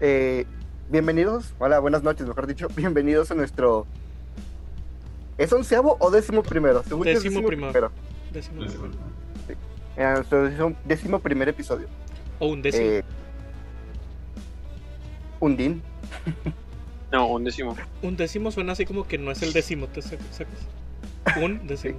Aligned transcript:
Eh, 0.00 0.46
bienvenidos, 0.90 1.54
hola, 1.58 1.80
buenas 1.80 2.04
noches, 2.04 2.26
mejor 2.26 2.46
dicho, 2.46 2.68
bienvenidos 2.76 3.30
a 3.30 3.34
nuestro... 3.34 3.86
¿Es 5.36 5.52
onceavo 5.52 5.96
o 6.00 6.10
décimo 6.10 6.42
primero? 6.42 6.82
Según 6.82 7.04
décimo, 7.04 7.46
primero. 7.46 7.92
Décimo 8.32 8.60
primero. 8.60 8.90
Sí. 9.46 10.00
A 10.02 10.14
nuestro 10.14 10.72
décimo, 10.84 11.20
primer 11.20 11.48
episodio. 11.48 11.86
O 12.40 12.48
un 12.48 12.60
décimo. 12.60 12.84
Eh, 12.84 13.04
un 15.40 15.56
din. 15.56 15.82
No, 17.10 17.26
un 17.26 17.42
décimo. 17.42 17.74
Un 18.02 18.18
décimo 18.18 18.50
suena 18.50 18.72
así 18.72 18.84
como 18.84 19.08
que 19.08 19.16
no 19.16 19.30
es 19.30 19.40
el 19.40 19.54
décimo, 19.54 19.86
¿te 19.86 20.02
sacas? 20.02 20.20
Un 21.40 21.66
décimo. 21.66 21.98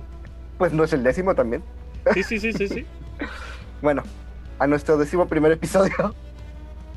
Pues 0.60 0.72
no 0.72 0.84
es 0.84 0.94
el 0.94 1.02
décimo 1.02 1.34
también. 1.34 1.64
Sí, 2.14 2.22
sí, 2.22 2.40
sí, 2.40 2.54
sí, 2.54 2.68
sí. 2.68 2.86
bueno, 3.82 4.04
a 4.60 4.68
nuestro 4.68 5.00
décimo 5.00 5.28
primer 5.28 5.52
episodio 5.52 6.14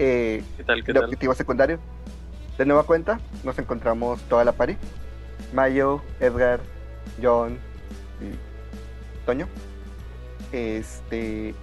eh, 0.02 0.45
¿Qué 0.56 0.65
tal, 0.65 0.83
qué 0.83 0.92
de 0.92 0.98
Objetivo 0.98 1.34
Secundario. 1.34 1.79
De 2.59 2.66
nueva 2.66 2.84
cuenta, 2.84 3.20
nos 3.45 3.59
encontramos 3.59 4.20
toda 4.23 4.45
la 4.45 4.52
pari. 4.52 4.77
Mayo, 5.52 6.02
Edgar, 6.20 6.60
John 7.23 7.59
y 8.20 8.34
Toño. 9.24 9.46
Este. 10.51 11.55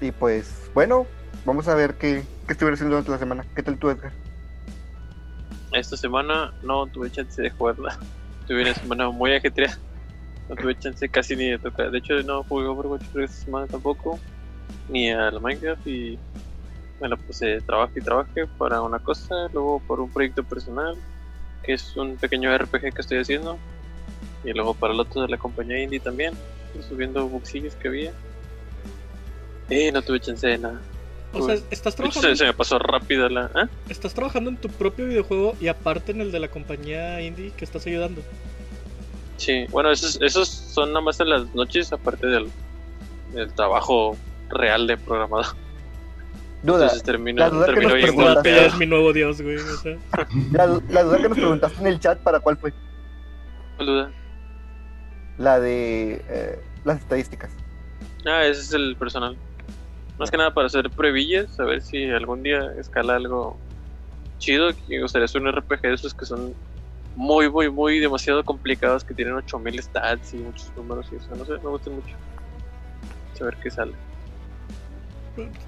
Y 0.00 0.12
pues, 0.12 0.70
bueno, 0.74 1.06
vamos 1.44 1.66
a 1.68 1.74
ver 1.74 1.94
qué, 1.94 2.22
qué 2.46 2.52
estuvieron 2.52 2.74
haciendo 2.74 2.96
durante 2.96 3.10
la 3.10 3.18
semana. 3.18 3.46
¿Qué 3.54 3.62
tal 3.62 3.78
tú, 3.78 3.88
Edgar? 3.88 4.12
Esta 5.72 5.96
semana 5.96 6.52
no 6.62 6.86
tuve 6.86 7.10
chance 7.10 7.40
de 7.40 7.50
jugarla. 7.50 7.98
Tuve 8.46 8.60
una 8.60 8.74
semana 8.74 9.08
muy 9.08 9.32
ajetreada. 9.32 9.78
No 10.50 10.54
tuve 10.54 10.78
chance 10.78 11.08
casi 11.08 11.34
ni 11.34 11.48
de 11.48 11.58
tocar. 11.58 11.90
De 11.90 11.96
hecho, 11.96 12.22
no 12.24 12.42
jugué 12.42 12.66
Overwatch 12.66 13.04
esta 13.16 13.26
semana 13.26 13.66
tampoco. 13.66 14.20
Ni 14.90 15.10
a 15.10 15.30
la 15.30 15.40
Minecraft. 15.40 15.86
Y 15.86 16.18
bueno, 17.04 17.18
pues 17.18 17.42
eh, 17.42 17.60
trabajé 17.66 18.00
y 18.00 18.02
trabajé 18.02 18.46
para 18.46 18.80
una 18.80 18.98
cosa. 18.98 19.34
Luego 19.52 19.78
por 19.86 20.00
un 20.00 20.10
proyecto 20.10 20.42
personal. 20.42 20.96
Que 21.62 21.74
es 21.74 21.94
un 21.98 22.16
pequeño 22.16 22.56
RPG 22.56 22.94
que 22.94 23.00
estoy 23.02 23.18
haciendo. 23.18 23.58
Y 24.42 24.54
luego 24.54 24.72
para 24.72 24.94
el 24.94 25.00
otro 25.00 25.20
de 25.20 25.28
la 25.28 25.36
compañía 25.36 25.82
indie 25.82 26.00
también. 26.00 26.32
Subiendo 26.88 27.28
boxillos 27.28 27.74
que 27.74 27.88
había. 27.88 28.12
Y 29.68 29.92
no 29.92 30.00
tuve 30.00 30.18
chance 30.18 30.46
de 30.46 30.56
nada. 30.56 30.80
O 31.34 31.44
sea, 31.44 31.56
estás 31.70 31.94
trabajando. 31.94 32.34
Se, 32.34 32.44
me 32.46 32.54
pasó 32.54 32.78
rápido 32.78 33.28
la. 33.28 33.50
¿eh? 33.54 33.66
Estás 33.90 34.14
trabajando 34.14 34.48
en 34.48 34.56
tu 34.56 34.70
propio 34.70 35.04
videojuego 35.04 35.56
y 35.60 35.68
aparte 35.68 36.12
en 36.12 36.22
el 36.22 36.32
de 36.32 36.40
la 36.40 36.48
compañía 36.48 37.20
indie 37.20 37.50
que 37.50 37.66
estás 37.66 37.86
ayudando. 37.86 38.22
Sí, 39.36 39.66
bueno, 39.70 39.90
esos, 39.90 40.18
esos 40.22 40.48
son 40.48 40.94
nada 40.94 41.02
más 41.02 41.20
en 41.20 41.28
las 41.28 41.54
noches, 41.54 41.92
aparte 41.92 42.26
del, 42.28 42.50
del 43.34 43.52
trabajo 43.52 44.16
real 44.48 44.86
de 44.86 44.96
programador. 44.96 45.63
Duda. 46.64 46.84
Entonces 46.84 47.02
termino, 47.02 47.38
la 47.40 47.50
duda 47.50 47.66
que 47.66 47.72
bien 47.80 47.82
nos 47.90 47.92
preguntaste- 48.00 48.66
es 48.66 48.76
mi 48.78 48.86
nuevo 48.86 49.12
dios, 49.12 49.40
güey. 49.42 49.56
O 49.56 49.76
sea, 49.76 49.96
La, 50.52 50.66
la 50.88 51.02
duda 51.02 51.18
que 51.18 51.28
nos 51.28 51.38
preguntaste 51.38 51.80
en 51.80 51.86
el 51.86 52.00
chat, 52.00 52.18
¿para 52.20 52.40
cuál 52.40 52.56
fue? 52.56 52.72
¿Cuál 53.76 53.86
duda? 53.86 54.12
La 55.36 55.60
de 55.60 56.24
eh, 56.28 56.58
las 56.84 57.00
estadísticas. 57.00 57.50
Ah, 58.26 58.44
ese 58.44 58.60
es 58.62 58.72
el 58.72 58.96
personal. 58.96 59.36
Más 60.18 60.30
que 60.30 60.36
nada 60.38 60.54
para 60.54 60.68
hacer 60.68 60.88
pruebillas, 60.90 61.58
a 61.60 61.64
ver 61.64 61.82
si 61.82 62.04
algún 62.08 62.42
día 62.42 62.60
escala 62.78 63.16
algo 63.16 63.58
chido. 64.38 64.70
Me 64.88 65.02
gustaría 65.02 65.24
hacer 65.26 65.42
un 65.42 65.48
RPG 65.52 65.82
de 65.82 65.94
esos 65.94 66.14
que 66.14 66.24
son 66.24 66.54
muy, 67.16 67.50
muy, 67.50 67.68
muy 67.70 67.98
demasiado 68.00 68.42
complicados, 68.44 69.04
que 69.04 69.12
tienen 69.12 69.34
8000 69.34 69.82
stats 69.82 70.32
y 70.34 70.38
muchos 70.38 70.72
números 70.76 71.06
y 71.12 71.16
eso. 71.16 71.28
No 71.36 71.44
sé, 71.44 71.52
me 71.54 71.68
gusta 71.68 71.90
mucho. 71.90 72.16
Saber 73.34 73.56
qué 73.62 73.70
sale. 73.70 73.92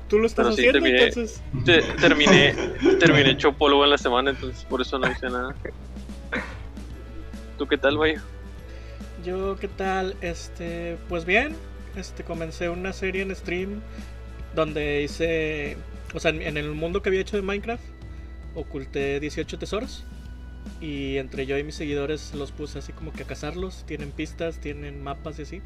Tú 0.09 0.19
lo 0.19 0.27
estás 0.27 0.47
haciendo, 0.48 0.72
terminé. 0.72 1.05
entonces. 1.09 1.42
Te- 1.64 1.83
terminé, 2.00 2.55
terminé 3.00 3.31
hecho 3.31 3.53
polvo 3.53 3.84
en 3.84 3.91
la 3.91 3.98
semana, 3.98 4.31
entonces 4.31 4.64
por 4.64 4.80
eso 4.80 4.98
no 4.98 5.11
hice 5.11 5.29
nada. 5.29 5.55
¿Tú 7.58 7.67
qué 7.67 7.79
tal, 7.79 7.96
Bayo? 7.96 8.20
Yo, 9.24 9.57
¿qué 9.58 9.68
tal? 9.68 10.14
Este, 10.20 10.98
pues 11.08 11.24
bien, 11.24 11.57
este, 11.96 12.23
comencé 12.23 12.68
una 12.68 12.92
serie 12.92 13.23
en 13.23 13.35
stream 13.35 13.80
donde 14.55 15.02
hice, 15.02 15.77
o 16.14 16.20
sea, 16.20 16.30
en, 16.30 16.42
en 16.42 16.57
el 16.57 16.70
mundo 16.73 17.02
que 17.02 17.08
había 17.08 17.20
hecho 17.23 17.36
de 17.36 17.42
Minecraft, 17.42 17.83
oculté 18.55 19.18
18 19.20 19.58
tesoros 19.58 20.05
y 20.80 21.17
entre 21.17 21.46
yo 21.46 21.57
y 21.58 21.64
mis 21.64 21.74
seguidores 21.74 22.35
los 22.35 22.52
puse 22.52 22.79
así 22.79 22.92
como 22.92 23.12
que 23.12 23.23
a 23.23 23.27
cazarlos, 23.27 23.85
tienen 23.86 24.11
pistas, 24.12 24.61
tienen 24.61 25.02
mapas 25.02 25.39
y 25.39 25.42
así. 25.42 25.62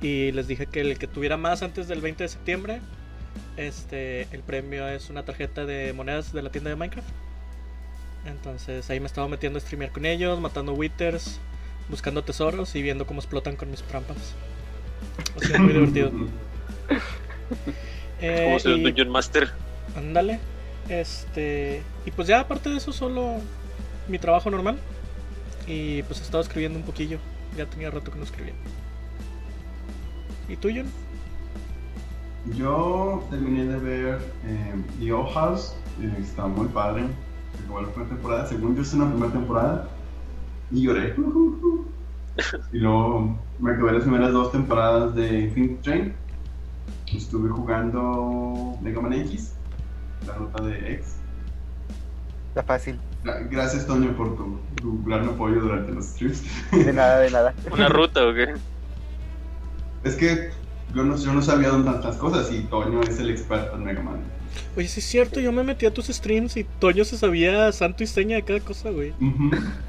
Y 0.00 0.30
les 0.32 0.46
dije 0.46 0.66
que 0.66 0.80
el 0.82 0.98
que 0.98 1.06
tuviera 1.08 1.36
más 1.36 1.62
antes 1.62 1.88
del 1.88 2.00
20 2.00 2.24
de 2.24 2.28
septiembre, 2.28 2.80
este, 3.56 4.22
el 4.32 4.40
premio 4.42 4.86
es 4.88 5.10
una 5.10 5.24
tarjeta 5.24 5.64
de 5.66 5.92
monedas 5.92 6.32
de 6.32 6.42
la 6.42 6.50
tienda 6.50 6.70
de 6.70 6.76
Minecraft. 6.76 7.08
Entonces 8.26 8.88
ahí 8.90 9.00
me 9.00 9.06
estaba 9.06 9.28
metiendo 9.28 9.58
a 9.58 9.60
streamear 9.62 9.92
con 9.92 10.04
ellos, 10.04 10.40
matando 10.40 10.72
withers, 10.74 11.38
buscando 11.88 12.22
tesoros 12.24 12.74
y 12.74 12.82
viendo 12.82 13.06
cómo 13.06 13.20
explotan 13.20 13.56
con 13.56 13.70
mis 13.70 13.82
trampas. 13.82 14.16
Ha 15.36 15.46
sido 15.46 15.58
muy 15.60 15.72
divertido. 15.72 16.10
Eh, 18.20 18.42
¿Cómo 18.46 18.58
se 18.58 18.70
y- 18.70 18.74
un 18.74 18.82
Dungeon 18.82 19.08
Master? 19.10 19.48
Ándale. 19.96 20.40
Este. 20.88 21.82
Y 22.04 22.10
pues 22.10 22.26
ya 22.26 22.40
aparte 22.40 22.68
de 22.68 22.76
eso, 22.78 22.92
solo 22.92 23.36
mi 24.08 24.18
trabajo 24.18 24.50
normal. 24.50 24.76
Y 25.68 26.02
pues 26.02 26.18
he 26.18 26.24
estado 26.24 26.42
escribiendo 26.42 26.78
un 26.78 26.84
poquillo. 26.84 27.18
Ya 27.56 27.66
tenía 27.66 27.90
rato 27.90 28.10
que 28.10 28.18
no 28.18 28.24
escribía. 28.24 28.54
¿Y 30.48 30.56
tú, 30.56 30.68
John? 30.74 30.86
Yo 32.54 33.26
terminé 33.30 33.64
de 33.64 33.78
ver 33.78 34.18
eh, 34.44 34.74
The 34.98 35.12
Old 35.12 35.32
House, 35.34 35.74
eh, 36.00 36.12
está 36.18 36.46
muy 36.46 36.66
padre. 36.68 37.04
Acabó 37.64 37.82
la 37.82 37.88
primera 37.88 38.14
temporada, 38.14 38.46
según 38.46 38.74
yo 38.76 38.82
es 38.82 38.92
una 38.94 39.10
primera 39.10 39.32
temporada, 39.32 39.88
y 40.70 40.82
lloré. 40.82 41.14
y 42.72 42.78
luego 42.78 43.46
me 43.58 43.72
acabé 43.72 43.92
las 43.92 44.02
primeras 44.02 44.32
dos 44.32 44.52
temporadas 44.52 45.14
de 45.14 45.40
Infinite 45.40 45.82
Train. 45.82 46.16
Estuve 47.12 47.48
jugando 47.50 48.78
Mega 48.82 49.00
Man 49.00 49.14
X, 49.14 49.54
la 50.26 50.34
ruta 50.34 50.62
de 50.62 50.94
X. 50.94 51.16
Está 52.48 52.62
fácil. 52.62 53.00
Gra- 53.24 53.48
Gracias, 53.50 53.86
Toño, 53.86 54.16
por 54.16 54.36
tu, 54.36 54.60
tu 54.80 55.02
gran 55.04 55.28
apoyo 55.28 55.60
durante 55.60 55.92
los 55.92 56.06
streams. 56.06 56.44
De 56.72 56.92
nada, 56.92 57.20
de 57.20 57.30
nada. 57.30 57.54
¿Una 57.72 57.88
ruta 57.88 58.26
o 58.26 58.34
qué? 58.34 58.54
es 60.04 60.14
que 60.14 60.50
yo 60.94 61.04
no, 61.04 61.16
yo 61.16 61.32
no 61.32 61.42
sabía 61.42 61.68
dónde 61.68 61.90
tantas 61.90 62.16
cosas 62.16 62.50
y 62.52 62.60
Toño 62.60 63.00
es 63.02 63.18
el 63.18 63.30
experto 63.30 63.76
en 63.76 63.84
Mega 63.84 64.02
Man. 64.02 64.20
Oye, 64.76 64.88
sí 64.88 65.00
es 65.00 65.06
cierto, 65.06 65.40
yo 65.40 65.52
me 65.52 65.62
metí 65.62 65.86
a 65.86 65.92
tus 65.92 66.06
streams 66.06 66.56
y 66.56 66.64
Toño 66.64 67.04
se 67.04 67.16
sabía 67.18 67.70
santo 67.72 68.02
y 68.02 68.06
seña 68.06 68.36
de 68.36 68.42
cada 68.42 68.60
cosa, 68.60 68.90
güey. 68.90 69.12
Ujú. 69.20 69.50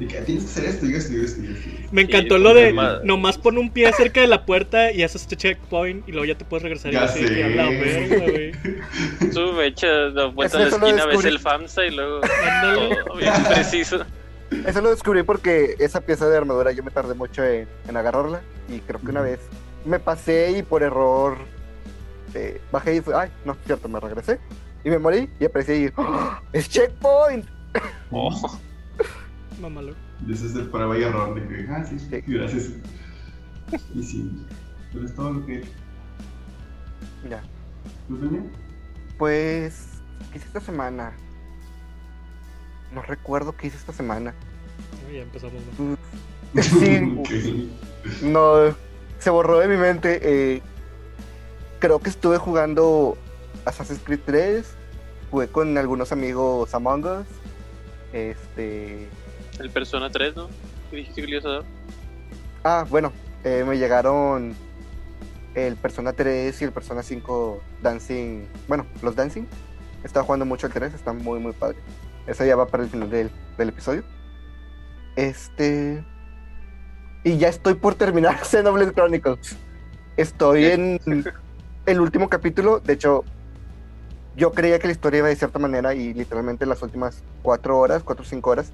Y 0.00 0.06
que 0.06 0.20
tienes 0.20 0.44
que 0.44 0.50
hacer 0.50 0.64
esto, 0.66 0.86
y 0.86 0.94
esto, 0.94 1.12
y 1.12 1.24
esto, 1.24 1.42
y 1.42 1.46
esto. 1.46 1.68
Me 1.90 2.02
encantó 2.02 2.38
lo 2.38 2.54
de 2.54 2.72
nomás 3.02 3.36
pon 3.36 3.58
un 3.58 3.68
pie 3.68 3.92
cerca 3.92 4.20
de 4.20 4.28
la 4.28 4.46
puerta 4.46 4.92
y 4.92 5.02
haces 5.02 5.22
este 5.22 5.34
checkpoint 5.34 6.08
y 6.08 6.12
luego 6.12 6.24
ya 6.24 6.38
te 6.38 6.44
puedes 6.44 6.62
regresar 6.62 6.92
Ya 6.92 7.00
y 7.00 7.04
así, 7.04 7.24
que 7.24 7.42
a 7.42 7.48
la 7.48 7.64
verga, 7.68 8.16
güey. 8.30 8.52
Tú 9.34 9.52
me 9.54 9.66
echas 9.66 10.12
la 10.14 10.26
vuelta 10.26 10.56
a 10.56 10.60
la 10.60 10.66
Eso 10.68 10.78
lo 10.78 10.86
esquina, 10.86 11.04
ves 11.04 11.14
descubrí. 11.16 11.34
el 11.34 11.40
FAMSA 11.40 11.86
y 11.86 11.90
luego 11.96 12.20
todo 12.20 13.16
bien 13.16 13.32
preciso. 13.52 14.04
Eso 14.64 14.80
lo 14.82 14.90
descubrí 14.90 15.24
porque 15.24 15.74
esa 15.80 16.00
pieza 16.00 16.28
de 16.28 16.36
armadura 16.36 16.70
yo 16.70 16.84
me 16.84 16.92
tardé 16.92 17.14
mucho 17.14 17.42
en, 17.42 17.66
en 17.88 17.96
agarrarla. 17.96 18.40
Y 18.68 18.78
creo 18.78 19.00
que 19.00 19.10
una 19.10 19.22
vez 19.22 19.40
me 19.84 19.98
pasé 19.98 20.58
y 20.58 20.62
por 20.62 20.82
error 20.82 21.38
eh, 22.34 22.60
bajé 22.70 22.96
y 22.96 23.00
fue, 23.00 23.14
ay, 23.14 23.30
no, 23.44 23.56
cierto, 23.66 23.88
me 23.88 24.00
regresé. 24.00 24.38
Y 24.84 24.90
me 24.90 24.98
morí 24.98 25.28
y 25.40 25.44
aparecí 25.44 25.72
y 25.72 25.90
¡Ah! 25.96 26.40
¡Es 26.52 26.68
checkpoint! 26.68 27.46
Oh, 28.10 28.58
Mamalo. 29.60 29.94
Y 30.26 30.32
ese 30.32 30.46
es 30.46 30.54
el 30.54 30.68
prueba 30.68 30.96
y 30.98 31.02
error 31.02 31.34
de 31.34 31.46
que, 31.48 31.70
ah, 31.70 31.84
sí, 31.84 31.98
Sí. 31.98 32.20
gracias. 32.26 32.70
Y 33.94 34.02
sí, 34.02 34.46
pero 34.92 35.04
es 35.04 35.14
todo 35.14 35.32
lo 35.34 35.46
que. 35.46 35.62
Ya. 37.28 37.42
¿Tú 38.08 38.16
Toño? 38.16 38.44
Pues, 39.18 39.88
¿qué 40.32 40.38
hice 40.38 40.46
esta 40.46 40.60
semana? 40.60 41.12
No 42.94 43.02
recuerdo 43.02 43.54
qué 43.56 43.66
hice 43.66 43.76
esta 43.76 43.92
semana. 43.92 44.32
Ya 45.12 45.20
empezamos. 45.22 45.54
¿no? 45.78 45.96
Sí, 46.62 46.96
Ok. 47.18 48.22
no, 48.22 48.74
se 49.18 49.30
borró 49.30 49.58
de 49.58 49.68
mi 49.68 49.76
mente. 49.76 50.20
eh, 50.22 50.62
creo 51.78 52.00
que 52.00 52.10
estuve 52.10 52.38
jugando 52.38 53.16
Assassin's 53.64 54.00
Creed 54.04 54.20
3. 54.24 54.66
Jugué 55.30 55.48
con 55.48 55.76
algunos 55.76 56.12
amigos 56.12 56.74
Among 56.74 57.04
Us. 57.04 57.26
Este. 58.12 59.08
el 59.58 59.70
Persona 59.70 60.10
3, 60.10 60.36
¿no? 60.36 60.48
¿Qué 60.90 60.96
dijiste 60.96 61.20
que 61.20 61.26
le 61.26 61.32
ibas 61.34 61.44
a 61.44 61.48
dar? 61.50 61.64
Ah, 62.64 62.86
bueno, 62.88 63.12
eh, 63.44 63.64
me 63.66 63.76
llegaron 63.76 64.54
el 65.54 65.76
Persona 65.76 66.12
3 66.12 66.60
y 66.60 66.64
el 66.64 66.72
Persona 66.72 67.02
5 67.02 67.62
Dancing. 67.82 68.46
Bueno, 68.66 68.86
los 69.02 69.14
Dancing. 69.14 69.44
Estaba 70.04 70.24
jugando 70.24 70.46
mucho 70.46 70.68
el 70.68 70.72
3, 70.72 70.94
está 70.94 71.12
muy, 71.12 71.40
muy 71.40 71.52
padre. 71.52 71.76
Eso 72.26 72.44
ya 72.44 72.56
va 72.56 72.66
para 72.66 72.84
el 72.84 72.88
final 72.88 73.10
del, 73.10 73.30
del 73.58 73.68
episodio. 73.70 74.04
Este. 75.16 76.04
Y 77.28 77.36
ya 77.36 77.48
estoy 77.48 77.74
por 77.74 77.94
terminar 77.94 78.38
Xenoblade 78.42 78.92
Chronicles. 78.94 79.54
Estoy 80.16 80.64
en 80.64 80.98
el 81.84 82.00
último 82.00 82.30
capítulo. 82.30 82.80
De 82.80 82.94
hecho, 82.94 83.22
yo 84.34 84.52
creía 84.52 84.78
que 84.78 84.86
la 84.86 84.94
historia 84.94 85.18
iba 85.18 85.28
de 85.28 85.36
cierta 85.36 85.58
manera 85.58 85.92
y 85.92 86.14
literalmente 86.14 86.64
las 86.64 86.80
últimas 86.82 87.22
cuatro 87.42 87.78
horas, 87.78 88.02
cuatro 88.02 88.24
o 88.24 88.26
cinco 88.26 88.48
horas, 88.48 88.72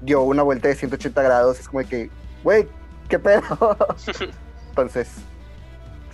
dio 0.00 0.22
una 0.22 0.42
vuelta 0.42 0.68
de 0.68 0.74
180 0.74 1.20
grados. 1.22 1.60
Es 1.60 1.68
como 1.68 1.80
de 1.80 1.84
que, 1.84 2.10
güey, 2.42 2.66
qué 3.10 3.18
pedo. 3.18 3.42
Entonces, 4.70 5.08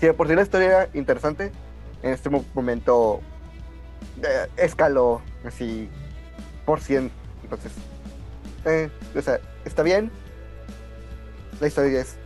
si 0.00 0.06
de 0.06 0.14
por 0.14 0.26
sí 0.26 0.34
la 0.34 0.42
historia 0.42 0.66
era 0.66 0.88
interesante, 0.94 1.52
en 2.02 2.10
este 2.12 2.28
mo- 2.28 2.44
momento 2.54 3.20
eh, 4.20 4.48
escaló 4.56 5.22
así 5.46 5.88
por 6.66 6.80
100. 6.80 7.08
Entonces, 7.44 7.70
eh, 8.64 8.90
o 9.16 9.22
sea, 9.22 9.38
está 9.64 9.84
bien. 9.84 10.10
La 11.60 11.66
historia 11.66 12.00
es 12.00 12.16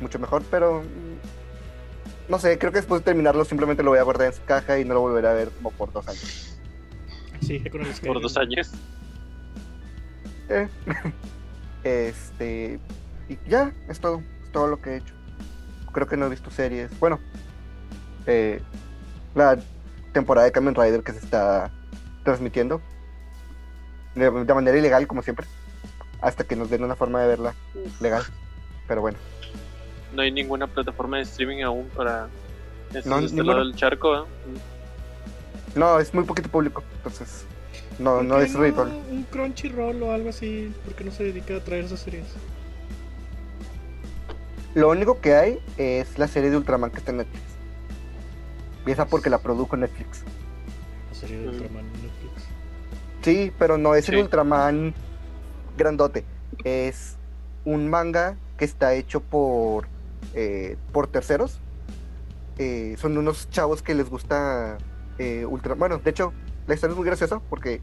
mucho 0.00 0.18
mejor, 0.18 0.42
pero 0.50 0.82
mm, 0.82 2.30
no 2.30 2.38
sé, 2.38 2.58
creo 2.58 2.72
que 2.72 2.78
después 2.78 3.00
de 3.00 3.04
terminarlo 3.04 3.44
simplemente 3.44 3.82
lo 3.82 3.90
voy 3.90 3.98
a 3.98 4.02
guardar 4.02 4.28
en 4.28 4.34
su 4.34 4.44
caja 4.44 4.78
y 4.78 4.84
no 4.84 4.94
lo 4.94 5.00
volveré 5.00 5.28
a 5.28 5.32
ver 5.32 5.50
como 5.50 5.70
por 5.70 5.92
dos 5.92 6.06
años. 6.08 6.58
Sí, 7.40 7.62
con 7.70 7.82
el. 7.82 7.92
Por 8.06 8.20
dos 8.20 8.36
años. 8.36 8.70
Eh, 10.48 10.68
Este, 11.82 12.78
y 13.28 13.38
ya, 13.48 13.72
es 13.88 14.00
todo, 14.00 14.22
es 14.44 14.52
todo 14.52 14.66
lo 14.66 14.80
que 14.80 14.90
he 14.90 14.96
hecho. 14.96 15.14
Creo 15.92 16.06
que 16.06 16.16
no 16.16 16.26
he 16.26 16.28
visto 16.28 16.50
series. 16.50 16.90
Bueno, 17.00 17.18
eh, 18.26 18.60
la 19.34 19.58
temporada 20.12 20.44
de 20.44 20.52
Kamen 20.52 20.74
Rider 20.74 21.02
que 21.02 21.12
se 21.12 21.20
está 21.20 21.70
transmitiendo 22.22 22.82
de, 24.14 24.30
de 24.30 24.54
manera 24.54 24.76
ilegal, 24.76 25.06
como 25.06 25.22
siempre, 25.22 25.46
hasta 26.20 26.44
que 26.44 26.56
nos 26.56 26.68
den 26.68 26.84
una 26.84 26.96
forma 26.96 27.22
de 27.22 27.28
verla 27.28 27.54
legal. 28.00 28.24
Pero 28.90 29.02
bueno, 29.02 29.18
No 30.16 30.22
hay 30.22 30.32
ninguna 30.32 30.66
plataforma 30.66 31.18
de 31.18 31.22
streaming 31.22 31.62
aún 31.62 31.88
para 31.96 32.28
este, 32.92 33.08
No, 33.08 33.20
este 33.20 33.36
ninguna. 33.36 33.52
lado 33.54 33.64
del 33.64 33.76
charco. 33.76 34.16
¿eh? 34.16 34.24
no, 35.76 36.00
es 36.00 36.12
muy 36.12 36.24
poquito 36.24 36.48
público, 36.48 36.82
entonces 36.96 37.44
no, 38.00 38.16
¿Por 38.16 38.24
no 38.24 38.40
es 38.40 38.52
redituable. 38.52 38.92
Un 39.12 39.22
Crunchyroll 39.30 40.02
o 40.02 40.10
algo 40.10 40.30
así, 40.30 40.74
porque 40.84 41.04
no 41.04 41.12
se 41.12 41.22
dedica 41.22 41.54
a 41.54 41.60
traer 41.60 41.84
esas 41.84 42.00
series. 42.00 42.24
Lo 44.74 44.88
único 44.90 45.20
que 45.20 45.34
hay 45.36 45.60
es 45.76 46.18
la 46.18 46.26
serie 46.26 46.50
de 46.50 46.56
Ultraman 46.56 46.90
que 46.90 46.98
está 46.98 47.12
en 47.12 47.18
Netflix. 47.18 47.44
Y 48.86 48.90
esa 48.90 49.06
porque 49.06 49.30
la 49.30 49.38
produjo 49.38 49.76
Netflix. 49.76 50.24
La 51.10 51.14
serie 51.14 51.38
de 51.38 51.46
Mm. 51.46 51.50
Ultraman 51.50 51.84
en 51.84 51.92
Netflix. 51.92 52.42
Sí, 53.22 53.52
pero 53.56 53.78
no 53.78 53.94
es 53.94 54.08
el. 54.08 54.16
Ultraman 54.16 54.94
grandote. 55.76 56.24
Es 56.64 57.16
un 57.64 57.88
manga 57.88 58.34
que 58.60 58.66
está 58.66 58.92
hecho 58.92 59.20
por, 59.20 59.88
eh, 60.34 60.76
por 60.92 61.06
terceros. 61.06 61.58
Eh, 62.58 62.94
son 62.98 63.16
unos 63.16 63.48
chavos 63.48 63.80
que 63.80 63.94
les 63.94 64.10
gusta 64.10 64.76
eh, 65.18 65.46
Ultra. 65.46 65.74
Bueno, 65.74 65.96
de 65.96 66.10
hecho, 66.10 66.34
la 66.66 66.74
historia 66.74 66.92
es 66.92 66.98
muy 66.98 67.06
graciosa 67.06 67.40
porque 67.48 67.80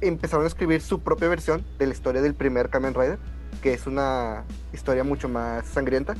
empezaron 0.00 0.44
a 0.44 0.48
escribir 0.48 0.82
su 0.82 1.02
propia 1.02 1.28
versión 1.28 1.64
de 1.78 1.86
la 1.86 1.92
historia 1.92 2.20
del 2.20 2.34
primer 2.34 2.68
Kamen 2.68 2.94
Rider, 2.94 3.20
que 3.62 3.74
es 3.74 3.86
una 3.86 4.42
historia 4.72 5.04
mucho 5.04 5.28
más 5.28 5.64
sangrienta. 5.66 6.16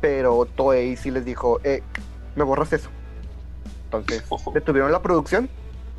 Pero 0.00 0.44
Toei 0.56 0.96
sí 0.96 1.12
les 1.12 1.24
dijo, 1.24 1.60
eh, 1.62 1.84
me 2.34 2.42
borras 2.42 2.72
eso. 2.72 2.90
Entonces, 3.84 4.24
detuvieron 4.52 4.90
la 4.90 5.02
producción 5.02 5.48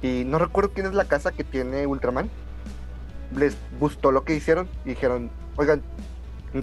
y 0.01 0.25
no 0.25 0.37
recuerdo 0.37 0.73
quién 0.73 0.85
es 0.85 0.95
la 0.95 1.05
casa 1.05 1.31
que 1.31 1.45
tiene 1.45 1.87
Ultraman. 1.87 2.29
Les 3.37 3.55
gustó 3.79 4.11
lo 4.11 4.25
que 4.25 4.35
hicieron 4.35 4.67
y 4.83 4.89
dijeron, 4.89 5.31
oigan, 5.55 5.81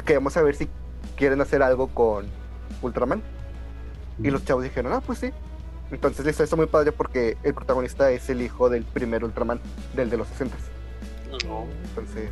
queremos 0.04 0.32
saber 0.32 0.54
si 0.54 0.68
quieren 1.16 1.40
hacer 1.40 1.62
algo 1.62 1.88
con 1.88 2.26
Ultraman. 2.82 3.22
Y 4.22 4.30
los 4.30 4.44
chavos 4.44 4.64
dijeron, 4.64 4.92
ah, 4.92 5.00
pues 5.00 5.18
sí. 5.18 5.30
Entonces 5.90 6.24
les 6.24 6.38
hizo 6.38 6.56
muy 6.56 6.66
padre 6.66 6.92
porque 6.92 7.36
el 7.42 7.54
protagonista 7.54 8.10
es 8.10 8.28
el 8.30 8.42
hijo 8.42 8.68
del 8.68 8.84
primer 8.84 9.24
Ultraman, 9.24 9.60
del 9.94 10.10
de 10.10 10.16
los 10.16 10.28
60. 10.28 10.56
No. 11.46 11.66
Entonces, 11.88 12.30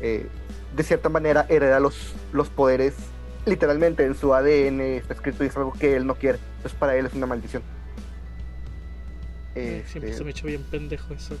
eh, 0.00 0.26
de 0.74 0.82
cierta 0.82 1.08
manera 1.08 1.46
hereda 1.48 1.80
los, 1.80 2.14
los 2.32 2.48
poderes 2.48 2.94
literalmente 3.46 4.04
en 4.04 4.14
su 4.14 4.34
ADN, 4.34 4.80
está 4.80 5.14
escrito 5.14 5.44
y 5.44 5.46
es 5.46 5.56
algo 5.56 5.72
que 5.72 5.96
él 5.96 6.06
no 6.06 6.16
quiere. 6.16 6.38
Entonces 6.56 6.78
para 6.78 6.96
él 6.96 7.06
es 7.06 7.14
una 7.14 7.26
maldición. 7.26 7.62
Eh, 9.54 9.84
Siempre 9.86 10.10
Este, 10.10 10.18
se 10.18 10.24
me 10.24 10.30
echó 10.32 10.46
bien 10.46 10.62
pendejo 10.64 11.14
eso. 11.14 11.36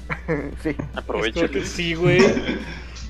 sí. 0.62 0.76
Aprovechen. 0.94 1.48
que 1.48 1.64
sí, 1.64 1.94
güey. 1.94 2.20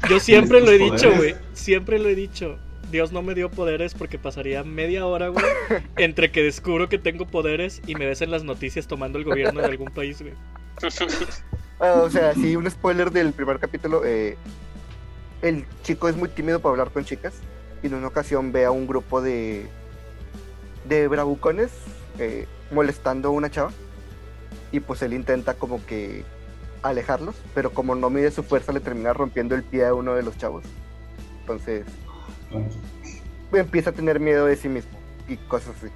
Yo 0.09 0.21
siempre 0.21 0.61
lo 0.61 0.71
he 0.71 0.79
dicho, 0.79 1.15
güey. 1.15 1.35
Siempre 1.53 1.99
lo 1.99 2.09
he 2.09 2.15
dicho. 2.15 2.59
Dios 2.91 3.11
no 3.11 3.23
me 3.23 3.35
dio 3.35 3.51
poderes 3.51 3.95
porque 3.95 4.19
pasaría 4.19 4.63
media 4.65 5.07
hora, 5.07 5.29
güey, 5.29 5.45
entre 5.97 6.31
que 6.31 6.43
descubro 6.43 6.91
que 6.91 6.99
tengo 6.99 7.27
poderes 7.27 7.81
y 7.87 7.95
me 7.95 8.05
ves 8.05 8.21
en 8.21 8.31
las 8.31 8.45
noticias 8.45 8.87
tomando 8.87 9.19
el 9.19 9.25
gobierno 9.25 9.61
de 9.61 9.67
algún 9.67 9.91
país, 9.91 10.21
güey. 10.21 10.35
O 11.85 12.09
sea, 12.11 12.33
sí, 12.35 12.55
un 12.55 12.71
spoiler 12.71 13.11
del 13.11 13.33
primer 13.33 13.59
capítulo. 13.59 14.05
eh, 14.05 14.37
el 15.43 15.65
chico 15.83 16.09
es 16.09 16.17
muy 16.17 16.29
tímido 16.29 16.61
para 16.61 16.71
hablar 16.71 16.91
con 16.91 17.05
chicas. 17.05 17.35
Y 17.83 17.89
en 17.89 17.95
una 17.95 18.07
ocasión 18.07 18.53
ve 18.53 18.65
a 18.65 18.71
un 18.71 18.87
grupo 18.87 19.21
de. 19.21 19.67
de 20.89 21.09
bravucones 21.09 21.73
eh, 22.21 22.47
molestando 22.71 23.29
a 23.29 23.33
una 23.33 23.51
chava. 23.51 23.73
Y 24.71 24.79
pues 24.79 25.03
él 25.03 25.13
intenta 25.13 25.55
como 25.55 25.85
que 25.85 26.25
alejarlos. 26.83 27.37
Pero 27.55 27.73
como 27.73 27.95
no 27.95 28.11
mide 28.11 28.31
su 28.31 28.43
fuerza, 28.43 28.73
le 28.73 28.81
termina 28.81 29.13
rompiendo 29.13 29.55
el 29.55 29.63
pie 29.63 29.87
a 29.87 29.95
uno 29.95 30.15
de 30.15 30.23
los 30.23 30.37
chavos. 30.37 30.65
Entonces 31.41 31.87
empieza 33.53 33.91
a 33.91 33.93
tener 33.93 34.21
miedo 34.21 34.47
de 34.47 34.57
sí 34.57 34.69
mismo. 34.69 34.91
Y 35.29 35.37
cosas 35.37 35.77
así. 35.77 35.89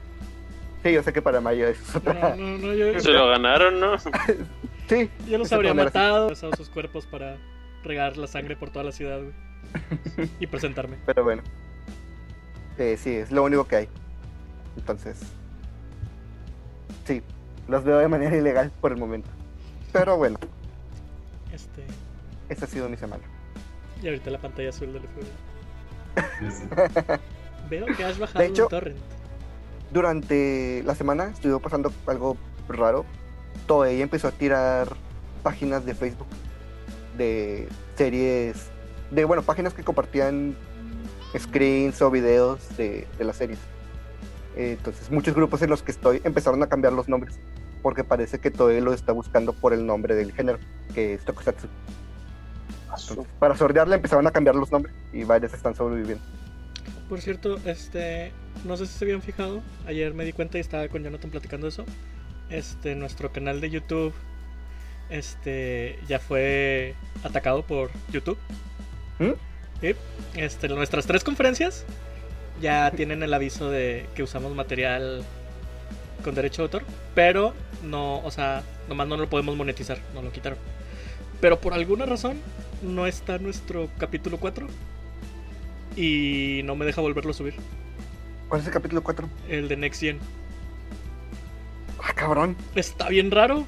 Sí, 0.82 0.92
yo 0.92 1.02
sé 1.02 1.12
que 1.12 1.22
para 1.22 1.40
Maya 1.40 1.68
eso 1.68 1.82
es 1.82 1.96
otra. 1.96 2.36
No, 2.36 2.36
no, 2.36 2.58
no, 2.58 2.74
yo, 2.74 2.98
Se 3.00 3.10
lo 3.10 3.28
ganaron, 3.28 3.80
¿no? 3.80 3.96
Sí, 4.88 5.10
yo 5.26 5.38
los 5.38 5.52
habría 5.52 5.74
matado, 5.74 6.28
usado 6.28 6.52
sus 6.54 6.68
cuerpos 6.68 7.06
para 7.06 7.38
regar 7.82 8.16
la 8.16 8.28
sangre 8.28 8.54
por 8.54 8.70
toda 8.70 8.84
la 8.84 8.92
ciudad, 8.92 9.20
güey. 9.20 10.28
Y 10.40 10.46
presentarme. 10.46 10.96
Pero 11.04 11.24
bueno. 11.24 11.42
Eh, 12.78 12.96
sí, 12.96 13.10
es 13.16 13.32
lo 13.32 13.42
único 13.42 13.66
que 13.66 13.76
hay. 13.76 13.88
Entonces. 14.76 15.18
Sí, 17.04 17.20
los 17.66 17.82
veo 17.82 17.98
de 17.98 18.06
manera 18.06 18.36
ilegal 18.36 18.70
por 18.80 18.92
el 18.92 18.98
momento. 18.98 19.28
Pero 19.92 20.16
bueno, 20.18 20.38
Este. 21.56 21.84
esa 22.48 22.64
ha 22.66 22.68
sido 22.68 22.88
mi 22.88 22.96
semana. 22.96 23.22
Y 24.02 24.06
ahorita 24.08 24.30
la 24.30 24.38
pantalla 24.38 24.68
azul 24.68 24.92
del 24.92 25.02
sé. 26.52 26.68
Veo 27.70 27.86
que 27.86 28.04
has 28.04 28.18
bajado 28.18 28.44
hecho- 28.44 28.64
un 28.64 28.68
torrent. 28.70 28.98
Durante 29.92 30.82
la 30.84 30.94
semana 30.94 31.30
estuvo 31.30 31.58
pasando 31.60 31.92
algo 32.06 32.36
raro. 32.68 33.04
Toei 33.66 34.02
empezó 34.02 34.28
a 34.28 34.32
tirar 34.32 34.88
páginas 35.42 35.84
de 35.86 35.94
Facebook 35.94 36.26
de 37.16 37.68
series, 37.96 38.68
de 39.10 39.24
bueno, 39.24 39.42
páginas 39.42 39.72
que 39.74 39.82
compartían 39.82 40.54
screens 41.38 42.02
o 42.02 42.10
videos 42.10 42.76
de, 42.76 43.06
de 43.18 43.24
las 43.24 43.36
series. 43.36 43.58
Entonces, 44.56 45.10
muchos 45.10 45.34
grupos 45.34 45.62
en 45.62 45.70
los 45.70 45.82
que 45.82 45.92
estoy 45.92 46.20
empezaron 46.24 46.62
a 46.62 46.66
cambiar 46.68 46.92
los 46.92 47.08
nombres 47.08 47.38
porque 47.86 48.02
parece 48.02 48.40
que 48.40 48.50
Toei 48.50 48.80
lo 48.80 48.92
está 48.92 49.12
buscando 49.12 49.52
por 49.52 49.72
el 49.72 49.86
nombre 49.86 50.16
del 50.16 50.32
género, 50.32 50.58
que 50.92 51.14
es 51.14 51.24
Tokusatsu. 51.24 51.68
Entonces, 52.82 53.32
para 53.38 53.56
sordearle 53.56 53.94
empezaron 53.94 54.26
a 54.26 54.32
cambiar 54.32 54.56
los 54.56 54.72
nombres 54.72 54.92
y 55.12 55.22
varias 55.22 55.54
están 55.54 55.76
sobreviviendo. 55.76 56.24
Por 57.08 57.20
cierto, 57.20 57.60
este, 57.64 58.32
no 58.64 58.76
sé 58.76 58.86
si 58.86 58.98
se 58.98 59.04
habían 59.04 59.22
fijado, 59.22 59.62
ayer 59.86 60.14
me 60.14 60.24
di 60.24 60.32
cuenta 60.32 60.58
y 60.58 60.62
estaba 60.62 60.88
con 60.88 61.04
Jonathan 61.04 61.30
platicando 61.30 61.68
eso. 61.68 61.84
Este, 62.50 62.96
nuestro 62.96 63.30
canal 63.30 63.60
de 63.60 63.70
YouTube, 63.70 64.12
este, 65.08 65.96
ya 66.08 66.18
fue 66.18 66.96
atacado 67.22 67.62
por 67.62 67.92
YouTube. 68.10 68.38
¿Mm? 69.20 69.34
Sí, 69.80 69.94
este, 70.34 70.66
nuestras 70.70 71.06
tres 71.06 71.22
conferencias 71.22 71.84
ya 72.60 72.90
tienen 72.96 73.22
el 73.22 73.32
aviso 73.32 73.70
de 73.70 74.06
que 74.16 74.24
usamos 74.24 74.56
material 74.56 75.22
con 76.24 76.34
derecho 76.34 76.62
de 76.62 76.64
autor, 76.64 76.82
pero 77.14 77.54
no, 77.86 78.18
o 78.18 78.30
sea, 78.30 78.62
nomás 78.88 79.08
no 79.08 79.16
lo 79.16 79.28
podemos 79.28 79.56
monetizar, 79.56 79.98
no 80.14 80.22
lo 80.22 80.32
quitaron. 80.32 80.58
Pero 81.40 81.60
por 81.60 81.74
alguna 81.74 82.06
razón 82.06 82.38
no 82.82 83.06
está 83.06 83.38
nuestro 83.38 83.88
capítulo 83.98 84.38
4 84.38 84.66
y 85.96 86.60
no 86.64 86.76
me 86.76 86.84
deja 86.84 87.00
volverlo 87.00 87.30
a 87.30 87.34
subir. 87.34 87.54
¿Cuál 88.48 88.60
es 88.60 88.66
el 88.66 88.72
capítulo 88.72 89.02
4? 89.02 89.28
El 89.48 89.68
de 89.68 89.76
Next 89.76 90.00
Gen. 90.00 90.18
Ah, 92.02 92.12
cabrón. 92.14 92.56
Está 92.74 93.08
bien 93.08 93.30
raro. 93.30 93.66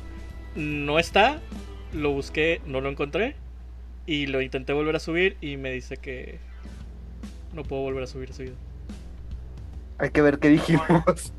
No 0.54 0.98
está. 0.98 1.40
Lo 1.92 2.12
busqué, 2.12 2.60
no 2.66 2.80
lo 2.80 2.88
encontré. 2.88 3.34
Y 4.06 4.26
lo 4.26 4.40
intenté 4.40 4.72
volver 4.72 4.96
a 4.96 5.00
subir 5.00 5.36
y 5.40 5.56
me 5.56 5.70
dice 5.70 5.96
que 5.96 6.38
no 7.52 7.64
puedo 7.64 7.82
volver 7.82 8.04
a 8.04 8.06
subir 8.06 8.30
ese 8.30 8.44
video. 8.44 8.56
Hay 9.98 10.10
que 10.10 10.22
ver 10.22 10.38
qué 10.38 10.48
dijimos. 10.48 11.32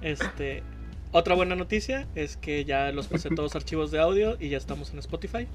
Este, 0.00 0.64
otra 1.12 1.34
buena 1.34 1.54
noticia 1.54 2.08
es 2.14 2.36
que 2.36 2.64
ya 2.64 2.90
los 2.90 3.06
pasé 3.06 3.28
todos 3.36 3.54
archivos 3.54 3.90
de 3.90 4.00
audio 4.00 4.36
y 4.40 4.48
ya 4.48 4.58
estamos 4.58 4.92
en 4.92 4.98
Spotify. 4.98 5.46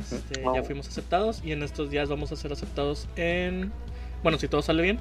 Este, 0.00 0.42
ya 0.54 0.62
fuimos 0.62 0.88
aceptados 0.88 1.42
y 1.44 1.52
en 1.52 1.62
estos 1.62 1.90
días 1.90 2.08
vamos 2.08 2.30
a 2.32 2.36
ser 2.36 2.52
aceptados 2.52 3.08
en, 3.16 3.72
bueno, 4.22 4.38
si 4.38 4.48
todo 4.48 4.62
sale 4.62 4.82
bien, 4.82 4.98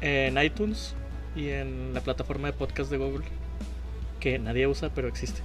en 0.00 0.40
iTunes 0.42 0.94
y 1.34 1.48
en 1.48 1.94
la 1.94 2.00
plataforma 2.00 2.48
de 2.48 2.52
podcast 2.52 2.90
de 2.90 2.98
Google. 2.98 3.24
que 4.20 4.38
nadie 4.38 4.66
usa, 4.66 4.90
pero 4.94 5.08
existe. 5.08 5.40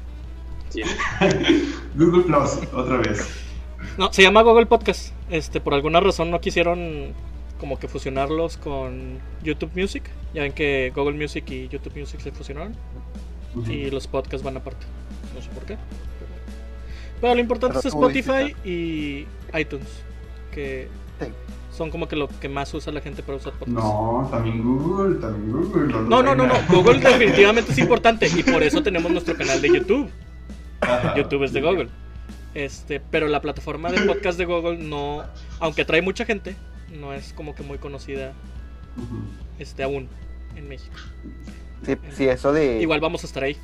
Google 1.95 2.23
Plus, 2.23 2.59
otra 2.73 2.97
vez. 2.97 3.27
No, 3.97 4.11
se 4.11 4.23
llama 4.23 4.41
Google 4.41 4.65
Podcast. 4.65 5.13
Este, 5.29 5.61
por 5.61 5.73
alguna 5.73 5.99
razón 5.99 6.31
no 6.31 6.41
quisieron 6.41 7.13
como 7.63 7.79
que 7.79 7.87
fusionarlos 7.87 8.57
con 8.57 9.19
YouTube 9.41 9.71
Music. 9.73 10.03
Ya 10.33 10.41
ven 10.41 10.51
que 10.51 10.91
Google 10.93 11.17
Music 11.17 11.49
y 11.49 11.69
YouTube 11.69 11.97
Music 11.97 12.19
se 12.19 12.29
fusionaron. 12.33 12.75
Y 13.69 13.89
los 13.89 14.05
podcasts 14.05 14.43
van 14.43 14.57
aparte. 14.57 14.85
No 15.33 15.41
sé 15.41 15.47
por 15.51 15.63
qué. 15.63 15.75
Pero, 15.77 16.31
pero 17.21 17.35
lo 17.35 17.39
importante 17.39 17.77
Pero 17.81 17.87
es 17.87 17.93
Spotify 17.95 18.53
y 18.69 19.25
iTunes. 19.57 19.87
Que 20.51 20.89
Sí. 21.21 21.27
son 21.71 21.89
como 21.89 22.09
que 22.09 22.17
lo 22.17 22.27
que 22.27 22.49
más 22.49 22.73
usa 22.73 22.91
la 22.91 22.99
gente 22.99 23.23
para 23.23 23.37
usar 23.37 23.53
podcasts. 23.53 23.73
No, 23.81 24.27
también 24.29 24.61
Google, 24.61 25.21
también 25.21 25.51
Google. 25.53 25.87
No, 26.09 26.21
no, 26.21 26.35
no, 26.35 26.45
no. 26.45 26.55
Google 26.67 26.99
definitivamente 26.99 27.71
es 27.71 27.77
importante 27.77 28.27
y 28.27 28.43
por 28.43 28.61
eso 28.61 28.83
tenemos 28.83 29.09
nuestro 29.09 29.37
canal 29.37 29.61
de 29.61 29.69
YouTube. 29.69 30.09
Ajá. 30.81 31.15
YouTube 31.15 31.43
es 31.43 31.53
de 31.53 31.61
Google. 31.61 31.87
Este, 32.55 32.99
pero 32.99 33.29
la 33.29 33.39
plataforma 33.39 33.89
de 33.89 34.01
podcast 34.01 34.37
de 34.37 34.43
Google 34.43 34.79
no, 34.79 35.23
aunque 35.61 35.83
atrae 35.83 36.01
mucha 36.01 36.25
gente, 36.25 36.57
no 36.91 37.13
es 37.13 37.33
como 37.33 37.55
que 37.55 37.63
muy 37.63 37.77
conocida 37.77 38.33
este 39.59 39.83
aún 39.83 40.07
en 40.55 40.67
México. 40.67 40.95
Sí, 41.85 41.97
sí, 42.15 42.27
eso 42.27 42.53
de, 42.53 42.79
Igual 42.81 42.99
vamos 43.01 43.23
a 43.23 43.27
estar 43.27 43.43
ahí. 43.43 43.57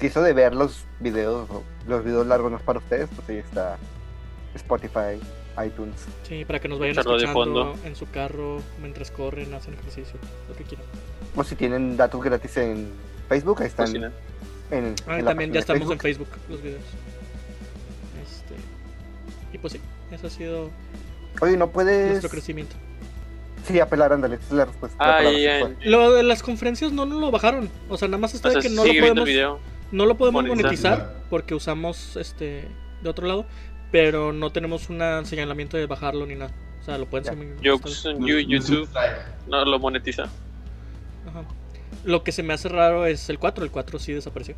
sí, 0.00 0.06
eso 0.06 0.22
de 0.22 0.32
ver 0.32 0.54
los 0.54 0.84
videos, 1.00 1.48
los 1.86 2.04
videos 2.04 2.26
largos 2.26 2.50
no 2.50 2.56
es 2.58 2.62
para 2.62 2.78
ustedes, 2.78 3.08
pues 3.16 3.28
ahí 3.28 3.36
está 3.38 3.78
Spotify, 4.54 5.18
iTunes. 5.66 6.04
Sí, 6.22 6.44
para 6.44 6.60
que 6.60 6.68
nos 6.68 6.78
vayan 6.78 6.92
Escucharlo 6.92 7.18
de 7.18 7.24
escuchando 7.24 7.64
fondo. 7.74 7.86
en 7.88 7.96
su 7.96 8.08
carro 8.10 8.62
mientras 8.80 9.10
corren, 9.10 9.52
hacen 9.54 9.74
ejercicio, 9.74 10.18
lo 10.48 10.54
que 10.54 10.64
quieran. 10.64 10.86
O 11.34 11.42
si 11.44 11.56
tienen 11.56 11.96
datos 11.96 12.22
gratis 12.22 12.56
en 12.58 12.88
Facebook, 13.28 13.60
ahí 13.62 13.66
están. 13.68 13.86
Cocina. 13.86 14.12
En, 14.70 14.94
Ah, 15.06 15.18
en 15.18 15.24
también 15.24 15.52
ya 15.52 15.60
estamos 15.60 15.90
en 15.90 15.98
Facebook 15.98 16.28
los 16.48 16.62
videos. 16.62 16.82
Este, 18.22 18.54
y 19.52 19.58
pues 19.58 19.72
sí, 19.74 19.80
eso 20.10 20.26
ha 20.26 20.30
sido 20.30 20.70
Oye, 21.40 21.56
¿no 21.56 21.70
puedes 21.70 22.08
nuestro 22.10 22.30
crecimiento. 22.30 22.76
sí, 23.66 23.80
apelar, 23.80 24.12
ándale, 24.12 24.36
esa 24.36 24.44
es 24.46 24.52
la 24.52 24.64
respuesta. 24.66 24.96
Ah, 24.98 25.22
la. 25.22 25.70
Lo 25.84 26.12
de 26.12 26.22
las 26.22 26.42
conferencias 26.42 26.92
no 26.92 27.04
nos 27.06 27.20
lo 27.20 27.30
bajaron. 27.30 27.68
O 27.88 27.96
sea, 27.98 28.08
nada 28.08 28.18
más 28.18 28.34
está 28.34 28.48
O 28.48 28.52
de 28.52 28.60
que 28.60 28.68
no 28.68 28.84
lo 28.84 28.92
podemos 28.92 29.24
video. 29.24 29.58
No 29.92 30.06
lo 30.06 30.16
podemos 30.16 30.42
Monetizar. 30.44 30.64
monetizar 30.98 31.14
porque 31.30 31.54
usamos 31.54 32.16
este 32.16 32.68
de 33.02 33.08
otro 33.08 33.26
lado, 33.26 33.46
pero 33.92 34.32
no 34.32 34.50
tenemos 34.50 34.88
un 34.90 35.00
señalamiento 35.26 35.76
de 35.76 35.86
bajarlo 35.86 36.26
ni 36.26 36.34
nada. 36.34 36.52
O 36.80 36.84
sea, 36.84 36.98
lo 36.98 37.06
pueden 37.06 37.24
Ya. 37.24 37.32
seguir 37.32 37.54
Jokes 37.64 37.90
ustedes. 37.90 38.16
en 38.16 38.20
No- 38.22 38.26
You- 38.28 38.34
no 38.34 38.40
es 38.40 38.46
un 38.70 38.76
YouTube 38.76 38.88
no 39.48 39.64
lo 39.64 39.78
monetiza. 39.78 40.24
Ajá. 41.28 41.42
Lo 42.04 42.22
que 42.22 42.30
se 42.32 42.42
me 42.42 42.54
hace 42.54 42.68
raro 42.68 43.06
es 43.06 43.28
el 43.30 43.38
4, 43.38 43.64
el 43.64 43.70
4 43.70 43.98
sí 43.98 44.12
desapareció. 44.12 44.54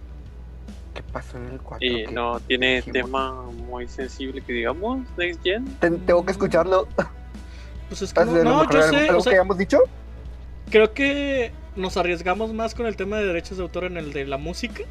¿Qué 0.99 1.13
pasó 1.13 1.37
en 1.39 1.47
el 1.49 1.61
4? 1.61 1.87
Y 1.87 2.07
no 2.09 2.41
tiene 2.41 2.77
dijimos? 2.77 2.93
tema 2.93 3.43
muy 3.43 3.87
sensible 3.87 4.41
que 4.43 4.53
digamos, 4.53 5.07
Next 5.17 5.43
Gen. 5.45 5.65
Ten- 5.79 6.01
tengo 6.01 6.25
que 6.25 6.33
escucharlo. 6.33 6.89
Pues 7.89 8.03
es 8.03 8.13
que 8.13 8.21
¿Estás 8.21 8.27
no, 8.27 8.43
no, 8.43 8.71
yo 8.71 8.79
algo, 8.83 8.91
sé, 8.99 9.07
algo 9.09 9.19
o 9.19 9.23
sea, 9.23 9.31
que 9.31 9.37
hayamos 9.39 9.59
dicho? 9.59 9.79
creo 10.71 10.93
que 10.93 11.53
nos 11.77 11.97
arriesgamos 11.97 12.53
más 12.53 12.75
con 12.75 12.87
el 12.87 12.97
tema 12.97 13.17
de 13.19 13.27
derechos 13.27 13.57
de 13.59 13.63
autor 13.63 13.85
en 13.85 13.97
el 13.97 14.13
de 14.13 14.27
la 14.27 14.37
música 14.39 14.83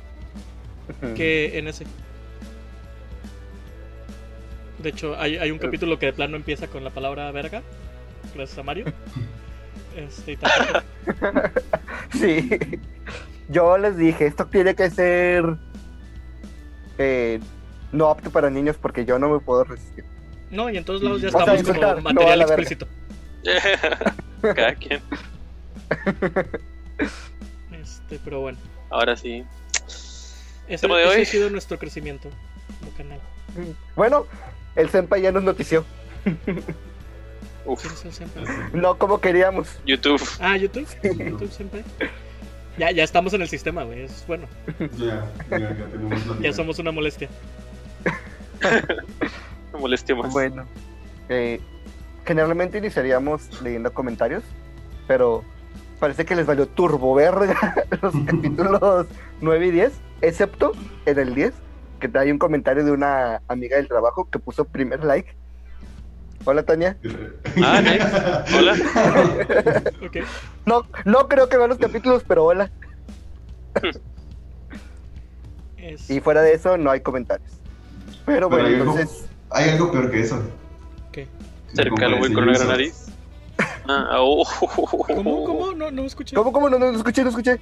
que 1.16 1.60
en 1.60 1.68
ese. 1.68 1.86
De 4.82 4.90
hecho, 4.90 5.16
hay, 5.20 5.38
hay 5.38 5.52
un 5.52 5.58
capítulo 5.60 6.00
que 6.00 6.06
de 6.08 6.14
plano 6.14 6.38
empieza 6.38 6.68
con 6.68 6.84
la 6.84 6.90
palabra 6.92 7.30
verga, 7.32 7.62
gracias 8.34 8.58
a 8.58 8.64
Mario. 8.64 8.86
Este, 9.96 10.34
y 10.34 10.38
Sí. 12.20 12.50
Yo 13.50 13.80
les 13.80 13.98
dije, 13.98 14.28
esto 14.28 14.46
tiene 14.46 14.76
que 14.76 14.92
ser 14.92 15.56
eh, 16.98 17.39
no 17.92 18.10
apto 18.10 18.30
para 18.32 18.50
niños 18.50 18.75
porque 18.82 19.06
yo 19.06 19.18
no 19.20 19.30
me 19.30 19.39
puedo 19.39 19.63
resistir. 19.63 20.04
No, 20.51 20.70
y 20.70 20.77
en 20.77 20.86
todos 20.86 21.04
lados 21.04 21.22
ya 21.22 21.27
O 21.30 21.32
sea, 21.32 21.54
estamos 21.56 21.63
como 21.77 22.01
material 22.01 22.32
a 22.32 22.36
la 22.36 22.46
verga. 22.46 22.63
explícito. 22.63 22.88
Cada 24.42 24.75
quien. 24.75 25.01
Este, 27.72 28.20
pero 28.24 28.42
bueno. 28.42 28.58
Ahora 28.89 29.16
sí. 29.16 29.44
Ese, 30.68 30.82
Tema 30.88 30.98
de 30.98 31.04
ese 31.04 31.16
hoy. 31.16 31.22
ha 31.22 31.25
sido 31.25 31.50
nuestro 31.50 31.77
crecimiento 31.77 32.30
como 32.80 32.92
canal. 32.94 33.20
Bueno, 33.96 34.25
el 34.75 34.89
senpai 34.89 35.22
ya 35.22 35.32
nos 35.32 35.44
notició. 35.44 35.86
Uf, 37.66 37.82
¿Quién 37.82 37.94
es 37.94 38.06
el 38.06 38.13
senpai? 38.13 38.44
No 38.74 38.98
como 38.98 39.20
queríamos. 39.22 39.68
YouTube. 39.86 40.22
Ah, 40.39 40.58
YouTube. 40.58 40.88
YouTube 41.04 41.51
senpai. 41.51 41.84
Ya, 42.78 42.92
ya 42.92 43.04
estamos 43.04 43.34
en 43.34 43.42
el 43.42 43.50
sistema, 43.50 43.84
güey. 43.84 44.04
Es 44.04 44.24
bueno. 44.28 44.48
Ya, 44.98 45.30
ya, 45.50 45.58
ya 45.58 45.86
tenemos 45.92 46.28
la 46.28 46.40
Ya 46.40 46.54
somos 46.54 46.78
una 46.80 46.92
molestia. 46.92 47.28
Me 49.74 49.80
molesté 49.80 50.14
más. 50.14 50.32
Bueno, 50.32 50.66
eh, 51.30 51.60
generalmente 52.26 52.78
iniciaríamos 52.78 53.62
leyendo 53.62 53.94
comentarios, 53.94 54.44
pero 55.08 55.44
parece 56.00 56.26
que 56.26 56.36
les 56.36 56.46
valió 56.46 56.68
turbo 56.68 57.16
verga 57.16 57.76
los 58.02 58.14
capítulos 58.26 59.08
9 59.42 59.68
y 59.68 59.72
10, 59.72 59.94
excepto 60.22 60.74
en 61.06 61.20
el 61.20 61.34
10, 61.34 61.54
que 62.00 62.12
hay 62.18 62.32
un 62.32 62.38
comentario 62.38 62.86
de 62.86 62.92
una 62.92 63.42
amiga 63.48 63.78
del 63.78 63.88
trabajo 63.88 64.30
que 64.30 64.40
puso 64.40 64.66
primer 64.66 65.04
like. 65.04 65.36
Hola 66.46 66.63
Tania. 66.63 66.98
Ah, 67.63 67.82
nice. 67.82 68.56
Hola. 68.58 68.75
Ok. 70.06 70.17
No, 70.65 70.84
no 71.06 71.27
creo 71.27 71.50
que 71.50 71.58
vea 71.58 71.67
los 71.67 71.77
capítulos, 71.77 72.24
pero 72.27 72.46
hola. 72.46 72.72
Es... 75.77 76.10
Y 76.10 76.20
fuera 76.20 76.41
de 76.41 76.53
eso 76.53 76.77
no 76.77 76.91
hay 76.91 77.01
comentarios. 77.01 77.51
Pero 78.25 78.50
Pero 78.50 78.50
bueno, 78.50 78.67
hay 78.67 78.74
algo- 78.75 78.91
entonces 78.98 79.25
Hay 79.51 79.70
algo 79.70 79.91
peor 79.91 80.12
que 80.12 80.20
eso. 80.22 80.41
¿Qué? 81.12 81.27
Cerca 81.74 82.08
güey 82.17 82.34
con 82.34 82.44
una 82.44 82.53
gran 82.53 82.67
nariz. 82.70 83.06
Ah, 83.89 84.08
ah, 84.12 84.17
oh, 84.20 84.44
¿Cómo? 85.08 85.44
¿Cómo? 85.46 85.74
No, 85.74 85.89
no 85.91 86.03
escuché. 86.03 86.36
¿Cómo, 86.36 86.51
cómo? 86.51 86.70
No, 86.70 86.77
no, 86.77 86.91
no 86.91 86.98
escuché, 86.98 87.24
no 87.24 87.29
escuché. 87.29 87.60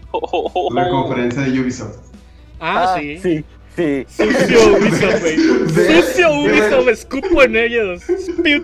La 0.71 0.89
conferencia 0.89 1.43
de 1.43 1.59
Ubisoft. 1.59 1.97
Ah, 2.59 2.95
sí. 2.97 3.19
Sí, 3.19 3.45
sí. 3.75 4.05
Sucio 4.09 4.77
Ubisoft, 4.77 5.19
güey. 5.21 5.37
Sucio 5.37 6.29
Ubisoft, 6.33 6.87
escupo 6.89 7.43
en 7.43 7.55
ellos. 7.55 8.01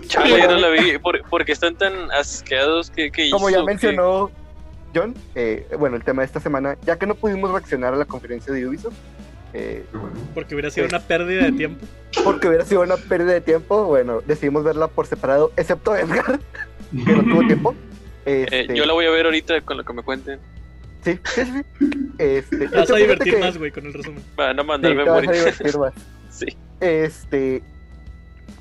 Chale, 0.08 0.36
spit. 0.36 0.46
no 0.50 0.56
la 0.58 0.68
vi. 0.70 0.98
¿Por, 0.98 1.22
porque 1.28 1.52
están 1.52 1.74
tan 1.76 2.10
asqueados 2.12 2.90
que, 2.90 3.10
que 3.10 3.30
Como 3.30 3.48
hizo? 3.50 3.58
ya 3.58 3.64
¿Qué? 3.64 3.66
mencionó 3.66 4.30
John, 4.94 5.14
eh, 5.34 5.66
bueno, 5.78 5.96
el 5.96 6.04
tema 6.04 6.22
de 6.22 6.26
esta 6.26 6.40
semana, 6.40 6.76
ya 6.84 6.98
que 6.98 7.06
no 7.06 7.14
pudimos 7.14 7.50
reaccionar 7.50 7.94
a 7.94 7.96
la 7.96 8.04
conferencia 8.04 8.52
de 8.52 8.66
Ubisoft, 8.66 8.94
eh. 9.54 9.84
Porque 10.34 10.54
hubiera 10.54 10.70
sido 10.70 10.86
una 10.86 11.00
pérdida 11.00 11.44
de 11.44 11.52
tiempo. 11.52 11.86
porque 12.24 12.48
hubiera 12.48 12.64
sido 12.64 12.82
una 12.82 12.96
pérdida 12.96 13.32
de 13.34 13.40
tiempo, 13.42 13.84
bueno, 13.84 14.20
decidimos 14.26 14.64
verla 14.64 14.88
por 14.88 15.06
separado, 15.06 15.52
excepto 15.56 15.94
Edgar, 15.96 16.40
que 17.06 17.12
no 17.12 17.22
tuvo 17.22 17.46
tiempo. 17.46 17.74
Eh, 18.24 18.46
Este, 18.50 18.74
yo 18.76 18.86
la 18.86 18.92
voy 18.92 19.06
a 19.06 19.10
ver 19.10 19.26
ahorita 19.26 19.60
con 19.62 19.76
lo 19.78 19.84
que 19.84 19.92
me 19.92 20.02
cuenten. 20.02 20.38
Sí, 21.02 21.18
sí, 21.34 21.42
sí. 21.44 21.86
Este, 22.18 22.66
vas 22.68 22.84
hecho, 22.84 22.94
a 22.94 22.98
divertir 22.98 23.34
que- 23.34 23.40
más, 23.40 23.58
güey, 23.58 23.70
con 23.72 23.86
el 23.86 23.92
resumen. 23.92 24.22
No 24.36 24.62
Sí, 24.62 24.66
mandarme 24.68 25.04
te 25.04 25.10
vas 25.10 25.28
a 25.28 25.32
divertir 25.32 25.78
más. 25.78 25.92
Sí. 26.30 26.46
Este, 26.80 27.62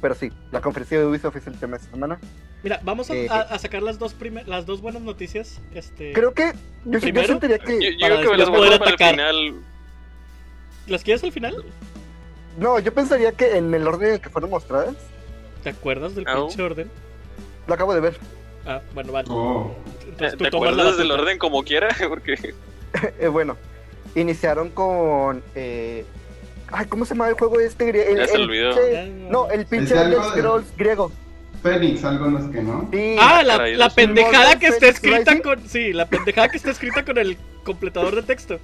pero 0.01 0.13
sí, 0.15 0.29
la 0.51 0.59
conferencia 0.61 0.99
de 0.99 1.05
Ubisoft 1.05 1.37
es 1.37 1.47
el 1.47 1.57
tema 1.57 1.77
de 1.77 1.83
esta 1.83 1.91
semana. 1.95 2.19
Mira, 2.63 2.79
vamos 2.83 3.09
a, 3.09 3.15
Eh, 3.15 3.27
a- 3.29 3.41
a 3.41 3.57
sacar 3.59 3.81
las 3.81 3.97
dos 3.97 4.13
primer- 4.13 4.47
las 4.47 4.65
dos 4.65 4.81
buenas 4.81 5.01
noticias. 5.01 5.59
Este, 5.73 6.11
Creo 6.13 6.33
que 6.33 6.51
yo, 6.85 6.91
yo 6.93 6.99
¿Primero? 6.99 7.27
sentiría 7.27 7.57
Yo, 7.57 7.63
que... 7.65 7.79
yo 7.79 7.99
para 7.99 8.15
creo 8.17 8.21
que 8.21 8.31
me 8.31 8.37
las 8.37 8.49
voy 8.49 8.57
a 8.67 8.71
para 8.71 8.75
el 8.75 8.81
atacar. 8.95 9.11
final. 9.11 9.53
¿Las 10.87 11.03
quieres 11.03 11.23
al 11.23 11.31
final? 11.31 11.63
No, 12.59 12.77
yo 12.79 12.93
pensaría 12.93 13.31
que 13.31 13.55
en 13.57 13.73
el 13.73 13.87
orden 13.87 14.09
en 14.09 14.13
el 14.15 14.21
que 14.21 14.29
fueron 14.29 14.49
mostradas, 14.49 14.95
¿Te 15.63 15.69
acuerdas 15.69 16.15
del 16.15 16.25
pinche 16.25 16.61
orden? 16.61 16.89
lo 17.67 17.73
acabo 17.73 17.93
de 17.93 18.01
ver. 18.01 18.17
Ah, 18.65 18.81
bueno, 18.93 19.11
vale. 19.11 19.27
Oh, 19.31 19.75
Entonces 20.07 20.37
tú 20.37 20.43
¿Te 20.43 20.55
acuerdas 20.55 20.97
del 20.97 21.11
orden 21.11 21.37
como 21.37 21.63
quiera? 21.63 21.89
Porque 22.09 22.53
Eh, 23.19 23.27
bueno, 23.27 23.57
iniciaron 24.15 24.69
con... 24.69 25.41
eh, 25.55 26.05
Ay, 26.73 26.85
¿cómo 26.85 27.03
se 27.05 27.13
llama 27.15 27.27
el 27.27 27.33
juego 27.35 27.59
este? 27.59 27.89
El, 28.11 28.17
Ya 28.17 28.27
se 28.27 28.35
el 28.35 28.41
olvidó. 28.43 28.71
pinche- 28.71 29.29
No, 29.29 29.49
el 29.49 29.65
pinche 29.65 29.93
Elder 29.93 30.05
algo 30.19 30.21
de- 30.21 30.29
Scrolls 30.41 30.77
griego. 30.77 31.11
Fénix, 31.61 32.03
algo 32.05 32.27
no 32.27 32.39
es 32.39 32.45
que 32.45 32.61
no. 32.61 32.87
Sí. 32.91 33.15
Ah, 33.19 33.43
la, 33.43 33.67
la 33.67 33.89
pendejada 33.89 34.53
Immortal 34.53 34.59
que 34.59 34.65
está 34.67 34.79
Phoenix 34.79 34.95
escrita 34.95 35.31
Rising. 35.31 35.41
con. 35.43 35.69
Sí, 35.69 35.93
la 35.93 36.05
pendejada 36.07 36.49
que 36.49 36.57
está 36.57 36.71
escrita 36.71 37.03
con 37.05 37.17
el 37.17 37.37
completador 37.63 38.15
de 38.15 38.23
texto. 38.23 38.57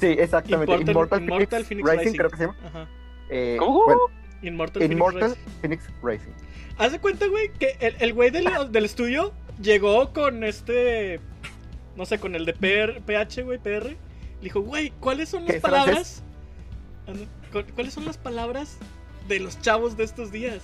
Sí, 0.00 0.06
exactamente. 0.18 0.72
Immortal- 0.72 0.90
Immortal, 0.90 1.22
Immortal 1.22 1.64
Phoenix, 1.64 1.68
Phoenix 1.68 1.88
Rising, 1.88 2.04
Rising. 2.04 2.18
creo 2.18 2.30
que 2.30 2.36
se 2.36 2.42
llama. 2.44 2.56
Ajá. 2.66 2.86
Eh, 3.30 3.56
¿Cómo? 3.58 3.84
Bueno, 3.84 4.00
Inmortal, 4.42 4.80
Phoenix 4.82 4.96
Immortal 4.96 5.22
Rising. 5.30 5.60
Phoenix 5.60 5.84
Rising. 6.02 6.32
Haz 6.80 6.92
de 6.92 6.98
cuenta, 6.98 7.26
güey, 7.26 7.50
que 7.58 7.76
el, 7.80 7.94
el 8.00 8.14
güey 8.14 8.30
del, 8.30 8.48
del 8.72 8.86
estudio 8.86 9.34
llegó 9.60 10.14
con 10.14 10.42
este. 10.44 11.20
No 11.94 12.06
sé, 12.06 12.18
con 12.18 12.34
el 12.34 12.46
de 12.46 12.54
PR, 12.54 13.02
PH, 13.02 13.42
güey, 13.42 13.58
PR. 13.58 13.84
Le 13.84 13.96
dijo, 14.40 14.62
güey, 14.62 14.90
¿cuáles 14.98 15.28
son 15.28 15.44
¿Qué, 15.44 15.52
las 15.52 15.60
palabras? 15.60 16.22
¿Cuáles 17.74 17.92
son 17.92 18.06
las 18.06 18.16
palabras 18.16 18.78
de 19.28 19.40
los 19.40 19.60
chavos 19.60 19.98
de 19.98 20.04
estos 20.04 20.32
días? 20.32 20.62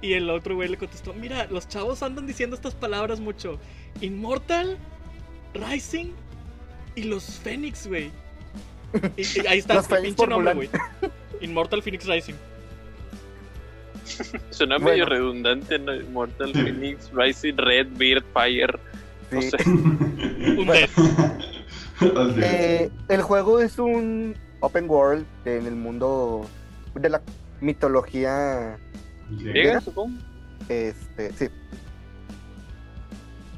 Y 0.00 0.14
el 0.14 0.30
otro 0.30 0.54
güey 0.54 0.70
le 0.70 0.78
contestó, 0.78 1.12
mira, 1.12 1.46
los 1.50 1.68
chavos 1.68 2.02
andan 2.02 2.26
diciendo 2.26 2.56
estas 2.56 2.74
palabras 2.74 3.20
mucho. 3.20 3.60
Inmortal, 4.00 4.78
Rising 5.52 6.06
y 6.94 7.02
los 7.02 7.38
Fénix, 7.40 7.86
güey. 7.86 8.10
Y, 9.18 9.40
y 9.40 9.46
ahí 9.46 9.58
está, 9.58 9.80
el 9.80 10.02
pinche 10.02 10.26
nombre, 10.26 10.54
güey. 10.54 10.70
Immortal 11.42 11.82
Phoenix 11.82 12.06
Rising. 12.06 12.34
Suena 14.50 14.76
Bueno. 14.76 14.90
medio 14.90 15.06
redundante, 15.06 15.78
¿no? 15.78 15.92
Mortal 16.10 16.52
Phoenix, 16.52 17.10
Rising, 17.12 17.56
Red, 17.56 17.88
Beard, 17.96 18.24
Fire. 18.32 18.78
No 19.30 19.42
Sí. 19.42 19.50
sé. 19.50 19.56
Un 19.70 20.66
Bueno. 20.66 20.86
Eh, 22.42 22.90
el 23.08 23.22
juego 23.22 23.60
es 23.60 23.78
un 23.78 24.36
open 24.60 24.88
world 24.88 25.26
en 25.44 25.66
el 25.66 25.74
mundo 25.74 26.46
de 26.94 27.08
la 27.10 27.20
mitología. 27.60 28.78
Llega, 29.30 29.80
supongo. 29.80 30.16
Este, 30.68 31.32
sí. 31.34 31.48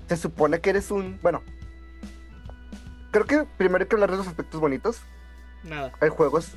Se 0.09 0.17
supone 0.17 0.61
que 0.61 0.71
eres 0.71 0.91
un. 0.91 1.19
Bueno. 1.23 1.43
Creo 3.13 3.27
que 3.27 3.45
primero 3.59 3.83
hay 3.83 3.89
que 3.89 3.97
hablar 3.97 4.11
de 4.11 4.17
los 4.17 4.27
aspectos 4.27 4.61
bonitos. 4.61 5.01
Nada. 5.65 5.93
El 6.01 6.11
juego 6.11 6.39
es. 6.39 6.53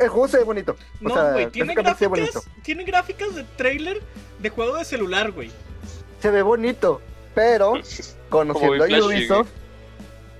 El 0.00 0.08
juego 0.08 0.28
se 0.28 0.38
ve 0.38 0.44
bonito. 0.44 0.72
O 0.72 1.08
No, 1.08 1.14
sea, 1.14 1.32
güey, 1.32 1.50
tiene 1.50 1.74
gráficamente 1.74 1.98
se 1.98 2.08
ve 2.08 2.20
gráficas, 2.40 2.62
tiene 2.62 2.84
gráficas 2.84 3.34
de 3.34 3.44
trailer 3.56 4.02
de 4.40 4.48
juego 4.50 4.76
de 4.76 4.84
celular, 4.84 5.30
güey. 5.32 5.50
Se 6.20 6.30
ve 6.30 6.42
bonito. 6.42 7.00
Pero, 7.34 7.74
conociendo 8.28 8.84
a 8.84 8.86
Ubisoft, 9.06 9.48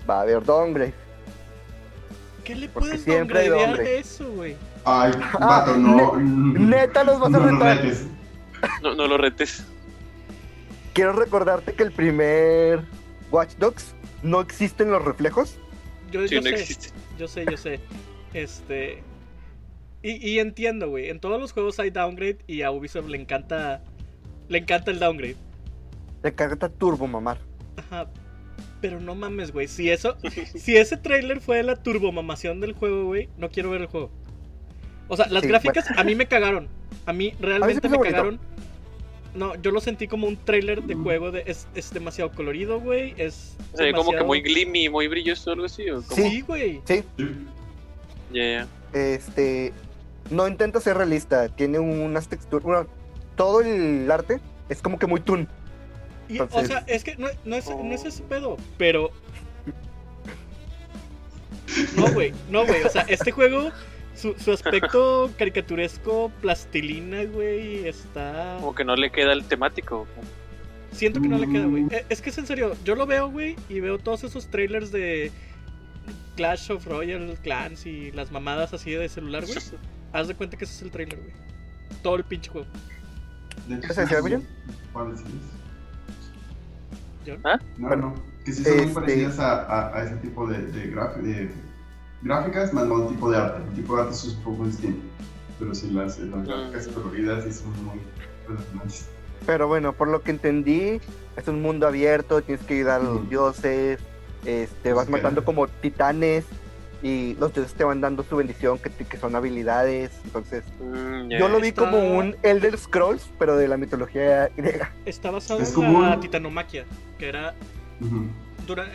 va 0.09 0.19
a 0.19 0.23
haber 0.23 0.43
downgrade. 0.45 0.95
¿Qué 2.45 2.55
le 2.55 2.69
Porque 2.69 2.89
puedes 2.91 3.07
downgradear 3.07 3.77
de 3.77 3.99
eso, 3.99 4.31
güey? 4.33 4.57
Ay, 4.85 5.13
Ah, 5.35 5.39
vato, 5.65 5.77
no. 5.77 6.17
neta 6.17 7.03
los 7.05 7.19
vas 7.19 7.29
a 7.35 7.39
no 7.39 7.41
lo 7.41 7.53
retar. 7.59 7.77
retes. 7.79 8.07
No, 8.83 8.95
no 8.95 9.07
lo 9.07 9.19
retes. 9.19 9.65
Quiero 10.95 11.13
recordarte 11.13 11.75
que 11.75 11.83
el 11.83 11.93
primer 11.93 12.85
Watch 13.31 13.55
Dogs 13.59 13.95
no 14.23 14.41
existen 14.41 14.91
los 14.91 15.05
reflejos. 15.05 15.57
Yo, 16.11 16.27
Sí, 16.27 16.37
yo 16.37 16.41
no 16.41 16.49
sé, 16.49 16.55
existe. 16.55 16.89
yo 17.19 17.29
sé, 17.29 17.45
yo 17.51 17.57
sé. 17.57 17.81
Este. 18.33 19.03
Y, 20.03 20.29
y 20.29 20.39
entiendo, 20.39 20.89
güey. 20.89 21.09
En 21.09 21.21
todos 21.21 21.41
los 21.41 21.53
juegos 21.53 21.79
hay 21.81 21.91
downgrade 21.91 22.39
y 22.47 22.63
a 22.63 22.71
Ubisoft 22.71 23.09
le 23.09 23.19
encanta. 23.19 23.83
Le 24.49 24.59
encanta 24.59 24.91
el 24.91 24.99
downgrade. 24.99 25.37
De 26.23 26.33
carta 26.35 26.69
turbo, 26.69 27.07
mamar. 27.07 27.39
Ajá. 27.77 28.09
Pero 28.81 29.01
no 29.01 29.15
mames, 29.15 29.53
güey. 29.53 29.67
Si 29.69 29.91
eso. 29.91 30.17
si 30.55 30.77
ese 30.77 30.97
trailer 30.97 31.41
fue 31.41 31.63
la 31.63 31.77
turbomamación 31.77 32.61
del 32.61 32.73
juego, 32.73 33.07
güey, 33.07 33.29
no 33.39 33.49
quiero 33.49 33.71
ver 33.71 33.81
el 33.83 33.87
juego. 33.89 34.11
O 35.09 35.17
sea, 35.17 35.27
las 35.29 35.43
Sí, 35.43 35.49
gráficas 35.49 35.87
a 35.97 36.05
mí 36.05 36.15
me 36.15 36.27
cagaron. 36.27 36.69
A 37.07 37.13
mí 37.13 37.33
realmente 37.41 37.75
me 37.75 37.81
me 37.81 37.89
hizo 37.89 37.99
bonito. 37.99 38.17
cagaron. 38.17 38.41
No, 39.35 39.55
yo 39.61 39.71
lo 39.71 39.81
sentí 39.81 40.09
como 40.09 40.27
un 40.27 40.37
trailer 40.37 40.83
de 40.83 40.95
juego 40.95 41.31
de 41.31 41.43
es, 41.47 41.69
es 41.75 41.93
demasiado 41.93 42.33
colorido, 42.33 42.81
güey. 42.81 43.15
Es 43.19 43.57
O 43.75 43.77
sea, 43.77 43.87
como 43.93 44.11
que 44.11 44.17
demasiado- 44.17 44.27
muy 44.27 44.41
glimmy, 44.41 44.89
muy 44.89 45.09
brilloso 45.09 45.51
o 45.51 45.53
algo 45.55 45.67
así. 45.67 45.85
Sí, 46.15 46.41
güey. 46.41 46.81
Sí, 46.87 47.03
Sí. 47.19 47.29
Ya, 48.33 48.43
ya. 48.43 48.67
este. 48.95 49.73
No 50.31 50.47
intenta 50.49 50.81
ser 50.81 50.97
realista. 50.97 51.49
Tiene 51.49 51.79
unas 51.79 52.29
texturas. 52.29 52.65
bueno, 52.65 52.87
todo 53.37 53.61
el 53.61 54.11
arte 54.11 54.41
es 54.69 54.81
como 54.83 54.99
que 54.99 55.07
muy 55.07 55.21
toon. 55.21 55.47
Y, 56.29 56.39
O 56.41 56.45
Entonces- 56.45 56.69
sea, 56.69 56.79
es 56.87 57.05
que 57.05 57.17
no, 57.17 57.29
no 57.45 57.57
es, 57.57 57.69
no 57.71 57.93
es 57.95 58.05
Oh. 58.05 58.09
ese 58.09 58.23
pedo, 58.25 58.57
pero. 58.79 59.11
No, 61.97 62.13
güey, 62.13 62.33
no, 62.51 62.65
güey. 62.67 62.83
O 62.85 62.89
sea, 62.89 63.03
este 63.09 63.31
juego, 63.33 63.71
su, 64.15 64.35
su 64.39 64.53
aspecto 64.53 65.31
caricaturesco, 65.39 66.31
plastilina, 66.41 67.25
güey, 67.25 67.87
está. 67.87 68.57
Como 68.61 68.75
que 68.75 68.85
no 68.85 68.97
le 68.97 69.11
queda 69.11 69.33
el 69.33 69.45
temático. 69.45 70.07
Siento 70.93 71.21
que 71.21 71.29
no 71.29 71.39
le 71.39 71.47
queda, 71.49 71.67
güey. 71.67 71.83
Mm. 71.85 71.89
Eh, 71.93 72.07
Es 72.09 72.23
que 72.23 72.31
es 72.31 72.39
en 72.39 72.47
serio, 72.47 72.75
yo 72.85 72.95
lo 72.95 73.07
veo, 73.07 73.29
güey, 73.31 73.57
y 73.69 73.81
veo 73.81 73.99
todos 73.99 74.25
esos 74.25 74.49
trailers 74.49 74.91
de 74.93 75.31
Clash 76.37 76.71
of 76.73 76.87
Royal 76.87 77.37
Clans 77.43 77.85
y 77.85 78.13
las 78.13 78.31
mamadas 78.33 78.73
así 78.73 78.93
de 78.93 79.09
celular, 79.09 79.45
güey. 79.45 79.59
Haz 80.13 80.29
de 80.29 80.35
cuenta 80.35 80.57
que 80.57 80.65
ese 80.65 80.75
es 80.75 80.83
el 80.83 80.91
trailer, 80.91 81.19
güey. 81.19 81.33
Todo 82.03 82.17
el 82.17 82.25
pinche 82.25 82.51
juego. 82.51 82.67
De 83.69 83.77
hecho, 83.77 83.93
¿Ese 83.93 84.07
se 84.07 84.15
ve 84.17 84.23
bien? 84.23 84.47
¿Cuáles 84.93 85.21
sí? 85.21 85.25
¿John? 87.27 87.39
¿Ah? 87.45 87.59
No, 87.79 87.89
Bueno, 87.89 88.15
no. 88.15 88.15
Que 88.45 88.53
sí 88.53 88.63
son 88.65 88.75
muy 88.77 88.83
este- 88.85 88.95
parecidas 88.95 89.39
a, 89.41 89.63
a, 89.63 89.97
a 89.97 90.05
ese 90.05 90.17
tipo 90.17 90.47
de, 90.47 90.59
de, 90.67 90.95
graf- 90.95 91.17
de 91.17 91.51
gráficas, 92.23 92.73
más 92.73 92.87
no 92.87 93.03
el 93.03 93.09
tipo 93.09 93.31
de 93.31 93.37
arte. 93.39 93.63
El 93.69 93.75
tipo 93.75 93.97
de 93.97 94.03
arte 94.03 94.15
es 94.15 94.25
un 94.25 94.43
poco 94.43 94.65
distinto. 94.67 95.01
Pero 95.59 95.75
sí, 95.75 95.91
las, 95.91 96.19
las 96.19 96.47
gráficas 96.47 96.89
coloridas 96.89 97.45
sí 97.45 97.53
son 97.53 97.73
muy 97.85 98.01
relacionantes. 98.47 99.07
Pero 99.45 99.67
bueno, 99.69 99.93
por 99.93 100.09
lo 100.09 100.23
que 100.23 100.31
entendí, 100.31 101.01
es 101.37 101.49
un 101.49 101.63
mundo 101.63 101.87
abierto. 101.87 102.43
Tienes 102.43 102.65
que 102.65 102.75
ayudar 102.75 103.01
a 103.01 103.05
los 103.05 103.29
dioses. 103.29 103.99
Este, 104.45 104.93
vas 104.93 105.09
matando 105.09 105.45
como 105.45 105.67
titanes. 105.67 106.45
Y 107.07 107.35
los 107.39 107.53
dioses 107.55 107.75
te 107.75 107.85
van 107.85 108.01
dando 108.01 108.25
su 108.25 108.35
bendición, 108.37 108.79
que, 108.79 108.91
que 108.91 109.17
son 109.17 109.37
habilidades. 109.37 110.11
Entonces, 110.25 110.65
Mm, 110.81 111.29
yo 111.29 111.49
lo 111.49 111.61
vi 111.61 111.69
Está- 111.69 111.83
como 111.91 112.19
un 112.19 112.35
Elder 112.43 112.77
Scrolls, 112.77 113.29
pero 113.39 113.57
de 113.57 113.69
la 113.69 113.77
mitología 113.77 114.49
griega. 114.57 114.91
Está 115.05 115.31
basado 115.31 115.61
Es 115.61 115.69
en 115.69 115.75
como 115.77 116.01
la 116.03 116.15
un- 116.15 116.21
titanomaquia, 116.21 116.85
que 117.19 117.29
era 117.29 117.55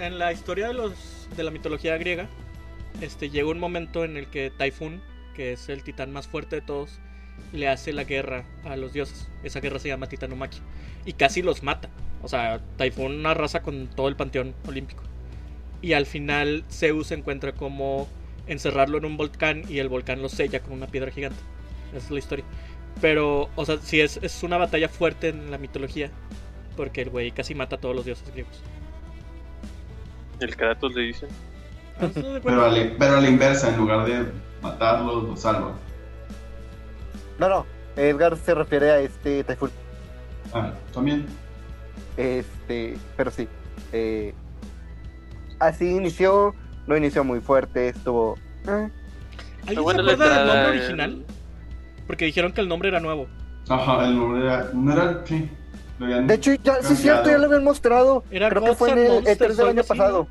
en 0.02 0.19
la 0.19 0.34
historia 0.34 0.67
de 0.67 0.74
los 0.74 1.28
de 1.38 1.43
la 1.43 1.52
mitología 1.52 1.97
griega, 1.97 2.28
este 3.00 3.30
llega 3.30 3.47
un 3.50 3.60
momento 3.60 4.04
en 4.04 4.17
el 4.17 4.28
que 4.28 4.52
Typhoon, 4.58 5.02
que 5.34 5.54
es 5.54 5.69
el 5.69 5.82
titán 5.84 6.12
más 6.12 6.28
fuerte 6.28 6.58
de 6.58 6.62
todos, 6.62 7.00
le 7.54 7.69
hace 7.69 7.93
la 7.93 8.04
guerra 8.04 8.43
a 8.65 8.76
los 8.76 8.91
dioses. 8.93 9.30
Esa 9.43 9.62
guerra 9.62 9.80
se 9.80 9.88
llama 9.88 10.08
Titanomaquia 10.08 10.60
y 11.06 11.13
casi 11.13 11.41
los 11.41 11.63
mata. 11.63 11.89
O 12.21 12.28
sea, 12.28 12.60
Typhoon 12.78 13.26
arrasa 13.26 13.62
con 13.62 13.88
todo 13.88 14.10
el 14.10 14.15
panteón 14.17 14.54
olímpico. 14.67 15.04
Y 15.82 15.94
al 15.94 16.06
final 16.06 16.63
Zeus 16.70 17.12
encuentra 17.12 17.54
como 17.54 18.08
encerrarlo 18.48 18.98
en 18.98 19.06
un 19.06 19.17
volcán 19.17 19.63
y 19.70 19.80
el 19.80 19.89
volcán 19.89 20.22
lo 20.22 20.30
sella 20.30 20.62
con 20.62 20.74
una 20.74 20.88
piedra 20.88 21.12
gigante. 21.12 21.39
Esa 21.94 22.06
es 22.06 22.12
la 22.12 22.20
historia. 22.20 22.46
Pero, 23.02 23.50
o 23.56 23.65
sea, 23.65 23.78
sí 23.82 24.00
es, 24.02 24.17
es 24.22 24.44
una 24.44 24.58
batalla 24.58 24.89
fuerte 24.89 25.30
en 25.30 25.50
la 25.52 25.58
mitología. 25.58 26.12
Porque 26.76 27.02
el 27.02 27.10
güey 27.10 27.32
casi 27.32 27.56
mata 27.56 27.76
a 27.78 27.80
todos 27.80 27.96
los 27.96 28.06
dioses 28.06 28.30
griegos. 28.32 28.65
El 30.39 30.56
Kratos 30.56 30.94
le 30.96 31.02
dicen. 31.04 31.30
Hazlo 32.00 32.34
de 32.34 32.41
Pero, 32.41 32.65
a 32.65 32.70
la, 32.72 32.96
pero 32.98 33.17
a 33.17 33.22
la 33.22 33.30
inversa, 33.30 33.70
en 33.70 33.78
lugar 33.78 34.06
de 34.06 34.32
matarlos, 34.62 35.24
los 35.24 35.41
salva. 35.41 35.82
No, 37.38 37.50
no, 37.50 37.67
Edgar 37.96 38.38
se 38.38 38.54
refiere 38.54 38.91
a 38.91 39.00
este 39.00 39.44
Typhoon. 39.44 39.72
Ah, 40.54 40.74
también. 40.94 41.28
Este, 42.17 42.98
pero 43.15 43.32
sí. 43.32 43.48
eh, 43.91 44.34
así 45.62 45.86
inició, 45.95 46.54
no 46.88 46.97
inició 46.97 47.24
muy 47.24 47.39
fuerte, 47.39 47.89
estuvo. 47.89 48.38
eh, 48.67 48.89
¿Alguien 49.67 49.76
se 49.76 49.80
acuerda 49.80 50.04
del 50.04 50.47
nombre 50.47 50.62
el- 50.63 50.80
original? 50.80 51.26
Porque 52.08 52.26
dijeron 52.26 52.52
que 52.52 52.62
el 52.62 52.67
nombre 52.67 52.89
era 52.89 53.00
nuevo. 53.00 53.28
Ajá, 53.69 54.06
el 54.08 54.17
nombre 54.17 54.41
era. 54.43 54.69
No 54.74 54.91
era. 54.91 55.21
Sí. 55.26 55.50
Habían- 56.00 56.28
De 56.28 56.34
hecho, 56.34 56.54
ya, 56.56 56.82
sí 56.82 56.93
es 56.93 57.00
cierto, 57.00 57.30
ya 57.30 57.38
lo 57.38 57.45
habían 57.45 57.63
mostrado. 57.63 58.24
Era 58.32 58.50
Creo 58.50 58.63
que 58.65 58.74
fue 58.76 58.89
en 58.91 58.97
el 58.97 59.08
Monsters 59.12 59.39
E3 59.39 59.54
o 59.54 59.56
del 59.56 59.69
año 59.78 59.84
pasado. 59.84 60.28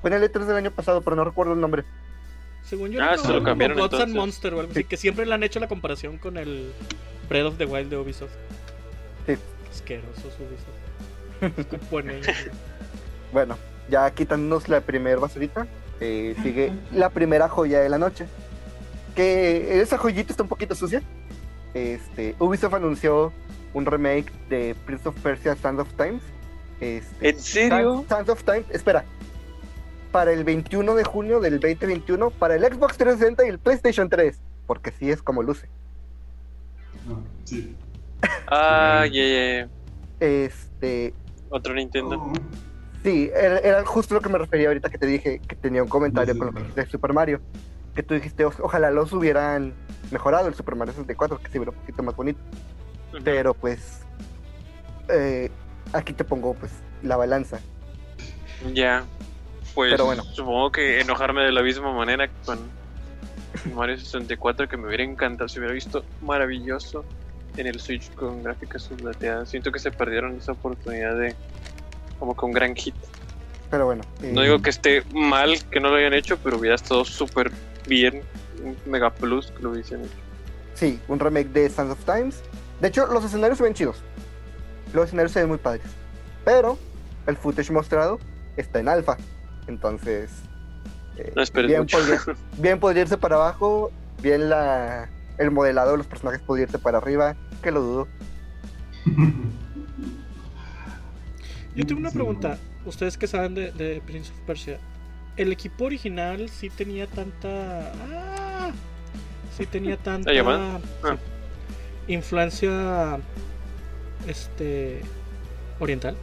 Fue 0.00 0.10
en 0.10 0.16
el 0.16 0.22
E3 0.32 0.46
del 0.46 0.56
año 0.56 0.70
pasado, 0.70 1.02
pero 1.02 1.14
no 1.14 1.24
recuerdo 1.24 1.52
el 1.52 1.60
nombre. 1.60 1.84
Según 2.62 2.90
yo, 2.90 3.02
Ah, 3.02 3.10
se 3.16 3.22
como- 3.22 3.28
lo 3.34 3.38
como 3.40 3.44
cambiaron 3.50 3.78
Gods 3.78 4.00
and. 4.00 4.14
Monster 4.14 4.54
o 4.54 4.60
algo 4.60 4.72
así. 4.72 4.84
Que 4.84 4.96
siempre 4.96 5.26
le 5.26 5.34
han 5.34 5.42
hecho 5.42 5.60
la 5.60 5.68
comparación 5.68 6.16
con 6.18 6.36
el 6.38 6.72
Breath 7.28 7.46
of 7.46 7.58
the 7.58 7.66
Wild 7.66 7.90
de 7.90 7.96
Ubisoft. 7.98 8.32
Sí. 9.26 9.34
Asquerosos 9.70 10.34
Ubisoft. 10.40 11.68
Bueno, 13.32 13.56
ya 13.88 14.10
quitándonos 14.10 14.68
la 14.68 14.80
primera 14.80 15.18
basurita, 15.18 15.66
eh, 16.00 16.36
sigue 16.42 16.72
la 16.92 17.10
primera 17.10 17.48
joya 17.48 17.80
de 17.80 17.88
la 17.88 17.98
noche. 17.98 18.26
Que 19.14 19.80
esa 19.80 19.98
joyita 19.98 20.32
está 20.32 20.42
un 20.42 20.48
poquito 20.48 20.74
sucia. 20.74 21.02
Este, 21.74 22.34
Ubisoft 22.38 22.74
anunció 22.74 23.32
un 23.74 23.86
remake 23.86 24.32
de 24.48 24.74
Prince 24.86 25.08
of 25.08 25.20
Persia 25.20 25.56
Sands 25.56 25.82
of 25.82 25.92
Times. 25.94 26.22
Este, 26.80 27.30
¿En 27.30 27.40
serio? 27.40 28.04
Sands, 28.08 28.30
of 28.30 28.42
Time, 28.44 28.64
espera. 28.70 29.04
Para 30.12 30.32
el 30.32 30.44
21 30.44 30.94
de 30.94 31.04
junio 31.04 31.40
del 31.40 31.60
2021, 31.60 32.30
para 32.30 32.54
el 32.54 32.62
Xbox 32.62 32.96
360 32.96 33.46
y 33.46 33.48
el 33.48 33.58
PlayStation 33.58 34.08
3. 34.08 34.38
Porque 34.66 34.92
sí 34.92 35.10
es 35.10 35.22
como 35.22 35.42
luce. 35.42 35.68
No, 37.06 37.22
sí. 37.44 37.74
Ah, 38.46 39.04
ya, 39.10 39.22
ya, 39.22 39.60
ya. 39.60 39.68
Este, 40.20 41.14
Otro 41.50 41.74
Nintendo. 41.74 42.16
Oh, 42.16 42.32
sí, 43.02 43.30
era, 43.34 43.58
era 43.58 43.84
justo 43.84 44.14
lo 44.14 44.20
que 44.20 44.28
me 44.28 44.38
refería 44.38 44.68
ahorita 44.68 44.88
que 44.90 44.98
te 44.98 45.06
dije 45.06 45.40
que 45.46 45.56
tenía 45.56 45.82
un 45.82 45.88
comentario 45.88 46.34
Sí, 46.34 46.38
con 46.38 46.46
lo 46.48 46.52
que 46.54 46.60
dijiste 46.60 46.80
de 46.82 46.90
Super 46.90 47.12
Mario. 47.12 47.40
Que 47.94 48.02
tú 48.02 48.14
dijiste, 48.14 48.44
"O- 48.44 48.52
ojalá 48.62 48.90
los 48.90 49.12
hubieran 49.12 49.74
mejorado 50.10 50.48
el 50.48 50.54
Super 50.54 50.74
Mario 50.76 50.92
64, 50.94 51.38
que 51.38 51.50
se 51.50 51.58
viera 51.58 51.70
un 51.72 51.76
poquito 51.76 52.02
más 52.02 52.14
bonito. 52.16 52.38
Pero 53.24 53.54
pues, 53.54 54.00
eh, 55.08 55.50
aquí 55.92 56.12
te 56.12 56.24
pongo 56.24 56.54
pues 56.54 56.72
la 57.02 57.16
balanza. 57.16 57.58
Ya. 58.74 59.04
Pues 59.74 59.92
Pero 59.92 60.06
bueno. 60.06 60.22
supongo 60.24 60.72
que 60.72 61.00
enojarme 61.00 61.42
de 61.42 61.52
la 61.52 61.62
misma 61.62 61.92
manera 61.92 62.28
con 62.44 62.58
Mario 63.74 63.96
64 63.98 64.68
que 64.68 64.76
me 64.76 64.86
hubiera 64.88 65.04
encantado, 65.04 65.48
se 65.48 65.58
hubiera 65.58 65.74
visto 65.74 66.04
maravilloso 66.22 67.04
en 67.56 67.66
el 67.66 67.80
Switch 67.80 68.12
con 68.14 68.42
gráficas 68.42 68.82
sublateadas. 68.82 69.48
Siento 69.48 69.72
que 69.72 69.78
se 69.78 69.90
perdieron 69.90 70.36
esa 70.36 70.52
oportunidad 70.52 71.16
de 71.16 71.34
como 72.18 72.34
con 72.34 72.52
gran 72.52 72.74
hit. 72.74 72.94
Pero 73.70 73.84
bueno. 73.86 74.02
eh, 74.22 74.30
No 74.32 74.42
digo 74.42 74.60
que 74.62 74.70
esté 74.70 75.02
mal 75.14 75.62
que 75.70 75.80
no 75.80 75.90
lo 75.90 75.96
hayan 75.96 76.14
hecho, 76.14 76.38
pero 76.42 76.56
hubiera 76.58 76.74
estado 76.76 77.04
súper 77.04 77.50
bien 77.86 78.22
Mega 78.86 79.12
Plus 79.12 79.50
que 79.52 79.62
lo 79.62 79.72
dicen. 79.72 80.02
Sí, 80.74 80.98
un 81.08 81.18
remake 81.20 81.48
de 81.50 81.68
Sands 81.68 81.92
of 81.92 82.04
Times. 82.04 82.42
De 82.80 82.88
hecho, 82.88 83.06
los 83.08 83.24
escenarios 83.24 83.58
se 83.58 83.64
ven 83.64 83.74
chidos. 83.74 84.02
Los 84.92 85.06
escenarios 85.06 85.32
se 85.32 85.40
ven 85.40 85.48
muy 85.48 85.58
padres. 85.58 85.82
Pero 86.44 86.78
el 87.26 87.36
footage 87.36 87.70
mostrado 87.72 88.18
está 88.56 88.78
en 88.80 88.88
alfa. 88.88 89.16
Entonces, 89.66 90.30
eh, 91.16 91.32
No 91.36 91.42
esperes 91.42 91.68
bien, 91.68 91.80
mucho. 91.80 91.98
podría, 91.98 92.20
bien 92.58 92.80
podría 92.80 93.02
irse 93.02 93.18
para 93.18 93.36
abajo. 93.36 93.90
Bien 94.22 94.48
la, 94.48 95.08
el 95.36 95.50
modelado 95.50 95.92
de 95.92 95.98
los 95.98 96.06
personajes 96.06 96.40
podría 96.40 96.64
irse 96.64 96.78
para 96.78 96.98
arriba. 96.98 97.36
Que 97.62 97.70
lo 97.70 97.80
dudo. 97.82 98.08
Yo 101.78 101.86
tengo 101.86 102.00
una 102.00 102.10
pregunta. 102.10 102.58
Ustedes 102.84 103.16
que 103.16 103.28
saben 103.28 103.54
de, 103.54 103.70
de 103.70 104.02
Prince 104.04 104.32
of 104.32 104.38
Persia, 104.40 104.80
¿el 105.36 105.52
equipo 105.52 105.84
original 105.84 106.48
sí 106.48 106.70
tenía 106.70 107.06
tanta. 107.06 107.92
Ah, 108.10 108.72
sí 109.56 109.64
tenía 109.64 109.96
tanta. 110.02 110.28
Ah. 110.32 111.16
influencia. 112.08 113.20
Este. 114.26 115.02
Oriental. 115.78 116.16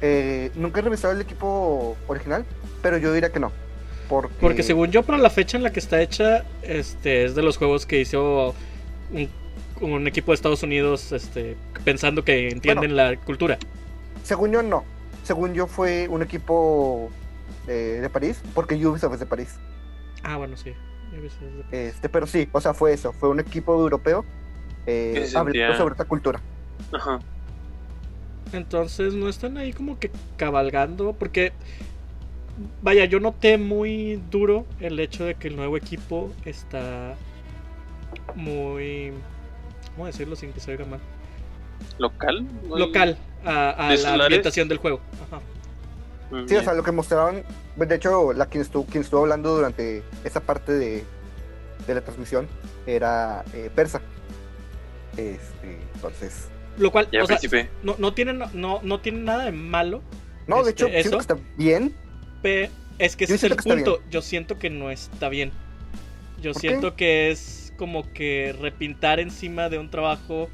Eh, 0.00 0.52
nunca 0.54 0.78
he 0.78 0.82
revisado 0.84 1.14
el 1.14 1.20
equipo 1.20 1.96
original. 2.06 2.44
Pero 2.80 2.96
yo 2.98 3.12
diría 3.12 3.32
que 3.32 3.40
no. 3.40 3.50
Porque, 4.08 4.36
Porque 4.40 4.62
según 4.62 4.92
yo, 4.92 5.02
para 5.02 5.18
la 5.18 5.30
fecha 5.30 5.56
en 5.56 5.64
la 5.64 5.72
que 5.72 5.80
está 5.80 6.00
hecha, 6.00 6.44
este 6.62 7.24
es 7.24 7.34
de 7.34 7.42
los 7.42 7.56
juegos 7.56 7.86
que 7.86 8.00
hizo 8.00 8.54
un, 9.12 9.28
un 9.80 10.06
equipo 10.06 10.30
de 10.30 10.36
Estados 10.36 10.62
Unidos 10.62 11.10
este, 11.10 11.56
pensando 11.84 12.24
que 12.24 12.50
entienden 12.50 12.94
la 12.94 13.16
cultura. 13.16 13.58
Según 14.28 14.52
yo, 14.52 14.62
no. 14.62 14.84
Según 15.24 15.54
yo, 15.54 15.66
fue 15.66 16.06
un 16.08 16.20
equipo 16.20 17.08
eh, 17.66 17.98
de 18.02 18.10
París. 18.10 18.42
Porque 18.54 18.74
Ubisoft 18.74 19.14
es 19.14 19.20
de 19.20 19.26
París. 19.26 19.58
Ah, 20.22 20.36
bueno, 20.36 20.54
sí. 20.58 20.74
Ves, 21.12 21.32
es 21.40 21.70
de- 21.70 21.88
Este, 21.88 22.10
pero 22.10 22.26
sí, 22.26 22.46
o 22.52 22.60
sea, 22.60 22.74
fue 22.74 22.92
eso. 22.92 23.14
Fue 23.14 23.30
un 23.30 23.40
equipo 23.40 23.72
europeo 23.72 24.26
eh, 24.86 25.30
hablando 25.34 25.74
sobre 25.78 25.92
esta 25.94 26.04
cultura. 26.04 26.42
Ajá. 26.92 27.20
Entonces 28.52 29.14
no 29.14 29.30
están 29.30 29.56
ahí 29.56 29.72
como 29.72 29.98
que 29.98 30.10
cabalgando. 30.36 31.14
Porque, 31.14 31.54
vaya, 32.82 33.06
yo 33.06 33.18
noté 33.20 33.56
muy 33.56 34.22
duro 34.30 34.66
el 34.78 35.00
hecho 35.00 35.24
de 35.24 35.36
que 35.36 35.48
el 35.48 35.56
nuevo 35.56 35.78
equipo 35.78 36.30
está 36.44 37.14
muy. 38.34 39.14
¿Cómo 39.94 40.04
decirlo 40.06 40.36
sin 40.36 40.52
que 40.52 40.60
se 40.60 40.72
oiga 40.72 40.84
mal? 40.84 41.00
¿Local? 41.98 42.42
Muy- 42.68 42.78
Local 42.78 43.16
a, 43.44 43.86
a 43.86 43.90
¿De 43.90 43.96
la 43.96 44.02
solares? 44.02 44.24
ambientación 44.26 44.68
del 44.68 44.78
juego. 44.78 45.00
Ajá. 45.26 45.40
Sí, 46.46 46.56
o 46.56 46.62
sea, 46.62 46.74
lo 46.74 46.82
que 46.82 46.92
mostraron, 46.92 47.42
de 47.76 47.94
hecho, 47.94 48.32
la 48.34 48.46
quien 48.46 48.60
estuvo, 48.62 48.84
quien 48.84 49.02
estuvo 49.02 49.20
hablando 49.22 49.54
durante 49.56 50.02
esa 50.24 50.40
parte 50.40 50.72
de, 50.72 51.04
de 51.86 51.94
la 51.94 52.02
transmisión 52.02 52.46
era 52.86 53.44
eh, 53.54 53.70
persa. 53.74 54.02
Este, 55.16 55.78
entonces, 55.94 56.48
Lo 56.76 56.90
cual, 56.92 57.08
Ya 57.10 57.22
o 57.24 57.26
sea, 57.26 57.36
participé. 57.36 57.70
no, 57.82 57.96
no, 57.98 58.12
tiene, 58.14 58.34
no, 58.34 58.80
no 58.82 59.00
tiene 59.00 59.20
nada 59.20 59.44
de 59.44 59.52
malo. 59.52 60.02
no, 60.46 60.62
de 60.62 60.70
Este, 60.70 60.84
hecho, 60.84 60.86
siento 60.88 61.08
¿eso? 61.08 61.16
que 61.16 61.20
está 61.22 61.36
bien. 61.56 61.94
Pe- 62.42 62.70
es 62.98 63.16
que 63.16 63.24
ese 63.24 63.34
es 63.34 63.44
el 63.44 63.56
punto. 63.56 64.00
Yo 64.10 64.22
siento 64.22 64.58
que 64.58 64.70
no 64.70 64.90
está 64.90 65.28
bien. 65.28 65.52
Yo 66.42 66.52
siento 66.54 66.94
que 66.94 67.30
es 67.30 67.72
como 67.76 68.12
que 68.12 68.54
repintar 68.60 69.18
encima 69.18 69.68
de 69.68 69.78
un 69.78 69.90
trabajo 69.90 70.48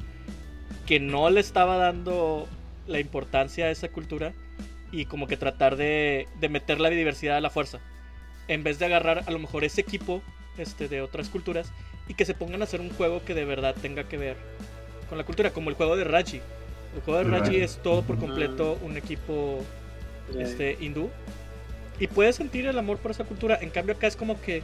que 0.85 0.99
no 0.99 1.29
le 1.29 1.39
estaba 1.41 1.77
dando 1.77 2.47
la 2.87 2.99
importancia 2.99 3.65
a 3.65 3.71
esa 3.71 3.89
cultura 3.89 4.33
y 4.91 5.05
como 5.05 5.27
que 5.27 5.37
tratar 5.37 5.75
de, 5.75 6.27
de 6.39 6.49
meter 6.49 6.79
la 6.79 6.89
biodiversidad 6.89 7.37
a 7.37 7.41
la 7.41 7.49
fuerza. 7.49 7.79
En 8.47 8.63
vez 8.63 8.79
de 8.79 8.85
agarrar 8.85 9.23
a 9.25 9.31
lo 9.31 9.39
mejor 9.39 9.63
ese 9.63 9.81
equipo 9.81 10.21
este, 10.57 10.87
de 10.87 11.01
otras 11.01 11.29
culturas 11.29 11.71
y 12.07 12.13
que 12.13 12.25
se 12.25 12.33
pongan 12.33 12.61
a 12.61 12.65
hacer 12.65 12.81
un 12.81 12.89
juego 12.91 13.23
que 13.25 13.33
de 13.33 13.45
verdad 13.45 13.75
tenga 13.81 14.07
que 14.07 14.17
ver 14.17 14.37
con 15.09 15.17
la 15.17 15.23
cultura, 15.23 15.51
como 15.51 15.69
el 15.69 15.75
juego 15.75 15.95
de 15.95 16.03
Raji. 16.03 16.41
El 16.95 17.01
juego 17.01 17.19
de 17.19 17.25
Raji 17.25 17.45
Raji. 17.45 17.61
es 17.61 17.77
todo 17.83 18.03
por 18.03 18.17
completo 18.17 18.77
un 18.81 18.97
equipo 18.97 19.63
este, 20.37 20.77
hindú. 20.79 21.09
Y 21.99 22.07
puedes 22.07 22.35
sentir 22.35 22.65
el 22.67 22.77
amor 22.77 22.97
por 22.97 23.11
esa 23.11 23.23
cultura. 23.23 23.57
En 23.61 23.69
cambio, 23.69 23.95
acá 23.95 24.07
es 24.07 24.15
como 24.15 24.39
que 24.41 24.61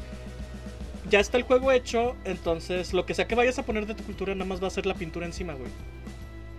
ya 1.09 1.19
está 1.19 1.37
el 1.37 1.43
juego 1.43 1.71
hecho. 1.71 2.15
Entonces, 2.25 2.93
lo 2.93 3.05
que 3.05 3.13
sea 3.13 3.27
que 3.27 3.35
vayas 3.35 3.59
a 3.59 3.63
poner 3.63 3.85
de 3.85 3.95
tu 3.95 4.03
cultura, 4.03 4.33
nada 4.33 4.45
más 4.45 4.61
va 4.61 4.67
a 4.67 4.71
ser 4.71 4.85
la 4.85 4.93
pintura 4.93 5.25
encima, 5.25 5.53
güey. 5.53 5.69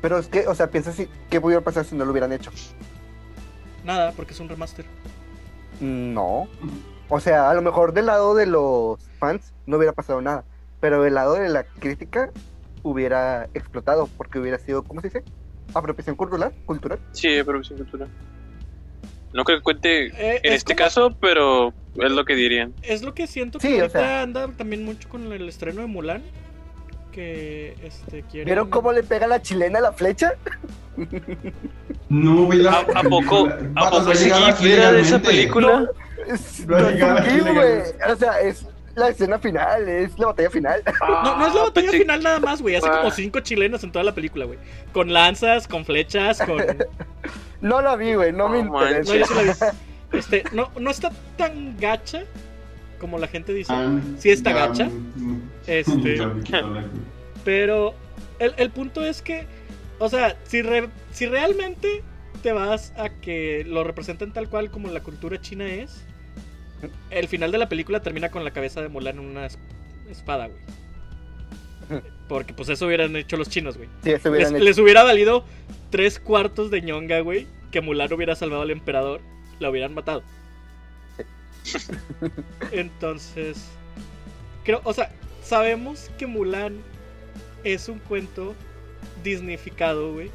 Pero 0.03 0.19
es 0.19 0.27
que, 0.29 0.47
o 0.47 0.55
sea, 0.55 0.71
piensa 0.71 0.93
si, 0.93 1.09
qué 1.31 1.41
pudiera 1.41 1.63
pasar 1.63 1.85
si 1.87 1.95
no 1.95 2.05
lo 2.05 2.11
hubieran 2.11 2.33
hecho. 2.33 2.51
Nada, 3.85 4.13
porque 4.13 4.35
es 4.35 4.41
un 4.41 4.49
remaster. 4.49 4.85
No. 5.81 6.49
O 7.09 7.21
sea, 7.21 7.51
a 7.51 7.55
lo 7.55 7.63
mejor 7.63 7.93
del 7.95 8.07
lado 8.07 8.35
de 8.35 8.47
los 8.47 8.99
fans 9.19 9.53
no 9.67 9.77
hubiera 9.77 9.93
pasado 9.93 10.21
nada. 10.21 10.45
Pero 10.81 11.03
del 11.03 11.15
lado 11.15 11.35
de 11.35 11.49
la 11.49 11.65
crítica 11.65 12.31
hubiera 12.83 13.49
explotado. 13.55 14.09
Porque 14.17 14.39
hubiera 14.39 14.59
sido, 14.59 14.83
¿cómo 14.83 15.01
se 15.01 15.09
dice? 15.09 15.25
Apropiación 15.75 16.17
cultural. 16.17 16.53
cultural. 16.67 16.99
Sí, 17.13 17.29
pero 17.47 17.63
sin 17.65 17.77
cultura. 17.79 18.09
No 19.33 19.45
creo 19.45 19.59
que 19.59 19.63
cuente 19.63 20.07
Eh, 20.09 20.41
en 20.43 20.53
es 20.53 20.59
este 20.59 20.75
como- 20.75 20.85
caso, 20.85 21.17
pero 21.21 21.73
es 21.97 22.11
lo 22.13 22.25
que 22.25 22.35
dirían. 22.35 22.75
Es 22.83 23.03
lo 23.03 23.15
que 23.15 23.27
siento 23.27 23.61
Sí, 23.61 23.69
que 23.69 23.75
o 23.75 23.81
ahorita 23.83 23.99
sea. 23.99 24.23
anda 24.23 24.49
también 24.49 24.85
mucho 24.85 25.09
con 25.09 25.33
el 25.33 25.49
estreno 25.49 25.81
de 25.81 25.87
Mulan. 25.87 26.23
Que 27.13 27.77
este 27.83 28.23
quiere. 28.23 28.47
¿Vieron 28.47 28.71
cómo 28.71 28.91
le 28.93 29.03
pega 29.03 29.27
la 29.27 29.41
chilena 29.43 29.79
a 29.79 29.83
la 29.83 29.93
flecha? 29.93 30.33
No, 32.09 32.45
güey, 32.47 32.59
la 32.61 32.73
¿A, 32.73 32.81
a 33.01 33.03
poco. 33.03 33.49
¿a 33.77 33.91
poco 33.91 34.13
ese 34.13 34.31
GIF 34.31 34.65
era 34.65 34.93
de 34.93 35.01
esa 35.01 35.19
película? 35.19 35.87
No 36.67 37.23
gif, 37.23 37.43
güey. 37.55 37.83
O 38.13 38.17
sea, 38.17 38.41
es 38.41 38.67
la 38.95 39.09
escena 39.09 39.39
final, 39.39 39.89
es 39.89 40.19
la 40.19 40.27
batalla 40.29 40.51
final. 40.51 40.83
No, 41.25 41.39
no 41.39 41.47
es 41.47 41.55
la 41.55 41.61
Ah, 41.61 41.65
batalla 41.65 41.91
final 41.93 42.23
nada 42.23 42.41
más, 42.41 42.61
güey. 42.63 42.77
Hace 42.77 42.89
Ah. 42.89 42.99
como 42.99 43.11
cinco 43.11 43.41
chilenos 43.41 43.83
en 43.85 43.93
toda 43.93 44.05
la 44.05 44.15
película, 44.15 44.45
güey. 44.45 44.59
Con 44.93 45.13
lanzas, 45.13 45.67
con 45.69 45.85
flechas, 45.85 46.39
con. 46.41 46.59
No 47.61 47.81
la 47.81 47.95
vi, 47.95 48.15
güey, 48.15 48.33
no 48.33 48.49
me 48.49 48.63
No 48.65 48.73
manches. 48.73 49.07
No, 49.09 49.15
yo 49.15 49.21
interesa. 49.21 49.55
sí 49.55 49.63
la 49.67 49.73
vi. 50.13 50.19
Este, 50.19 50.45
no, 50.53 50.71
no 50.81 50.91
está 50.91 51.11
tan 51.37 51.77
gacha 51.79 52.25
como 53.01 53.19
la 53.19 53.29
gente 53.29 53.53
dice. 53.55 53.73
Ah, 53.75 53.89
Sí 54.19 54.31
está 54.31 54.53
gacha. 54.53 54.87
mm, 54.87 55.41
Este. 55.67 56.19
Pero 57.45 57.95
el, 58.39 58.55
el 58.57 58.71
punto 58.71 59.05
es 59.05 59.21
que, 59.23 59.47
o 59.99 60.09
sea, 60.09 60.37
si, 60.45 60.63
re- 60.63 60.89
si 61.13 61.27
realmente 61.27 62.03
te 62.43 62.53
vas 62.53 62.93
a 62.97 63.09
que 63.09 63.65
lo 63.67 63.85
representen 63.85 64.33
tal 64.33 64.49
cual 64.49 64.71
como 64.71 64.89
la 64.89 65.01
cultura 65.03 65.41
china 65.41 65.67
es, 65.67 66.03
el 67.11 67.29
final 67.29 67.53
de 67.53 67.59
la 67.59 67.69
película 67.69 68.01
termina 68.01 68.31
con 68.31 68.43
la 68.45 68.51
cabeza 68.53 68.81
de 68.81 68.89
Mulan 68.89 69.19
en 69.19 69.25
una 69.27 69.47
es- 69.47 69.59
espada, 70.11 70.49
güey. 70.49 72.03
Porque 72.29 72.55
pues 72.55 72.69
eso 72.69 72.87
hubieran 72.87 73.15
hecho 73.17 73.37
los 73.37 73.49
chinos, 73.49 73.77
güey. 73.77 73.89
Sí, 74.03 74.11
eso 74.13 74.31
Les, 74.31 74.33
hubieran 74.33 74.57
hecho. 74.57 74.65
les 74.65 74.79
hubiera 74.79 75.03
valido 75.05 75.45
tres 75.91 76.19
cuartos 76.19 76.71
de 76.71 76.81
ñonga, 76.81 77.21
güey, 77.21 77.47
que 77.71 77.81
Mulan 77.81 78.13
hubiera 78.13 78.35
salvado 78.35 78.63
al 78.63 78.71
emperador, 78.71 79.21
la 79.61 79.69
hubieran 79.71 79.93
matado. 79.95 80.23
Entonces, 82.71 83.65
creo, 84.65 84.81
o 84.85 84.93
sea, 84.93 85.11
sabemos 85.53 86.11
que 86.17 86.27
Mulan 86.27 86.79
es 87.63 87.91
un 87.91 87.99
cuento 87.99 88.55
disneyficado, 89.23 90.15
güey. 90.15 90.31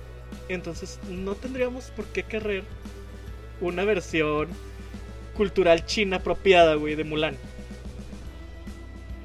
Entonces, 0.47 0.99
no 1.09 1.33
tendríamos 1.33 1.85
por 1.85 2.05
qué 2.05 2.21
querer 2.21 2.63
una 3.59 3.83
versión 3.83 4.47
cultural 5.35 5.87
china 5.87 6.17
apropiada, 6.17 6.75
güey, 6.75 6.93
de 6.93 7.03
Mulan. 7.03 7.35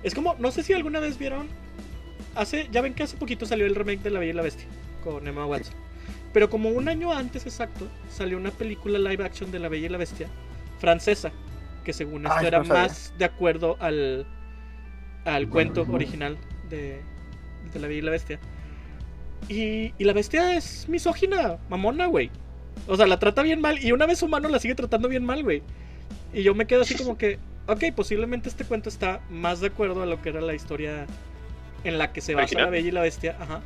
Es 0.02 0.14
como, 0.14 0.34
no 0.38 0.50
sé 0.50 0.62
si 0.62 0.72
alguna 0.72 0.98
vez 0.98 1.18
vieron. 1.18 1.46
Hace, 2.36 2.68
ya 2.72 2.80
ven 2.80 2.94
que 2.94 3.02
hace 3.02 3.18
poquito 3.18 3.44
salió 3.44 3.66
el 3.66 3.74
remake 3.74 4.00
de 4.00 4.08
La 4.08 4.18
Bella 4.18 4.30
y 4.30 4.36
la 4.36 4.42
Bestia 4.42 4.68
con 5.04 5.28
Emma 5.28 5.44
Watson. 5.44 5.74
Pero 6.32 6.48
como 6.48 6.70
un 6.70 6.88
año 6.88 7.12
antes 7.12 7.44
exacto, 7.44 7.86
salió 8.10 8.38
una 8.38 8.50
película 8.50 8.98
live 8.98 9.26
action 9.26 9.52
de 9.52 9.58
La 9.58 9.68
Bella 9.68 9.88
y 9.88 9.90
la 9.90 9.98
Bestia 9.98 10.28
francesa, 10.80 11.32
que 11.84 11.92
según 11.92 12.24
esto 12.24 12.38
Ay, 12.38 12.46
era 12.46 12.60
no 12.60 12.64
más 12.64 13.12
de 13.18 13.26
acuerdo 13.26 13.76
al, 13.78 14.26
al 15.24 15.48
cuento 15.48 15.86
original 15.90 16.36
de, 16.68 17.00
de 17.72 17.80
La 17.80 17.88
Bella 17.88 17.98
y 17.98 18.02
la 18.02 18.10
Bestia. 18.10 18.40
Y, 19.48 19.92
y 19.98 20.04
la 20.04 20.12
bestia 20.12 20.56
es 20.56 20.88
misógina, 20.88 21.58
mamona, 21.68 22.06
güey. 22.06 22.30
O 22.86 22.96
sea, 22.96 23.06
la 23.06 23.18
trata 23.18 23.42
bien 23.42 23.60
mal 23.60 23.82
y 23.82 23.92
una 23.92 24.06
vez 24.06 24.22
humano 24.22 24.48
la 24.48 24.58
sigue 24.58 24.74
tratando 24.74 25.08
bien 25.08 25.24
mal, 25.24 25.42
güey. 25.42 25.62
Y 26.32 26.42
yo 26.42 26.54
me 26.54 26.66
quedo 26.66 26.82
así 26.82 26.94
como 26.94 27.18
que, 27.18 27.38
ok, 27.66 27.84
posiblemente 27.94 28.48
este 28.48 28.64
cuento 28.64 28.88
está 28.88 29.20
más 29.30 29.60
de 29.60 29.68
acuerdo 29.68 30.02
a 30.02 30.06
lo 30.06 30.20
que 30.22 30.30
era 30.30 30.40
la 30.40 30.54
historia 30.54 31.06
en 31.84 31.98
la 31.98 32.12
que 32.12 32.20
se 32.20 32.34
basa 32.34 32.58
la 32.58 32.70
Bella 32.70 32.88
y 32.88 32.92
la 32.92 33.02
Bestia, 33.02 33.36
ajá. 33.40 33.60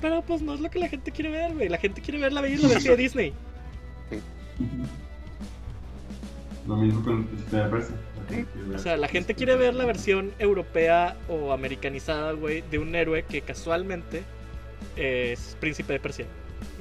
Pero 0.00 0.22
pues 0.22 0.42
no 0.42 0.54
es 0.54 0.60
lo 0.60 0.70
que 0.70 0.78
la 0.78 0.88
gente 0.88 1.10
quiere 1.10 1.30
ver, 1.30 1.54
güey. 1.54 1.68
La 1.68 1.78
gente 1.78 2.00
quiere 2.00 2.20
ver 2.20 2.32
la 2.32 2.40
Bella 2.40 2.54
y 2.54 2.58
la 2.58 2.68
Bestia 2.68 2.92
de 2.92 2.96
Disney. 3.02 3.32
Lo 6.66 6.76
mismo 6.76 7.02
con 7.04 7.18
el 7.18 7.24
príncipe 7.24 7.56
de 7.56 7.64
Persia. 7.64 7.96
Sí. 8.28 8.46
O 8.74 8.78
sea, 8.78 8.96
la 8.96 9.08
gente 9.08 9.34
quiere 9.34 9.56
ver 9.56 9.74
la 9.74 9.84
versión 9.84 10.32
europea 10.38 11.16
o 11.28 11.52
americanizada, 11.52 12.32
güey, 12.32 12.62
de 12.70 12.78
un 12.78 12.94
héroe 12.94 13.24
que 13.24 13.42
casualmente 13.42 14.22
es 14.96 15.56
príncipe 15.60 15.92
de 15.92 16.00
Persia. 16.00 16.26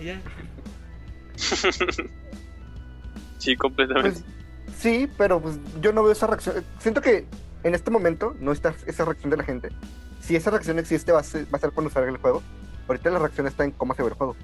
Y 0.01 0.05
ya. 0.05 0.21
Sí, 3.39 3.57
completamente. 3.57 4.21
Pues, 4.21 4.23
Sí, 4.77 5.09
pero 5.17 5.39
pues 5.39 5.59
yo 5.81 5.93
no 5.93 6.03
veo 6.03 6.11
esa 6.11 6.27
reacción. 6.27 6.63
Siento 6.79 7.01
que 7.01 7.25
en 7.63 7.75
este 7.75 7.91
momento 7.91 8.35
no 8.39 8.51
está 8.51 8.73
esa 8.85 9.05
reacción 9.05 9.29
de 9.29 9.37
la 9.37 9.43
gente. 9.43 9.69
Si 10.19 10.35
esa 10.35 10.51
reacción 10.51 10.79
existe, 10.79 11.11
va 11.11 11.19
a 11.19 11.23
ser, 11.23 11.45
va 11.45 11.57
a 11.57 11.59
ser 11.61 11.71
cuando 11.71 11.89
salga 11.89 12.09
el 12.09 12.17
juego. 12.17 12.41
Ahorita 12.87 13.09
la 13.09 13.19
reacción 13.19 13.47
está 13.47 13.63
en 13.63 13.71
cómo 13.71 13.93
se 13.95 14.03
ve 14.03 14.09
el 14.09 14.15
juego. 14.15 14.35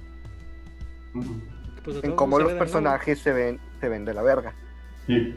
Pues 1.84 2.04
En 2.04 2.16
cómo 2.16 2.40
los 2.40 2.54
personajes 2.54 3.20
se 3.20 3.34
ven, 3.34 3.60
se 3.80 3.90
ven 3.90 4.06
de 4.06 4.14
la 4.14 4.22
verga. 4.22 4.54
Sí. 5.08 5.36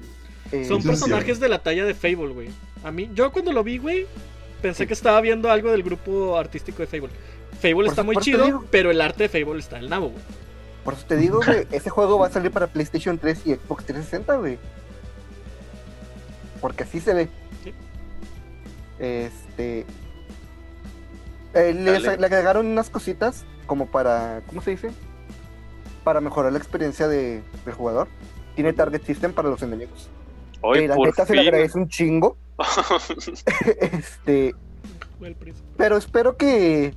Eh, 0.50 0.64
Son 0.66 0.82
personajes 0.82 1.40
de 1.40 1.48
la 1.48 1.58
talla 1.60 1.84
de 1.84 1.94
Fable, 1.94 2.32
güey. 2.32 2.48
A 2.84 2.90
mí, 2.90 3.10
yo 3.14 3.30
cuando 3.32 3.52
lo 3.52 3.62
vi, 3.64 3.78
güey, 3.78 4.06
pensé 4.60 4.86
que 4.86 4.92
estaba 4.94 5.20
viendo 5.20 5.50
algo 5.50 5.70
del 5.70 5.82
grupo 5.82 6.36
artístico 6.36 6.82
de 6.82 6.86
Fable. 6.86 7.10
Fable 7.60 7.74
Por 7.74 7.86
está 7.86 8.02
muy 8.02 8.16
chido, 8.16 8.44
digo. 8.44 8.64
pero 8.70 8.90
el 8.90 9.00
arte 9.00 9.28
de 9.28 9.44
Fable 9.44 9.60
está 9.60 9.76
en 9.78 9.84
el 9.84 9.90
nabo, 9.90 10.08
güey. 10.10 10.22
Por 10.84 10.94
eso 10.94 11.04
te 11.06 11.16
digo, 11.16 11.40
güey, 11.44 11.66
ese 11.72 11.90
juego 11.90 12.18
va 12.18 12.26
a 12.26 12.30
salir 12.30 12.50
para 12.50 12.66
PlayStation 12.66 13.16
3 13.18 13.46
y 13.46 13.54
Xbox 13.54 13.84
360, 13.84 14.36
güey. 14.36 14.58
Porque 16.60 16.82
así 16.84 17.00
se 17.00 17.14
ve. 17.14 17.28
Sí. 17.64 17.72
Este. 18.98 19.86
eh, 21.54 21.74
le 21.74 22.26
agregaron 22.26 22.66
unas 22.66 22.90
cositas 22.90 23.44
como 23.66 23.86
para. 23.90 24.42
¿Cómo 24.46 24.60
se 24.62 24.70
dice? 24.72 24.90
Para 26.04 26.20
mejorar 26.20 26.52
la 26.52 26.58
experiencia 26.58 27.08
de, 27.08 27.42
del 27.64 27.74
jugador. 27.74 28.08
Tiene 28.54 28.72
target 28.72 29.02
system 29.04 29.32
para 29.32 29.48
los 29.48 29.62
enemigos. 29.62 30.08
Hoy 30.62 30.78
Eh, 30.80 30.88
la 30.88 30.94
por 30.94 31.06
neta 31.06 31.26
se 31.26 31.34
le 31.34 31.40
agradece 31.42 31.78
un 31.78 31.88
chingo. 31.88 32.36
este. 33.80 34.54
Pero 35.76 35.96
espero 35.96 36.36
que. 36.36 36.94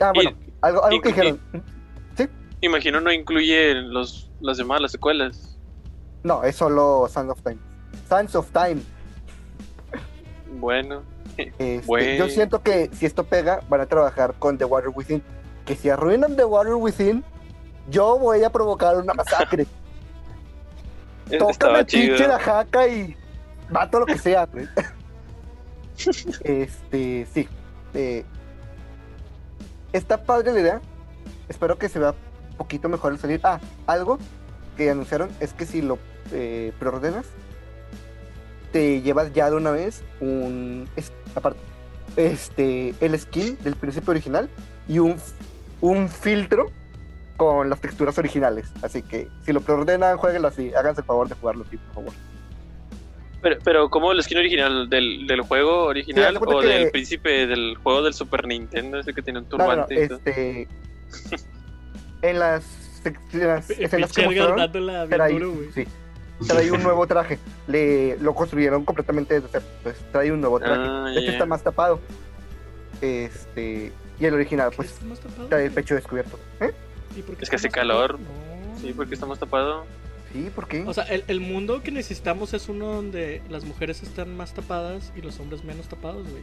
Ah, 0.00 0.12
bueno, 0.14 0.30
Y- 0.30 0.52
algo, 0.60 0.82
que 1.02 1.08
dijeron. 1.08 1.40
Imagino 2.60 2.98
no 3.00 3.12
incluye 3.12 3.74
los, 3.74 4.30
las 4.40 4.56
demás, 4.56 4.80
las 4.80 4.92
secuelas. 4.92 5.58
No, 6.22 6.42
es 6.44 6.56
solo 6.56 7.06
Sands 7.10 7.32
of 7.32 7.42
Time. 7.42 7.58
Sands 8.08 8.34
of 8.34 8.50
Time. 8.52 8.80
Bueno, 10.58 11.02
Este, 11.36 11.82
Bueno. 11.84 12.24
Yo 12.24 12.28
siento 12.30 12.62
que 12.62 12.88
si 12.94 13.04
esto 13.04 13.24
pega, 13.24 13.60
van 13.68 13.82
a 13.82 13.86
trabajar 13.86 14.34
con 14.38 14.56
The 14.56 14.64
Water 14.64 14.90
Within. 14.94 15.22
Que 15.66 15.76
si 15.76 15.90
arruinan 15.90 16.36
The 16.36 16.44
Water 16.44 16.74
Within, 16.74 17.22
yo 17.90 18.18
voy 18.18 18.42
a 18.44 18.50
provocar 18.50 18.96
una 18.96 19.12
masacre. 19.14 19.66
e- 21.30 21.38
Tócame 21.38 21.80
el 21.80 21.86
pinche 21.86 22.28
la 22.28 22.38
jaca 22.38 22.86
y 22.88 23.16
mato 23.70 24.00
lo 24.00 24.06
que 24.06 24.18
sea. 24.18 24.46
güey. 24.46 24.66
este, 26.44 27.26
sí. 27.32 27.48
eh, 27.94 28.24
está 29.92 30.22
padre 30.24 30.52
la 30.52 30.60
idea. 30.60 30.80
Espero 31.48 31.78
que 31.78 31.88
se 31.88 31.98
vea 31.98 32.10
un 32.50 32.56
poquito 32.56 32.88
mejor 32.88 33.12
al 33.12 33.18
salir. 33.18 33.40
Ah, 33.44 33.60
algo 33.86 34.18
que 34.76 34.90
anunciaron 34.90 35.30
es 35.40 35.52
que 35.52 35.66
si 35.66 35.82
lo 35.82 35.98
eh, 36.32 36.72
preordenas, 36.78 37.26
te 38.72 39.02
llevas 39.02 39.32
ya 39.32 39.50
de 39.50 39.56
una 39.56 39.70
vez 39.70 40.02
un. 40.20 40.88
es- 40.96 41.12
aparte, 41.34 41.60
este, 42.16 42.94
el 43.00 43.18
skin 43.18 43.56
del 43.62 43.76
príncipe 43.76 44.10
original 44.10 44.48
y 44.88 44.98
un, 44.98 45.16
un 45.80 46.08
filtro 46.08 46.70
con 47.52 47.70
las 47.70 47.80
texturas 47.80 48.16
originales. 48.18 48.70
Así 48.82 49.02
que 49.02 49.28
si 49.44 49.52
lo 49.52 49.60
preordenan, 49.60 50.16
jueguenlo 50.16 50.48
así. 50.48 50.72
Háganse 50.74 51.00
el 51.02 51.06
favor 51.06 51.28
de 51.28 51.34
jugarlo 51.34 51.64
así, 51.66 51.76
por 51.76 51.94
favor. 51.94 52.12
Pero, 53.42 53.56
pero 53.62 53.90
¿cómo 53.90 54.12
el 54.12 54.22
skin 54.22 54.38
original 54.38 54.88
del, 54.88 55.26
del 55.26 55.42
juego 55.42 55.84
original 55.84 56.38
o 56.38 56.60
que- 56.60 56.66
del 56.66 56.90
príncipe 56.90 57.46
del 57.46 57.76
juego 57.76 58.02
del 58.02 58.14
Super 58.14 58.46
Nintendo? 58.46 58.98
Ese 58.98 59.12
que 59.12 59.20
tiene 59.22 59.40
un 59.40 59.48
No, 59.50 59.58
no, 59.58 59.76
no, 59.76 59.86
turbante. 59.86 60.04
este. 60.04 60.68
En 62.22 62.38
las, 62.38 62.64
escenas 63.68 64.12
que 64.14 64.24
mostraron, 64.24 64.72
bien 64.72 65.08
trae, 65.10 65.38
sí, 65.74 65.86
trae 66.48 66.72
un 66.72 66.82
nuevo 66.82 67.06
traje. 67.06 67.38
Le, 67.66 68.16
lo 68.18 68.34
construyeron 68.34 68.82
completamente 68.86 69.34
desde 69.34 69.48
cero. 69.52 69.64
Pues 69.82 69.96
trae 70.10 70.32
un 70.32 70.40
nuevo 70.40 70.58
traje. 70.58 70.80
Ah, 70.82 71.12
ya. 71.14 71.20
está 71.32 71.44
más 71.44 71.62
tapado. 71.62 72.00
Este. 73.02 73.92
Y 74.18 74.24
el 74.24 74.32
original, 74.34 74.70
¿Qué 74.70 74.76
pues, 74.76 75.00
trae 75.50 75.66
el 75.66 75.72
pecho 75.72 75.94
descubierto. 75.96 76.38
¿Eh? 76.60 76.72
¿Y 77.16 77.22
por 77.22 77.36
qué 77.36 77.44
Es 77.44 77.50
que 77.50 77.56
hace 77.56 77.70
calor. 77.70 78.18
No. 78.18 78.78
Sí, 78.80 78.92
porque 78.92 79.14
está 79.14 79.26
más 79.26 79.38
tapado. 79.38 79.84
Sí, 80.32 80.50
¿por 80.54 80.66
qué? 80.66 80.82
O 80.84 80.92
sea, 80.92 81.04
el, 81.04 81.24
el 81.28 81.40
mundo 81.40 81.82
que 81.82 81.90
necesitamos 81.92 82.54
es 82.54 82.68
uno 82.68 82.86
donde 82.86 83.40
las 83.48 83.64
mujeres 83.64 84.02
están 84.02 84.36
más 84.36 84.52
tapadas 84.52 85.12
y 85.16 85.20
los 85.22 85.38
hombres 85.38 85.62
menos 85.64 85.88
tapados, 85.88 86.28
güey. 86.28 86.42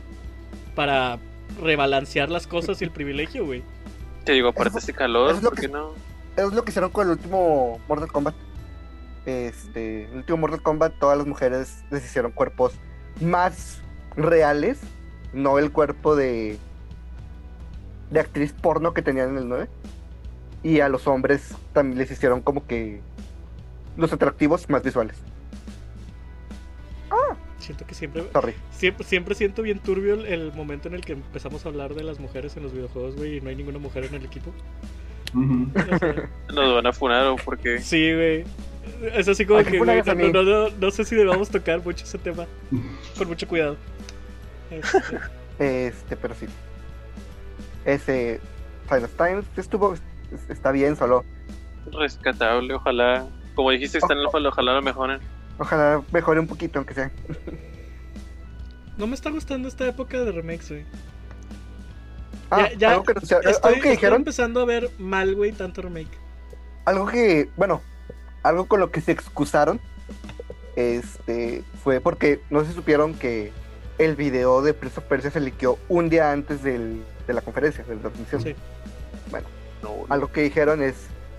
Para 0.76 1.20
rebalancear 1.62 2.30
las 2.30 2.48
cosas 2.48 2.82
y 2.82 2.86
el 2.86 2.92
privilegio, 2.92 3.46
güey. 3.46 3.64
Te 4.24 4.32
digo, 4.32 4.50
aparte 4.50 4.70
de 4.74 4.80
Eso- 4.80 4.80
este 4.80 4.94
calor, 4.94 5.36
es 5.36 5.44
lo 5.44 5.50
¿por 5.50 5.60
que- 5.60 5.68
qué 5.68 5.74
no? 5.74 5.92
es 6.38 6.54
lo 6.54 6.64
que 6.64 6.72
hicieron 6.72 6.90
con 6.92 7.08
el 7.08 7.12
último 7.18 7.82
Mortal 7.90 8.10
Kombat. 8.12 8.36
Este, 9.26 10.06
el 10.06 10.18
último 10.18 10.38
Mortal 10.38 10.62
Kombat, 10.62 10.94
todas 10.98 11.18
las 11.18 11.28
mujeres 11.28 11.84
les 11.92 12.06
hicieron 12.06 12.32
cuerpos 12.32 12.74
más 13.20 13.80
reales, 14.16 14.80
no 15.34 15.60
el 15.60 15.72
cuerpo 15.72 16.16
de 16.16 16.58
de 18.10 18.20
actriz 18.20 18.52
porno 18.54 18.94
que 18.94 19.02
tenían 19.02 19.30
en 19.30 19.38
el 19.38 19.48
9. 19.48 19.70
Y 20.64 20.80
a 20.80 20.90
los 20.90 21.08
hombres 21.08 21.56
también 21.74 21.98
les 21.98 22.12
hicieron 22.12 22.42
como 22.42 22.66
que 22.68 23.02
los 23.98 24.14
atractivos 24.14 24.70
más 24.70 24.84
visuales. 24.84 25.18
Siento 27.58 27.86
que 27.86 27.94
siempre, 27.94 28.24
Sorry. 28.34 28.56
siempre, 28.72 29.06
siempre 29.06 29.36
siento 29.36 29.62
bien 29.62 29.78
turbio 29.78 30.16
el, 30.16 30.26
el 30.26 30.52
momento 30.54 30.88
en 30.88 30.96
el 30.96 31.02
que 31.02 31.14
empezamos 31.14 31.64
a 31.64 31.70
hablar 31.70 31.94
de 31.94 32.04
las 32.04 32.20
mujeres 32.20 32.58
en 32.58 32.64
los 32.64 32.74
videojuegos, 32.74 33.16
güey, 33.16 33.38
y 33.38 33.42
no 33.42 33.50
hay 33.50 33.56
ninguna 33.56 33.78
mujer 33.78 34.06
en 34.06 34.16
el 34.16 34.26
equipo. 34.26 34.52
Ujú. 35.36 35.68
O 35.94 35.98
sea, 36.00 36.30
Nos 36.52 36.74
van 36.74 36.88
a 36.88 36.92
funar 36.92 37.28
o 37.28 37.36
porque. 37.36 37.80
sí, 37.80 38.14
güey. 38.14 38.46
Es 39.14 39.28
así 39.28 39.46
como 39.46 39.64
que, 39.64 39.78
güey, 39.78 40.02
no, 40.04 40.16
no, 40.32 40.44
no, 40.44 40.70
no 40.72 40.92
sé 40.92 41.06
si 41.06 41.16
debamos 41.16 41.50
tocar 41.50 41.84
mucho 41.84 42.04
ese 42.04 42.18
tema. 42.18 42.48
Con 43.18 43.28
mucho 43.28 43.48
cuidado. 43.48 43.78
Este, 44.72 45.88
Este, 45.88 46.18
pero 46.18 46.34
sí. 46.34 46.48
Ese 47.86 48.40
of 48.90 49.12
Times 49.18 49.46
estuvo 49.56 49.96
está 50.50 50.72
bien 50.72 50.96
solo. 50.96 51.24
Rescatable, 51.92 52.74
ojalá. 52.74 53.26
Como 53.56 53.72
dijiste, 53.72 53.98
está 53.98 54.14
en 54.14 54.20
el 54.20 54.26
alfa, 54.26 54.38
ojalá 54.40 54.74
lo 54.76 54.82
mejoren. 54.82 55.20
Ojalá 55.58 56.02
mejore 56.12 56.40
un 56.40 56.48
poquito 56.48 56.80
aunque 56.80 56.94
sea. 56.94 57.12
no 58.98 59.08
me 59.08 59.16
está 59.16 59.30
gustando 59.30 59.68
esta 59.68 59.88
época 59.88 60.20
de 60.22 60.32
remakes, 60.32 60.70
güey. 60.70 60.86
Ah, 62.50 62.70
Ya- 62.72 62.78
ya 62.78 62.92
algo 62.92 63.04
que, 63.04 63.12
anunciaron- 63.14 63.48
Estoy, 63.48 63.70
algo 63.70 63.74
que 63.74 63.78
estoy 63.80 63.92
dijeron 63.92 64.16
empezando 64.18 64.62
a 64.62 64.66
ver 64.66 64.90
mal, 65.00 65.36
güey, 65.36 65.52
tanto 65.52 65.82
remake. 65.82 66.18
algo 66.86 67.06
que, 67.08 67.50
bueno, 67.58 67.82
algo 68.44 68.66
con 68.68 68.80
lo 68.80 68.92
que 68.92 69.02
se 69.02 69.12
excusaron, 69.12 69.80
este, 70.76 71.64
fue 71.84 72.00
porque 72.02 72.42
no 72.50 72.64
se 72.66 72.74
supieron 72.74 73.14
que 73.14 73.52
el 73.98 74.16
video 74.16 74.62
de 74.62 74.74
Prince 74.74 75.00
of 75.00 75.06
Persia 75.06 75.30
se 75.32 75.40
liqueó 75.40 75.78
un 75.90 76.10
día 76.10 76.32
antes 76.32 76.64
del- 76.64 77.04
de 77.28 77.34
la 77.34 77.42
conferencia, 77.42 77.84
de 77.84 77.96
la 77.96 78.02
transmisión. 78.02 78.42
Sí. 78.42 78.56
No, 79.82 80.06
Algo 80.10 80.32
que 80.32 80.42
dijeron 80.42 80.82
es 80.84 80.96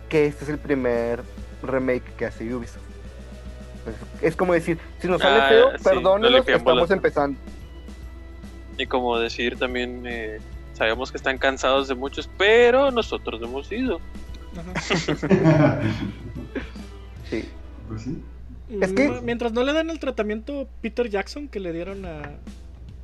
que 0.09 0.27
este 0.27 0.45
es 0.45 0.51
el 0.51 0.59
primer 0.59 1.23
remake 1.63 2.05
que 2.17 2.27
hace 2.27 2.53
Ubisoft. 2.55 2.83
Pues, 3.85 3.97
es 4.23 4.37
como 4.37 4.53
decir, 4.53 4.79
si 5.01 5.09
nos 5.09 5.21
sale 5.21 5.41
Ah, 5.41 5.49
feo, 5.49 5.79
sí, 5.79 5.85
perdónenos, 5.85 6.47
no 6.47 6.55
estamos 6.57 6.91
empezando. 6.91 7.39
Y 8.79 8.87
como 8.87 9.19
decir 9.19 9.57
también, 9.59 10.05
eh, 10.07 10.39
sabemos 10.75 11.11
que 11.11 11.17
están 11.19 11.39
cansados 11.39 11.89
de 11.89 11.95
muchos, 11.95 12.29
pero 12.39 12.91
nosotros 12.91 13.41
no 13.41 13.47
hemos 13.49 13.71
ido. 13.73 14.01
Sí. 17.31 17.49
pues 17.89 18.03
sí. 18.03 18.23
Es 18.81 18.93
que- 18.93 19.21
Mientras 19.23 19.53
no 19.53 19.63
le 19.65 19.73
dan 19.73 19.91
el 19.91 19.99
tratamiento 19.99 20.69
Peter 20.81 21.09
Jackson 21.09 21.49
que 21.49 21.61
le 21.61 21.73
dieron 21.73 22.05
a, 22.05 22.21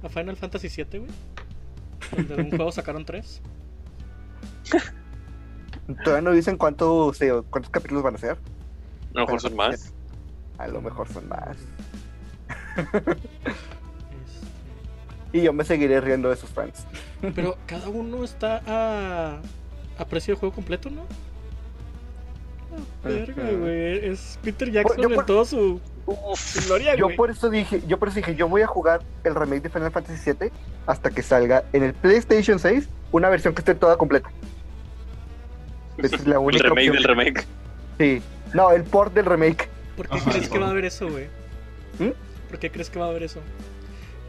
a 0.03 0.09
Final 0.09 0.37
Fantasy 0.37 0.69
VII, 0.69 0.99
güey. 1.01 1.11
Donde 2.17 2.37
de 2.37 2.43
un 2.43 2.51
juego 2.51 2.73
sacaron 2.73 3.05
tres. 3.05 3.41
Todavía 6.05 6.23
no 6.23 6.33
dicen 6.33 6.57
cuántos, 6.57 7.21
eh, 7.23 7.33
cuántos 7.51 7.71
capítulos 7.71 8.03
van 8.03 8.15
a 8.15 8.19
ser. 8.19 8.33
A 9.15 9.19
lo 9.19 9.21
mejor 9.27 9.41
son 9.41 9.57
más. 9.57 9.93
A 10.59 10.69
lo 10.69 10.81
mejor 10.83 11.09
son 11.09 11.29
más. 11.29 11.57
Este, 12.77 13.17
Y 15.33 15.43
yo 15.43 15.53
me 15.53 15.65
seguiré 15.65 16.01
riendo 16.01 16.31
de 16.31 16.37
sus 16.37 16.51
fans. 16.51 16.85
Pero 17.35 17.57
cada 17.67 17.89
uno 17.89 18.25
está 18.25 18.63
a, 18.67 19.41
a 19.99 20.05
precio 20.07 20.35
de 20.35 20.41
juego 20.41 20.55
completo, 20.55 20.89
¿no? 20.91 21.03
Ah, 23.05 23.09
verga, 23.09 23.51
güey. 23.53 24.07
Es 24.09 24.39
Peter 24.43 24.71
Jackson 24.71 24.99
Yo 24.99 25.09
por- 25.09 25.19
en 25.21 25.27
todo 25.27 25.45
su, 25.45 25.81
su 26.37 26.67
gloria, 26.67 26.95
Yo 26.97 27.07
güey. 27.07 27.17
por 27.17 27.31
eso 27.31 27.51
dije, 27.51 27.83
yo 27.87 27.99
por 27.99 28.09
eso 28.09 28.17
dije, 28.17 28.35
yo 28.37 28.49
voy 28.49 28.63
a 28.63 28.67
jugar 28.67 29.01
el 29.25 29.35
remake 29.35 29.63
de 29.63 29.69
Final 29.71 29.91
Fantasy 29.91 30.33
VII 30.33 30.51
hasta 30.87 31.11
que 31.11 31.23
salga 31.23 31.65
en 31.73 31.83
el 31.83 31.95
PlayStation 31.95 32.59
6 32.59 32.89
una 33.13 33.29
versión 33.29 33.55
que 33.55 33.61
esté 33.61 33.75
toda 33.75 33.97
completa. 33.97 34.31
Esa 35.99 36.17
es 36.17 36.27
la 36.27 36.37
El 36.37 36.41
única 36.41 36.69
remake 36.69 36.89
opción. 36.91 36.97
del 36.97 37.05
remake. 37.05 37.47
Sí. 37.99 38.23
No, 38.55 38.71
el 38.71 38.85
port 38.85 39.13
del 39.15 39.27
remake. 39.27 39.69
¿Por 39.97 40.09
qué 40.09 40.17
Ajá, 40.17 40.31
crees 40.31 40.49
que 40.49 40.59
va 40.59 40.67
a 40.69 40.71
haber 40.71 40.85
eso, 40.85 41.09
güey? 41.11 41.27
¿Mm? 41.99 42.11
¿Por 42.49 42.59
qué 42.59 42.71
crees 42.71 42.89
que 42.91 42.99
va 42.99 43.07
a 43.07 43.09
haber 43.11 43.25
eso? 43.25 43.41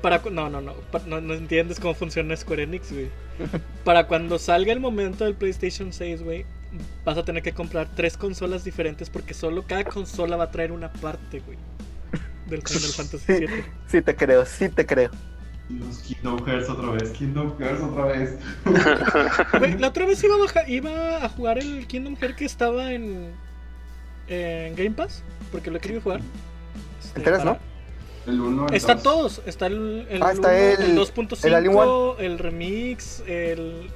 Para 0.01 0.19
no, 0.31 0.49
no, 0.49 0.61
no, 0.61 0.75
no, 1.07 1.21
no 1.21 1.33
entiendes 1.33 1.79
cómo 1.79 1.93
funciona 1.93 2.35
Square 2.35 2.63
Enix, 2.63 2.91
güey. 2.91 3.09
Para 3.83 4.07
cuando 4.07 4.39
salga 4.39 4.73
el 4.73 4.79
momento 4.79 5.25
del 5.25 5.35
PlayStation 5.35 5.93
6, 5.93 6.23
güey, 6.23 6.45
vas 7.05 7.17
a 7.17 7.23
tener 7.25 7.43
que 7.43 7.53
comprar 7.53 7.87
tres 7.95 8.17
consolas 8.17 8.63
diferentes 8.63 9.09
porque 9.09 9.33
solo 9.33 9.63
cada 9.67 9.83
consola 9.83 10.35
va 10.37 10.45
a 10.45 10.51
traer 10.51 10.71
una 10.71 10.91
parte, 10.91 11.39
güey. 11.41 11.57
Del 12.47 12.61
Final 12.67 12.89
Fantasy 12.91 13.23
Sí, 13.25 13.33
VII. 13.45 13.63
sí 13.87 14.01
te 14.01 14.15
creo, 14.15 14.45
sí 14.45 14.69
te 14.69 14.85
creo. 14.85 15.11
Dios, 15.69 15.99
Kingdom 15.99 16.43
Hearts 16.45 16.69
otra 16.69 16.89
vez, 16.91 17.09
Kingdom 17.11 17.57
Hearts 17.59 17.81
otra 17.81 18.05
vez. 18.05 18.37
Güey, 19.59 19.77
la 19.77 19.87
otra 19.89 20.05
vez 20.05 20.23
iba 20.23 20.35
a, 20.35 20.37
baja- 20.39 20.67
iba 20.67 21.23
a 21.25 21.29
jugar 21.29 21.59
el 21.59 21.85
Kingdom 21.87 22.15
Hearts 22.15 22.35
que 22.37 22.45
estaba 22.45 22.91
en, 22.91 23.31
en 24.27 24.75
Game 24.75 24.91
Pass, 24.91 25.23
porque 25.51 25.69
lo 25.71 25.77
he 25.77 25.79
querido 25.79 26.01
jugar. 26.01 26.21
Este, 27.03 27.19
El 27.19 27.23
tres, 27.25 27.37
para- 27.39 27.51
¿no? 27.53 27.59
El 28.27 28.41
1, 28.41 28.67
el 28.69 28.73
Están 28.75 28.97
dos. 28.97 29.03
todos. 29.03 29.41
Está 29.45 29.67
el, 29.67 30.05
el, 30.09 30.21
Ah, 30.21 30.31
el- 30.31 30.81
el 30.91 30.97
2.5, 30.97 32.15
el 32.19 32.37
remix, 32.39 33.23
el... 33.27 33.89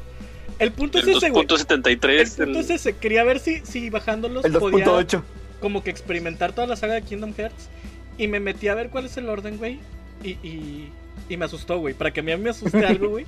El 0.59 0.71
punto 0.71 0.99
El 0.99 1.09
es 1.09 1.17
ese, 1.17 1.29
güey. 1.31 1.41
El 1.43 1.47
2.73. 1.49 2.35
punto 2.45 2.59
es 2.59 2.69
ese. 2.69 2.95
Quería 2.95 3.23
ver 3.23 3.39
si, 3.39 3.61
si 3.65 3.89
bajándolos 3.89 4.45
El 4.45 4.53
podía 4.53 4.85
2.8. 4.85 5.21
como 5.59 5.83
que 5.83 5.89
experimentar 5.89 6.53
toda 6.53 6.67
la 6.67 6.75
saga 6.75 6.93
de 6.93 7.01
Kingdom 7.01 7.33
Hearts. 7.33 7.69
Y 8.17 8.27
me 8.27 8.39
metí 8.39 8.67
a 8.67 8.75
ver 8.75 8.89
cuál 8.89 9.05
es 9.05 9.17
el 9.17 9.27
orden, 9.29 9.57
güey. 9.57 9.79
Y, 10.23 10.29
y, 10.47 10.91
y 11.29 11.37
me 11.37 11.45
asustó, 11.45 11.79
güey. 11.79 11.93
Para 11.93 12.11
que 12.11 12.19
a 12.19 12.23
mí 12.23 12.35
me 12.37 12.49
asuste 12.49 12.85
algo, 12.85 13.09
güey. 13.09 13.25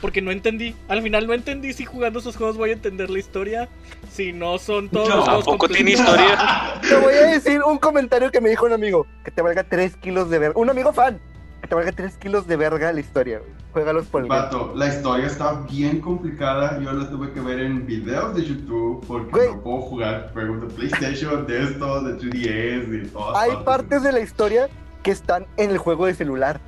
Porque 0.00 0.20
no 0.20 0.30
entendí. 0.30 0.74
Al 0.88 1.02
final 1.02 1.26
no 1.26 1.32
entendí 1.34 1.72
si 1.72 1.84
jugando 1.84 2.18
esos 2.18 2.36
juegos 2.36 2.56
voy 2.56 2.70
a 2.70 2.72
entender 2.74 3.08
la 3.10 3.18
historia. 3.18 3.68
Si 4.10 4.32
no 4.32 4.58
son 4.58 4.88
todos 4.88 5.08
No, 5.08 5.16
los 5.16 5.24
juegos 5.24 5.44
Tampoco 5.44 5.68
tiene 5.68 5.92
historia. 5.92 6.80
Te 6.88 6.96
voy 6.96 7.14
a 7.14 7.26
decir 7.28 7.62
un 7.62 7.78
comentario 7.78 8.30
que 8.30 8.40
me 8.40 8.50
dijo 8.50 8.66
un 8.66 8.72
amigo. 8.72 9.06
Que 9.24 9.30
te 9.30 9.42
valga 9.42 9.64
3 9.64 9.96
kilos 9.96 10.28
de 10.30 10.38
verga. 10.38 10.58
Un 10.60 10.70
amigo 10.70 10.92
fan. 10.92 11.18
Que 11.62 11.68
te 11.68 11.74
valga 11.74 11.92
3 11.92 12.16
kilos 12.16 12.46
de 12.46 12.56
verga 12.56 12.92
la 12.92 13.00
historia, 13.00 13.38
güey. 13.38 13.50
Juégalos 13.72 14.06
por 14.06 14.22
el 14.22 14.28
game. 14.28 14.40
Vato, 14.40 14.72
la 14.74 14.88
historia 14.88 15.26
está 15.26 15.52
bien 15.70 16.00
complicada. 16.00 16.80
Yo 16.82 16.92
la 16.92 17.08
tuve 17.08 17.30
que 17.32 17.40
ver 17.40 17.60
en 17.60 17.86
videos 17.86 18.34
de 18.34 18.44
YouTube 18.44 19.04
porque 19.06 19.30
Güey. 19.30 19.48
no 19.48 19.60
puedo 19.62 19.80
jugar 19.82 20.30
juegos 20.32 20.60
de 20.62 20.66
PlayStation, 20.74 21.46
de 21.46 21.62
esto, 21.62 22.02
de 22.02 22.18
3DS, 22.18 22.86
de 22.88 23.08
todas 23.08 23.38
Hay 23.40 23.56
partes 23.64 24.02
de 24.02 24.10
la 24.12 24.20
historia 24.20 24.68
que 25.04 25.12
están 25.12 25.46
en 25.56 25.70
el 25.70 25.78
juego 25.78 26.06
de 26.06 26.14
celular. 26.14 26.60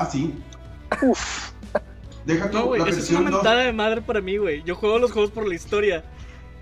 Ah, 0.00 0.06
sí. 0.10 0.34
Deja 2.24 2.50
tú, 2.50 2.58
No, 2.58 2.66
güey, 2.66 2.80
la 2.82 2.88
esa 2.88 2.98
es 3.00 3.10
una 3.10 3.18
versión 3.20 3.24
2. 3.24 3.32
mentada 3.42 3.60
de 3.60 3.72
madre 3.72 4.00
para 4.02 4.20
mí, 4.22 4.36
güey. 4.38 4.62
Yo 4.62 4.74
juego 4.74 4.98
los 4.98 5.12
juegos 5.12 5.30
por 5.30 5.46
la 5.46 5.54
historia. 5.54 6.04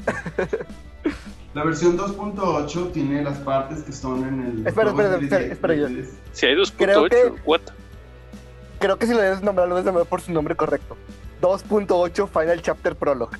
La 1.55 1.65
versión 1.65 1.97
2.8 1.97 2.93
tiene 2.93 3.23
las 3.23 3.39
partes 3.39 3.83
que 3.83 3.91
son 3.93 4.23
en 4.27 4.41
el. 4.43 4.67
Espera, 4.67 4.91
espera, 4.91 5.17
espera, 5.17 5.41
3DS. 5.41 5.53
espera, 5.53 5.75
yo. 5.75 5.89
Si 6.33 6.47
hay 6.47 6.55
Creo 6.77 7.07
2.8, 7.07 7.09
que- 7.09 7.41
what? 7.47 7.61
Creo 8.79 8.99
que 8.99 9.07
si 9.07 9.15
lo 9.15 9.21
debes 9.21 9.41
nombrar, 9.43 9.67
lo 9.67 9.75
debes 9.75 9.87
nombrar 9.87 10.07
por 10.07 10.21
su 10.21 10.31
nombre 10.31 10.55
correcto. 10.55 10.97
2.8 11.41 12.29
Final 12.29 12.61
Chapter 12.63 12.95
Prologue. 12.97 13.39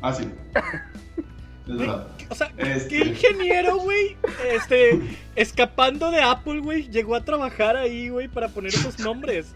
Ah, 0.00 0.12
sí. 0.14 0.28
Es 1.68 1.76
verdad. 1.78 2.08
O 2.28 2.34
sea, 2.34 2.52
Este. 2.56 2.88
¿qué 2.88 3.08
ingeniero, 3.08 3.78
güey? 3.78 4.16
Este, 4.52 5.00
escapando 5.36 6.10
de 6.10 6.22
Apple, 6.22 6.60
güey, 6.60 6.88
llegó 6.88 7.14
a 7.14 7.24
trabajar 7.24 7.76
ahí, 7.76 8.08
güey, 8.08 8.28
para 8.28 8.48
poner 8.48 8.74
esos 8.74 8.98
nombres. 8.98 9.54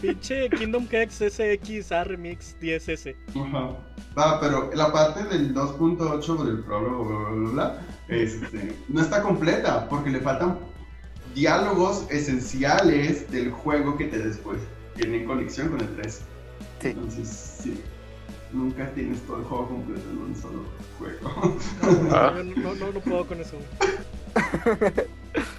Pinche 0.00 0.50
Kingdom 0.50 0.86
Hearts 0.88 1.16
SX 1.16 1.92
A 1.92 2.04
Remix 2.04 2.56
10S. 2.60 3.14
Ajá. 3.34 3.70
Ah, 4.16 4.38
pero 4.40 4.70
la 4.74 4.92
parte 4.92 5.24
del 5.24 5.54
2.8 5.54 6.44
del 6.44 6.60
prólogo, 6.60 7.04
bla, 7.04 7.18
bla, 7.18 7.30
bla, 7.30 7.50
bla, 7.50 7.82
este, 8.08 8.76
no 8.88 9.00
está 9.00 9.22
completa 9.22 9.88
porque 9.88 10.10
le 10.10 10.20
faltan 10.20 10.58
diálogos 11.34 12.06
esenciales 12.10 13.30
del 13.30 13.50
juego 13.50 13.96
que 13.96 14.06
te 14.06 14.18
después 14.18 14.58
tienen 14.96 15.24
conexión 15.24 15.70
con 15.70 15.80
el 15.80 15.96
3. 15.96 16.20
Sí. 16.80 16.88
Entonces, 16.88 17.58
sí. 17.62 17.82
Nunca 18.54 18.88
tienes 18.94 19.20
todo 19.22 19.38
el 19.38 19.44
juego 19.44 19.68
completo 19.68 20.08
en 20.10 20.18
un 20.18 20.36
solo 20.36 20.62
juego. 20.98 21.52
Ah. 22.12 22.32
No, 22.36 22.44
no, 22.62 22.74
no, 22.76 22.92
no 22.92 23.00
puedo 23.00 23.26
con 23.26 23.40
eso. 23.40 23.56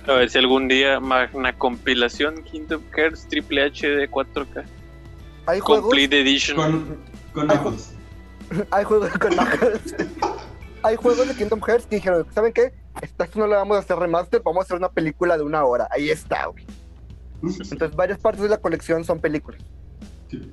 A 0.07 0.13
ver 0.13 0.29
si 0.29 0.37
algún 0.37 0.69
día 0.69 0.99
magna 1.01 1.57
compilación 1.57 2.41
Kingdom 2.43 2.81
Hearts 2.95 3.27
Triple 3.27 3.69
HD 3.69 4.09
4K 4.09 4.63
Hay 5.45 5.59
juegos, 5.59 5.83
Complete 5.83 6.21
Edition. 6.21 6.55
con 6.55 6.97
con 7.33 7.51
Ay, 7.51 7.57
Knuckles. 7.57 7.93
hay 8.71 8.83
juegos 8.85 9.11
con. 9.17 9.31
Hay 10.83 10.95
juegos 10.97 11.27
de 11.27 11.33
Kingdom 11.33 11.59
Hearts 11.61 11.87
que 11.87 11.95
dijeron, 11.95 12.27
¿saben 12.31 12.53
qué? 12.53 12.71
Esta 13.01 13.27
no 13.33 13.47
le 13.47 13.55
vamos 13.55 13.75
a 13.75 13.79
hacer 13.79 13.97
remaster, 13.97 14.43
vamos 14.45 14.61
a 14.61 14.63
hacer 14.65 14.77
una 14.77 14.89
película 14.89 15.35
de 15.35 15.43
una 15.43 15.65
hora. 15.65 15.87
Ahí 15.89 16.11
está, 16.11 16.45
güey. 16.45 16.63
Entonces 17.41 17.95
varias 17.95 18.19
partes 18.19 18.43
de 18.43 18.49
la 18.49 18.57
colección 18.59 19.03
son 19.03 19.19
películas. 19.19 19.59
Sí. 20.29 20.47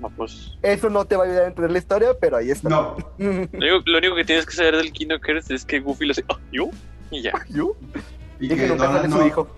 No, 0.00 0.10
pues. 0.10 0.52
Eso 0.62 0.88
no 0.90 1.04
te 1.04 1.16
va 1.16 1.24
a 1.24 1.26
ayudar 1.26 1.44
a 1.44 1.46
entender 1.48 1.70
la 1.72 1.78
historia, 1.78 2.08
pero 2.20 2.36
ahí 2.36 2.50
está. 2.50 2.68
No, 2.68 2.96
Lo 3.18 3.28
único, 3.30 3.82
lo 3.86 3.98
único 3.98 4.14
que 4.14 4.24
tienes 4.24 4.46
que 4.46 4.52
saber 4.52 4.76
del 4.76 4.92
Kingdom 4.92 5.20
Hearts 5.20 5.50
es 5.50 5.64
que 5.64 5.80
Goofy 5.80 6.06
lo 6.06 6.12
hace. 6.12 6.24
"Ah, 6.28 6.38
¿Yo? 6.52 6.70
Y 7.10 7.22
ya. 7.22 7.32
¿Yo? 7.50 7.74
y 8.40 8.46
Y 8.46 8.48
que, 8.48 8.56
que 8.56 8.68
nunca 8.68 8.86
sale 8.86 9.10
su 9.10 9.18
no, 9.18 9.26
hijo. 9.26 9.48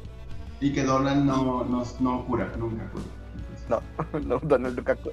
y 0.61 0.73
que 0.73 0.83
Donald 0.85 1.25
no, 1.25 1.65
no, 1.65 1.85
no 2.01 2.25
cura, 2.27 2.51
nunca 2.59 2.91
cura. 2.91 3.05
No, 3.69 3.83
no, 4.21 4.41
Donald 4.43 4.77
Lukaku. 4.77 5.11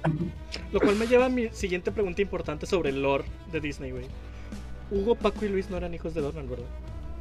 Lo 0.72 0.80
cual 0.80 0.96
me 0.96 1.06
lleva 1.06 1.26
a 1.26 1.28
mi 1.28 1.48
siguiente 1.50 1.92
pregunta 1.92 2.22
importante 2.22 2.66
sobre 2.66 2.90
el 2.90 3.02
lore 3.02 3.24
de 3.52 3.60
Disney, 3.60 3.90
güey. 3.92 4.06
Hugo, 4.90 5.14
Paco 5.14 5.44
y 5.44 5.48
Luis 5.48 5.68
no 5.70 5.76
eran 5.76 5.92
hijos 5.94 6.14
de 6.14 6.22
Donald, 6.22 6.48
¿verdad? 6.48 6.64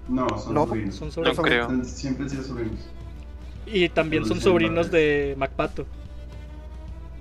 No, 0.08 0.26
son 0.40 0.54
No, 0.54 0.66
sobrinos. 0.66 0.96
Son 0.96 1.10
No 1.24 1.34
creo. 1.36 1.84
Siempre 1.84 2.24
han 2.24 2.30
sido 2.30 2.44
sobrinos. 2.44 2.80
Y 3.66 3.90
también 3.90 4.26
son 4.26 4.40
sobrinos 4.40 4.90
de 4.90 5.36
MacPato. 5.38 5.86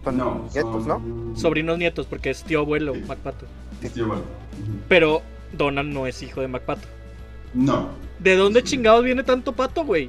Son 0.06 0.16
No, 0.18 0.48
nietos, 0.54 0.86
¿no? 0.86 1.02
Sobrinos 1.36 1.78
nietos, 1.78 2.06
porque 2.06 2.30
es 2.30 2.44
tío 2.44 2.60
abuelo 2.60 2.94
Sí. 2.94 3.00
MacPato. 3.08 3.44
Sí, 3.82 3.88
bueno. 4.02 4.22
Ujú. 4.22 4.78
Pero 4.88 5.22
Donald 5.52 5.92
no 5.92 6.06
es 6.06 6.22
hijo 6.22 6.40
de 6.40 6.46
MacPato. 6.46 6.86
No. 7.54 7.88
¿De 8.20 8.36
dónde 8.36 8.62
chingados 8.62 9.02
viene 9.02 9.24
tanto 9.24 9.52
pato, 9.52 9.84
güey? 9.84 10.08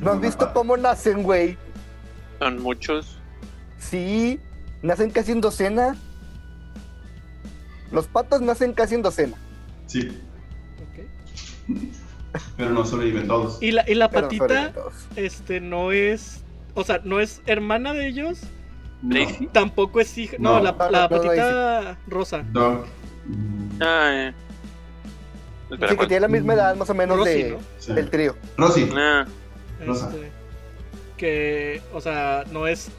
¿No 0.00 0.12
has 0.12 0.20
visto 0.22 0.50
cómo 0.54 0.78
nacen, 0.78 1.22
güey? 1.22 1.58
Son 2.38 2.62
muchos. 2.62 3.18
Sí, 3.78 4.40
nacen 4.80 5.10
casi 5.10 5.32
en 5.32 5.42
docena. 5.42 5.94
Los 7.92 8.06
patos 8.06 8.40
nacen 8.40 8.72
casi 8.72 8.94
en 8.94 9.02
docena. 9.02 9.36
Sí, 9.86 10.08
Ok. 10.80 11.84
pero 12.56 12.70
no 12.70 12.86
sobreviven 12.86 13.26
todos. 13.28 13.62
Y 13.62 13.72
la, 13.72 13.84
y 13.86 13.94
la 13.96 14.10
patita, 14.10 14.72
este, 15.16 15.60
no 15.60 15.92
es. 15.92 16.39
O 16.74 16.84
sea, 16.84 17.00
no 17.04 17.20
es 17.20 17.42
hermana 17.46 17.92
de 17.92 18.06
ellos. 18.08 18.40
No. 19.02 19.18
Tampoco 19.52 20.00
es 20.00 20.16
hija. 20.18 20.36
No, 20.38 20.58
No. 20.58 20.62
la, 20.64 20.72
No, 20.72 20.90
la 20.90 21.08
no, 21.08 21.16
no, 21.16 21.22
patita 21.22 21.98
rosa. 22.06 22.44
Doc. 22.52 22.86
mm, 23.26 23.82
Ah, 23.82 24.10
eh. 24.12 24.34
Espera, 25.70 25.88
Sí, 25.88 25.92
que 25.92 25.96
¿cuál? 25.96 26.08
tiene 26.08 26.20
la 26.20 26.28
misma 26.28 26.54
edad 26.54 26.76
más 26.76 26.90
o 26.90 26.94
menos 26.94 27.16
Rosy, 27.16 27.42
de, 27.44 27.50
¿no? 27.52 27.58
sí. 27.78 27.92
del 27.94 28.10
trío. 28.10 28.36
Rosy. 28.56 28.90
Ah, 28.94 29.24
Rosa. 29.86 30.10
Este, 30.12 30.30
que, 31.16 31.82
o 31.92 32.00
sea, 32.00 32.44
no 32.52 32.66
es. 32.66 32.90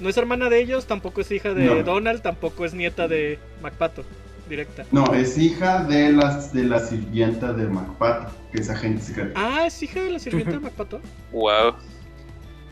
No 0.00 0.08
es 0.08 0.16
hermana 0.16 0.48
de 0.48 0.60
ellos, 0.60 0.86
tampoco 0.86 1.20
es 1.20 1.30
hija 1.30 1.52
de 1.52 1.64
No. 1.64 1.82
Donald, 1.82 2.22
tampoco 2.22 2.64
es 2.64 2.72
nieta 2.74 3.06
de 3.08 3.38
MacPato, 3.60 4.04
directa. 4.48 4.84
No, 4.92 5.12
es 5.14 5.36
hija 5.36 5.82
de, 5.84 6.12
las, 6.12 6.52
de 6.54 6.64
la 6.64 6.78
sirvienta 6.80 7.52
de 7.52 7.66
MacPato, 7.66 8.30
que 8.52 8.60
es 8.60 8.70
agente 8.70 9.02
secreta. 9.02 9.32
Ah, 9.34 9.66
es 9.66 9.82
hija 9.82 10.00
de 10.00 10.10
la 10.10 10.18
sirvienta 10.18 10.52
de 10.52 10.60
MacPato. 10.60 11.00
wow. 11.32 11.74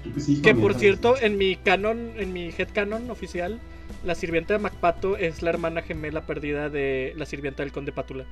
Creo 0.03 0.43
que 0.43 0.55
por 0.55 0.75
cierto, 0.75 1.17
en 1.21 1.37
mi 1.39 1.57
canon, 1.57 2.13
en 2.17 2.33
mi 2.33 2.51
headcanon 2.57 3.11
oficial, 3.11 3.59
la 4.05 4.15
sirvienta 4.15 4.55
de 4.55 4.59
MacPato 4.61 5.17
es 5.17 5.43
la 5.43 5.51
hermana 5.51 5.83
gemela 5.83 6.23
perdida 6.23 6.69
de 6.69 7.13
la 7.17 7.27
sirvienta 7.27 7.63
del 7.63 7.73
conde 7.73 7.93
Pátula. 7.93 8.25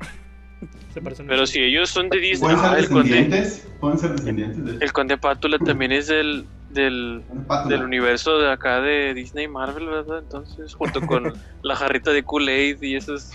Se 0.94 1.00
parecen 1.00 1.26
Pero 1.26 1.40
mucho. 1.42 1.52
si 1.52 1.60
ellos 1.60 1.90
son 1.90 2.08
de 2.08 2.18
Disney. 2.18 2.54
¿Pueden 2.54 2.58
ser 2.60 2.70
Ah, 2.74 2.78
el 2.78 2.88
conde, 2.88 3.08
descendientes? 3.10 3.68
¿Pueden 3.80 3.98
ser 3.98 4.10
descendientes 4.12 4.64
de 4.78 4.84
el 4.84 4.92
conde 4.92 5.16
Pátula 5.18 5.58
también 5.58 5.92
es 5.92 6.06
del, 6.08 6.46
del, 6.70 7.22
universo 7.82 8.38
de 8.38 8.50
acá 8.50 8.80
de 8.80 9.14
Disney 9.14 9.44
y 9.44 9.48
Marvel, 9.48 9.86
¿verdad? 9.86 10.18
Entonces, 10.20 10.74
junto 10.74 11.00
con 11.02 11.32
la 11.62 11.76
jarrita 11.76 12.12
de 12.12 12.22
Kool-Aid 12.22 12.82
y 12.82 12.96
esos. 12.96 13.30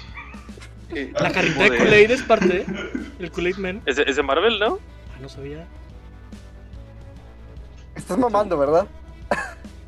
eh, 0.95 1.11
La 1.19 1.31
carita 1.31 1.53
tipo 1.59 1.71
de 1.71 1.77
Kool-Aid 1.79 2.11
es 2.11 2.21
parte 2.23 2.47
de 2.47 2.65
el 3.19 3.31
Kool-Aid 3.31 3.57
Man. 3.57 3.81
Es 3.85 3.95
de, 3.97 4.03
es 4.07 4.15
de 4.15 4.23
Marvel, 4.23 4.59
¿no? 4.59 4.79
Ah, 5.15 5.19
no 5.21 5.29
sabía. 5.29 5.67
Estás 7.95 8.17
mamando, 8.17 8.57
¿verdad? 8.57 8.87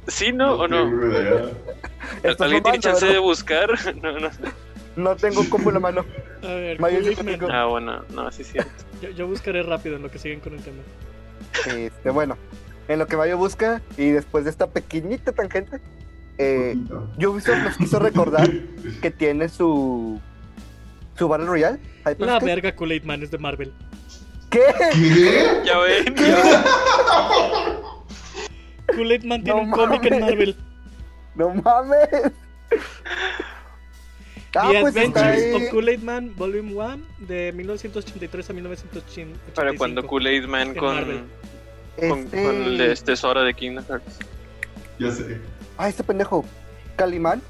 Sí, 0.08 0.32
¿no? 0.34 0.54
¿O 0.54 0.68
no? 0.68 0.78
¿Alguien 2.40 2.64
tiene 2.64 2.80
chance 2.80 3.06
¿verdad? 3.06 3.14
de 3.14 3.20
buscar? 3.20 3.70
No, 4.02 4.20
no. 4.20 4.30
No 4.96 5.16
tengo 5.16 5.48
combo 5.50 5.70
en 5.70 5.74
la 5.76 5.80
mano. 5.80 6.06
A 6.44 6.48
ver, 6.48 6.78
tengo- 6.78 7.48
Ah, 7.52 7.66
bueno, 7.66 8.04
no, 8.10 8.32
sí 8.32 8.42
es 8.44 8.52
cierto. 8.52 8.72
Yo, 9.02 9.10
yo 9.12 9.28
buscaré 9.28 9.64
rápido 9.64 9.96
en 9.96 10.04
lo 10.04 10.12
que 10.12 10.20
siguen 10.20 10.40
con 10.40 10.54
el 10.54 10.62
tema. 10.62 10.82
Este, 11.68 12.10
bueno, 12.10 12.38
en 12.88 13.00
lo 13.00 13.08
que 13.08 13.16
Mayo 13.18 13.38
busca 13.38 13.82
y 13.98 14.10
después 14.10 14.44
de 14.44 14.50
esta 14.52 14.68
pequeñita 14.68 15.32
tangente, 15.32 15.80
eh, 16.38 16.76
nos 17.18 17.78
quiso 17.78 18.00
recordar 18.00 18.50
que 19.02 19.10
tiene 19.12 19.50
su 19.50 20.20
su 21.18 21.28
Battle 21.28 21.48
Royale. 21.48 21.80
Hyper 22.06 22.20
La 22.28 22.40
verga 22.40 22.76
Kool-Aid 22.76 23.04
Man 23.04 23.24
es 23.24 23.32
de 23.32 23.38
Marvel. 23.38 23.72
¿Qué? 24.50 24.62
¿Qué? 24.92 25.62
Ya 25.66 25.78
ven. 25.80 26.16
Kool-Aid 28.88 29.24
Man 29.24 29.44
tiene 29.44 29.60
No 29.62 29.66
un 29.66 29.72
cómic 29.72 30.06
en. 30.06 30.20
Marvel. 30.20 30.56
No 31.36 31.50
mames. 31.54 32.10
Ah, 34.56 34.70
The 34.72 34.82
pues 34.82 34.96
Adventures 34.96 35.56
of 35.56 35.70
Kool-Aid 35.72 36.00
Man 36.04 36.34
Volume 36.36 36.74
1 36.76 36.98
de 37.28 37.52
1983 37.54 38.50
a 38.50 38.54
1985. 38.54 39.40
Para 39.56 39.76
cuando 39.76 40.06
Kool-Aid 40.06 40.46
Man 40.46 40.76
con, 40.76 40.96
con, 41.04 41.28
Este- 41.98 42.44
con 42.44 42.56
el 42.64 42.78
de 42.78 42.92
este 42.92 43.16
Sora 43.16 43.42
de 43.42 43.54
Kingdom 43.54 43.84
Hearts. 43.88 44.20
Ya 45.00 45.12
sé. 45.12 45.40
Ah, 45.78 45.90
este 45.90 46.04
pendejo. 46.04 46.46
Calimán. 46.96 47.42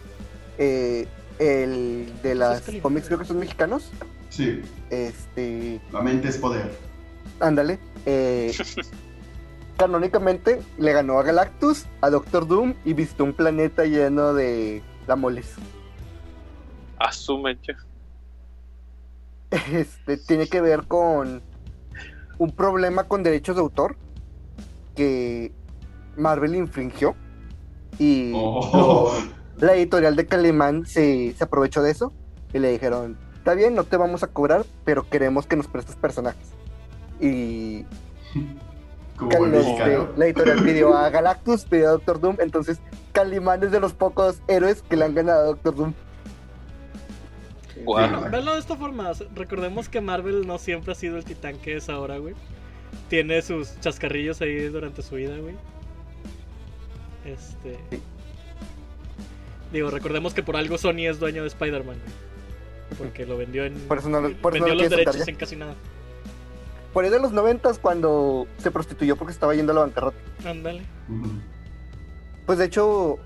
eh, 0.57 1.07
el 1.39 2.07
de 2.21 2.35
las 2.35 2.61
cómics, 2.81 3.07
creo 3.07 3.19
que 3.19 3.25
son 3.25 3.39
mexicanos. 3.39 3.91
Sí, 4.29 4.61
Este. 4.89 5.81
la 5.91 6.01
mente 6.01 6.29
es 6.29 6.37
poder. 6.37 6.71
Ándale. 7.39 7.79
eh, 8.05 8.53
canónicamente 9.77 10.61
le 10.77 10.93
ganó 10.93 11.19
a 11.19 11.23
Galactus, 11.23 11.85
a 12.01 12.09
Doctor 12.09 12.47
Doom 12.47 12.73
y 12.85 12.93
visitó 12.93 13.23
un 13.23 13.33
planeta 13.33 13.85
lleno 13.85 14.33
de 14.33 14.81
lamoles. 15.07 15.55
Asume. 16.99 17.57
Este 19.71 20.17
tiene 20.17 20.47
que 20.47 20.61
ver 20.61 20.87
con 20.87 21.41
un 22.37 22.51
problema 22.51 23.03
con 23.03 23.21
derechos 23.23 23.55
de 23.55 23.61
autor 23.61 23.95
que 24.95 25.51
Marvel 26.17 26.55
infringió. 26.55 27.15
Y 27.99 28.31
Oh. 28.35 29.13
lo- 29.59 29.65
la 29.67 29.75
editorial 29.75 30.15
de 30.15 30.25
Calimán 30.25 30.85
se, 30.85 31.33
se 31.37 31.43
aprovechó 31.43 31.83
de 31.83 31.91
eso 31.91 32.11
y 32.53 32.59
le 32.59 32.71
dijeron: 32.71 33.17
Está 33.35 33.53
bien, 33.53 33.75
no 33.75 33.83
te 33.83 33.97
vamos 33.97 34.23
a 34.23 34.27
cobrar, 34.27 34.65
pero 34.85 35.07
queremos 35.07 35.45
que 35.45 35.55
nos 35.55 35.67
prestes 35.67 35.95
personajes. 35.95 36.47
Y 37.19 37.85
Este, 39.53 39.99
la 40.17 40.25
editorial 40.25 40.63
pidió 40.63 40.93
a 40.95 41.09
Galactus, 41.09 41.65
pidió 41.65 41.89
a 41.89 41.91
Doctor 41.93 42.19
Doom, 42.19 42.37
entonces 42.39 42.79
Calimán 43.11 43.63
es 43.63 43.71
de 43.71 43.79
los 43.79 43.93
pocos 43.93 44.41
héroes 44.47 44.81
que 44.81 44.95
le 44.97 45.05
han 45.05 45.13
ganado 45.15 45.41
a 45.41 45.45
Doctor 45.45 45.75
Doom. 45.75 45.93
Guau. 47.83 48.29
Verlo 48.31 48.53
de 48.53 48.59
esta 48.59 48.75
forma, 48.75 49.11
recordemos 49.35 49.89
que 49.89 50.01
Marvel 50.01 50.47
no 50.47 50.57
siempre 50.57 50.91
ha 50.91 50.95
sido 50.95 51.17
el 51.17 51.25
titán 51.25 51.57
que 51.57 51.75
es 51.77 51.89
ahora, 51.89 52.17
güey. 52.17 52.33
Tiene 53.09 53.41
sus 53.41 53.79
chascarrillos 53.81 54.41
ahí 54.41 54.67
durante 54.67 55.01
su 55.01 55.15
vida, 55.15 55.37
güey. 55.37 55.55
Este. 57.25 57.79
Sí. 57.89 58.01
Digo, 59.71 59.89
recordemos 59.89 60.33
que 60.33 60.43
por 60.43 60.55
algo 60.55 60.77
Sony 60.77 61.07
es 61.09 61.19
dueño 61.19 61.41
de 61.41 61.47
Spider-Man, 61.47 61.95
güey. 61.97 62.97
Porque 62.97 63.25
lo 63.25 63.37
vendió 63.37 63.65
en. 63.65 63.73
Por 63.87 63.97
eso 63.97 64.09
no 64.09 64.21
lo- 64.21 64.33
por 64.37 64.55
eso 64.55 64.63
vendió 64.65 64.75
no 64.75 64.83
lo 64.83 64.89
los 64.89 64.89
derechos 64.89 65.25
ya. 65.25 65.31
en 65.31 65.35
casi 65.37 65.55
nada. 65.55 65.73
Por 66.93 67.03
ahí 67.03 67.09
de 67.09 67.19
los 67.19 67.31
noventas 67.31 67.79
cuando 67.79 68.47
se 68.57 68.69
prostituyó 68.71 69.15
porque 69.15 69.33
estaba 69.33 69.55
yendo 69.55 69.71
a 69.71 69.75
la 69.75 69.81
bancarrota. 69.81 70.17
Ándale. 70.45 70.83
Pues 72.45 72.59
de 72.59 72.65
hecho, 72.65 73.17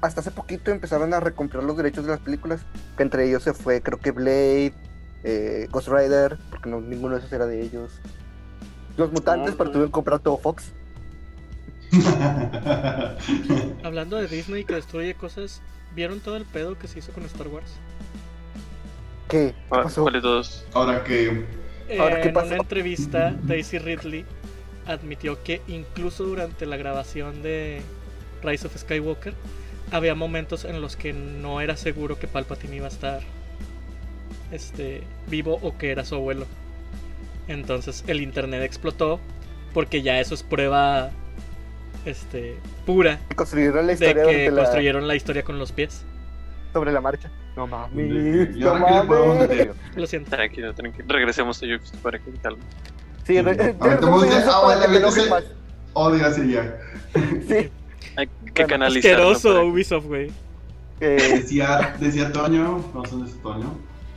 hasta 0.00 0.20
hace 0.20 0.30
poquito 0.30 0.70
empezaron 0.70 1.12
a 1.12 1.18
recomprar 1.20 1.64
los 1.64 1.76
derechos 1.76 2.04
de 2.04 2.12
las 2.12 2.20
películas. 2.20 2.60
Que 2.96 3.02
entre 3.02 3.28
ellos 3.28 3.42
se 3.42 3.52
fue, 3.52 3.82
creo 3.82 3.98
que 3.98 4.12
Blade, 4.12 4.72
eh, 5.24 5.66
Ghost 5.72 5.88
Rider, 5.88 6.38
porque 6.50 6.70
no, 6.70 6.80
ninguno 6.80 7.14
de 7.14 7.20
esos 7.20 7.32
era 7.32 7.46
de 7.46 7.60
ellos. 7.62 7.90
Los 8.96 9.10
mutantes, 9.10 9.52
Ah, 9.54 9.56
pero 9.58 9.70
tuvieron 9.70 9.88
que 9.88 9.92
comprar 9.92 10.20
todo 10.20 10.38
Fox. 10.38 10.70
Hablando 13.84 14.16
de 14.16 14.28
Disney 14.28 14.64
que 14.64 14.74
destruye 14.74 15.14
cosas, 15.14 15.62
¿vieron 15.94 16.20
todo 16.20 16.36
el 16.36 16.44
pedo 16.44 16.78
que 16.78 16.88
se 16.88 16.98
hizo 17.00 17.12
con 17.12 17.24
Star 17.24 17.48
Wars? 17.48 17.72
¿Qué? 19.28 19.54
¿Qué 19.54 19.54
¿Cuál 19.68 19.82
pasó? 19.84 20.02
cuál 20.02 20.14
de 20.14 20.20
todos? 20.20 20.64
Ahora 20.74 21.02
que 21.04 21.44
Ahora, 21.98 22.20
¿qué 22.20 22.28
en 22.28 22.34
pasó? 22.34 22.46
una 22.48 22.56
entrevista, 22.56 23.34
Daisy 23.42 23.78
Ridley 23.78 24.24
admitió 24.86 25.42
que 25.42 25.60
incluso 25.68 26.24
durante 26.24 26.66
la 26.66 26.76
grabación 26.76 27.42
de 27.42 27.80
Rise 28.42 28.66
of 28.66 28.76
Skywalker 28.76 29.34
había 29.90 30.14
momentos 30.14 30.64
en 30.64 30.80
los 30.80 30.96
que 30.96 31.12
no 31.12 31.60
era 31.60 31.76
seguro 31.76 32.18
que 32.18 32.26
Palpatine 32.26 32.76
iba 32.76 32.86
a 32.86 32.90
estar 32.90 33.20
este, 34.50 35.02
vivo 35.28 35.58
o 35.62 35.76
que 35.78 35.90
era 35.90 36.04
su 36.04 36.14
abuelo. 36.14 36.46
Entonces 37.48 38.04
el 38.06 38.20
internet 38.20 38.62
explotó 38.62 39.20
porque 39.74 40.02
ya 40.02 40.20
eso 40.20 40.34
es 40.34 40.42
prueba 40.42 41.10
este, 42.04 42.56
pura 42.84 43.18
Construyeron 43.36 43.86
la 43.86 43.94
de 43.94 44.14
que 44.14 44.50
la- 44.50 44.62
construyeron 44.64 45.06
la 45.08 45.14
historia 45.16 45.42
con 45.42 45.58
los 45.58 45.72
pies. 45.72 46.04
Sobre 46.72 46.92
la 46.92 47.00
marcha. 47.00 47.30
No 47.56 47.66
mames. 47.66 48.54
¿Y 48.56 48.60
No 48.60 48.74
mames. 48.78 49.68
Lo 49.94 50.06
siento. 50.06 50.30
Tranquilo, 50.30 50.74
tranquilo. 50.74 51.04
Regresemos 51.08 51.62
a 51.62 51.66
Ubisoft 51.66 51.96
para 51.98 52.18
que 52.18 52.30
calme. 52.42 52.62
Sí, 53.24 53.40
re- 53.40 53.54
Sí. 53.54 53.58
re- 53.60 53.76
Aventemos 53.80 54.22
de- 54.22 54.28
regresamos 54.28 54.54
ah, 54.54 54.60
para 54.60 54.76
bueno, 54.76 54.80
que 54.80 54.86
te 54.92 54.96
enojes 54.98 55.24
entonces- 55.24 55.50
más. 55.50 55.56
Odio 55.94 56.26
a 56.26 56.30
Siriac. 56.32 56.74
Sí. 57.46 57.70
Hay 58.16 58.26
que 58.26 58.62
Bueno, 58.62 58.68
canalizarlo. 58.68 59.30
Asqueroso 59.30 59.66
Ubisoft, 59.66 60.06
güey. 60.06 60.32
eh, 61.00 61.38
Decía, 61.40 61.94
decía 62.00 62.32
Toño, 62.32 62.82
no 62.94 63.04
sé 63.04 63.10
dónde 63.10 63.30
es 63.30 63.42
Toño. 63.42 63.74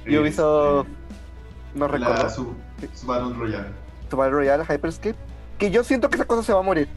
Ubisoft, 0.08 0.88
este, 0.88 1.80
no 1.80 1.88
recuerdo. 1.88 2.24
la, 2.24 2.30
su, 2.30 2.54
su 2.94 3.08
Battle 3.08 3.34
Royale. 3.36 3.68
su 4.10 4.16
Battle 4.18 4.34
Royale 4.36 4.64
Hyperscape. 4.64 5.16
Que 5.58 5.72
yo 5.72 5.84
siento 5.84 6.10
que 6.10 6.16
esa 6.16 6.26
cosa 6.26 6.44
se 6.44 6.54
va 6.54 6.60
a 6.60 6.64
morir. 6.64 6.88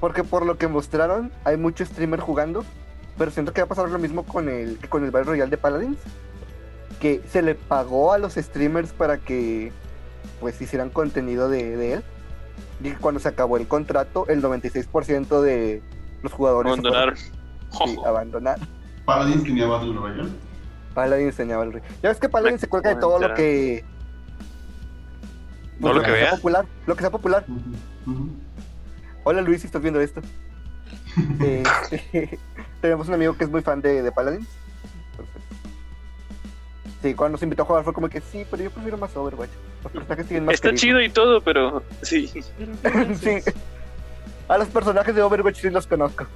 Porque 0.00 0.24
por 0.24 0.44
lo 0.46 0.58
que 0.58 0.66
mostraron, 0.68 1.30
hay 1.44 1.56
mucho 1.56 1.84
streamer 1.86 2.18
jugando. 2.20 2.64
Pero 3.18 3.30
siento 3.30 3.52
que 3.52 3.60
va 3.60 3.66
a 3.66 3.68
pasar 3.68 3.88
lo 3.88 3.98
mismo 3.98 4.24
con 4.24 4.48
el, 4.48 4.78
que 4.78 4.88
con 4.88 5.04
el 5.04 5.10
Battle 5.10 5.30
Royale 5.30 5.50
de 5.50 5.58
Paladins. 5.58 5.98
Que 7.00 7.20
se 7.28 7.42
le 7.42 7.54
pagó 7.54 8.12
a 8.12 8.18
los 8.18 8.34
streamers 8.34 8.92
para 8.92 9.18
que 9.18 9.72
pues 10.40 10.60
hicieran 10.60 10.90
contenido 10.90 11.48
de, 11.48 11.76
de 11.76 11.92
él. 11.94 12.02
Y 12.80 12.90
que 12.90 12.96
cuando 12.96 13.20
se 13.20 13.28
acabó 13.28 13.56
el 13.56 13.68
contrato, 13.68 14.26
el 14.28 14.42
96% 14.42 15.40
de 15.40 15.82
los 16.22 16.32
jugadores 16.32 16.72
Abandonar. 16.72 17.16
sí, 17.16 17.96
abandonar. 18.06 18.58
Paladins 19.04 19.42
tenía 19.44 19.66
Battle 19.66 19.94
Royale. 19.94 20.28
Paladin 20.94 21.26
enseñaba 21.26 21.64
el 21.64 21.72
rey. 21.72 21.82
Ya 22.02 22.08
ves 22.10 22.18
que 22.18 22.28
Paladin 22.28 22.54
Me 22.54 22.58
se 22.60 22.68
cuelga 22.68 22.90
de 22.94 23.00
todo 23.00 23.18
lo 23.18 23.34
que. 23.34 23.84
No 25.80 25.92
lo 25.92 26.00
que 26.00 26.06
sea 26.06 26.14
vea. 26.14 26.30
popular. 26.32 26.66
Lo 26.86 26.94
que 26.94 27.00
sea 27.00 27.10
popular. 27.10 27.44
Hola 29.24 29.40
Luis, 29.42 29.60
si 29.62 29.66
estás 29.66 29.82
viendo 29.82 30.00
esto. 30.00 30.20
Este, 31.40 32.38
tenemos 32.82 33.08
un 33.08 33.14
amigo 33.14 33.34
que 33.38 33.44
es 33.44 33.50
muy 33.50 33.62
fan 33.62 33.80
de, 33.80 34.02
de 34.02 34.12
Paladins. 34.12 34.46
Entonces, 35.12 35.42
sí, 37.00 37.14
cuando 37.14 37.36
nos 37.36 37.42
invitó 37.42 37.62
a 37.62 37.64
jugar 37.66 37.84
fue 37.84 37.94
como 37.94 38.10
que 38.10 38.20
sí, 38.20 38.44
pero 38.50 38.64
yo 38.64 38.70
prefiero 38.70 38.98
más 38.98 39.16
Overwatch. 39.16 39.50
Los 39.84 39.92
personajes 39.92 40.26
tienen 40.26 40.44
más 40.44 40.54
Está 40.56 40.68
carisma. 40.68 40.80
chido 40.86 41.00
y 41.00 41.08
todo, 41.08 41.40
pero 41.40 41.82
sí. 42.02 42.28
Sí. 43.20 43.38
A 44.48 44.58
los 44.58 44.68
personajes 44.68 45.14
de 45.14 45.22
Overwatch 45.22 45.60
sí 45.60 45.70
los 45.70 45.86
conozco. 45.86 46.26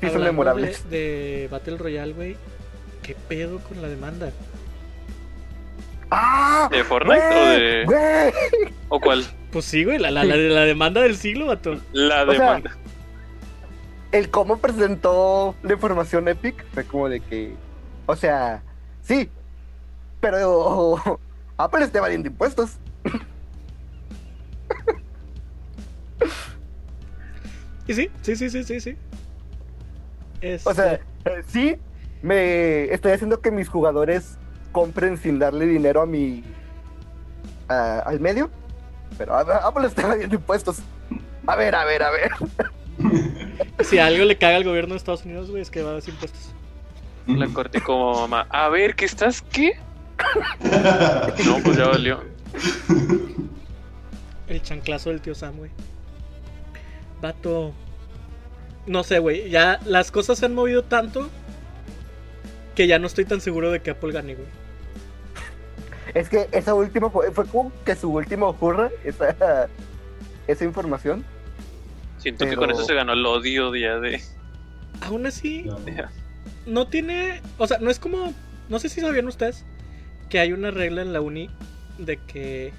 Sí, 0.00 0.08
son 0.10 0.22
memorables. 0.24 0.88
De, 0.90 0.98
de 1.42 1.48
Battle 1.48 1.76
Royale, 1.76 2.12
güey. 2.14 2.36
¿Qué 3.02 3.14
pedo 3.28 3.58
con 3.60 3.80
la 3.82 3.88
demanda? 3.88 4.30
¡Ah! 6.10 6.68
¿De 6.72 6.82
Fortnite 6.82 7.22
o 7.22 7.46
de.? 7.46 8.32
¿O 8.88 9.00
cuál? 9.00 9.24
Pues 9.52 9.64
sí, 9.64 9.84
güey, 9.84 9.98
la, 9.98 10.10
la, 10.10 10.24
la, 10.24 10.36
la 10.36 10.60
demanda 10.62 11.00
del 11.02 11.16
siglo, 11.16 11.46
vato. 11.46 11.76
La 11.92 12.22
O 12.24 12.32
sea, 12.32 12.32
demanda. 12.32 12.76
El 14.12 14.30
cómo 14.30 14.58
presentó 14.58 15.54
la 15.62 15.72
información 15.74 16.26
Epic 16.28 16.64
fue 16.72 16.84
como 16.84 17.08
de 17.08 17.20
que, 17.20 17.54
o 18.06 18.16
sea, 18.16 18.62
sí, 19.02 19.30
pero 20.20 20.96
Apple 21.56 21.84
está 21.84 21.98
evadiendo 21.98 22.28
impuestos. 22.28 22.78
Y 27.86 27.94
sí, 27.94 28.08
sí, 28.22 28.36
sí, 28.36 28.50
sí, 28.50 28.62
sí, 28.64 28.80
sí. 28.80 28.96
O 30.64 30.72
sea, 30.74 30.92
Este, 30.94 31.04
eh, 31.24 31.42
sí, 31.48 31.76
me 32.22 32.84
estoy 32.94 33.10
haciendo 33.12 33.40
que 33.40 33.50
mis 33.50 33.68
jugadores 33.68 34.38
compren 34.70 35.16
sin 35.18 35.40
darle 35.40 35.66
dinero 35.66 36.00
a 36.00 36.06
mi 36.06 36.44
a- 37.68 37.98
al 38.00 38.20
medio, 38.20 38.48
pero 39.18 39.34
Apple 39.36 39.88
está 39.88 40.02
evadiendo 40.02 40.36
impuestos. 40.36 40.78
A 41.46 41.56
ver, 41.56 41.74
a 41.74 41.84
ver, 41.84 42.02
a 42.04 42.10
ver. 42.10 42.30
si 43.80 43.98
algo 43.98 44.24
le 44.24 44.36
caga 44.36 44.56
al 44.56 44.64
gobierno 44.64 44.94
de 44.94 44.98
Estados 44.98 45.24
Unidos, 45.24 45.50
güey, 45.50 45.62
es 45.62 45.70
que 45.70 45.82
va 45.82 45.90
a 45.90 45.94
dar 45.94 46.08
impuestos. 46.08 46.52
La 47.26 47.46
corté 47.48 47.80
como 47.80 48.14
mamá. 48.14 48.46
A 48.50 48.68
ver, 48.68 48.94
¿qué 48.94 49.04
estás? 49.04 49.42
¿Qué? 49.42 49.78
No, 51.46 51.58
pues 51.64 51.76
ya 51.76 51.88
valió. 51.88 52.20
El 54.48 54.62
chanclazo 54.62 55.10
del 55.10 55.20
tío 55.20 55.34
Sam, 55.34 55.56
güey. 55.56 55.70
Vato. 57.22 57.72
No 58.86 59.02
sé, 59.02 59.18
güey. 59.18 59.48
Ya 59.48 59.80
las 59.86 60.10
cosas 60.10 60.38
se 60.38 60.46
han 60.46 60.54
movido 60.54 60.82
tanto 60.84 61.30
que 62.74 62.86
ya 62.86 62.98
no 62.98 63.06
estoy 63.06 63.24
tan 63.24 63.40
seguro 63.40 63.70
de 63.70 63.80
que 63.80 63.90
Apple 63.90 64.12
gane, 64.12 64.34
güey. 64.34 64.48
Es 66.14 66.28
que 66.28 66.48
esa 66.52 66.74
última 66.74 67.08
fue, 67.10 67.30
fue 67.30 67.46
como 67.46 67.72
que 67.84 67.94
su 67.94 68.10
último 68.10 68.56
hurra, 68.60 68.90
esa, 69.04 69.68
esa 70.46 70.64
información. 70.64 71.24
Siento 72.20 72.46
que 72.46 72.56
con 72.56 72.70
eso 72.70 72.84
se 72.84 72.94
ganó 72.94 73.14
el 73.14 73.24
odio 73.24 73.74
ya 73.74 73.98
de. 73.98 74.20
Aún 75.00 75.26
así, 75.26 75.66
no 76.66 76.86
tiene. 76.86 77.40
O 77.58 77.66
sea, 77.66 77.78
no 77.78 77.90
es 77.90 77.98
como. 77.98 78.34
No 78.68 78.78
sé 78.78 78.88
si 78.88 79.00
sabían 79.00 79.26
ustedes 79.26 79.64
que 80.28 80.38
hay 80.38 80.52
una 80.52 80.70
regla 80.70 81.02
en 81.02 81.12
la 81.12 81.20
uni 81.20 81.50
de 81.98 82.18
que 82.18 82.72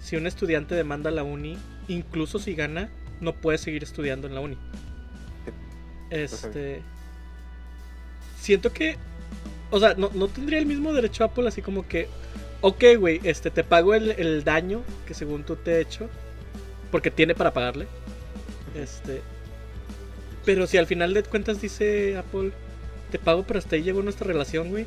si 0.00 0.16
un 0.16 0.26
estudiante 0.26 0.74
demanda 0.74 1.10
a 1.10 1.12
la 1.12 1.22
uni, 1.22 1.56
incluso 1.88 2.38
si 2.38 2.54
gana, 2.54 2.90
no 3.20 3.34
puede 3.34 3.58
seguir 3.58 3.82
estudiando 3.82 4.26
en 4.26 4.34
la 4.34 4.40
uni. 4.40 4.58
Este. 6.10 6.82
siento 8.36 8.72
que, 8.72 8.96
o 9.70 9.78
sea, 9.78 9.94
no, 9.94 10.10
no 10.12 10.26
tendría 10.26 10.58
el 10.58 10.66
mismo 10.66 10.92
derecho 10.92 11.22
Apple 11.22 11.46
así 11.46 11.62
como 11.62 11.86
que, 11.86 12.08
ok, 12.62 12.84
güey, 12.98 13.20
este, 13.22 13.50
te 13.50 13.62
pago 13.62 13.94
el, 13.94 14.10
el 14.12 14.42
daño 14.42 14.82
que 15.06 15.14
según 15.14 15.44
tú 15.44 15.54
te 15.54 15.76
he 15.76 15.80
hecho, 15.80 16.08
porque 16.90 17.12
tiene 17.12 17.36
para 17.36 17.52
pagarle. 17.52 17.86
Este, 18.74 19.22
pero 20.44 20.66
si 20.66 20.78
al 20.78 20.86
final 20.86 21.12
de 21.14 21.22
cuentas 21.22 21.60
dice 21.60 22.16
Apple, 22.16 22.52
te 23.10 23.18
pago, 23.18 23.42
pero 23.44 23.58
hasta 23.58 23.76
ahí 23.76 23.82
llegó 23.82 24.02
nuestra 24.02 24.26
relación, 24.26 24.70
güey. 24.70 24.86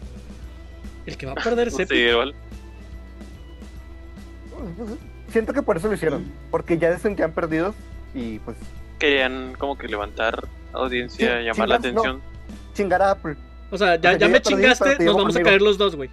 El 1.06 1.18
que 1.18 1.26
va 1.26 1.34
a 1.34 1.36
perder 1.36 1.68
es 1.68 1.76
Sí, 1.78 1.82
Epic. 1.84 1.98
igual. 1.98 2.34
Siento 5.32 5.54
que 5.54 5.62
por 5.62 5.78
eso 5.78 5.88
lo 5.88 5.96
hicieron, 5.96 6.26
porque 6.52 6.78
ya 6.78 6.94
se 6.96 7.00
sentían 7.02 7.32
perdidos 7.32 7.76
y 8.14 8.40
pues 8.40 8.56
Querían 9.00 9.56
como 9.58 9.78
que 9.78 9.88
levantar 9.88 10.48
audiencia, 10.72 11.40
Sí, 11.40 11.44
llamar 11.44 11.68
la 11.68 11.78
chingas, 11.80 11.94
no. 11.94 12.00
atención. 12.02 12.22
chingar 12.74 13.02
a 13.02 13.12
Apple. 13.12 13.36
O 13.72 13.78
sea, 13.78 13.96
ya, 13.96 14.12
O 14.12 14.12
sea, 14.12 14.20
ya 14.20 14.28
yo 14.28 14.30
me 14.32 14.42
chingaste, 14.42 15.04
nos 15.04 15.16
vamos 15.18 15.36
a 15.36 15.42
caer 15.42 15.62
los 15.62 15.78
dos, 15.78 15.96
güey. 15.96 16.10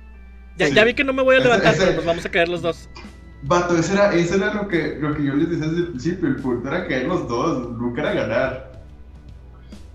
Ya, 0.56 0.66
Sí. 0.66 0.74
ya 0.74 0.84
vi 0.84 0.94
que 0.94 1.04
no 1.04 1.12
me 1.12 1.22
voy 1.22 1.36
a 1.36 1.38
levantar, 1.44 1.74
pero 1.78 1.92
nos 1.92 2.04
vamos 2.04 2.24
a 2.24 2.28
caer 2.30 2.48
los 2.48 2.62
dos. 2.62 2.88
Vato, 3.42 3.76
eso 3.76 3.94
era, 3.94 4.12
eso 4.14 4.34
era 4.34 4.52
lo, 4.52 4.68
que, 4.68 4.96
lo 4.96 5.14
que 5.14 5.24
yo 5.24 5.34
les 5.34 5.48
decía 5.48 5.66
desde 5.68 5.80
el 5.80 5.88
principio. 5.88 6.28
El 6.28 6.36
punto 6.36 6.68
era 6.68 6.86
caer 6.86 7.06
los 7.06 7.26
dos, 7.26 7.70
nunca 7.78 8.02
era 8.02 8.12
ganar. 8.12 8.82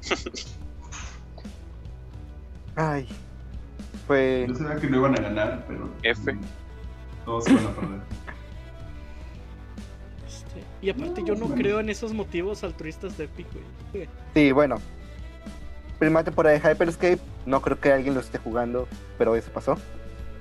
Ay. 2.75 3.07
Pues 4.07 4.47
Yo 4.47 4.55
sabía 4.55 4.75
que 4.75 4.87
no 4.87 4.97
iban 4.97 5.17
a 5.17 5.21
ganar, 5.21 5.65
pero. 5.67 5.89
F. 6.03 6.37
Todos 7.23 7.45
se 7.45 7.53
van 7.53 7.65
a 7.65 7.71
perder. 7.71 7.99
Este, 10.27 10.63
y 10.81 10.89
aparte 10.89 11.23
yo 11.25 11.33
no 11.35 11.47
bueno. 11.47 11.55
creo 11.55 11.79
en 11.79 11.89
esos 11.89 12.13
motivos 12.13 12.63
altruistas 12.63 13.17
de 13.17 13.25
Epic, 13.25 13.47
güey. 13.93 14.07
sí, 14.33 14.51
bueno. 14.51 14.77
Primera 15.97 16.23
temporada 16.23 16.59
de 16.59 16.71
Hyperscape, 16.71 17.19
no 17.45 17.61
creo 17.61 17.79
que 17.79 17.91
alguien 17.91 18.13
lo 18.13 18.19
esté 18.19 18.37
jugando, 18.37 18.87
pero 19.17 19.35
eso 19.35 19.49
pasó. 19.51 19.77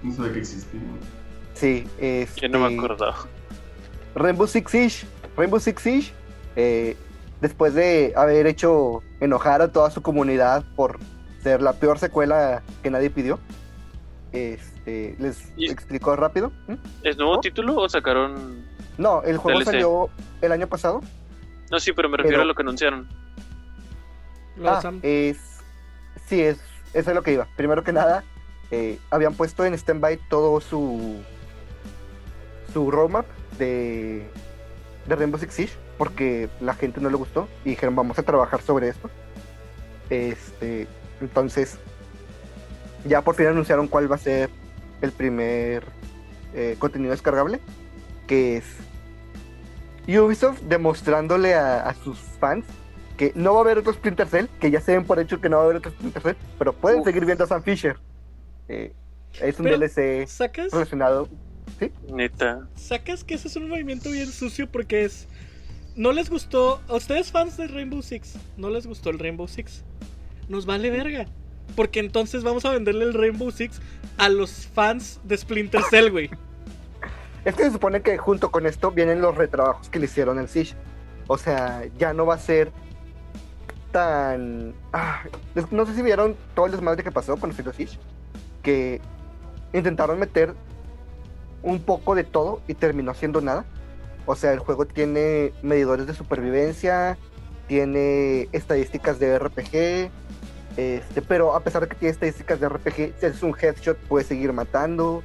No 0.02 0.12
sabía 0.12 0.32
que 0.32 0.38
existía. 0.40 0.80
Sí, 1.54 1.86
es. 1.98 2.32
Que 2.32 2.48
no 2.48 2.58
me 2.68 2.76
acordaba. 2.76 3.16
Rainbow 4.14 4.46
Six 4.46 4.70
Siege. 4.70 5.06
Rainbow 5.36 5.58
Six 5.60 5.82
Siege, 5.82 6.12
eh, 6.56 6.96
después 7.40 7.74
de 7.74 8.12
haber 8.16 8.46
hecho 8.46 9.02
enojar 9.20 9.62
a 9.62 9.72
toda 9.72 9.90
su 9.90 10.02
comunidad 10.02 10.64
por 10.76 10.98
ser 11.42 11.60
la 11.62 11.72
peor 11.74 11.98
secuela 11.98 12.62
que 12.82 12.90
nadie 12.90 13.10
pidió, 13.10 13.38
este, 14.32 15.16
les 15.18 15.52
Y- 15.56 15.70
explico 15.70 16.14
rápido. 16.16 16.52
¿Mm? 16.68 16.74
¿Es 17.02 17.16
nuevo 17.16 17.40
título 17.40 17.76
o 17.76 17.88
sacaron.? 17.88 18.64
No, 18.98 19.22
el 19.22 19.36
juego 19.38 19.58
DLC. 19.60 19.64
salió 19.72 20.08
el 20.40 20.52
año 20.52 20.66
pasado. 20.68 21.00
No, 21.70 21.80
sí, 21.80 21.92
pero 21.92 22.08
me 22.08 22.16
refiero 22.16 22.36
Pero- 22.36 22.42
a 22.42 22.46
lo 22.46 22.54
que 22.54 22.62
anunciaron. 22.62 23.08
Ah, 24.64 24.80
es. 25.02 25.38
Sí, 26.26 26.40
es. 26.40 26.58
Eso 26.92 27.10
es 27.10 27.14
lo 27.16 27.22
que 27.22 27.32
iba. 27.32 27.48
Primero 27.56 27.82
que 27.82 27.92
nada, 27.92 28.22
eh, 28.70 28.98
habían 29.10 29.34
puesto 29.34 29.64
en 29.64 29.74
stand-by 29.74 30.16
todo 30.28 30.60
su. 30.60 31.20
Su 32.74 32.90
roadmap 32.90 33.24
de. 33.58 34.26
de 35.06 35.16
Rainbow 35.16 35.40
Six 35.40 35.54
Siege. 35.54 35.72
Porque 35.96 36.50
la 36.60 36.74
gente 36.74 37.00
no 37.00 37.08
le 37.08 37.16
gustó. 37.16 37.48
Y 37.64 37.70
dijeron, 37.70 37.96
vamos 37.96 38.18
a 38.18 38.22
trabajar 38.22 38.60
sobre 38.60 38.88
esto. 38.88 39.08
Este. 40.10 40.86
Entonces. 41.22 41.78
Ya 43.06 43.22
por 43.22 43.34
fin 43.34 43.46
anunciaron 43.46 43.86
cuál 43.88 44.10
va 44.10 44.16
a 44.16 44.18
ser 44.18 44.50
el 45.00 45.12
primer 45.12 45.84
eh, 46.54 46.76
contenido 46.78 47.12
descargable. 47.12 47.60
Que 48.26 48.58
es. 48.58 48.64
Ubisoft 50.06 50.60
demostrándole 50.62 51.54
a, 51.54 51.88
a 51.88 51.94
sus 51.94 52.18
fans 52.18 52.66
que 53.16 53.32
no 53.34 53.54
va 53.54 53.60
a 53.60 53.62
haber 53.62 53.78
otro 53.78 53.92
Splinter 53.92 54.26
Cell, 54.26 54.46
que 54.60 54.70
ya 54.70 54.80
se 54.80 54.92
ven 54.92 55.04
por 55.06 55.18
hecho 55.18 55.40
que 55.40 55.48
no 55.48 55.56
va 55.56 55.62
a 55.62 55.64
haber 55.66 55.76
otro 55.76 55.92
Splinter 55.92 56.20
Cell, 56.22 56.36
pero 56.58 56.72
pueden 56.72 57.00
Uf. 57.00 57.06
seguir 57.06 57.24
viendo 57.24 57.44
a 57.44 57.46
Sam 57.46 57.62
Fisher. 57.62 57.96
Eh, 58.68 58.92
es 59.40 59.58
un 59.58 59.64
Pero- 59.64 59.78
DLC 59.78 60.26
¿Sacas? 60.26 60.72
relacionado. 60.72 61.28
Neta. 62.08 62.68
Sacas 62.76 63.24
que 63.24 63.34
ese 63.34 63.48
es 63.48 63.56
un 63.56 63.68
movimiento 63.68 64.10
bien 64.10 64.30
sucio 64.30 64.70
porque 64.70 65.04
es. 65.04 65.28
No 65.96 66.12
les 66.12 66.30
gustó. 66.30 66.80
A 66.88 66.94
ustedes 66.94 67.30
fans 67.30 67.56
de 67.56 67.68
Rainbow 67.68 68.02
Six, 68.02 68.34
no 68.56 68.70
les 68.70 68.86
gustó 68.86 69.10
el 69.10 69.18
Rainbow 69.18 69.48
Six. 69.48 69.84
Nos 70.48 70.66
vale 70.66 70.90
verga. 70.90 71.26
Porque 71.76 72.00
entonces 72.00 72.44
vamos 72.44 72.64
a 72.64 72.72
venderle 72.72 73.04
el 73.04 73.14
Rainbow 73.14 73.50
Six 73.50 73.80
a 74.18 74.28
los 74.28 74.66
fans 74.68 75.20
de 75.24 75.36
Splinter 75.36 75.82
Cell, 75.90 76.10
güey. 76.10 76.30
Es 77.44 77.54
que 77.54 77.64
se 77.64 77.72
supone 77.72 78.00
que 78.00 78.16
junto 78.16 78.50
con 78.50 78.66
esto 78.66 78.90
vienen 78.90 79.20
los 79.20 79.36
retrabajos 79.36 79.88
que 79.88 79.98
le 79.98 80.06
hicieron 80.06 80.38
al 80.38 80.48
Siege. 80.48 80.74
O 81.26 81.36
sea, 81.36 81.84
ya 81.98 82.14
no 82.14 82.26
va 82.26 82.34
a 82.34 82.38
ser 82.38 82.72
tan. 83.92 84.74
ah, 84.92 85.22
no 85.70 85.86
sé 85.86 85.94
si 85.94 86.02
vieron 86.02 86.36
todo 86.54 86.66
el 86.66 86.72
desmadre 86.72 87.02
que 87.02 87.12
pasó 87.12 87.36
con 87.36 87.50
el 87.50 87.74
Siege. 87.74 87.98
Que 88.62 89.00
intentaron 89.74 90.18
meter 90.18 90.54
un 91.64 91.80
poco 91.82 92.14
de 92.14 92.22
todo 92.24 92.60
y 92.68 92.74
terminó 92.74 93.12
siendo 93.14 93.40
nada. 93.40 93.64
O 94.26 94.36
sea, 94.36 94.52
el 94.52 94.58
juego 94.60 94.86
tiene 94.86 95.52
medidores 95.62 96.06
de 96.06 96.14
supervivencia, 96.14 97.18
tiene 97.66 98.48
estadísticas 98.52 99.18
de 99.18 99.38
RPG. 99.38 100.10
Este, 100.76 101.22
pero 101.22 101.54
a 101.54 101.60
pesar 101.60 101.82
de 101.82 101.88
que 101.88 101.94
tiene 101.96 102.12
estadísticas 102.12 102.60
de 102.60 102.68
RPG, 102.68 103.14
si 103.18 103.26
haces 103.26 103.42
un 103.42 103.54
headshot 103.60 103.96
puedes 104.08 104.26
seguir 104.28 104.52
matando. 104.52 105.22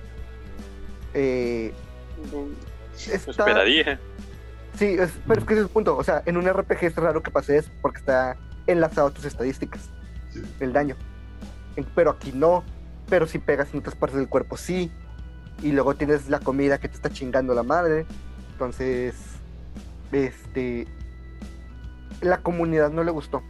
Eh, 1.13 1.73
está- 2.95 3.31
esperaría. 3.31 3.99
Sí, 4.77 4.95
es- 4.99 5.11
pero 5.27 5.41
es 5.41 5.47
que 5.47 5.53
ese 5.53 5.61
es 5.61 5.67
el 5.67 5.73
punto. 5.73 5.97
O 5.97 6.03
sea, 6.03 6.21
en 6.25 6.37
un 6.37 6.47
RPG 6.47 6.85
es 6.87 6.95
raro 6.95 7.21
que 7.23 7.31
pase 7.31 7.57
eso 7.57 7.69
porque 7.81 7.99
está 7.99 8.37
enlazado 8.67 9.07
a 9.07 9.11
tus 9.11 9.25
estadísticas, 9.25 9.89
Sí. 10.31 10.41
el 10.59 10.71
daño. 10.73 10.95
Pero 11.95 12.11
aquí 12.11 12.31
no. 12.33 12.63
Pero 13.09 13.25
si 13.25 13.39
pegas 13.39 13.73
en 13.73 13.79
otras 13.79 13.95
partes 13.95 14.17
del 14.19 14.29
cuerpo, 14.29 14.55
sí. 14.57 14.91
Y 15.61 15.71
luego 15.71 15.95
tienes 15.95 16.29
la 16.29 16.39
comida 16.39 16.79
que 16.79 16.87
te 16.87 16.95
está 16.95 17.09
chingando 17.09 17.53
la 17.53 17.63
madre. 17.63 18.05
Entonces, 18.53 19.15
este. 20.11 20.87
La 22.21 22.41
comunidad 22.41 22.91
no 22.91 23.03
le 23.03 23.11
gustó. 23.11 23.41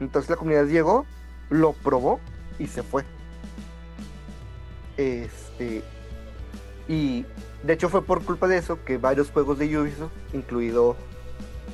Entonces 0.00 0.30
la 0.30 0.36
comunidad 0.36 0.66
llegó, 0.66 1.06
lo 1.50 1.72
probó 1.72 2.20
y 2.58 2.66
se 2.66 2.82
fue. 2.82 3.04
Este. 4.96 5.82
Y 6.88 7.24
de 7.62 7.72
hecho 7.72 7.88
fue 7.88 8.04
por 8.04 8.22
culpa 8.24 8.46
de 8.46 8.58
eso 8.58 8.84
que 8.84 8.98
varios 8.98 9.30
juegos 9.30 9.58
de 9.58 9.78
Ubisoft, 9.78 10.12
incluido 10.32 10.96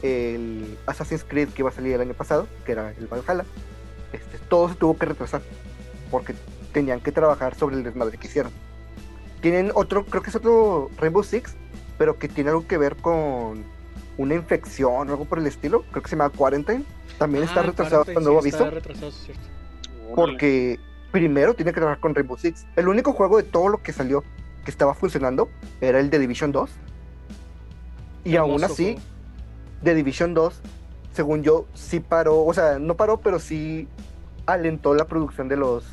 el 0.02 0.78
Assassin's 0.86 1.24
Creed 1.24 1.48
que 1.50 1.62
iba 1.62 1.70
a 1.70 1.72
salir 1.72 1.94
el 1.94 2.00
año 2.00 2.14
pasado, 2.14 2.46
que 2.64 2.72
era 2.72 2.92
el 2.92 3.06
Valhalla, 3.06 3.44
este, 4.12 4.38
todo 4.48 4.68
se 4.68 4.76
tuvo 4.76 4.96
que 4.96 5.06
retrasar 5.06 5.42
porque 6.10 6.34
tenían 6.72 7.00
que 7.00 7.12
trabajar 7.12 7.54
sobre 7.54 7.76
el 7.76 7.82
desmadre 7.82 8.18
que 8.18 8.26
hicieron. 8.26 8.52
Tienen 9.40 9.72
otro, 9.74 10.04
creo 10.04 10.22
que 10.22 10.30
es 10.30 10.36
otro 10.36 10.90
Rainbow 10.98 11.22
Six, 11.22 11.54
pero 11.98 12.18
que 12.18 12.28
tiene 12.28 12.50
algo 12.50 12.66
que 12.66 12.76
ver 12.78 12.96
con 12.96 13.64
una 14.18 14.34
infección 14.34 14.92
o 15.08 15.12
algo 15.12 15.24
por 15.24 15.38
el 15.38 15.46
estilo, 15.46 15.82
creo 15.90 16.02
que 16.02 16.08
se 16.10 16.16
llama 16.16 16.30
Quarantine. 16.30 16.84
También 17.18 17.44
está 17.44 17.60
Ah, 17.60 17.64
retrasado 17.64 18.04
Quarantine, 18.04 18.18
hasta 18.18 18.20
nuevo 18.30 18.42
sí, 18.42 18.48
aviso 18.48 18.64
Está 18.64 18.70
retrasado, 18.74 19.10
sí, 19.10 19.24
cierto. 19.26 19.42
porque 20.14 20.78
primero 21.12 21.54
tiene 21.54 21.72
que 21.72 21.76
trabajar 21.80 22.00
con 22.00 22.14
Rainbow 22.14 22.36
Six. 22.36 22.66
El 22.76 22.88
único 22.88 23.12
juego 23.12 23.36
de 23.38 23.42
todo 23.44 23.68
lo 23.68 23.82
que 23.82 23.92
salió 23.92 24.22
que 24.64 24.70
estaba 24.70 24.94
funcionando 24.94 25.48
era 25.80 26.00
el 26.00 26.10
de 26.10 26.18
Division 26.18 26.52
2. 26.52 26.70
Y 28.24 28.36
aún 28.36 28.52
Hermoso 28.62 28.72
así, 28.74 28.84
juego. 28.84 29.00
de 29.82 29.94
Division 29.94 30.34
2, 30.34 30.60
según 31.14 31.42
yo, 31.42 31.66
sí 31.74 32.00
paró, 32.00 32.44
o 32.44 32.52
sea, 32.52 32.78
no 32.78 32.94
paró, 32.94 33.20
pero 33.20 33.38
sí 33.38 33.88
alentó 34.46 34.94
la 34.94 35.06
producción 35.06 35.48
de 35.48 35.56
los 35.56 35.84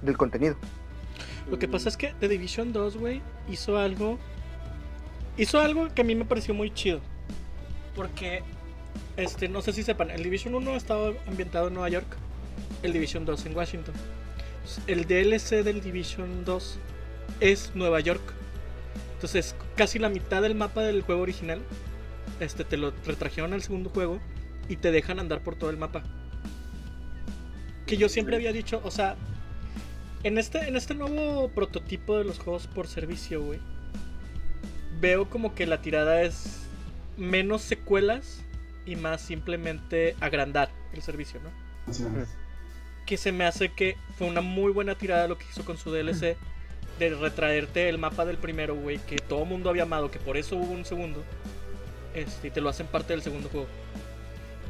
del 0.00 0.16
contenido. 0.16 0.56
Lo 1.50 1.58
que 1.58 1.68
pasa 1.68 1.88
es 1.88 1.96
que 1.96 2.14
The 2.20 2.28
Division 2.28 2.72
2, 2.72 2.96
güey, 2.96 3.20
hizo 3.50 3.78
algo. 3.78 4.18
Hizo 5.36 5.60
algo 5.60 5.88
que 5.94 6.02
a 6.02 6.04
mí 6.04 6.14
me 6.14 6.24
pareció 6.24 6.54
muy 6.54 6.72
chido. 6.72 7.00
Porque, 7.94 8.42
este, 9.16 9.48
no 9.48 9.62
sé 9.62 9.72
si 9.72 9.82
sepan, 9.82 10.10
el 10.10 10.22
Division 10.22 10.54
1 10.54 10.76
estaba 10.76 11.12
ambientado 11.26 11.68
en 11.68 11.74
Nueva 11.74 11.88
York, 11.88 12.16
el 12.82 12.92
Division 12.92 13.24
2 13.24 13.46
en 13.46 13.56
Washington. 13.56 13.94
El 14.86 15.06
DLC 15.06 15.62
del 15.62 15.80
Division 15.80 16.44
2 16.44 16.78
es 17.40 17.72
Nueva 17.74 18.00
York. 18.00 18.22
Entonces, 19.14 19.54
casi 19.76 19.98
la 19.98 20.08
mitad 20.08 20.42
del 20.42 20.54
mapa 20.54 20.82
del 20.82 21.02
juego 21.02 21.22
original, 21.22 21.60
este, 22.40 22.64
te 22.64 22.76
lo 22.76 22.92
retrajeron 23.06 23.52
al 23.52 23.62
segundo 23.62 23.90
juego 23.90 24.20
y 24.68 24.76
te 24.76 24.90
dejan 24.90 25.18
andar 25.18 25.42
por 25.42 25.56
todo 25.56 25.70
el 25.70 25.76
mapa. 25.76 26.02
Que 27.86 27.96
yo 27.96 28.08
siempre 28.08 28.36
había 28.36 28.52
dicho, 28.52 28.80
o 28.84 28.90
sea, 28.90 29.16
en 30.24 30.38
este, 30.38 30.68
en 30.68 30.76
este 30.76 30.94
nuevo 30.94 31.48
prototipo 31.48 32.16
de 32.16 32.24
los 32.24 32.38
juegos 32.38 32.66
por 32.66 32.86
servicio, 32.86 33.42
güey, 33.42 33.58
veo 35.00 35.28
como 35.28 35.54
que 35.54 35.66
la 35.66 35.82
tirada 35.82 36.22
es 36.22 36.60
menos 37.16 37.62
secuelas 37.62 38.42
y 38.86 38.96
más 38.96 39.20
simplemente 39.20 40.16
agrandar 40.20 40.70
el 40.92 41.02
servicio, 41.02 41.40
¿no? 41.40 41.50
Así 41.90 42.04
es. 42.04 42.28
Que 43.06 43.16
se 43.16 43.32
me 43.32 43.44
hace 43.44 43.72
que 43.72 43.96
fue 44.16 44.28
una 44.28 44.40
muy 44.40 44.72
buena 44.72 44.96
tirada 44.96 45.26
lo 45.26 45.38
que 45.38 45.46
hizo 45.50 45.64
con 45.64 45.76
su 45.76 45.90
DLC 45.90 46.36
de 46.98 47.10
retraerte 47.20 47.88
el 47.88 47.98
mapa 47.98 48.24
del 48.24 48.38
primero, 48.38 48.76
güey, 48.76 48.98
que 48.98 49.16
todo 49.16 49.44
mundo 49.44 49.70
había 49.70 49.82
amado, 49.82 50.10
que 50.10 50.20
por 50.20 50.36
eso 50.36 50.56
hubo 50.56 50.72
un 50.72 50.84
segundo. 50.84 51.24
Este, 52.14 52.48
y 52.48 52.50
te 52.50 52.60
lo 52.60 52.68
hacen 52.68 52.86
parte 52.86 53.12
del 53.12 53.22
segundo 53.22 53.48
juego. 53.48 53.66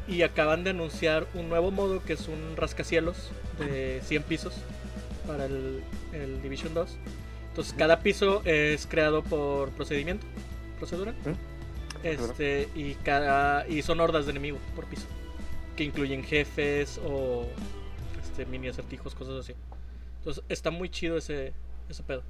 y 0.07 0.23
acaban 0.23 0.63
de 0.65 0.71
anunciar 0.71 1.27
un 1.33 1.47
nuevo 1.47 1.71
modo 1.71 2.03
que 2.03 2.13
es 2.13 2.27
un 2.27 2.57
rascacielos 2.57 3.31
de 3.57 4.01
100 4.03 4.23
pisos 4.23 4.53
para 5.25 5.45
el, 5.45 5.81
el 6.13 6.41
Division 6.41 6.73
2. 6.73 6.97
Entonces 7.49 7.73
cada 7.77 7.99
piso 7.99 8.41
es 8.45 8.87
creado 8.87 9.23
por 9.23 9.69
procedimiento, 9.71 10.25
procedura. 10.79 11.13
Este, 12.01 12.67
y 12.75 12.95
cada 12.95 13.67
y 13.67 13.81
son 13.81 13.99
hordas 13.99 14.25
de 14.25 14.31
enemigos 14.31 14.59
por 14.75 14.85
piso, 14.85 15.05
que 15.77 15.83
incluyen 15.83 16.23
jefes 16.23 16.99
o 17.05 17.47
este, 18.21 18.45
mini 18.45 18.69
acertijos, 18.69 19.13
cosas 19.15 19.35
así. 19.35 19.53
Entonces 20.17 20.43
está 20.49 20.71
muy 20.71 20.89
chido 20.89 21.17
ese 21.17 21.53
ese 21.89 22.01
pedo. 22.03 22.23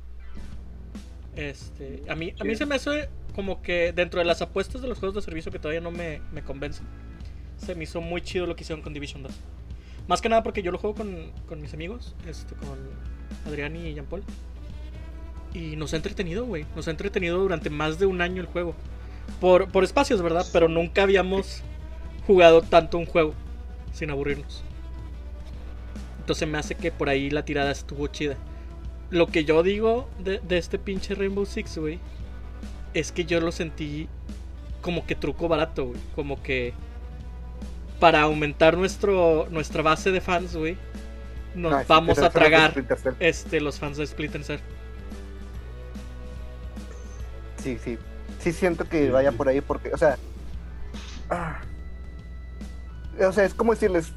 Este, 1.36 2.04
a 2.10 2.16
mí 2.16 2.34
a 2.40 2.44
mí 2.44 2.56
se 2.56 2.66
me 2.66 2.76
hace 2.76 3.10
como 3.34 3.62
que 3.62 3.94
dentro 3.94 4.20
de 4.20 4.26
las 4.26 4.42
apuestas 4.42 4.82
de 4.82 4.88
los 4.88 5.00
juegos 5.00 5.16
de 5.16 5.22
servicio 5.22 5.52
que 5.52 5.58
todavía 5.58 5.82
no 5.82 5.90
me, 5.90 6.22
me 6.34 6.44
convencen, 6.44 6.86
se 7.58 7.76
me 7.76 7.86
hizo 7.86 8.02
muy 8.02 8.22
chido 8.22 8.46
lo 8.46 8.56
que 8.56 8.64
hicieron 8.64 8.84
con 8.84 8.94
Division 8.94 9.24
2. 9.24 9.32
Más 10.08 10.22
que 10.22 10.30
nada 10.30 10.44
porque 10.44 10.62
yo 10.62 10.72
lo 10.72 10.78
juego 10.78 10.96
con, 10.96 11.32
con 11.48 11.62
mis 11.62 11.74
amigos, 11.74 12.16
este, 12.28 12.56
con 12.56 12.78
Adrián 13.48 13.76
y 13.76 13.94
Jean 13.94 14.06
Paul. 14.06 14.24
Y 15.54 15.76
nos 15.76 15.94
ha 15.94 15.98
entretenido, 15.98 16.46
güey. 16.46 16.66
Nos 16.76 16.88
ha 16.88 16.92
entretenido 16.92 17.40
durante 17.40 17.70
más 17.70 18.00
de 18.00 18.06
un 18.06 18.22
año 18.22 18.42
el 18.42 18.48
juego. 18.48 18.76
Por, 19.40 19.72
por 19.72 19.84
espacios, 19.84 20.22
¿verdad? 20.22 20.46
Pero 20.52 20.68
nunca 20.68 21.04
habíamos 21.04 21.62
jugado 22.28 22.62
tanto 22.62 22.98
un 22.98 23.06
juego 23.06 23.34
sin 23.94 24.10
aburrirnos. 24.10 24.64
Entonces 26.20 26.48
me 26.48 26.58
hace 26.58 26.76
que 26.76 26.92
por 26.92 27.10
ahí 27.10 27.30
la 27.30 27.46
tirada 27.46 27.72
estuvo 27.72 28.08
chida. 28.08 28.38
Lo 29.10 29.28
que 29.28 29.46
yo 29.46 29.62
digo 29.62 30.10
de, 30.20 30.40
de 30.40 30.58
este 30.58 30.80
pinche 30.80 31.16
Rainbow 31.16 31.46
Six, 31.46 31.78
güey, 31.78 32.00
es 32.94 33.12
que 33.12 33.26
yo 33.26 33.40
lo 33.40 33.52
sentí 33.52 34.08
como 34.82 35.06
que 35.06 35.16
truco 35.16 35.48
barato, 35.48 35.88
güey. 35.88 36.00
Como 36.16 36.42
que 36.42 36.74
para 38.04 38.24
aumentar 38.24 38.76
nuestro, 38.76 39.48
nuestra 39.50 39.82
base 39.82 40.12
de 40.12 40.20
fans, 40.20 40.58
güey, 40.58 40.76
nos 41.56 41.72
Ah, 41.72 41.86
vamos 41.88 42.20
a 42.20 42.30
tragar 42.30 42.74
este, 43.22 43.62
los 43.62 43.80
fans 43.80 43.96
de 43.96 44.06
Splinter 44.06 44.44
Cell. 44.44 44.60
Sí, 47.64 47.78
sí. 47.82 47.98
Sí 48.40 48.52
siento 48.52 48.90
que 48.90 49.10
vaya 49.10 49.32
por 49.32 49.48
ahí 49.48 49.62
porque, 49.62 49.94
o 49.94 49.98
sea... 49.98 50.18
ah, 51.30 51.62
o 53.26 53.32
sea, 53.32 53.46
es 53.46 53.54
como 53.54 53.74
decirles, 53.74 54.12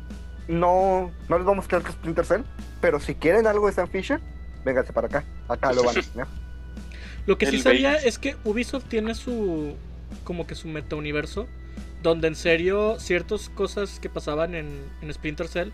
no, 0.48 1.12
no 1.28 1.38
les 1.38 1.46
vamos 1.46 1.66
a 1.66 1.68
creer 1.68 1.84
que 1.84 1.90
es 1.90 1.94
Splinter 1.94 2.24
Cell, 2.24 2.42
pero 2.80 2.98
si 2.98 3.14
quieren 3.14 3.46
algo 3.46 3.68
de 3.68 3.72
Sam 3.72 3.88
Fisher, 3.88 4.20
vénganse 4.64 4.92
para 4.92 5.06
acá. 5.06 5.24
Acá 5.46 5.72
lo 5.72 5.84
van 5.84 5.96
a 5.96 6.02
tener. 6.02 6.26
Lo 7.24 7.38
que 7.38 7.46
sí 7.46 7.54
El 7.54 7.62
sabía 7.62 7.94
es 7.94 8.18
que 8.18 8.34
Ubisoft 8.42 8.86
tiene 8.88 9.14
su. 9.14 9.76
como 10.24 10.44
que 10.44 10.56
su 10.56 10.66
metauniverso. 10.66 11.46
Donde 12.06 12.28
en 12.28 12.36
serio 12.36 13.00
ciertas 13.00 13.48
cosas 13.48 13.98
que 13.98 14.08
pasaban 14.08 14.54
en, 14.54 14.68
en 15.02 15.12
Splinter 15.12 15.48
Cell 15.48 15.70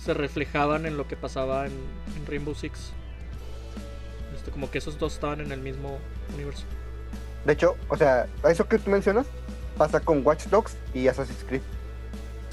se 0.00 0.14
reflejaban 0.14 0.86
en 0.86 0.96
lo 0.96 1.08
que 1.08 1.16
pasaba 1.16 1.66
en, 1.66 1.72
en 2.16 2.26
Rainbow 2.28 2.54
Six. 2.54 2.92
Este, 4.36 4.52
como 4.52 4.70
que 4.70 4.78
esos 4.78 5.00
dos 5.00 5.14
estaban 5.14 5.40
en 5.40 5.50
el 5.50 5.58
mismo 5.58 5.98
universo. 6.32 6.62
De 7.44 7.54
hecho, 7.54 7.76
o 7.88 7.96
sea, 7.96 8.28
eso 8.48 8.68
que 8.68 8.78
tú 8.78 8.88
mencionas 8.88 9.26
pasa 9.76 9.98
con 9.98 10.24
Watch 10.24 10.44
Dogs 10.44 10.76
y 10.94 11.08
Assassin's 11.08 11.42
Creed. 11.42 11.62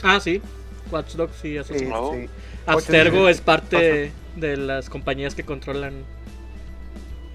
Ah, 0.01 0.19
sí. 0.19 0.41
Watch 0.89 1.13
Dogs 1.13 1.45
y 1.45 1.59
Assassin's 1.59 1.79
Sí, 1.81 1.85
Creed. 1.85 2.01
Oh. 2.01 2.13
sí. 2.15 2.27
Abstergo 2.65 3.29
es 3.29 3.39
parte 3.39 4.11
de 4.35 4.57
las 4.57 4.89
compañías 4.89 5.35
que 5.35 5.45
controlan. 5.45 5.93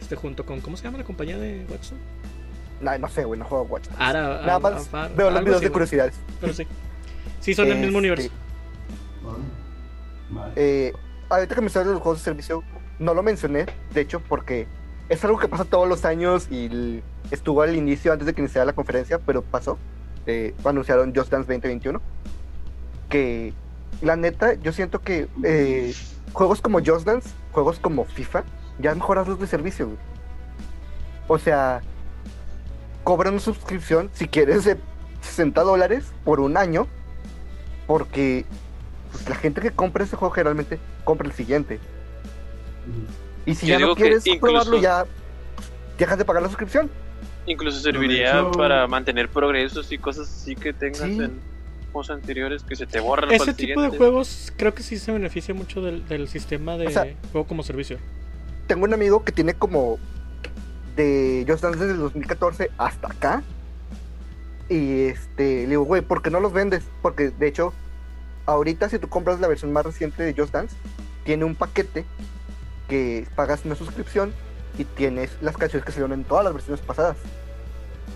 Este 0.01 0.17
junto 0.17 0.45
con. 0.45 0.61
¿Cómo 0.61 0.77
se 0.77 0.83
llama 0.83 0.99
la 0.99 1.05
compañía 1.05 1.39
de 1.39 1.65
Watch 1.71 1.91
Dogs? 1.91 2.01
No, 2.81 2.99
no 2.99 3.09
sé, 3.09 3.25
güey, 3.25 3.39
no 3.41 3.47
juego 3.47 3.65
Watch 3.65 3.87
Dogs. 3.89 4.01
Ara, 4.01 4.43
Nada 4.45 4.59
más 4.59 4.91
veo 5.17 5.31
los 5.31 5.45
videos 5.45 5.61
de 5.61 5.71
curiosidades. 5.71 6.15
Pero 6.41 6.53
sí. 6.53 6.67
Sí, 7.41 7.55
son 7.55 7.69
el 7.69 7.75
mismo 7.79 7.99
Este, 7.99 7.99
universo. 7.99 8.31
Eh, 10.57 10.93
ahorita 11.29 11.55
que 11.55 11.61
me 11.61 11.69
salen 11.71 11.93
los 11.93 12.01
juegos 12.03 12.19
de 12.21 12.25
servicio, 12.25 12.63
no 12.99 13.15
lo 13.15 13.23
mencioné, 13.23 13.67
de 13.93 14.01
hecho, 14.01 14.21
porque 14.21 14.67
es 15.09 15.25
algo 15.25 15.39
que 15.39 15.49
pasa 15.49 15.65
todos 15.65 15.89
los 15.89 16.05
años 16.05 16.49
y 16.51 17.03
estuvo 17.31 17.63
al 17.63 17.75
inicio 17.77 18.13
antes 18.13 18.27
de 18.27 18.33
que 18.35 18.41
iniciara 18.41 18.65
la 18.65 18.73
conferencia, 18.73 19.19
pero 19.19 19.43
pasó. 19.43 19.79
Eh, 20.27 20.55
anunciaron 20.65 21.15
Just 21.15 21.31
Dance 21.31 21.47
2021. 21.53 22.01
Que 23.09 23.53
la 24.03 24.17
neta, 24.17 24.55
yo 24.55 24.73
siento 24.73 25.01
que 25.01 25.29
eh, 25.45 25.95
juegos 26.33 26.61
como 26.61 26.81
Just 26.85 27.07
Dance, 27.07 27.31
juegos 27.53 27.79
como 27.79 28.05
FIFA, 28.05 28.43
ya 28.81 28.95
mejoras 28.95 29.29
los 29.29 29.39
de 29.39 29.47
servicio. 29.47 29.87
güey. 29.87 29.99
O 31.29 31.39
sea, 31.39 31.83
cobran 33.07 33.35
una 33.35 33.41
suscripción 33.41 34.11
si 34.15 34.27
quieres 34.27 34.65
de 34.65 34.77
60 35.23 35.63
dólares 35.63 36.07
por 36.25 36.41
un 36.41 36.57
año, 36.57 36.89
porque 37.87 38.45
pues, 39.13 39.29
la 39.29 39.37
gente 39.37 39.61
que 39.61 39.71
compra 39.71 40.03
ese 40.03 40.17
juego 40.17 40.35
generalmente 40.35 40.81
compra 41.05 41.29
el 41.29 41.33
siguiente. 41.33 41.79
Y 43.47 43.55
si 43.55 43.69
Yo 43.69 43.79
ya 43.79 43.87
no 43.87 43.95
quieres 43.95 44.27
incluso- 44.27 44.41
probarlo, 44.41 44.81
ya 44.81 45.07
dejas 45.97 46.19
de 46.19 46.25
pagar 46.25 46.43
la 46.43 46.49
suscripción. 46.49 46.91
Incluso 47.47 47.79
serviría 47.79 48.41
hecho- 48.41 48.51
para 48.51 48.89
mantener 48.89 49.29
progresos 49.29 49.93
y 49.93 49.99
cosas 49.99 50.29
así 50.29 50.57
que 50.57 50.73
tengas 50.73 51.03
Sí. 51.03 51.21
en 51.23 51.39
juegos 51.93 52.11
anteriores 52.11 52.65
que 52.65 52.75
se 52.75 52.89
te 52.89 52.99
borran 52.99 53.29
para 53.31 53.37
Ese 53.37 53.51
el 53.51 53.57
tipo 53.57 53.83
de 53.83 53.91
juegos 53.97 54.53
creo 54.57 54.75
que 54.75 54.83
sí 54.83 54.99
se 54.99 55.13
beneficia 55.13 55.55
mucho 55.55 55.81
del, 55.81 56.09
del 56.09 56.27
sistema 56.27 56.77
de 56.77 56.89
O 56.89 56.91
sea, 56.91 57.07
juego 57.31 57.47
como 57.47 57.63
servicio. 57.63 57.99
Tengo 58.67 58.83
un 58.85 58.93
amigo 58.95 59.23
que 59.23 59.31
tiene 59.31 59.55
como 59.55 60.01
de 60.97 61.45
Just 61.47 61.63
Dance 61.63 61.79
desde 61.79 61.93
el 61.93 62.01
2014 62.01 62.71
hasta 62.79 63.09
acá. 63.09 63.43
Y 64.69 65.03
este, 65.03 65.63
le 65.63 65.69
digo, 65.69 65.85
güey, 65.85 66.03
¿por 66.03 66.23
qué 66.23 66.31
no 66.31 66.41
los 66.41 66.53
vendes? 66.53 66.85
Porque 67.03 67.31
de 67.31 67.47
hecho, 67.47 67.73
ahorita 68.47 68.89
si 68.89 68.99
tú 68.99 69.09
compras 69.09 69.39
la 69.39 69.47
versión 69.47 69.73
más 69.73 69.87
reciente 69.87 70.23
de 70.23 70.35
Just 70.35 70.53
Dance, 70.53 70.75
tiene 71.25 71.45
un 71.45 71.55
paquete 71.55 72.05
que 72.89 73.27
pagas 73.37 73.65
una 73.65 73.75
suscripción 73.75 74.33
y 74.79 74.85
tienes 74.85 75.31
las 75.41 75.57
canciones 75.57 75.85
que 75.85 75.93
salieron 75.93 76.19
en 76.19 76.25
todas 76.25 76.45
las 76.45 76.55
versiones 76.55 76.81
pasadas. 76.81 77.17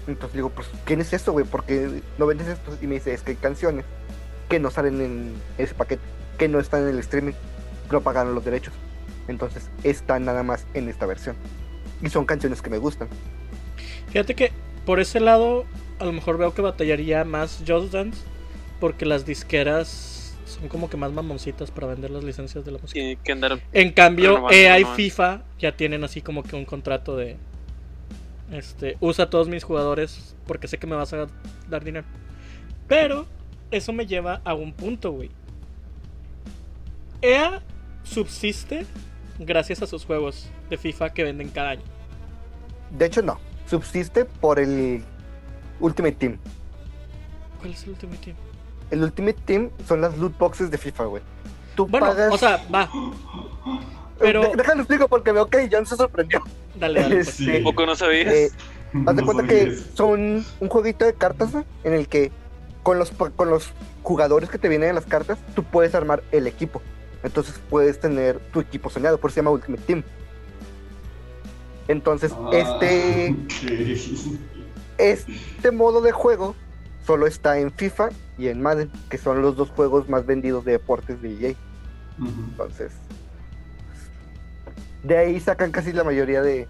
Entonces 0.06 0.34
digo, 0.34 0.50
pues, 0.50 0.68
¿quién 0.84 1.00
es 1.00 1.12
eso, 1.12 1.32
güey? 1.32 1.44
¿Por 1.44 1.64
qué 1.64 2.02
no 2.18 2.26
vendes 2.26 2.48
esto? 2.48 2.76
Y 2.80 2.86
me 2.86 2.94
dice, 2.94 3.12
es 3.14 3.22
que 3.22 3.32
hay 3.32 3.36
canciones 3.36 3.84
que 4.48 4.58
no 4.58 4.70
salen 4.70 5.00
en 5.00 5.34
ese 5.58 5.74
paquete, 5.74 6.02
que 6.38 6.48
no 6.48 6.58
están 6.58 6.82
en 6.82 6.88
el 6.88 6.98
streaming, 6.98 7.34
no 7.90 8.00
pagaron 8.00 8.34
los 8.34 8.44
derechos. 8.44 8.74
Entonces 9.28 9.70
están 9.84 10.24
nada 10.24 10.42
más 10.42 10.66
en 10.74 10.88
esta 10.88 11.06
versión. 11.06 11.36
Y 12.02 12.08
son 12.08 12.24
canciones 12.24 12.62
que 12.62 12.70
me 12.70 12.78
gustan. 12.78 13.08
Fíjate 14.08 14.34
que 14.34 14.52
por 14.84 15.00
ese 15.00 15.20
lado 15.20 15.66
a 15.98 16.04
lo 16.04 16.12
mejor 16.12 16.38
veo 16.38 16.54
que 16.54 16.62
batallaría 16.62 17.24
más 17.24 17.62
Just 17.66 17.92
Dance 17.92 18.22
porque 18.80 19.04
las 19.04 19.26
disqueras 19.26 20.34
son 20.46 20.68
como 20.68 20.90
que 20.90 20.96
más 20.96 21.12
mamoncitas 21.12 21.70
para 21.70 21.86
vender 21.86 22.10
las 22.10 22.24
licencias 22.24 22.64
de 22.64 22.72
la 22.72 22.78
música. 22.78 22.94
Tiene 22.94 23.16
que 23.22 23.32
andar 23.32 23.60
En 23.72 23.92
cambio, 23.92 24.50
EA 24.50 24.80
y. 24.80 24.84
FIFA 24.84 25.42
ya 25.58 25.76
tienen 25.76 26.02
así 26.02 26.22
como 26.22 26.42
que 26.42 26.56
un 26.56 26.64
contrato 26.64 27.16
de 27.16 27.36
este 28.50 28.96
usa 28.98 29.26
a 29.26 29.30
todos 29.30 29.48
mis 29.48 29.62
jugadores 29.62 30.34
porque 30.46 30.66
sé 30.66 30.78
que 30.78 30.86
me 30.86 30.96
vas 30.96 31.12
a 31.12 31.28
dar 31.68 31.84
dinero. 31.84 32.06
Pero 32.88 33.26
eso 33.70 33.92
me 33.92 34.06
lleva 34.06 34.40
a 34.44 34.54
un 34.54 34.72
punto, 34.72 35.12
güey. 35.12 35.30
EA 37.22 37.62
subsiste 38.02 38.86
gracias 39.40 39.82
a 39.82 39.86
sus 39.86 40.04
juegos 40.04 40.48
de 40.68 40.76
FIFA 40.76 41.10
que 41.10 41.24
venden 41.24 41.48
cada 41.48 41.70
año. 41.70 41.82
De 42.90 43.06
hecho, 43.06 43.22
no. 43.22 43.38
Subsiste 43.68 44.24
por 44.24 44.58
el 44.58 45.02
Ultimate 45.80 46.14
Team. 46.16 46.38
¿Cuál 47.58 47.72
es 47.72 47.84
el 47.84 47.90
Ultimate 47.90 48.18
Team? 48.24 48.36
El 48.90 49.02
Ultimate 49.04 49.38
Team 49.44 49.70
son 49.86 50.00
las 50.00 50.16
loot 50.18 50.36
boxes 50.38 50.70
de 50.70 50.78
FIFA, 50.78 51.04
güey. 51.04 51.22
Tú 51.76 51.86
Bueno, 51.86 52.06
pagas. 52.08 52.32
o 52.32 52.38
sea, 52.38 52.60
va. 52.74 52.90
pero- 54.18 54.44
Eh, 54.44 54.52
Déjalo 54.56 54.80
explico 54.82 55.08
porque 55.08 55.32
veo 55.32 55.46
que 55.46 55.68
John 55.70 55.86
se 55.86 55.96
sorprendió. 55.96 56.42
Dale, 56.74 57.00
dale. 57.00 57.14
pues. 57.16 57.30
Sí. 57.30 57.52
¿Tampoco 57.52 57.86
no 57.86 57.94
sabías? 57.96 58.32
Eh, 58.34 58.50
Haz 59.06 59.14
de 59.14 59.22
No 59.22 59.24
cuenta 59.24 59.46
que 59.46 59.76
son 59.94 60.44
un 60.58 60.68
jueguito 60.68 61.04
de 61.04 61.14
cartas 61.14 61.54
¿no? 61.54 61.64
en 61.84 61.92
el 61.94 62.08
que 62.08 62.32
con 62.82 62.98
los, 62.98 63.12
con 63.12 63.48
los 63.48 63.70
jugadores 64.02 64.50
que 64.50 64.58
te 64.58 64.68
vienen 64.68 64.88
en 64.88 64.94
las 64.96 65.06
cartas, 65.06 65.38
tú 65.54 65.62
puedes 65.62 65.94
armar 65.94 66.24
el 66.32 66.48
equipo. 66.48 66.82
Entonces 67.22 67.60
puedes 67.68 68.00
tener 68.00 68.38
tu 68.52 68.60
equipo 68.60 68.90
soñado, 68.90 69.18
por 69.18 69.30
eso 69.30 69.34
se 69.34 69.40
llama 69.40 69.50
Ultimate 69.50 69.82
Team. 69.84 70.02
Entonces, 71.88 72.32
Ah, 72.36 72.50
este, 72.52 73.34
este 74.98 75.70
modo 75.72 76.00
de 76.00 76.12
juego 76.12 76.54
solo 77.04 77.26
está 77.26 77.58
en 77.58 77.72
FIFA 77.72 78.10
y 78.38 78.48
en 78.48 78.62
Madden, 78.62 78.90
que 79.08 79.18
son 79.18 79.42
los 79.42 79.56
dos 79.56 79.70
juegos 79.70 80.08
más 80.08 80.24
vendidos 80.24 80.64
de 80.64 80.72
deportes 80.72 81.20
de 81.20 81.48
EA. 81.48 81.54
Entonces, 82.18 82.92
de 85.02 85.16
ahí 85.16 85.40
sacan 85.40 85.72
casi 85.72 85.92
la 85.92 86.04
mayoría 86.04 86.42
de, 86.42 86.68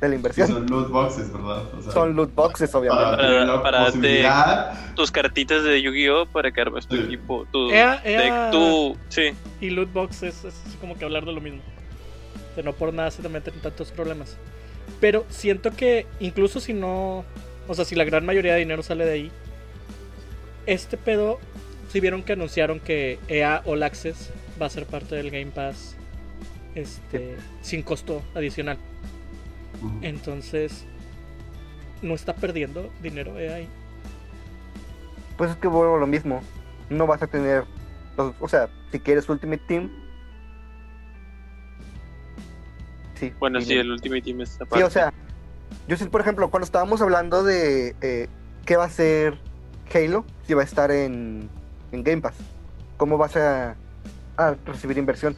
de 0.00 0.08
la 0.08 0.12
Sí, 0.12 0.16
inversión. 0.16 0.48
son 0.48 0.66
loot 0.66 0.88
boxes, 0.90 1.32
¿verdad? 1.32 1.62
O 1.78 1.82
sea, 1.82 1.92
Son 1.92 2.16
loot 2.16 2.34
boxes, 2.34 2.74
obviamente. 2.74 3.04
para 3.04 3.16
Para- 3.62 3.92
tener 3.92 4.22
la 4.22 4.32
para. 4.72 4.94
Tus 4.94 5.10
cartitas 5.10 5.62
de 5.64 5.82
Yu-Gi-Oh! 5.82 6.26
para 6.26 6.50
que 6.50 6.60
armes 6.60 6.86
tu 6.86 6.96
Sí. 6.96 7.02
equipo. 7.02 7.46
Tu 7.52 7.70
Ea- 7.70 7.96
deck, 8.02 8.06
ea- 8.06 8.50
tu. 8.50 8.96
Sí. 9.08 9.32
Y 9.60 9.70
loot 9.70 9.92
box 9.92 10.22
es, 10.22 10.42
como 10.80 10.96
que 10.96 11.04
hablar 11.04 11.24
de 11.24 11.32
lo 11.32 11.40
mismo. 11.40 11.60
Que 12.54 12.62
no 12.62 12.72
por 12.72 12.92
nada 12.92 13.10
se 13.10 13.22
te 13.22 13.28
meten 13.28 13.54
tantos 13.60 13.90
problemas. 13.92 14.36
Pero 15.00 15.24
siento 15.28 15.70
que 15.72 16.06
incluso 16.18 16.60
si 16.60 16.72
no. 16.72 17.24
O 17.68 17.74
sea, 17.74 17.84
si 17.84 17.94
la 17.94 18.04
gran 18.04 18.24
mayoría 18.26 18.54
de 18.54 18.58
dinero 18.60 18.82
sale 18.82 19.04
de 19.04 19.12
ahí. 19.12 19.30
Este 20.66 20.96
pedo 20.96 21.38
si 21.90 22.00
vieron 22.00 22.22
que 22.22 22.32
anunciaron 22.34 22.80
que 22.80 23.18
EA 23.28 23.62
All 23.64 23.82
Access 23.82 24.30
va 24.60 24.66
a 24.66 24.70
ser 24.70 24.86
parte 24.86 25.14
del 25.16 25.30
Game 25.30 25.50
Pass 25.52 25.96
este, 26.74 27.36
sin 27.62 27.82
costo 27.82 28.22
adicional. 28.34 28.78
Entonces, 30.02 30.84
no 32.02 32.14
está 32.14 32.34
perdiendo 32.34 32.90
dinero 33.02 33.34
ahí. 33.36 33.68
Pues 35.36 35.50
es 35.50 35.56
que 35.56 35.68
vuelvo 35.68 35.96
a 35.96 36.00
lo 36.00 36.06
mismo. 36.06 36.42
No 36.88 37.06
vas 37.06 37.22
a 37.22 37.26
tener. 37.26 37.64
los- 38.16 38.34
o 38.40 38.48
sea, 38.48 38.68
si 38.92 38.98
quieres 39.00 39.28
Ultimate 39.28 39.62
Team. 39.66 39.90
Sí. 43.14 43.32
Bueno, 43.38 43.60
sí, 43.60 43.74
el 43.74 43.90
Ultimate 43.90 44.22
Team 44.22 44.40
está 44.40 44.64
Sí, 44.74 44.82
o 44.82 44.90
sea, 44.90 45.12
yo 45.88 45.96
sé, 45.96 46.06
por 46.06 46.20
ejemplo, 46.20 46.50
cuando 46.50 46.64
estábamos 46.64 47.00
hablando 47.02 47.42
de 47.44 47.94
eh, 48.00 48.28
qué 48.64 48.76
va 48.76 48.84
a 48.84 48.90
ser 48.90 49.38
Halo, 49.94 50.24
si 50.46 50.54
va 50.54 50.62
a 50.62 50.64
estar 50.64 50.90
en, 50.90 51.48
en 51.92 52.02
Game 52.02 52.22
Pass, 52.22 52.34
cómo 52.96 53.18
vas 53.18 53.36
a, 53.36 53.76
a 54.36 54.54
recibir 54.64 54.96
inversión, 54.98 55.36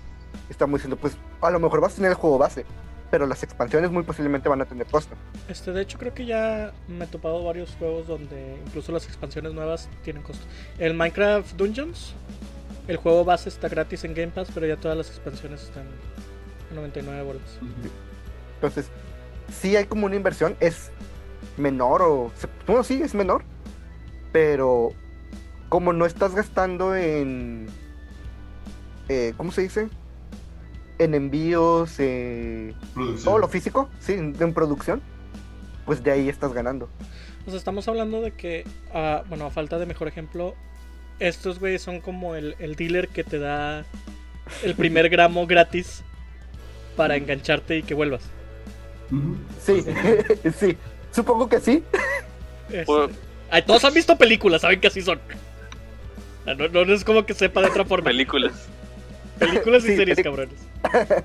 estamos 0.49 0.79
diciendo, 0.81 0.97
pues 0.97 1.17
a 1.41 1.51
lo 1.51 1.59
mejor 1.59 1.81
vas 1.81 1.93
a 1.95 1.97
tener 1.97 2.11
el 2.13 2.17
juego 2.17 2.39
base, 2.39 2.65
pero 3.13 3.27
las 3.27 3.43
expansiones 3.43 3.91
muy 3.91 4.05
posiblemente 4.05 4.49
van 4.49 4.63
a 4.63 4.65
tener 4.65 4.87
costo. 4.87 5.15
Este, 5.47 5.71
de 5.71 5.83
hecho, 5.83 5.99
creo 5.99 6.15
que 6.15 6.25
ya 6.25 6.73
me 6.89 7.05
he 7.05 7.07
topado 7.07 7.45
varios 7.45 7.77
juegos 7.79 8.07
donde 8.07 8.59
incluso 8.67 8.91
las 8.91 9.05
expansiones 9.05 9.53
nuevas 9.53 9.91
tienen 10.03 10.23
costo. 10.23 10.43
El 10.79 10.95
Minecraft 10.95 11.55
Dungeons, 11.55 12.15
el 12.89 12.97
juego 12.97 13.23
base 13.23 13.51
está 13.51 13.69
gratis 13.69 14.05
en 14.05 14.15
Game 14.15 14.33
Pass, 14.33 14.49
pero 14.55 14.67
ya 14.67 14.79
todas 14.79 14.97
las 14.97 15.09
expansiones 15.09 15.63
están 15.65 15.85
a 16.71 16.75
99 16.75 17.23
bolas. 17.23 17.43
Entonces, 18.55 18.89
sí 19.61 19.77
hay 19.77 19.85
como 19.85 20.07
una 20.07 20.17
inversión, 20.17 20.57
es 20.59 20.91
menor 21.59 22.01
o... 22.01 22.33
Bueno, 22.67 22.83
sí, 22.83 23.03
es 23.03 23.15
menor, 23.15 23.45
pero 24.33 24.89
como 25.69 25.93
no 25.93 26.07
estás 26.07 26.35
gastando 26.35 26.97
en... 26.97 27.67
eh, 29.11 29.35
¿Cómo 29.37 29.53
se 29.53 29.61
dice? 29.61 29.91
En 31.03 31.15
envíos, 31.15 31.97
eh, 31.99 32.75
todo 33.25 33.39
lo 33.39 33.49
físico, 33.49 33.89
sí, 33.99 34.13
en, 34.13 34.55
producción, 34.55 35.03
pues 35.85 36.03
de 36.05 36.13
ahí 36.13 36.29
estás 36.29 36.53
ganando. 36.53 36.89
O 37.45 37.51
sea, 37.51 37.59
estamos 37.59 37.89
hablando 37.89 38.21
de 38.21 38.31
que, 38.31 38.65
bueno, 39.29 39.47
a 39.47 39.51
falta 39.51 39.79
de 39.79 39.87
mejor 39.87 40.07
ejemplo, 40.07 40.55
estos 41.19 41.59
güeyes 41.59 41.83
son 41.83 42.01
como 42.01 42.37
el, 42.37 42.55
el 42.61 42.77
dealer 42.77 43.09
que 43.09 43.25
te 43.25 43.41
da 43.41 43.85
el 44.63 44.75
primer 44.77 45.09
gramo 45.11 45.47
gratis 45.47 46.05
para 46.97 47.17
engancharte 47.17 47.79
y 47.79 47.83
que 47.83 47.95
vuelvas. 47.95 48.23
Sí, 49.61 49.85
sí, 50.59 50.77
supongo 51.11 51.49
que 51.49 51.61
sí. 51.61 51.83
Este, 52.69 52.85
Pues- 52.85 53.11
ay, 53.51 53.63
todos 53.63 53.85
han 53.85 53.95
visto 53.95 54.17
películas, 54.17 54.63
saben 54.63 54.81
que 54.81 54.87
así 54.87 55.03
son. 55.03 55.21
No, 56.47 56.69
no, 56.69 56.85
no 56.85 56.93
es 56.95 57.05
como 57.05 57.25
que 57.27 57.35
sepa 57.35 57.61
de 57.61 57.69
otra 57.69 57.85
forma. 57.85 58.05
Películas. 58.05 58.69
Películas 59.39 59.85
y 59.85 59.89
Sí, 59.89 59.97
series, 59.97 60.21
cabrones. 60.23 60.59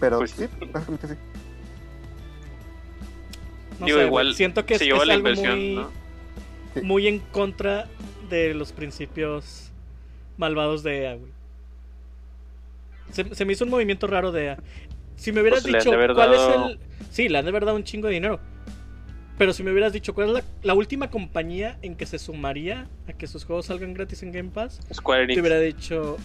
Pero 0.00 0.18
Pues- 0.18 0.32
sí, 0.32 0.46
básicamente 0.72 1.08
sí. 1.08 1.14
No 3.80 3.86
Digo, 3.86 3.98
sé, 3.98 4.06
igual 4.06 4.34
siento 4.34 4.64
que 4.66 4.74
es, 4.74 4.78
se 4.78 4.84
lleva 4.86 4.98
es 5.00 5.06
la 5.08 5.14
algo 5.14 5.28
inversión, 5.28 5.58
muy, 5.58 5.74
¿no? 5.74 5.90
Sí. 6.74 6.80
muy 6.82 7.08
en 7.08 7.18
contra 7.18 7.88
de 8.30 8.54
los 8.54 8.72
principios 8.72 9.70
malvados 10.36 10.82
de 10.82 11.02
EA, 11.04 11.14
güey. 11.16 11.32
Se, 13.12 13.34
se 13.34 13.44
me 13.44 13.52
hizo 13.52 13.64
un 13.64 13.70
movimiento 13.70 14.06
raro 14.06 14.32
de 14.32 14.46
EA. 14.46 14.58
Si 15.16 15.32
me 15.32 15.40
hubieras 15.40 15.62
Pues 15.62 15.74
dicho 15.84 15.90
cuál 15.96 16.14
dado- 16.14 16.66
es 16.66 16.70
el... 16.72 16.78
Sí, 17.10 17.28
le 17.28 17.38
han 17.38 17.44
de 17.44 17.50
haber 17.50 17.64
dado 17.64 17.76
un 17.76 17.84
chingo 17.84 18.08
de 18.08 18.14
dinero. 18.14 18.40
Pero 19.38 19.52
si 19.52 19.62
me 19.62 19.72
hubieras 19.72 19.92
dicho 19.92 20.14
cuál 20.14 20.28
es 20.28 20.34
la, 20.34 20.42
la 20.62 20.74
última 20.74 21.10
compañía 21.10 21.76
en 21.82 21.96
que 21.96 22.06
se 22.06 22.18
sumaría 22.18 22.86
a 23.08 23.12
que 23.12 23.26
sus 23.26 23.44
juegos 23.44 23.66
salgan 23.66 23.92
gratis 23.94 24.22
en 24.22 24.30
Game 24.32 24.50
Pass, 24.50 24.80
Square 24.92 25.26
te 25.26 25.32
Enix. 25.32 25.40
hubiera 25.40 25.58
dicho... 25.60 26.16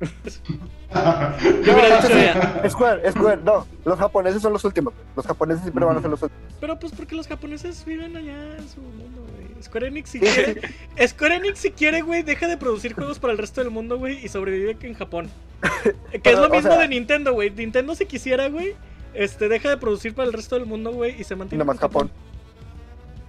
Te 0.00 0.94
No, 0.94 1.72
hubiera 1.72 2.00
dicho 2.00 2.12
EA. 2.16 2.70
Square, 2.70 3.12
Square, 3.12 3.42
no, 3.44 3.66
los 3.84 3.98
japoneses 3.98 4.40
son 4.40 4.52
los 4.52 4.64
últimos. 4.64 4.94
Los 5.16 5.26
japoneses 5.26 5.62
siempre 5.62 5.84
van 5.84 5.96
a 5.96 6.00
ser 6.00 6.10
los 6.10 6.22
últimos. 6.22 6.42
Pero 6.60 6.78
pues 6.78 6.92
porque 6.92 7.14
los 7.16 7.26
japoneses 7.26 7.84
viven 7.84 8.16
allá 8.16 8.56
en 8.58 8.68
su 8.68 8.80
mundo, 8.80 9.22
güey. 9.36 9.62
Square 9.62 9.88
Enix 9.88 10.10
si 10.10 10.20
quiere... 10.20 10.60
Square 11.06 11.36
Enix 11.36 11.58
si 11.58 11.70
quiere, 11.72 12.00
güey, 12.02 12.22
deja 12.22 12.46
de 12.46 12.56
producir 12.56 12.94
juegos 12.94 13.18
para 13.18 13.32
el 13.32 13.38
resto 13.38 13.60
del 13.60 13.70
mundo, 13.70 13.98
güey, 13.98 14.24
y 14.24 14.28
sobrevive 14.28 14.76
que 14.76 14.86
en 14.86 14.94
Japón. 14.94 15.28
Que 16.22 16.30
es 16.30 16.38
lo 16.38 16.46
o 16.46 16.50
mismo 16.50 16.70
sea- 16.70 16.80
de 16.80 16.88
Nintendo, 16.88 17.32
güey. 17.32 17.50
Nintendo 17.50 17.94
si 17.96 18.06
quisiera, 18.06 18.48
güey, 18.48 18.74
este, 19.14 19.48
deja 19.48 19.68
de 19.68 19.76
producir 19.78 20.14
para 20.14 20.26
el 20.28 20.32
resto 20.32 20.54
del 20.56 20.66
mundo, 20.66 20.92
güey, 20.92 21.20
y 21.20 21.24
se 21.24 21.34
mantiene 21.36 21.64
Nada 21.64 21.74
más 21.74 21.76
en 21.76 21.80
Japón. 21.80 22.10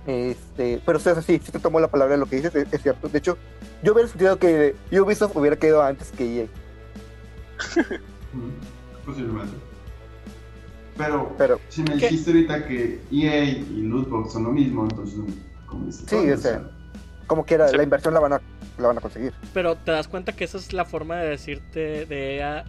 Este, 0.10 0.82
pero 0.86 0.97
o 0.97 1.01
sea, 1.01 1.22
sí, 1.22 1.39
sí 1.43 1.51
te 1.51 1.60
tomo 1.60 1.80
la 1.80 1.88
palabra 1.88 2.16
de 2.16 2.20
lo 2.20 2.26
que 2.26 2.38
dices, 2.38 2.55
es, 2.55 2.68
es 2.74 2.82
cierto. 2.82 3.07
De 3.10 3.20
hecho, 3.20 3.38
yo 3.84 3.93
hubiera 3.93 4.10
sentido 4.10 4.39
que 4.39 4.76
Ubisoft 4.91 5.36
hubiera 5.36 5.55
quedado 5.55 5.84
antes 5.84 6.10
que 6.12 6.41
EA. 6.41 6.47
Posiblemente. 9.05 9.53
Pero, 10.97 11.34
Pero 11.38 11.60
si 11.70 11.82
me 11.84 11.91
¿Qué? 11.97 12.07
dijiste 12.10 12.32
ahorita 12.32 12.68
que 12.68 12.99
EA 13.12 13.43
y 13.45 13.84
Lootbox 13.84 14.34
son 14.34 14.43
lo 14.45 14.51
mismo, 14.51 14.84
entonces, 14.84 15.20
¿cómo 15.68 15.86
dices? 15.86 16.05
Sí, 16.07 16.16
o 16.32 16.38
sea, 16.38 16.70
como 17.28 17.45
quiera, 17.45 17.68
Sí. 17.70 17.78
la 17.78 17.84
inversión 17.84 18.14
la 18.14 18.20
van 18.20 18.34
a, 18.34 18.41
la 18.78 18.88
van 18.88 18.97
a 18.97 19.01
conseguir. 19.01 19.34
Pero 19.53 19.76
te 19.76 19.91
das 19.91 20.07
cuenta 20.07 20.34
que 20.34 20.43
esa 20.43 20.57
es 20.57 20.74
la 20.74 20.86
forma 20.86 21.18
de 21.18 21.30
decirte 21.30 22.05
de 22.05 22.38
EA, 22.38 22.66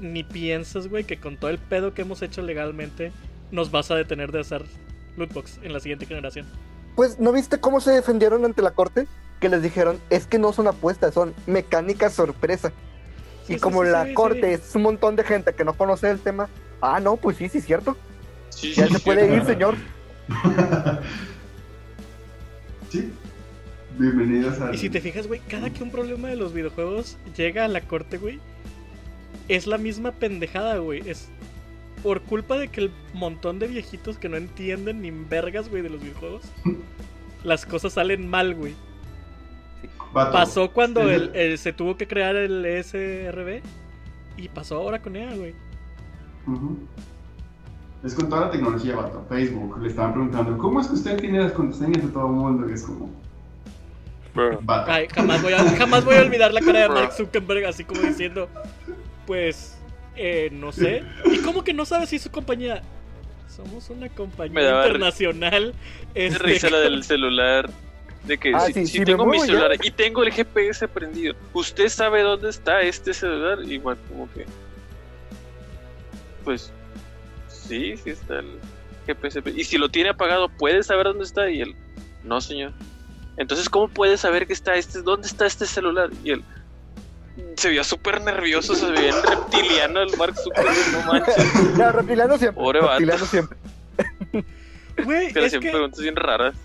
ni 0.00 0.22
piensas, 0.22 0.88
güey, 0.88 1.04
que 1.04 1.18
con 1.20 1.36
todo 1.36 1.50
el 1.50 1.58
pedo 1.58 1.92
que 1.92 2.02
hemos 2.02 2.22
hecho 2.22 2.40
legalmente 2.40 3.12
nos 3.50 3.70
vas 3.70 3.90
a 3.90 3.96
detener 3.96 4.30
de 4.32 4.40
hacer 4.40 4.64
lootbox 5.16 5.58
en 5.62 5.72
la 5.72 5.80
siguiente 5.80 6.06
generación. 6.06 6.46
Pues, 6.98 7.20
¿no 7.20 7.30
viste 7.30 7.60
cómo 7.60 7.80
se 7.80 7.92
defendieron 7.92 8.44
ante 8.44 8.60
la 8.60 8.72
corte? 8.72 9.06
Que 9.38 9.48
les 9.48 9.62
dijeron, 9.62 10.00
es 10.10 10.26
que 10.26 10.36
no 10.36 10.52
son 10.52 10.66
apuestas, 10.66 11.14
son 11.14 11.32
mecánicas 11.46 12.12
sorpresa. 12.12 12.72
Sí, 13.46 13.52
y 13.52 13.54
sí, 13.54 13.60
como 13.60 13.84
sí, 13.84 13.90
la 13.90 14.06
sí, 14.06 14.14
corte 14.14 14.56
sí. 14.56 14.62
es 14.68 14.74
un 14.74 14.82
montón 14.82 15.14
de 15.14 15.22
gente 15.22 15.54
que 15.54 15.62
no 15.62 15.74
conoce 15.74 16.10
el 16.10 16.18
tema, 16.18 16.48
ah, 16.80 16.98
no, 16.98 17.16
pues 17.16 17.36
sí, 17.36 17.48
sí, 17.48 17.60
cierto. 17.60 17.96
Sí, 18.48 18.74
Ya 18.74 18.88
sí, 18.88 18.94
se 18.94 18.98
sí. 18.98 19.04
puede 19.04 19.32
ir, 19.32 19.44
señor. 19.44 19.76
sí. 22.90 23.12
Bienvenidos 23.96 24.60
a. 24.60 24.74
Y 24.74 24.78
si 24.78 24.90
te 24.90 25.00
fijas, 25.00 25.28
güey, 25.28 25.38
cada 25.38 25.70
que 25.70 25.84
un 25.84 25.92
problema 25.92 26.26
de 26.26 26.34
los 26.34 26.52
videojuegos 26.52 27.16
llega 27.36 27.64
a 27.64 27.68
la 27.68 27.80
corte, 27.80 28.18
güey, 28.18 28.40
es 29.46 29.68
la 29.68 29.78
misma 29.78 30.10
pendejada, 30.10 30.78
güey. 30.78 31.08
Es 31.08 31.28
por 32.02 32.22
culpa 32.22 32.56
de 32.58 32.68
que 32.68 32.80
el 32.82 32.90
montón 33.14 33.58
de 33.58 33.66
viejitos 33.68 34.18
que 34.18 34.28
no 34.28 34.36
entienden 34.36 35.02
ni 35.02 35.10
vergas, 35.10 35.68
güey, 35.68 35.82
de 35.82 35.90
los 35.90 36.00
videojuegos, 36.00 36.42
las 37.44 37.66
cosas 37.66 37.92
salen 37.94 38.28
mal, 38.28 38.54
güey. 38.54 38.74
Vato, 40.12 40.32
Pasó 40.32 40.70
cuando 40.72 41.08
es 41.10 41.20
el, 41.20 41.36
el- 41.36 41.58
se 41.58 41.72
tuvo 41.72 41.96
que 41.96 42.08
crear 42.08 42.34
el 42.36 42.64
SRB 42.82 43.60
y 44.38 44.48
pasó 44.48 44.76
ahora 44.76 45.00
con 45.02 45.14
EA, 45.16 45.34
güey. 45.34 45.54
Es 48.02 48.14
con 48.14 48.28
toda 48.28 48.42
la 48.46 48.50
tecnología, 48.50 48.94
vato. 48.96 49.24
Facebook, 49.28 49.78
le 49.82 49.88
estaban 49.88 50.12
preguntando, 50.12 50.56
¿cómo 50.56 50.80
es 50.80 50.86
que 50.86 50.94
usted 50.94 51.20
tiene 51.20 51.40
las 51.40 51.52
contraseñas 51.52 52.02
de 52.02 52.08
todo 52.12 52.26
el 52.26 52.32
mundo? 52.32 52.68
Y 52.68 52.72
es 52.72 52.82
como. 52.84 53.10
Ay, 54.88 55.08
jamás 55.12 55.42
voy 55.42 55.52
a, 55.52 55.58
jamás 55.76 56.04
voy 56.04 56.14
a 56.14 56.20
olvidar 56.22 56.52
la 56.54 56.60
cara 56.60 56.80
de 56.82 56.88
Mark 56.88 57.12
Zuckerberg 57.12 57.66
así 57.66 57.84
como 57.84 58.00
diciendo, 58.02 58.48
pues, 59.26 59.77
eh, 60.18 60.48
no 60.52 60.72
sé. 60.72 61.02
¿Y 61.26 61.38
cómo 61.38 61.64
que 61.64 61.72
no 61.72 61.84
sabes 61.84 62.08
si 62.10 62.18
su 62.18 62.30
compañía? 62.30 62.82
Somos 63.48 63.88
una 63.90 64.02
Me 64.02 64.10
compañía 64.10 64.62
daba 64.62 64.86
internacional. 64.86 65.74
Es 66.14 66.34
este, 66.34 66.44
risa 66.44 66.70
la 66.70 66.78
del 66.80 67.02
celular. 67.02 67.70
De 68.24 68.36
que 68.36 68.52
Ah, 68.54 68.66
si, 68.66 68.86
sí, 68.86 69.04
tengo 69.04 69.24
mi 69.24 69.38
ya. 69.38 69.46
celular 69.46 69.72
y 69.82 69.90
tengo 69.90 70.22
el 70.22 70.32
GPS 70.32 70.86
prendido, 70.88 71.34
¿usted 71.54 71.88
sabe 71.88 72.22
dónde 72.22 72.50
está 72.50 72.82
este 72.82 73.14
celular? 73.14 73.58
Igual 73.64 73.96
como 74.08 74.30
que... 74.32 74.44
Pues... 76.44 76.72
Sí, 77.48 77.96
sí 77.96 78.10
está 78.10 78.40
el 78.40 78.58
GPS. 79.06 79.42
Y 79.56 79.64
si 79.64 79.78
lo 79.78 79.88
tiene 79.88 80.10
apagado, 80.10 80.48
¿puede 80.48 80.82
saber 80.82 81.06
dónde 81.06 81.24
está? 81.24 81.48
Y 81.50 81.60
él... 81.62 81.74
No, 82.24 82.40
señor. 82.40 82.72
Entonces, 83.36 83.68
¿cómo 83.68 83.88
puede 83.88 84.16
saber 84.16 84.46
que 84.46 84.52
está 84.52 84.74
este? 84.74 85.00
¿Dónde 85.02 85.26
está 85.28 85.46
este 85.46 85.64
celular? 85.66 86.10
Y 86.24 86.32
él... 86.32 86.44
Se 87.56 87.68
veía 87.68 87.84
súper 87.84 88.20
nervioso, 88.20 88.74
se 88.74 88.90
veía 88.90 89.12
reptiliano 89.20 90.00
el 90.00 90.16
Mark 90.16 90.36
Zuckerberg, 90.36 90.92
no 90.92 91.12
manches. 91.12 91.36
No, 91.76 91.92
reptiliano 91.92 92.38
siempre. 92.38 92.62
Pobre 92.62 92.80
reptiliano 92.80 93.26
siempre. 93.26 93.58
Güey, 95.04 95.32
le 95.32 95.40
es 95.40 95.46
hacían 95.46 95.62
que 95.62 95.70
preguntas 95.70 96.00
bien 96.00 96.16
raras. 96.16 96.56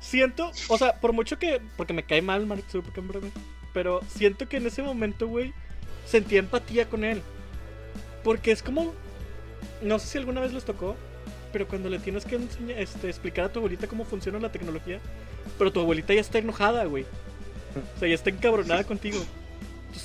siento, 0.00 0.50
o 0.68 0.78
sea, 0.78 1.00
por 1.00 1.12
mucho 1.12 1.38
que, 1.38 1.60
porque 1.76 1.92
me 1.92 2.02
cae 2.02 2.20
mal 2.20 2.44
Mark 2.44 2.64
Zuckerberg, 2.68 3.30
pero 3.72 4.00
siento 4.08 4.48
que 4.48 4.56
en 4.56 4.66
ese 4.66 4.82
momento, 4.82 5.28
güey, 5.28 5.52
sentía 6.04 6.40
empatía 6.40 6.88
con 6.88 7.04
él. 7.04 7.22
Porque 8.24 8.50
es 8.50 8.62
como, 8.64 8.92
no 9.80 9.98
sé 10.00 10.06
si 10.08 10.18
alguna 10.18 10.40
vez 10.40 10.52
les 10.52 10.64
tocó, 10.64 10.96
pero 11.52 11.68
cuando 11.68 11.88
le 11.88 11.98
tienes 11.98 12.24
que 12.24 12.36
enseñar, 12.36 12.80
este, 12.80 13.08
explicar 13.08 13.44
a 13.44 13.52
tu 13.52 13.60
abuelita 13.60 13.86
cómo 13.86 14.04
funciona 14.04 14.40
la 14.40 14.50
tecnología, 14.50 15.00
pero 15.58 15.72
tu 15.72 15.80
abuelita 15.80 16.14
ya 16.14 16.20
está 16.20 16.38
enojada, 16.38 16.84
güey. 16.84 17.04
O 17.96 17.98
sea, 17.98 18.08
ya 18.08 18.14
está 18.14 18.30
encabronada 18.30 18.84
contigo. 18.84 19.24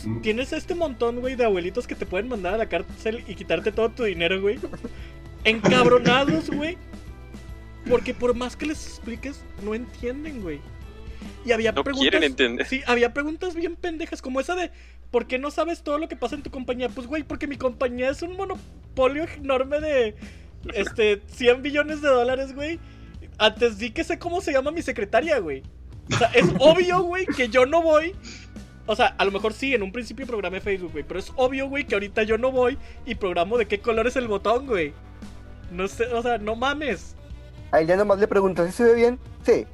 Mm. 0.06 0.22
tienes 0.22 0.54
este 0.54 0.76
montón, 0.76 1.20
güey, 1.20 1.36
de 1.36 1.46
abuelitos 1.46 1.88
que 1.88 1.96
te 1.96 2.06
pueden 2.06 2.28
mandar 2.28 2.54
a 2.54 2.58
la 2.58 2.68
cárcel 2.68 3.24
y 3.28 3.36
quitarte 3.36 3.72
todo 3.72 3.90
tu 3.90 4.04
dinero, 4.04 4.42
güey. 4.42 4.60
Encabronados, 5.44 6.50
güey. 6.50 6.78
Porque 7.90 8.14
por 8.14 8.36
más 8.36 8.56
que 8.56 8.66
les 8.66 8.86
expliques, 8.86 9.42
no 9.64 9.74
entienden, 9.74 10.42
güey. 10.42 10.60
Y 11.46 11.52
había 11.54 11.72
No 11.72 11.84
preguntas. 11.84 12.02
quieren 12.10 12.24
entender. 12.24 12.66
Sí, 12.66 12.82
había 12.86 13.14
preguntas 13.14 13.56
bien 13.56 13.76
pendejas, 13.76 14.22
como 14.22 14.42
esa 14.42 14.56
de 14.56 14.72
¿por 15.12 15.26
qué 15.28 15.40
no 15.40 15.52
sabes 15.52 15.82
todo 15.84 15.98
lo 15.98 16.10
que 16.10 16.18
pasa 16.18 16.36
en 16.36 16.44
tu 16.44 16.52
compañía? 16.52 16.90
Pues 16.90 17.08
güey, 17.08 17.24
porque 17.24 17.48
mi 17.48 17.56
compañía 17.56 18.10
es 18.10 18.22
un 18.22 18.36
monopolio 18.36 19.26
enorme 19.38 19.80
de 19.80 20.16
este 20.74 21.22
100 21.28 21.62
billones 21.62 22.02
de 22.02 22.10
dólares, 22.10 22.54
güey. 22.54 22.80
Antes 23.38 23.78
di 23.78 23.92
que 23.92 24.04
sé 24.04 24.20
cómo 24.20 24.42
se 24.42 24.52
llama 24.52 24.72
mi 24.72 24.82
secretaria, 24.82 25.40
güey. 25.40 25.64
O 26.14 26.18
sea, 26.18 26.28
es 26.34 26.46
obvio, 26.60 27.04
güey, 27.04 27.26
que 27.26 27.48
yo 27.50 27.66
no 27.66 27.82
voy. 27.82 28.14
O 28.88 28.96
sea, 28.96 29.08
a 29.18 29.26
lo 29.26 29.32
mejor 29.32 29.54
sí, 29.54 29.74
en 29.76 29.84
un 29.84 29.92
principio 29.92 30.26
programé 30.26 30.62
Facebook, 30.62 30.92
güey. 30.94 31.04
Pero 31.08 31.20
es 31.20 31.32
obvio, 31.36 31.68
güey, 31.68 31.86
que 31.86 31.96
ahorita 31.96 32.24
yo 32.24 32.38
no 32.38 32.52
voy 32.52 32.78
y 33.06 33.16
programo 33.16 33.58
de 33.58 33.66
qué 33.68 33.80
color 33.80 34.08
es 34.08 34.16
el 34.16 34.28
botón, 34.28 34.66
güey. 34.66 34.94
No 35.72 35.88
sé, 35.88 36.06
o 36.06 36.22
sea, 36.22 36.38
no 36.38 36.56
mames. 36.56 37.16
A 37.72 37.82
él 37.82 37.88
ya 37.88 37.98
nomás 37.98 38.20
le 38.20 38.28
preguntas, 38.28 38.66
¿sí 38.68 38.72
se 38.72 38.84
ve 38.86 38.96
bien? 38.96 39.20
Sí. 39.46 39.66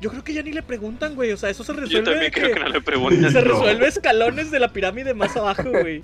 Yo 0.00 0.08
creo 0.10 0.24
que 0.24 0.32
ya 0.32 0.42
ni 0.42 0.52
le 0.52 0.62
preguntan, 0.62 1.14
güey. 1.14 1.30
O 1.32 1.36
sea, 1.36 1.50
eso 1.50 1.62
se 1.62 1.74
Yo 1.74 1.80
resuelve. 1.80 2.04
también 2.10 2.24
de 2.24 2.30
creo 2.32 2.48
que- 2.48 2.54
que 2.54 2.60
no 2.60 2.68
le 2.70 2.80
preguntan. 2.80 3.32
Se 3.32 3.42
No. 3.42 3.52
resuelve 3.52 3.86
escalones 3.86 4.50
de 4.50 4.58
la 4.60 4.72
pirámide 4.72 5.12
más 5.12 5.36
abajo, 5.36 5.68
güey. 5.70 6.00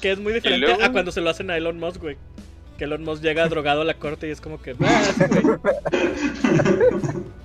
Que 0.00 0.12
es 0.12 0.20
muy 0.20 0.32
diferente 0.32 0.66
luego? 0.68 0.84
a 0.84 0.92
cuando 0.92 1.10
se 1.10 1.20
lo 1.20 1.30
hacen 1.30 1.50
a 1.50 1.56
Elon 1.56 1.80
Musk, 1.80 2.00
güey. 2.00 2.16
Que 2.78 2.84
Elon 2.84 3.02
Musk 3.02 3.22
llega 3.22 3.48
drogado 3.48 3.82
a 3.82 3.84
la 3.84 3.94
corte 3.94 4.28
y 4.28 4.30
es 4.30 4.40
como 4.40 4.62
que. 4.62 4.76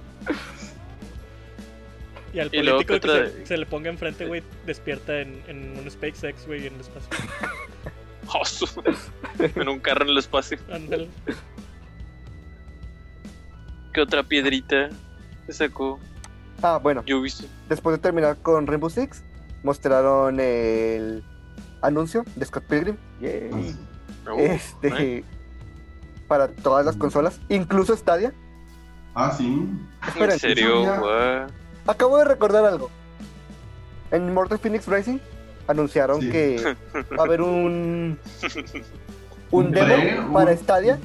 Y 2.38 2.39
al 2.39 2.47
Y 2.47 2.57
político 2.59 2.93
¿qué 2.93 2.99
que 2.99 3.45
se, 3.45 3.57
le 3.57 3.65
ponga 3.65 3.89
enfrente, 3.89 4.27
güey, 4.27 4.43
despierta 4.65 5.21
en, 5.21 5.41
en 5.47 5.79
un 5.79 5.89
SpaceX, 5.89 6.45
güey, 6.45 6.67
en 6.67 6.75
el 6.75 6.81
espacio. 6.81 7.09
Oh, 8.29 8.43
en 9.39 9.69
un 9.69 9.79
carro 9.79 10.03
en 10.03 10.09
el 10.09 10.17
espacio. 10.17 10.57
Ándale. 10.69 11.07
¿Qué 13.93 14.01
otra 14.01 14.21
piedrita 14.21 14.89
se 15.45 15.53
sacó? 15.53 15.97
Ah, 16.61 16.77
bueno. 16.77 17.05
Ubisoft. 17.07 17.47
Después 17.69 17.95
de 17.95 18.01
terminar 18.01 18.35
con 18.41 18.67
Rainbow 18.67 18.89
Six, 18.89 19.23
mostraron 19.63 20.41
el 20.41 21.23
anuncio 21.81 22.25
de 22.35 22.45
Scott 22.45 22.65
Pilgrim. 22.65 22.97
Yay. 23.21 23.49
Ah, 23.53 24.33
Uh, 24.33 24.39
este. 24.39 24.88
¿eh? 25.19 25.23
Para 26.27 26.49
todas 26.49 26.85
las 26.85 26.97
consolas, 26.97 27.39
incluso 27.47 27.95
Stadia. 27.95 28.33
Ah, 29.15 29.31
sí. 29.31 29.69
Esperen, 30.05 30.31
¿En 30.31 30.39
serio? 30.39 30.81
Guau. 30.99 31.47
Acabo 31.88 32.17
de 32.17 32.25
recordar 32.25 32.65
algo. 32.65 32.89
En 34.11 34.33
Mortal 34.33 34.59
Phoenix 34.59 34.88
Rising 34.88 35.19
anunciaron 35.67 36.21
Sí. 36.21 36.29
que 36.29 36.75
va 37.17 37.23
a 37.23 37.25
haber 37.25 37.41
un 37.41 38.17
un 39.51 39.71
demo 39.71 40.33
para 40.33 40.55
Stadia. 40.55 40.99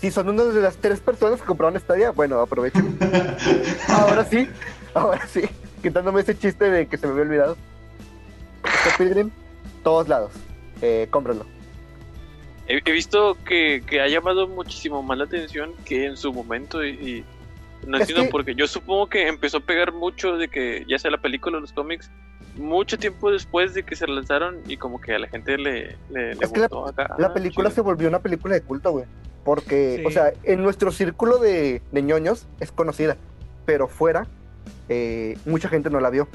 Si 0.00 0.10
son 0.10 0.28
una 0.28 0.44
de 0.44 0.60
las 0.60 0.76
tres 0.76 1.00
personas 1.00 1.40
que 1.40 1.46
compraron 1.46 1.78
Stadia, 1.80 2.10
bueno, 2.10 2.40
aprovechen. 2.40 2.98
ahora 3.88 4.24
sí, 4.24 4.48
ahora 4.92 5.26
sí. 5.26 5.42
Quitándome 5.82 6.20
ese 6.20 6.36
chiste 6.36 6.70
de 6.70 6.86
que 6.86 6.96
se 6.98 7.06
me 7.06 7.12
había 7.12 7.24
olvidado. 7.24 7.56
Scott 8.80 8.96
Pilgrim, 8.98 9.30
todos 9.82 10.08
lados. 10.08 10.32
Eh, 10.82 11.06
cómprenlo. 11.10 11.46
He, 12.66 12.80
he 12.84 12.92
visto 12.92 13.36
que, 13.44 13.82
que 13.86 14.00
ha 14.00 14.08
llamado 14.08 14.48
muchísimo 14.48 15.02
más 15.02 15.18
la 15.18 15.24
atención 15.24 15.72
que 15.84 16.06
en 16.06 16.16
su 16.16 16.32
momento 16.32 16.84
y, 16.84 16.90
y 16.90 17.24
no 17.86 17.96
Es 17.96 18.02
entiendo 18.02 18.24
que- 18.24 18.30
por 18.30 18.44
qué. 18.44 18.54
Yo 18.54 18.66
supongo 18.66 19.08
que 19.08 19.28
empezó 19.28 19.58
a 19.58 19.60
pegar 19.60 19.92
mucho 19.92 20.36
de 20.36 20.48
que 20.48 20.84
ya 20.88 20.98
sea 20.98 21.10
la 21.10 21.18
película 21.18 21.58
o 21.58 21.60
los 21.60 21.72
cómics 21.72 22.10
mucho 22.56 22.96
tiempo 22.98 23.32
después 23.32 23.74
de 23.74 23.82
que 23.82 23.96
se 23.96 24.06
lanzaron 24.06 24.58
y 24.68 24.76
como 24.76 25.00
que 25.00 25.14
a 25.14 25.18
la 25.18 25.26
gente 25.28 25.58
le, 25.58 25.96
le, 26.10 26.34
le 26.34 26.38
Es 26.40 26.52
que 26.52 26.60
la- 26.60 26.66
acá. 26.66 27.16
La 27.18 27.26
Ah, 27.28 27.34
película 27.34 27.70
se 27.70 27.80
volvió 27.80 28.06
una 28.08 28.20
película 28.20 28.54
de 28.54 28.62
culto, 28.62 28.92
güey. 28.92 29.06
Porque, 29.44 29.96
Sí. 30.00 30.04
o 30.06 30.10
sea, 30.10 30.32
en 30.44 30.62
nuestro 30.62 30.90
círculo 30.92 31.38
de, 31.38 31.82
de 31.90 32.02
ñoños 32.02 32.46
es 32.60 32.70
conocida. 32.72 33.16
Pero 33.66 33.88
fuera, 33.88 34.26
eh, 34.88 35.36
mucha 35.46 35.68
gente 35.68 35.90
no 35.90 35.98
la 36.00 36.10
vio. 36.10 36.28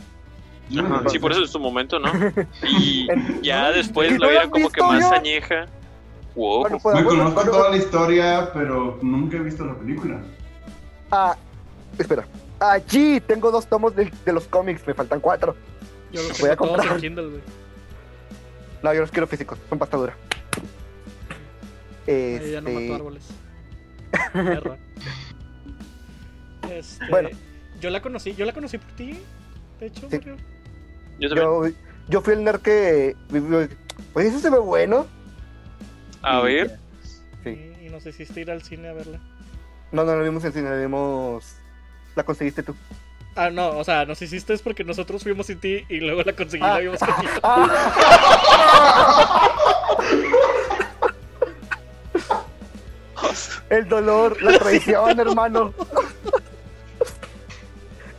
Ajá, 0.78 1.02
me 1.02 1.10
sí, 1.10 1.18
por 1.20 1.32
eso 1.32 1.42
en 1.42 1.48
su 1.48 1.60
momento, 1.60 1.98
¿no? 2.00 2.12
Y 2.80 3.10
En- 3.10 3.42
ya 3.42 3.72
después 3.72 4.12
¿Y 4.12 4.18
lo 4.18 4.26
no 4.26 4.30
vieron 4.30 4.50
como 4.52 4.70
que 4.70 4.82
más 4.82 5.00
ya? 5.10 5.16
añeja. 5.16 5.66
Wow. 6.36 6.62
Cuando 6.62 6.78
Me 6.78 6.82
podamos- 6.84 7.14
conozco 7.16 7.44
toda 7.52 7.70
la 7.72 7.78
historia, 7.78 8.52
pero 8.54 9.00
nunca 9.02 9.38
he 9.38 9.40
visto 9.40 9.66
la 9.66 9.76
película. 9.76 10.20
Ah, 11.12 11.36
espera. 11.98 12.26
Allí 12.60 13.20
tengo 13.22 13.52
dos 13.52 13.68
tomos 13.68 13.96
de, 13.96 14.12
de 14.26 14.34
los 14.34 14.46
cómics, 14.48 14.86
me 14.86 14.94
faltan 14.94 15.20
cuatro. 15.20 15.56
Yo 16.12 16.22
los 16.24 16.40
Voy 16.40 16.50
a 16.50 16.56
comprar. 16.56 16.94
en 16.96 17.02
Kindle, 17.02 17.28
güey. 17.30 17.42
No, 18.84 18.94
yo 18.94 19.02
los 19.02 19.12
quiero 19.12 19.28
físicos, 19.28 19.58
son 19.70 19.78
pasta 19.80 19.98
dura. 19.98 20.16
Ahí 22.08 22.52
ya 22.52 22.62
no 22.62 22.70
mato 22.70 22.80
Este, 22.80 22.96
árboles. 22.96 23.24
Este, 26.72 27.06
Bueno. 27.10 27.30
Yo 27.80 27.90
la 27.90 28.02
conocí, 28.02 28.34
yo 28.36 28.46
la 28.46 28.52
conocí 28.54 28.78
por 28.78 28.92
ti, 28.92 29.18
de 29.80 29.86
hecho, 29.88 30.02
Sí. 30.10 30.18
Mario. 30.18 30.36
Yo 31.20 31.30
también. 31.30 31.48
yo, 31.48 31.80
yo 32.10 32.22
fui 32.22 32.34
el 32.34 32.44
nerd 32.44 32.62
que. 32.62 33.16
vivió- 33.30 33.70
Oye, 34.14 34.28
eso 34.28 34.40
se 34.40 34.50
ve 34.50 34.60
bueno. 34.60 35.08
A 36.22 36.40
Y- 36.42 36.44
ver. 36.44 36.80
Sí. 37.44 37.50
Y, 37.82 37.86
y 37.86 37.90
nos 37.90 38.06
hiciste 38.06 38.42
ir 38.42 38.52
al 38.52 38.62
cine 38.64 38.90
a 38.90 38.94
verla. 38.94 39.20
No, 39.92 40.04
no 40.04 40.16
la 40.16 40.24
vimos 40.24 40.44
en 40.46 40.54
cine, 40.54 40.70
la 40.70 40.76
vimos. 40.78 41.56
La 42.16 42.24
conseguiste 42.24 42.64
tú. 42.64 42.76
Ah, 43.36 43.50
no, 43.50 43.70
o 43.78 43.84
sea, 43.84 44.06
nos 44.06 44.22
hiciste 44.22 44.54
es 44.54 44.62
porque 44.62 44.84
nosotros 44.84 45.24
fuimos 45.24 45.48
sin 45.48 45.60
ti 45.60 45.86
y 45.88 46.00
luego 46.00 46.24
la 46.24 46.34
conseguí 46.34 46.64
y 46.64 46.68
Ah. 46.68 46.74
la 46.74 46.80
vimos 46.80 47.00
contigo. 47.00 47.32
El 53.70 53.88
dolor, 53.88 54.42
la 54.42 54.58
traición, 54.58 55.20
hermano. 55.20 55.74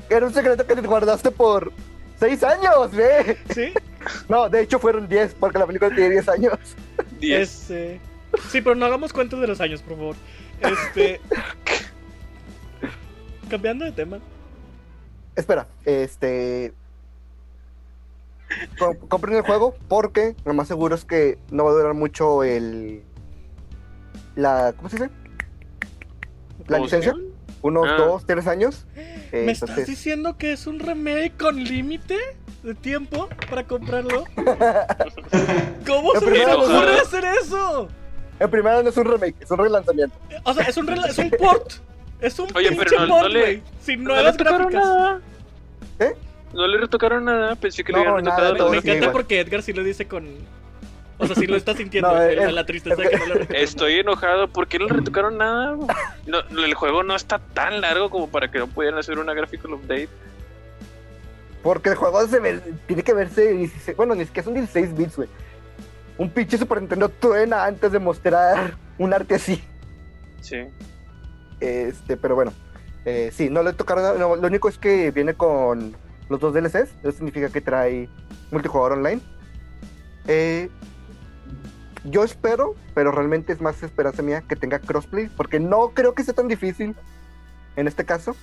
Era 0.08 0.26
un 0.26 0.34
secreto 0.34 0.66
que 0.66 0.74
te 0.74 0.80
guardaste 0.82 1.30
por 1.30 1.72
seis 2.18 2.42
años, 2.42 2.90
ve. 2.92 3.38
¿Sí? 3.54 3.72
No, 4.28 4.48
de 4.48 4.62
hecho 4.62 4.78
fueron 4.78 5.08
10, 5.08 5.34
porque 5.38 5.58
la 5.58 5.66
película 5.66 5.94
tiene 5.94 6.10
10 6.10 6.28
años. 6.28 6.58
10. 7.20 7.40
Este... 7.40 8.00
Sí, 8.48 8.60
pero 8.60 8.74
no 8.76 8.86
hagamos 8.86 9.12
cuentas 9.12 9.40
de 9.40 9.46
los 9.46 9.60
años, 9.60 9.82
por 9.82 9.96
favor. 9.96 10.16
Este... 10.60 11.20
Cambiando 13.48 13.84
de 13.84 13.92
tema. 13.92 14.18
Espera, 15.34 15.66
este. 15.84 16.72
com- 18.78 18.96
compren 19.08 19.36
el 19.36 19.42
juego 19.42 19.74
porque 19.88 20.36
lo 20.44 20.54
más 20.54 20.68
seguro 20.68 20.94
es 20.94 21.04
que 21.04 21.38
no 21.50 21.64
va 21.64 21.70
a 21.70 21.74
durar 21.74 21.94
mucho 21.94 22.44
el. 22.44 23.02
La. 24.36 24.72
¿Cómo 24.76 24.88
se 24.88 24.96
dice? 24.96 25.10
La 26.68 26.76
¿Cómo 26.78 26.88
se 26.88 26.98
licencia. 26.98 27.14
Unos 27.62 27.86
Ah. 27.88 27.96
dos, 27.96 28.24
tres 28.26 28.46
años. 28.46 28.86
Eh, 28.96 29.42
¿Me 29.46 29.52
estás 29.52 29.74
diciendo 29.86 30.36
que 30.38 30.52
es 30.52 30.66
un 30.66 30.78
remake 30.78 31.32
con 31.38 31.62
límite 31.62 32.16
de 32.62 32.74
tiempo 32.74 33.28
para 33.48 33.66
comprarlo? 33.66 34.24
¿Cómo 35.86 36.14
Lo 36.14 36.20
se 36.20 36.26
me 36.26 36.44
ocurre 36.46 37.00
hacer 37.00 37.24
eso? 37.42 37.88
El 38.40 38.50
primero 38.50 38.82
no 38.82 38.88
es 38.88 38.96
un 38.96 39.04
remake, 39.04 39.36
es 39.40 39.50
un 39.50 39.58
relanzamiento. 39.58 40.16
O 40.44 40.52
sea, 40.54 40.64
es 40.64 40.76
un, 40.76 40.86
rela- 40.88 41.08
es 41.08 41.18
un 41.18 41.30
port. 41.30 41.72
Es 42.20 42.38
un 42.38 42.48
Oye, 42.54 42.68
pinche 42.70 42.84
pero 42.90 43.06
no- 43.06 43.18
port, 43.20 43.32
güey. 43.32 43.62
Sin 43.80 44.02
No 44.02 44.10
le 44.10 44.14
nuevas 44.16 44.32
retocaron 44.36 44.68
gráficas. 44.70 44.84
nada. 44.84 45.20
¿Eh? 46.00 46.16
No 46.52 46.66
le 46.66 46.78
retocaron 46.78 47.24
nada. 47.24 47.54
Pensé 47.56 47.84
que 47.84 47.92
No, 47.92 47.98
le 47.98 48.04
habían 48.08 48.24
retocado 48.24 48.52
Me, 48.52 48.58
todo 48.58 48.70
me 48.70 48.76
encanta 48.78 48.96
igual. 48.96 49.12
porque 49.12 49.40
Edgar 49.40 49.62
sí 49.62 49.72
lo 49.72 49.84
dice 49.84 50.06
con. 50.08 50.26
O 51.18 51.26
sea, 51.26 51.36
sí 51.36 51.46
lo 51.46 51.54
está 51.56 51.74
sintiendo. 51.76 52.08
No, 52.10 52.16
la, 52.16 52.30
es- 52.32 52.52
la 52.52 52.64
tristeza 52.66 52.94
es 52.94 52.98
de 52.98 53.04
que- 53.04 53.10
que 53.10 53.18
no 53.20 53.26
le 53.26 53.34
retocaron 53.34 53.62
Estoy 53.62 53.92
enojado. 54.00 54.48
¿Por 54.48 54.66
qué 54.68 54.78
no 54.78 54.86
le 54.86 54.94
retocaron 54.94 55.38
nada? 55.38 55.76
No, 56.26 56.64
el 56.64 56.74
juego 56.74 57.02
no 57.02 57.14
está 57.14 57.38
tan 57.38 57.80
largo 57.80 58.08
como 58.10 58.28
para 58.28 58.50
que 58.50 58.58
no 58.58 58.66
pudieran 58.66 58.98
hacer 58.98 59.18
una 59.18 59.32
graphical 59.34 59.74
update. 59.74 60.08
Porque 61.62 61.90
el 61.90 61.94
juego 61.96 62.26
se 62.26 62.40
ve- 62.40 62.60
tiene 62.86 63.02
que 63.02 63.12
verse. 63.12 63.52
16 63.52 63.96
bueno, 63.96 64.14
ni 64.14 64.24
siquiera 64.24 64.44
son 64.44 64.54
16 64.54 64.96
bits, 64.96 65.16
güey. 65.16 65.28
Un 66.20 66.28
pinche 66.28 66.58
Super 66.58 66.80
Nintendo 66.80 67.08
truena 67.08 67.64
antes 67.64 67.92
de 67.92 67.98
mostrar 67.98 68.74
un 68.98 69.14
arte 69.14 69.36
así. 69.36 69.64
Sí. 70.42 70.66
Este, 71.60 72.18
pero 72.18 72.34
bueno. 72.34 72.52
Eh, 73.06 73.30
sí, 73.32 73.48
no 73.48 73.62
le 73.62 73.72
tocaron 73.72 74.04
nada. 74.04 74.18
no, 74.18 74.36
lo 74.36 74.46
único 74.46 74.68
es 74.68 74.76
que 74.76 75.12
viene 75.12 75.32
con 75.32 75.96
los 76.28 76.38
dos 76.38 76.52
DLCs. 76.52 76.90
Eso 77.02 77.12
significa 77.12 77.48
que 77.48 77.62
trae 77.62 78.10
multijugador 78.50 78.98
online. 78.98 79.22
Eh, 80.28 80.68
yo 82.04 82.22
espero, 82.22 82.74
pero 82.92 83.12
realmente 83.12 83.54
es 83.54 83.62
más 83.62 83.82
esperanza 83.82 84.22
mía 84.22 84.42
que 84.46 84.56
tenga 84.56 84.78
crossplay. 84.78 85.30
Porque 85.34 85.58
no 85.58 85.92
creo 85.94 86.14
que 86.14 86.22
sea 86.22 86.34
tan 86.34 86.48
difícil 86.48 86.94
en 87.76 87.88
este 87.88 88.04
caso. 88.04 88.36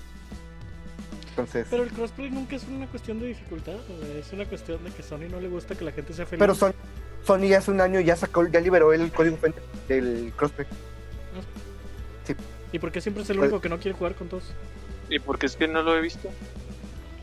Entonces. 1.38 1.68
Pero 1.70 1.84
el 1.84 1.92
crossplay 1.92 2.32
nunca 2.32 2.56
es 2.56 2.64
una 2.68 2.88
cuestión 2.88 3.20
de 3.20 3.28
dificultad. 3.28 3.76
Es 4.20 4.34
una 4.34 4.46
cuestión 4.46 4.84
de 4.84 4.90
que 4.92 5.04
Sony 5.04 5.30
no 5.30 5.40
le 5.40 5.48
gusta 5.48 5.76
que 5.76 5.86
la 5.86 5.92
gente 5.92 6.14
sea 6.14 6.26
feliz. 6.26 6.40
Pero 6.40 6.56
Sony, 6.56 6.74
Sony 7.24 7.54
hace 7.56 7.70
un 7.72 7.80
año 7.80 8.00
ya 8.00 8.16
sacó, 8.16 8.48
ya 8.48 8.60
liberó 8.60 8.92
el 8.94 9.12
código 9.12 9.38
fuente 9.38 9.62
del 9.88 10.34
crossplay. 10.36 10.68
¿Y 12.72 12.80
por 12.80 12.92
qué 12.92 13.00
siempre 13.02 13.24
es 13.24 13.30
el 13.30 13.38
Pues- 13.38 13.50
único 13.50 13.62
que 13.62 13.70
no 13.70 13.80
quiere 13.80 13.98
jugar 13.98 14.16
con 14.16 14.28
todos? 14.28 14.44
¿Y 15.10 15.20
por 15.20 15.38
qué 15.40 15.46
es 15.46 15.56
que 15.56 15.68
no 15.68 15.82
lo 15.84 15.96
he 15.96 16.02
visto? 16.02 16.30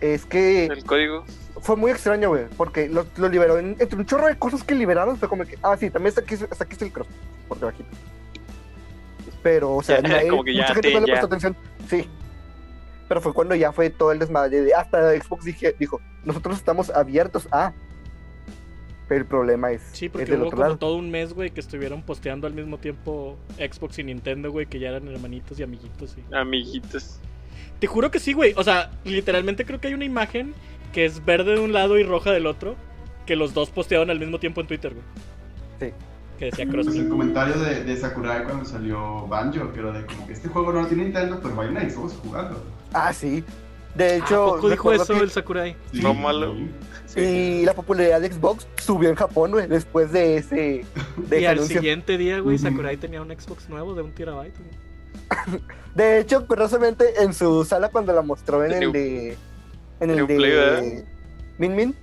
Es 0.01 0.25
que 0.25 0.67
El 0.67 0.85
código. 0.85 1.25
fue 1.61 1.77
muy 1.77 1.91
extraño, 1.91 2.31
güey, 2.31 2.47
porque 2.57 2.89
lo, 2.89 3.07
lo 3.17 3.29
liberó 3.29 3.59
en- 3.59 3.77
entre 3.79 3.97
un 3.99 4.07
chorro 4.07 4.27
de 4.27 4.39
cosas 4.39 4.63
que 4.65 4.75
liberaron, 4.75 5.17
fue 5.19 5.29
como 5.29 5.45
que, 5.45 5.59
ah, 5.63 5.77
sí, 5.79 5.91
también 5.91 6.09
está 6.09 6.23
aquí, 6.23 6.35
está 6.35 6.65
aquí 6.65 6.73
está 6.73 6.85
el 6.87 6.93
cross, 6.93 7.07
por 7.49 7.59
debajito. 7.59 7.89
Pero, 9.43 9.75
o 9.77 9.83
sea, 9.83 9.97
Ya, 10.03 10.09
nadie- 10.09 10.29
como 10.31 10.45
que 10.45 10.55
ya, 10.55 10.63
mucha 10.63 10.75
gente 10.75 10.95
no 10.95 11.01
le 11.01 11.07
prestó 11.07 11.27
atención. 11.27 11.57
Sí. 11.89 12.09
Pero 13.09 13.21
fue 13.21 13.33
cuando 13.35 13.55
ya 13.55 13.73
fue 13.73 13.91
todo 13.91 14.13
el 14.13 14.19
desmadre. 14.19 14.63
de- 14.63 14.75
Hasta 14.75 15.11
Xbox 15.21 15.45
dije, 15.45 15.75
dijo, 15.79 16.01
nosotros 16.25 16.57
estamos 16.57 16.91
abiertos 16.91 17.49
a. 17.53 17.73
Pero 19.07 19.21
el 19.21 19.27
problema 19.27 19.71
es, 19.71 19.83
Sí, 19.93 20.07
es 20.07 20.13
porque 20.13 20.25
del 20.31 20.41
hubo 20.41 20.47
otro 20.47 20.57
como 20.57 20.63
lado. 20.69 20.79
todo 20.79 20.97
un 20.97 21.11
mes, 21.11 21.35
güey, 21.35 21.51
que 21.51 21.61
estuvieron 21.61 22.03
posteando 22.03 22.47
al 22.47 22.55
mismo 22.55 22.79
tiempo 22.79 23.37
Xbox 23.59 23.99
y 23.99 24.05
Nintendo, 24.05 24.51
güey, 24.51 24.65
que 24.67 24.79
ya 24.81 24.89
eran 24.89 25.07
hermanitos 25.09 25.61
y 25.61 25.63
amiguitos. 25.63 26.17
Y... 26.17 26.35
Amiguitos. 26.35 27.19
Te 27.81 27.87
juro 27.87 28.11
que 28.11 28.19
sí, 28.19 28.33
güey. 28.33 28.55
O 28.57 28.65
sea, 28.65 28.91
literalmente 29.05 29.67
creo 29.67 29.79
que 29.79 29.89
hay 29.89 29.95
una 29.95 30.07
imagen 30.07 30.55
que 30.95 31.05
es 31.05 31.23
verde 31.23 31.53
de 31.55 31.61
un 31.61 31.75
lado 31.75 31.99
y 31.99 32.03
roja 32.03 32.31
del 32.33 32.47
otro, 32.47 32.77
que 33.27 33.37
los 33.37 33.53
dos 33.53 33.69
postearon 33.69 34.09
al 34.09 34.19
mismo 34.19 34.39
tiempo 34.41 34.63
en 34.63 34.69
Twitter, 34.69 34.95
güey. 34.95 35.05
Sí. 35.81 35.95
Que 36.39 36.47
decía 36.47 36.65
Pues 36.65 36.75
Crossplay. 36.77 36.99
el 37.01 37.09
comentario 37.11 37.59
de, 37.59 37.85
de 37.85 37.97
Sakurai 37.99 38.45
cuando 38.45 38.65
salió 38.65 39.27
Banjo, 39.27 39.71
que 39.73 39.81
era 39.81 39.93
de 39.93 40.07
como 40.07 40.27
que 40.27 40.33
este 40.33 40.49
juego 40.49 40.73
no 40.73 40.81
lo 40.83 40.87
tiene 40.89 41.05
Nintendo, 41.05 41.39
pero 41.43 41.55
vayan 41.57 41.77
a 41.77 41.89
Xbox 41.91 42.15
jugando. 42.23 42.65
Ah, 42.95 43.13
sí. 43.13 43.45
De 43.95 44.05
¿A 44.05 44.15
hecho, 44.17 44.55
poco 44.57 44.71
dijo 44.71 44.93
eso 44.93 45.15
que- 45.15 45.21
el 45.21 45.31
Sakurai? 45.31 45.77
Sí, 45.93 46.01
No 46.01 46.15
malo. 46.15 46.55
sí. 47.07 47.21
Y 47.21 47.65
la 47.65 47.75
popularidad 47.75 48.21
de 48.21 48.33
Xbox 48.33 48.67
subió 48.83 49.09
en 49.09 49.15
Japón, 49.15 49.53
güey, 49.53 49.69
después 49.69 50.11
de 50.11 50.37
ese, 50.39 50.57
de 50.57 50.85
Y 51.31 51.35
ese 51.37 51.47
al 51.49 51.59
anuncio. 51.59 51.81
siguiente 51.81 52.17
día, 52.19 52.41
güey. 52.41 52.59
Sakurai 52.59 52.97
tenía 52.97 53.23
un 53.23 53.29
Xbox 53.31 53.69
nuevo 53.69 53.95
de 53.95 54.03
un 54.03 54.13
terabyte, 54.13 54.55
güey. 54.59 55.61
De 55.95 56.19
hecho, 56.19 56.45
curiosamente, 56.47 57.23
en 57.23 57.33
su 57.35 57.65
sala 57.65 57.89
cuando 57.89 58.13
la 58.13 58.23
mostró 58.23 58.65
en 58.65 58.73
el 58.83 58.93
de... 58.93 59.37
En 60.01 60.11
el 60.11 60.27
de... 60.27 61.05
Min 61.59 61.77
Min, 61.77 61.95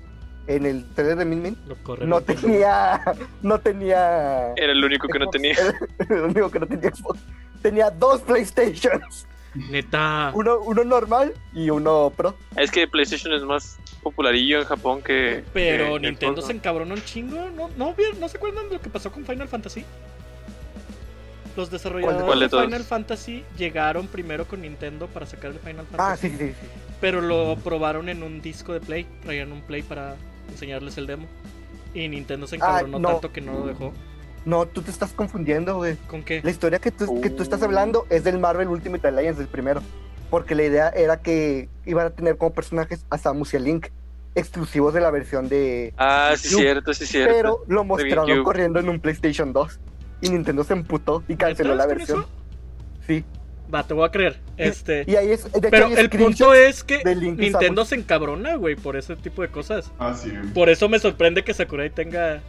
en 0.47 0.65
el 0.65 0.85
trailer 0.93 1.17
de 1.17 1.25
Min 1.25 1.41
Min, 1.41 1.57
corre. 1.83 2.05
no 2.07 2.21
tenía... 2.21 3.01
No 3.41 3.59
tenía... 3.59 4.53
Era 4.55 4.71
el 4.71 4.83
único 4.83 5.09
que 5.09 5.19
no 5.19 5.29
tenía. 5.29 5.51
era 5.99 6.15
el 6.15 6.21
único 6.23 6.49
que 6.49 6.59
no 6.61 6.67
tenía 6.67 6.89
Xbox. 6.95 7.19
Tenía 7.61 7.89
dos 7.89 8.21
PlayStations. 8.21 9.27
Neta. 9.53 10.31
Uno, 10.33 10.59
uno 10.59 10.83
normal 10.83 11.33
y 11.53 11.69
uno 11.69 12.11
Pro. 12.15 12.35
Es 12.55 12.71
que 12.71 12.87
PlayStation 12.87 13.33
es 13.33 13.41
más 13.43 13.77
popularillo 14.01 14.59
en 14.59 14.65
Japón 14.65 15.01
que. 15.01 15.43
Pero 15.53 15.95
que- 15.95 15.99
Nintendo 16.07 16.41
se 16.41 16.53
encabronó 16.53 16.93
un 16.95 17.03
chingo. 17.03 17.35
¿No, 17.55 17.69
no, 17.77 17.95
¿No 18.19 18.29
se 18.29 18.37
acuerdan 18.37 18.67
de 18.69 18.75
lo 18.75 18.81
que 18.81 18.89
pasó 18.89 19.11
con 19.11 19.25
Final 19.25 19.47
Fantasy? 19.47 19.83
Los 21.57 21.69
desarrolladores 21.69 22.23
¿Cuál 22.23 22.39
de? 22.39 22.49
Final 22.49 22.83
Fantasy 22.83 23.43
llegaron 23.57 24.07
primero 24.07 24.45
con 24.45 24.61
Nintendo 24.61 25.07
para 25.07 25.25
sacar 25.25 25.51
el 25.51 25.59
Final 25.59 25.85
Ah, 25.93 26.15
Fantasy. 26.15 26.29
sí, 26.29 26.37
sí, 26.37 26.47
sí. 26.49 26.67
Pero 27.01 27.19
lo 27.19 27.57
probaron 27.57 28.07
en 28.07 28.23
un 28.23 28.41
disco 28.41 28.71
de 28.73 28.79
Play. 28.79 29.05
Traían 29.23 29.51
un 29.51 29.61
Play 29.61 29.81
para 29.81 30.15
enseñarles 30.49 30.97
el 30.97 31.07
demo. 31.07 31.27
Y 31.93 32.07
Nintendo 32.07 32.47
se 32.47 32.55
encabronó 32.55 32.97
Ah, 32.97 32.99
no. 33.01 33.07
tanto 33.09 33.33
que 33.33 33.41
no 33.41 33.53
lo 33.53 33.65
dejó. 33.67 33.93
No, 34.45 34.65
tú 34.65 34.81
te 34.81 34.91
estás 34.91 35.11
confundiendo, 35.11 35.75
güey. 35.75 35.97
¿Con 36.07 36.23
qué? 36.23 36.41
La 36.43 36.49
historia 36.49 36.79
que 36.79 36.91
tú, 36.91 37.21
que 37.21 37.29
tú 37.29 37.43
estás 37.43 37.61
hablando 37.61 38.07
es 38.09 38.23
del 38.23 38.39
Marvel 38.39 38.69
Ultimate 38.69 39.07
Alliance, 39.07 39.41
el 39.41 39.47
primero. 39.47 39.81
Porque 40.29 40.55
la 40.55 40.63
idea 40.63 40.89
era 40.89 41.17
que 41.17 41.69
iban 41.85 42.07
a 42.07 42.09
tener 42.09 42.37
como 42.37 42.53
personajes 42.53 43.05
a 43.09 43.17
Samus 43.17 43.53
y 43.53 43.57
a 43.57 43.59
Link, 43.59 43.87
exclusivos 44.33 44.93
de 44.93 45.01
la 45.01 45.11
versión 45.11 45.49
de... 45.49 45.93
Ah, 45.97 46.33
sí, 46.37 46.47
cierto, 46.49 46.93
sí, 46.93 47.05
cierto. 47.05 47.33
Pero 47.33 47.63
lo 47.67 47.83
mostraron 47.83 48.43
corriendo 48.43 48.79
en 48.79 48.89
un 48.89 48.99
PlayStation 48.99 49.53
2. 49.53 49.79
Y 50.21 50.29
Nintendo 50.29 50.63
se 50.63 50.73
emputó 50.73 51.23
y 51.27 51.35
canceló 51.35 51.71
¿Neta 51.71 51.87
la 51.87 51.93
versión. 51.93 52.19
eso? 52.21 52.29
Sí. 53.05 53.25
Va, 53.73 53.83
te 53.83 53.93
voy 53.93 54.05
a 54.05 54.11
creer. 54.11 54.39
Este. 54.57 55.03
Y 55.07 55.15
ahí 55.15 55.31
es... 55.31 55.47
Pero 55.69 55.87
el 55.87 56.09
punto 56.09 56.53
es 56.53 56.83
que 56.83 57.01
y 57.05 57.31
Nintendo 57.31 57.85
se 57.85 57.95
encabrona, 57.95 58.55
güey, 58.55 58.75
por 58.75 58.95
ese 58.95 59.15
tipo 59.15 59.41
de 59.41 59.49
cosas. 59.49 59.91
Ah, 59.99 60.13
sí. 60.13 60.31
Por 60.53 60.69
eso 60.69 60.89
me 60.89 60.99
sorprende 60.99 61.43
que 61.43 61.53
Sakurai 61.53 61.89
tenga 61.89 62.41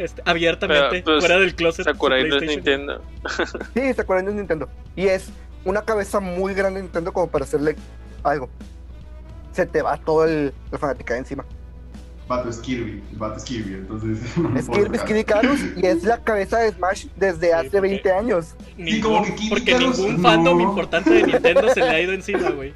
este, 0.00 0.22
abiertamente 0.24 0.88
Pero, 0.90 1.04
pues, 1.04 1.20
fuera 1.20 1.38
del 1.38 1.54
closet. 1.54 1.84
Sakurai 1.84 2.28
no 2.28 2.36
es. 2.36 2.42
Nintendo. 2.42 3.02
Sí, 3.74 3.92
se 3.94 4.00
acuerdan 4.00 4.26
de 4.26 4.34
Nintendo. 4.34 4.68
Y 4.96 5.06
es 5.06 5.28
una 5.64 5.82
cabeza 5.82 6.20
muy 6.20 6.54
grande 6.54 6.78
de 6.80 6.84
Nintendo 6.84 7.12
como 7.12 7.28
para 7.28 7.44
hacerle 7.44 7.76
algo. 8.22 8.48
Se 9.52 9.66
te 9.66 9.82
va 9.82 9.96
todo 9.98 10.24
el, 10.24 10.52
la 10.70 10.78
fanática 10.78 11.16
encima. 11.16 11.44
Vato 12.28 12.48
es 12.48 12.58
Kirby. 12.58 13.02
El 13.10 13.18
vato 13.18 13.36
es 13.38 13.44
Kirby, 13.44 13.74
entonces. 13.74 14.36
no 14.38 14.56
Es 14.58 14.68
Kirby. 14.68 14.98
Kirby 15.00 15.24
Carus 15.24 15.60
y 15.76 15.84
es 15.84 16.04
la 16.04 16.18
cabeza 16.22 16.58
de 16.60 16.70
Smash 16.70 17.06
desde 17.16 17.48
Sí, 17.48 17.52
hace 17.52 17.70
porque- 17.70 17.80
20 17.80 18.12
años. 18.12 18.54
Sí, 18.76 19.00
como 19.00 19.16
Ningún- 19.20 19.24
que 19.24 19.34
Kid 19.34 19.48
porque 19.50 19.78
ningún 19.78 20.16
no. 20.16 20.22
fandom 20.28 20.60
importante 20.60 21.10
de 21.10 21.22
Nintendo 21.24 21.68
se 21.74 21.80
le 21.80 21.88
ha 21.88 22.00
ido 22.00 22.12
encima, 22.12 22.50
güey. 22.50 22.72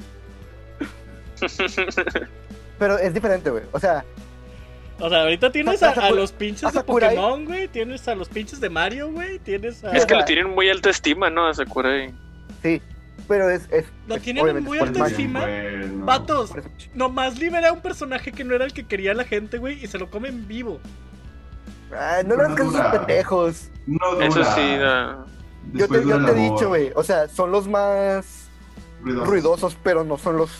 Pero 2.78 2.98
es 2.98 3.14
diferente, 3.14 3.50
güey. 3.50 3.62
O 3.72 3.78
sea, 3.78 4.04
O 5.00 5.08
sea, 5.08 5.22
ahorita 5.22 5.50
tienes 5.50 5.82
A- 5.82 6.10
los 6.10 6.30
pinches 6.32 6.64
a 6.64 6.70
de 6.70 6.78
Sakurai- 6.80 7.08
Pokémon, 7.16 7.44
güey. 7.44 7.68
Tienes 7.68 8.06
a 8.06 8.14
los 8.14 8.28
pinches 8.28 8.60
de 8.60 8.70
Mario, 8.70 9.10
güey. 9.10 9.38
Tienes 9.40 9.82
a. 9.84 9.90
Es 9.92 10.06
que 10.06 10.14
lo 10.14 10.24
tienen 10.24 10.50
muy 10.50 10.68
alta 10.68 10.90
estima, 10.90 11.30
¿no? 11.30 11.46
A 11.48 11.54
Sakurai. 11.54 12.12
sí. 12.62 12.80
Pero 13.26 13.48
es. 13.48 13.66
es 13.70 13.86
Lo 14.06 14.18
tienen 14.18 14.62
muy 14.64 14.78
alta 14.78 15.08
encima. 15.08 15.40
Bueno. 15.40 16.46
Smash. 16.46 16.88
nomás 16.94 17.38
libera 17.38 17.70
a 17.70 17.72
un 17.72 17.80
personaje 17.80 18.32
que 18.32 18.44
no 18.44 18.54
era 18.54 18.66
el 18.66 18.74
que 18.74 18.86
quería 18.86 19.14
la 19.14 19.24
gente, 19.24 19.56
güey, 19.56 19.82
y 19.82 19.86
se 19.86 19.98
lo 19.98 20.10
come 20.10 20.28
en 20.28 20.46
vivo. 20.46 20.78
Ah, 21.92 22.20
no 22.26 22.36
le 22.36 22.42
hagas 22.42 22.56
caso 22.56 22.68
a 22.68 22.72
esos 22.72 22.82
Dura. 22.82 22.90
pendejos. 23.06 23.70
No 23.86 24.12
dura. 24.14 24.26
Eso 24.26 24.44
sí, 24.44 24.76
no. 24.78 25.24
Yo 25.72 25.88
te, 25.88 25.94
yo 25.94 26.18
dura 26.18 26.26
te 26.26 26.32
he 26.32 26.50
dicho, 26.50 26.68
güey. 26.68 26.92
O 26.94 27.02
sea, 27.02 27.26
son 27.28 27.50
los 27.50 27.66
más 27.66 28.48
Ruidoso. 29.02 29.30
ruidosos, 29.30 29.76
pero 29.82 30.04
no 30.04 30.18
son 30.18 30.36
los. 30.36 30.50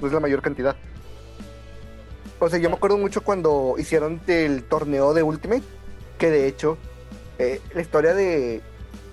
No 0.00 0.06
es 0.06 0.12
la 0.14 0.20
mayor 0.20 0.40
cantidad. 0.40 0.74
O 2.38 2.48
sea, 2.48 2.58
yo 2.58 2.68
me 2.68 2.76
acuerdo 2.76 2.98
mucho 2.98 3.22
cuando 3.22 3.76
hicieron 3.78 4.20
el 4.26 4.64
torneo 4.64 5.14
de 5.14 5.22
Ultimate. 5.22 5.62
Que 6.18 6.30
de 6.30 6.46
hecho, 6.46 6.78
eh, 7.38 7.60
la 7.74 7.80
historia 7.80 8.14
de 8.14 8.62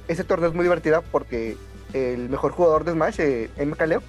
ese 0.08 0.24
torneo 0.24 0.50
es 0.50 0.56
muy 0.56 0.64
divertida 0.64 1.02
porque 1.02 1.58
el 1.94 2.30
mejor 2.30 2.52
jugador 2.52 2.84
de 2.84 2.92
Smash, 2.94 3.20
eh, 3.20 3.50
M. 3.58 3.76
Kaleo, 3.76 4.02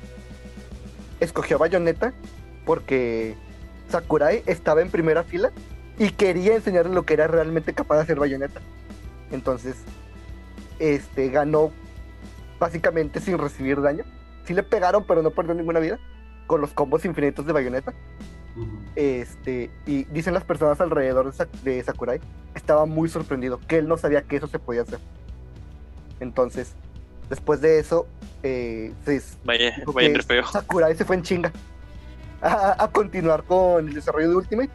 escogió 1.20 1.56
a 1.56 1.60
Bayonetta 1.60 2.12
porque 2.64 3.34
Sakurai 3.88 4.42
estaba 4.46 4.80
en 4.80 4.90
primera 4.90 5.22
fila 5.22 5.52
y 5.98 6.10
quería 6.10 6.54
enseñarle 6.54 6.94
lo 6.94 7.04
que 7.04 7.14
era 7.14 7.26
realmente 7.26 7.72
capaz 7.72 7.96
de 7.96 8.02
hacer 8.02 8.18
Bayonetta. 8.18 8.60
Entonces, 9.30 9.76
este 10.78 11.28
ganó 11.28 11.70
básicamente 12.58 13.20
sin 13.20 13.38
recibir 13.38 13.80
daño. 13.80 14.04
Sí 14.44 14.54
le 14.54 14.62
pegaron, 14.62 15.04
pero 15.06 15.22
no 15.22 15.30
perdió 15.30 15.54
ninguna 15.54 15.80
vida 15.80 15.98
con 16.46 16.60
los 16.60 16.72
combos 16.72 17.04
infinitos 17.04 17.46
de 17.46 17.52
Bayonetta. 17.52 17.92
Este, 18.94 19.70
y 19.86 20.04
dicen 20.04 20.32
las 20.34 20.44
personas 20.44 20.80
alrededor 20.80 21.26
de, 21.26 21.32
Sa- 21.32 21.48
de 21.64 21.82
Sakurai, 21.82 22.20
estaba 22.54 22.86
muy 22.86 23.08
sorprendido, 23.08 23.58
que 23.66 23.78
él 23.78 23.88
no 23.88 23.96
sabía 23.96 24.22
que 24.22 24.36
eso 24.36 24.46
se 24.46 24.58
podía 24.58 24.82
hacer. 24.82 25.00
Entonces, 26.20 26.74
después 27.28 27.60
de 27.60 27.78
eso, 27.80 28.06
eh, 28.42 28.92
se 29.04 29.20
Vaya, 29.44 29.74
vaya. 29.92 30.22
Sakurai 30.46 30.94
se 30.96 31.04
fue 31.04 31.16
en 31.16 31.22
chinga 31.22 31.52
a, 32.40 32.84
a 32.84 32.88
continuar 32.90 33.42
con 33.44 33.88
el 33.88 33.94
desarrollo 33.94 34.28
de 34.30 34.36
Ultimate 34.36 34.70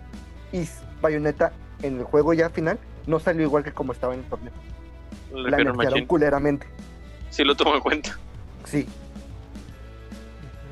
y 0.52 0.68
Bayonetta 1.02 1.54
en 1.82 1.98
el 2.00 2.04
juego 2.04 2.34
ya 2.34 2.50
final 2.50 2.78
no 3.08 3.20
salió 3.20 3.44
igual 3.44 3.64
que 3.64 3.72
como 3.72 3.94
estaba 3.94 4.14
en 4.14 4.20
el 4.22 4.26
torneo. 4.26 4.54
Le 5.34 5.50
La 5.52 5.58
culeramente. 6.08 6.68
Sí 7.30 7.44
lo 7.44 7.56
tomo 7.56 7.76
en 7.76 7.82
cuenta. 7.82 8.18
Sí. 8.66 8.88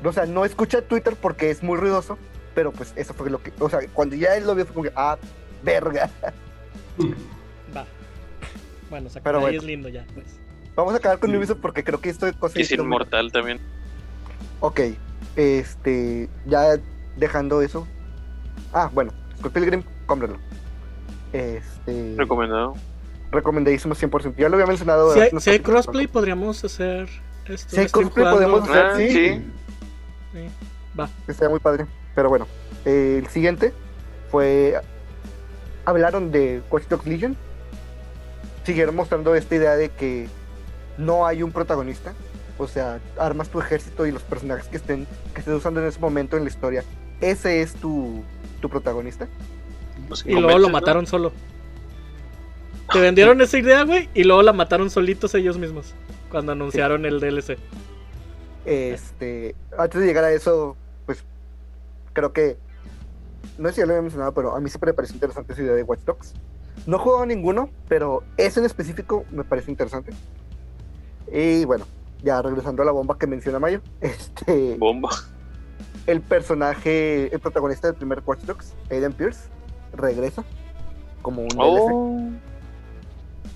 O 0.04 0.12
sea, 0.12 0.26
no 0.26 0.44
escucha 0.44 0.82
Twitter 0.82 1.16
porque 1.20 1.50
es 1.50 1.62
muy 1.62 1.76
ruidoso, 1.78 2.18
pero 2.54 2.72
pues 2.72 2.92
eso 2.96 3.14
fue 3.14 3.30
lo 3.30 3.42
que. 3.42 3.52
O 3.60 3.68
sea, 3.68 3.80
cuando 3.92 4.16
ya 4.16 4.36
él 4.36 4.46
lo 4.46 4.54
vio 4.54 4.64
fue 4.66 4.74
como 4.74 4.84
que, 4.84 4.92
ah, 4.96 5.16
verga. 5.62 6.10
Va. 7.76 7.84
Bueno, 8.90 9.08
Sakurai 9.08 9.22
Pero 9.22 9.40
bueno. 9.40 9.58
es 9.58 9.64
lindo 9.64 9.88
ya, 9.88 10.04
pues. 10.14 10.26
Vamos 10.74 10.94
a 10.94 10.96
acabar 10.98 11.18
con 11.18 11.30
Sí. 11.30 11.36
Ubisoft 11.36 11.58
porque 11.60 11.82
creo 11.84 12.00
que 12.00 12.08
esto 12.08 12.26
es 12.26 12.36
cosa 12.36 12.58
Y 12.58 12.62
es 12.62 12.70
inmortal 12.72 13.32
también. 13.32 13.58
Ok, 14.60 14.80
este, 15.36 16.28
ya 16.46 16.78
dejando 17.16 17.62
eso. 17.62 17.86
Ah, 18.72 18.90
bueno, 18.92 19.12
Scott 19.38 19.52
Pilgrim, 19.52 19.82
cómprenlo. 20.06 20.38
Este, 21.32 22.14
Recomendado. 22.16 22.74
recomendadísimo 23.30 23.94
100%. 23.94 24.34
Ya 24.36 24.48
lo 24.48 24.54
había 24.56 24.66
mencionado. 24.66 25.12
Si 25.14 25.20
hay, 25.20 25.30
si 25.38 25.58
crossplay, 25.60 26.06
podríamos 26.06 26.64
hacer 26.64 27.08
esto. 27.46 27.70
Si 27.70 27.80
hay 27.80 27.88
stream 27.88 28.08
crossplay, 28.08 28.34
podemos 28.34 28.68
hacer, 28.68 28.86
Ah, 28.86 28.96
sí, 28.96 29.10
sí. 29.10 29.44
Sí. 30.32 30.48
Va. 30.98 31.08
que 31.26 31.32
estaría 31.32 31.50
muy 31.50 31.60
padre. 31.60 31.86
Pero 32.18 32.30
bueno, 32.30 32.48
eh, 32.84 33.20
el 33.22 33.28
siguiente 33.28 33.72
fue. 34.28 34.74
Hablaron 35.84 36.32
de 36.32 36.62
Watch 36.68 36.88
Dogs 36.88 37.06
Legion. 37.06 37.36
Siguieron 38.64 38.96
mostrando 38.96 39.36
esta 39.36 39.54
idea 39.54 39.76
de 39.76 39.90
que 39.90 40.26
no 40.96 41.28
hay 41.28 41.44
un 41.44 41.52
protagonista. 41.52 42.14
O 42.58 42.66
sea, 42.66 42.98
armas 43.20 43.50
tu 43.50 43.60
ejército 43.60 44.04
y 44.04 44.10
los 44.10 44.24
personajes 44.24 44.66
que 44.66 44.78
estén 44.78 45.06
que 45.32 45.38
estés 45.38 45.54
usando 45.54 45.80
en 45.80 45.86
ese 45.86 46.00
momento 46.00 46.36
en 46.36 46.42
la 46.42 46.48
historia. 46.48 46.82
Ese 47.20 47.62
es 47.62 47.74
tu, 47.74 48.24
tu 48.60 48.68
protagonista. 48.68 49.28
Pues, 50.08 50.26
Y 50.26 50.32
luego 50.32 50.58
lo 50.58 50.70
mataron 50.70 51.06
solo. 51.06 51.30
Te 52.92 52.98
vendieron 52.98 53.40
esa 53.42 53.58
idea, 53.58 53.84
güey, 53.84 54.08
y 54.12 54.24
luego 54.24 54.42
la 54.42 54.52
mataron 54.52 54.90
solitos 54.90 55.36
ellos 55.36 55.56
mismos. 55.56 55.94
Cuando 56.32 56.50
anunciaron 56.50 57.06
el 57.06 57.20
DLC. 57.20 57.58
Este, 58.64 59.54
antes 59.78 60.00
de 60.00 60.06
llegar 60.08 60.24
a 60.24 60.32
eso, 60.32 60.76
creo 62.18 62.32
que 62.32 62.56
no 63.58 63.68
sé 63.68 63.74
si 63.76 63.80
ya 63.80 63.86
lo 63.86 63.92
había 63.92 64.02
mencionado, 64.02 64.32
pero 64.34 64.54
a 64.56 64.60
mí 64.60 64.68
siempre 64.68 64.90
me 64.90 64.94
pareció 64.94 65.14
interesante 65.14 65.52
esa 65.52 65.62
idea 65.62 65.74
de 65.74 65.82
Watch 65.84 66.00
Dogs. 66.00 66.34
No 66.86 66.96
he 66.96 67.00
jugado 67.00 67.26
ninguno, 67.26 67.70
pero 67.88 68.22
ese 68.36 68.60
en 68.60 68.66
específico 68.66 69.24
me 69.30 69.44
parece 69.44 69.70
interesante. 69.70 70.12
Y 71.32 71.64
bueno, 71.64 71.86
ya 72.22 72.40
regresando 72.42 72.82
a 72.82 72.86
la 72.86 72.92
bomba 72.92 73.18
que 73.18 73.26
menciona 73.26 73.58
Mayo, 73.58 73.80
este, 74.00 74.76
Bomba. 74.78 75.10
el 76.06 76.20
personaje, 76.20 77.32
el 77.32 77.40
protagonista 77.40 77.88
del 77.88 77.96
primer 77.96 78.22
Watch 78.26 78.40
Dogs, 78.42 78.74
Aiden 78.90 79.12
Pierce, 79.12 79.48
regresa 79.92 80.44
como 81.22 81.42
un 81.42 81.48
DLC. 81.48 81.60
Oh, 81.60 82.20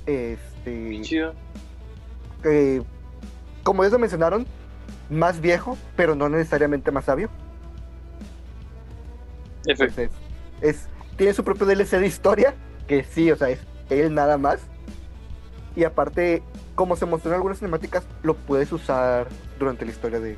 Este, 0.07 1.01
chido. 1.03 1.33
eh, 2.45 2.83
como 3.63 3.83
ellos 3.83 3.93
lo 3.93 3.99
mencionaron, 4.01 4.47
más 5.11 5.41
viejo, 5.41 5.77
pero 5.97 6.15
no 6.15 6.29
necesariamente 6.29 6.91
más 6.91 7.05
sabio. 7.05 7.29
Entonces, 9.67 10.11
es, 10.61 10.87
tiene 11.17 11.33
su 11.35 11.45
propio 11.45 11.67
DLC 11.67 11.99
de 11.99 12.07
historia, 12.07 12.55
que 12.87 13.05
sí, 13.05 13.31
o 13.31 13.37
sea, 13.37 13.51
es 13.51 13.61
él 13.91 14.15
nada 14.15 14.39
más. 14.39 14.61
Y 15.77 15.85
aparte, 15.85 16.43
como 16.75 16.97
se 16.97 17.07
mostró 17.07 17.31
en 17.31 17.37
algunas 17.37 17.59
cinemáticas, 17.59 18.05
lo 18.23 18.35
puedes 18.35 18.71
usar 18.73 19.27
durante 19.59 19.85
la 19.85 19.91
historia 19.93 20.21
de, 20.21 20.37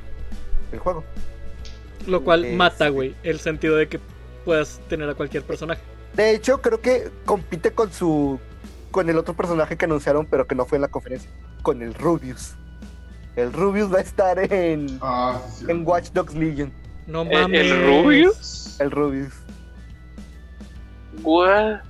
del 0.71 0.81
juego. 0.81 1.05
Lo 2.07 2.23
cual 2.23 2.45
Este- 2.45 2.57
mata, 2.57 2.89
güey, 2.89 3.15
el 3.23 3.41
sentido 3.41 3.77
de 3.77 3.89
que 3.89 3.99
puedas 4.45 4.81
tener 4.89 5.09
a 5.09 5.15
cualquier 5.15 5.43
personaje. 5.43 5.81
De 6.15 6.31
hecho, 6.33 6.61
creo 6.61 6.81
que 6.81 7.11
compite 7.25 7.73
con 7.73 7.93
su 7.93 8.39
con 8.93 9.11
el 9.11 9.19
otro 9.19 9.35
personaje 9.35 9.77
que 9.77 9.87
anunciaron, 9.87 10.25
pero 10.27 10.47
que 10.47 10.55
no 10.55 10.67
fue 10.67 10.77
en 10.77 10.83
la 10.83 10.89
conferencia, 10.89 11.29
con 11.63 11.83
el 11.83 11.95
Rubius. 11.95 12.55
El 13.35 13.53
Rubius 13.53 13.93
va 13.93 13.99
a 13.99 14.03
estar 14.03 14.39
en, 14.53 14.99
Ah, 15.03 15.41
sí, 15.51 15.65
sí. 15.65 15.71
en 15.73 15.85
Watch 15.85 16.11
Dogs 16.13 16.33
Legion. 16.35 16.73
No 17.09 17.23
¿El, 17.23 17.31
mames. 17.33 17.61
el 17.73 17.87
Rubius? 17.87 18.64
El 18.79 18.91
Rubius. 18.91 19.33
What? 21.23 21.81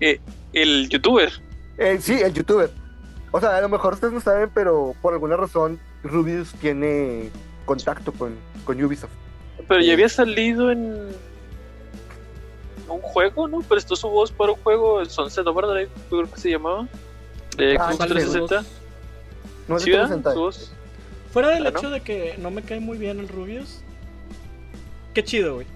Eh, 0.00 0.20
el 0.52 0.88
youtuber. 0.88 1.32
Eh, 1.78 1.98
sí, 2.00 2.14
el 2.20 2.32
youtuber. 2.34 2.70
O 3.30 3.40
sea, 3.40 3.56
a 3.56 3.60
lo 3.60 3.68
mejor 3.68 3.94
ustedes 3.94 4.12
no 4.12 4.20
saben, 4.20 4.50
pero 4.54 4.94
por 5.02 5.12
alguna 5.12 5.36
razón 5.36 5.78
Rubius 6.02 6.52
tiene 6.54 7.30
contacto 7.64 8.12
con, 8.12 8.34
con 8.64 8.82
Ubisoft. 8.82 9.10
Pero 9.68 9.80
ya 9.80 9.92
había 9.92 10.08
salido 10.08 10.70
en 10.70 11.08
un 12.88 13.00
juego, 13.02 13.46
¿no? 13.48 13.60
Prestó 13.60 13.96
su 13.96 14.08
voz 14.08 14.32
para 14.32 14.52
un 14.52 14.58
juego, 14.62 15.00
el 15.00 15.10
Sunset 15.10 15.46
Overdrive, 15.46 15.90
creo 16.08 16.30
que 16.30 16.40
se 16.40 16.50
llamaba. 16.50 16.88
De 17.56 17.76
Ah, 17.76 17.84
Xbox 17.92 17.96
sale 17.98 18.14
360. 18.14 18.64
No 19.68 19.76
es 19.76 19.82
¿Sí, 19.82 19.90
de 19.90 19.96
verdad? 19.98 20.08
360. 20.22 20.32
Su 20.32 20.38
voz. 20.40 20.72
Fuera 21.32 21.48
del 21.50 21.66
Ah, 21.66 21.70
¿no? 21.70 21.78
hecho 21.78 21.90
de 21.90 22.00
que 22.00 22.34
no 22.38 22.50
me 22.50 22.62
cae 22.62 22.80
muy 22.80 22.96
bien 22.96 23.20
el 23.20 23.28
Rubius. 23.28 23.80
Qué 25.12 25.22
chido, 25.22 25.56
güey. 25.56 25.66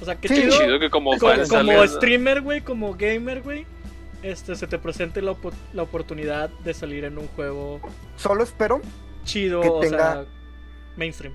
O 0.00 0.04
sea, 0.04 0.16
qué 0.16 0.28
Sí. 0.28 0.34
Chido. 0.42 0.58
chido 0.58 0.78
que 0.80 0.90
como 0.90 1.10
como, 1.18 1.32
fan 1.32 1.48
como 1.48 1.72
salga- 1.72 1.88
streamer, 1.88 2.40
güey, 2.42 2.60
como 2.60 2.94
gamer, 2.94 3.42
güey. 3.42 3.66
Este, 4.22 4.56
se 4.56 4.66
te 4.66 4.78
presente 4.78 5.22
la, 5.22 5.36
la 5.72 5.82
oportunidad 5.82 6.50
de 6.64 6.74
salir 6.74 7.04
en 7.04 7.16
un 7.18 7.28
juego 7.28 7.80
Solo 8.16 8.42
espero, 8.42 8.80
chido, 9.24 9.60
Que 9.60 9.68
o 9.68 9.82
sea, 9.82 9.90
tenga- 9.90 10.24
mainstream. 10.96 11.34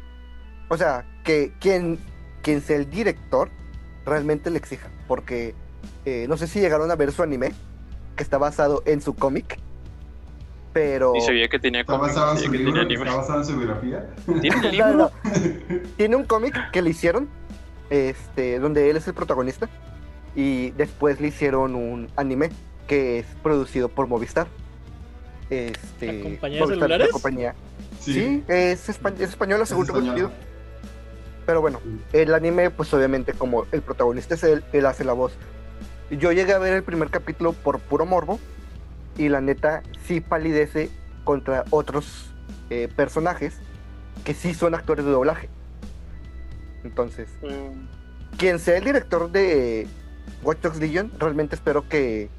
o 0.67 0.75
sea, 0.77 1.05
que 1.23 1.53
quien, 1.59 1.99
quien 2.41 2.61
sea 2.61 2.75
el 2.77 2.89
director 2.89 3.49
realmente 4.05 4.49
le 4.49 4.57
exija. 4.57 4.89
Porque 5.07 5.53
eh, 6.05 6.25
no 6.27 6.37
sé 6.37 6.47
si 6.47 6.59
llegaron 6.59 6.89
a 6.91 6.95
ver 6.95 7.11
su 7.11 7.21
anime, 7.23 7.53
que 8.15 8.23
está 8.23 8.37
basado 8.37 8.83
en 8.85 9.01
su 9.01 9.15
cómic. 9.15 9.57
Pero. 10.73 11.13
Y 11.15 11.21
se 11.21 11.31
veía 11.31 11.47
que 11.49 11.59
tenía 11.59 11.81
Está 11.81 11.93
cómics, 11.97 12.15
basado 12.15 12.31
en 12.33 12.37
se 12.39 12.45
su 12.45 12.51
veía 12.51 12.63
que 12.65 12.71
libro, 12.71 12.87
tenía 12.87 13.03
está 13.03 13.15
basado 13.17 13.39
en 13.39 13.45
su 13.45 13.57
biografía. 13.57 14.09
¿Tiene 14.41 14.71
No, 14.77 14.93
no. 14.95 15.11
Tiene 15.97 16.15
un 16.15 16.23
cómic 16.25 16.71
que 16.71 16.81
le 16.81 16.89
hicieron, 16.91 17.29
este, 17.91 18.57
donde 18.57 18.89
él 18.89 18.97
es 18.97 19.07
el 19.07 19.13
protagonista, 19.13 19.69
y 20.35 20.71
después 20.71 21.21
le 21.21 21.27
hicieron 21.27 21.75
un 21.75 22.07
anime 22.15 22.49
que 22.87 23.19
es 23.19 23.25
producido 23.43 23.89
por 23.89 24.07
Movistar. 24.07 24.47
Este, 25.49 26.13
¿La 26.13 26.23
compañía 26.23 26.59
de 26.59 26.61
Movistar 26.61 26.61
es 26.61 26.69
celulares? 26.69 27.07
la 27.07 27.11
compañía. 27.11 27.55
Sí, 27.99 28.43
es, 28.47 28.89
espa- 28.89 29.13
es 29.15 29.29
española, 29.29 29.63
Es 29.63 29.69
según 29.69 29.85
tengo 29.85 29.99
española. 29.99 30.19
entendido. 30.23 30.51
Pero 31.45 31.61
bueno, 31.61 31.79
el 32.13 32.33
anime, 32.33 32.69
pues 32.71 32.93
obviamente, 32.93 33.33
como 33.33 33.65
el 33.71 33.81
protagonista 33.81 34.35
es 34.35 34.43
él, 34.43 34.63
él 34.73 34.85
hace 34.85 35.03
la 35.03 35.13
voz. 35.13 35.33
Yo 36.09 36.31
llegué 36.31 36.53
a 36.53 36.59
ver 36.59 36.73
el 36.73 36.83
primer 36.83 37.09
capítulo 37.09 37.53
por 37.53 37.79
puro 37.79 38.05
morbo, 38.05 38.39
y 39.17 39.27
la 39.29 39.41
neta 39.41 39.83
sí 40.05 40.21
palidece 40.21 40.89
contra 41.25 41.65
otros 41.69 42.31
eh, 42.69 42.87
personajes 42.95 43.55
que 44.23 44.33
sí 44.33 44.53
son 44.53 44.73
actores 44.75 45.03
de 45.05 45.11
doblaje. 45.11 45.49
Entonces, 46.83 47.29
Mm, 47.41 48.37
quien 48.37 48.59
sea 48.59 48.77
el 48.77 48.83
director 48.83 49.31
de 49.31 49.87
Watch 50.43 50.59
Dogs 50.61 50.79
Legion, 50.79 51.11
realmente 51.19 51.55
espero 51.55 51.87
que 51.87 52.29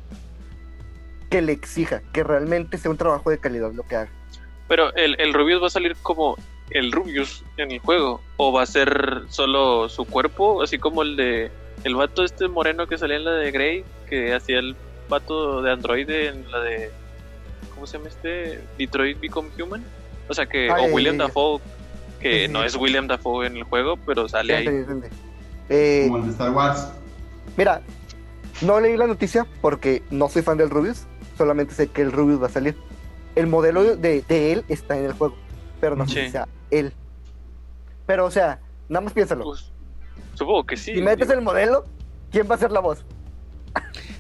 que 1.31 1.41
le 1.41 1.53
exija, 1.53 2.03
que 2.13 2.23
realmente 2.23 2.77
sea 2.77 2.91
un 2.91 2.99
trabajo 2.99 3.31
de 3.31 3.39
calidad 3.39 3.73
lo 3.73 3.85
que 3.85 3.97
haga. 3.97 4.11
Pero 4.69 4.95
el, 4.95 5.19
el 5.19 5.33
Rubius 5.33 5.63
va 5.63 5.69
a 5.69 5.71
salir 5.71 5.97
como 6.03 6.37
el 6.71 6.93
Rubius 6.93 7.43
en 7.57 7.71
el 7.71 7.79
juego. 7.79 8.21
O 8.37 8.53
va 8.53 8.63
a 8.63 8.67
ser 8.67 9.23
solo 9.29 9.89
su 9.89 10.05
cuerpo, 10.05 10.63
así 10.63 10.79
como 10.79 11.03
el 11.03 11.17
de 11.17 11.51
el 11.85 11.95
vato 11.95 12.23
este 12.23 12.49
moreno 12.49 12.87
que 12.87 12.99
salía 12.99 13.17
en 13.17 13.25
la 13.25 13.33
de 13.33 13.51
Grey, 13.51 13.85
que 14.09 14.35
hacía 14.35 14.59
el 14.59 14.77
vato 15.09 15.63
de 15.63 15.73
Android 15.73 16.09
en 16.11 16.51
la 16.51 16.61
de 16.61 16.91
¿cómo 17.75 17.87
se 17.87 17.97
llama 17.97 18.11
este? 18.11 18.61
Detroit 18.79 19.19
Become 19.19 19.49
Human. 19.61 19.83
O 20.29 20.35
sea 20.35 20.45
que, 20.47 20.69
Ah, 20.71 20.77
o 20.81 20.87
ya, 20.89 20.95
William 20.95 21.17
ya, 21.17 21.23
ya. 21.23 21.27
Dafoe, 21.29 21.61
que 22.23 22.41
Sí, 22.43 22.47
sí, 22.47 22.53
no 22.53 22.61
sí. 22.61 22.67
es 22.67 22.77
William 22.77 23.07
Dafoe 23.07 23.47
en 23.47 23.57
el 23.57 23.65
juego, 23.65 23.97
pero 24.07 24.29
sale 24.29 24.55
ahí. 24.57 24.85
Eh, 25.69 26.05
Como 26.09 26.19
el 26.19 26.25
de 26.27 26.31
Star 26.33 26.51
Wars. 26.51 26.89
mira, 27.57 27.83
no 28.63 28.81
leí 28.81 28.97
la 28.97 29.07
noticia 29.07 29.47
porque 29.61 30.03
no 30.11 30.29
soy 30.29 30.43
fan 30.43 30.57
del 30.59 30.71
Rubius, 30.71 31.07
solamente 31.37 31.75
sé 31.75 31.89
que 31.89 32.03
el 32.03 32.13
Rubius 32.13 32.43
va 32.43 32.47
a 32.47 32.51
salir. 32.51 32.77
El 33.35 33.47
modelo 33.47 33.97
de, 33.97 34.23
de 34.23 34.53
él 34.53 34.65
está 34.69 34.99
en 34.99 35.07
el 35.07 35.13
juego, 35.13 35.35
pero 35.81 35.97
no 35.97 36.07
sé 36.07 36.15
Sí. 36.21 36.27
si 36.27 36.33
sea 36.33 36.49
él. 36.71 36.93
Pero, 38.07 38.27
o 38.27 38.31
sea, 38.31 38.61
nada 38.89 39.03
más 39.05 39.13
piénsalo. 39.13 39.45
Pues, 39.45 39.73
supongo 40.35 40.65
que 40.65 40.77
sí. 40.77 40.95
si 40.95 41.01
metes 41.03 41.29
digo. 41.29 41.39
el 41.39 41.45
modelo, 41.45 41.85
¿quién 42.31 42.47
va 42.51 42.57
a 42.57 42.59
ser 42.59 42.71
la 42.73 42.81
voz? 42.81 43.05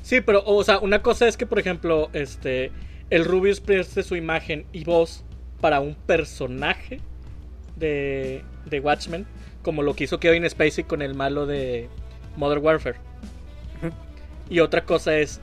Sí, 0.03 0.21
pero, 0.21 0.43
o 0.47 0.65
sea, 0.65 0.79
una 0.79 1.03
cosa 1.03 1.29
es 1.29 1.37
que, 1.37 1.45
por 1.47 1.59
ejemplo, 1.59 2.09
este, 2.15 2.73
el 3.11 3.25
Rubius 3.27 3.61
preste 3.61 4.03
su 4.03 4.17
imagen 4.17 4.65
y 4.73 4.85
voz 4.85 5.25
para 5.61 5.81
un 5.81 5.95
personaje 5.95 7.01
de, 7.83 8.43
de 8.64 8.80
Watchmen, 8.80 9.26
como 9.62 9.83
lo 9.83 9.95
que 9.95 10.05
hizo 10.05 10.18
Kevin 10.20 10.49
Spacey 10.49 10.85
con 10.85 11.03
el 11.03 11.14
malo 11.14 11.45
de 11.45 11.89
Modern 12.37 12.64
Warfare. 12.64 12.97
Y 14.49 14.61
otra 14.61 14.85
cosa 14.85 15.16
es, 15.18 15.41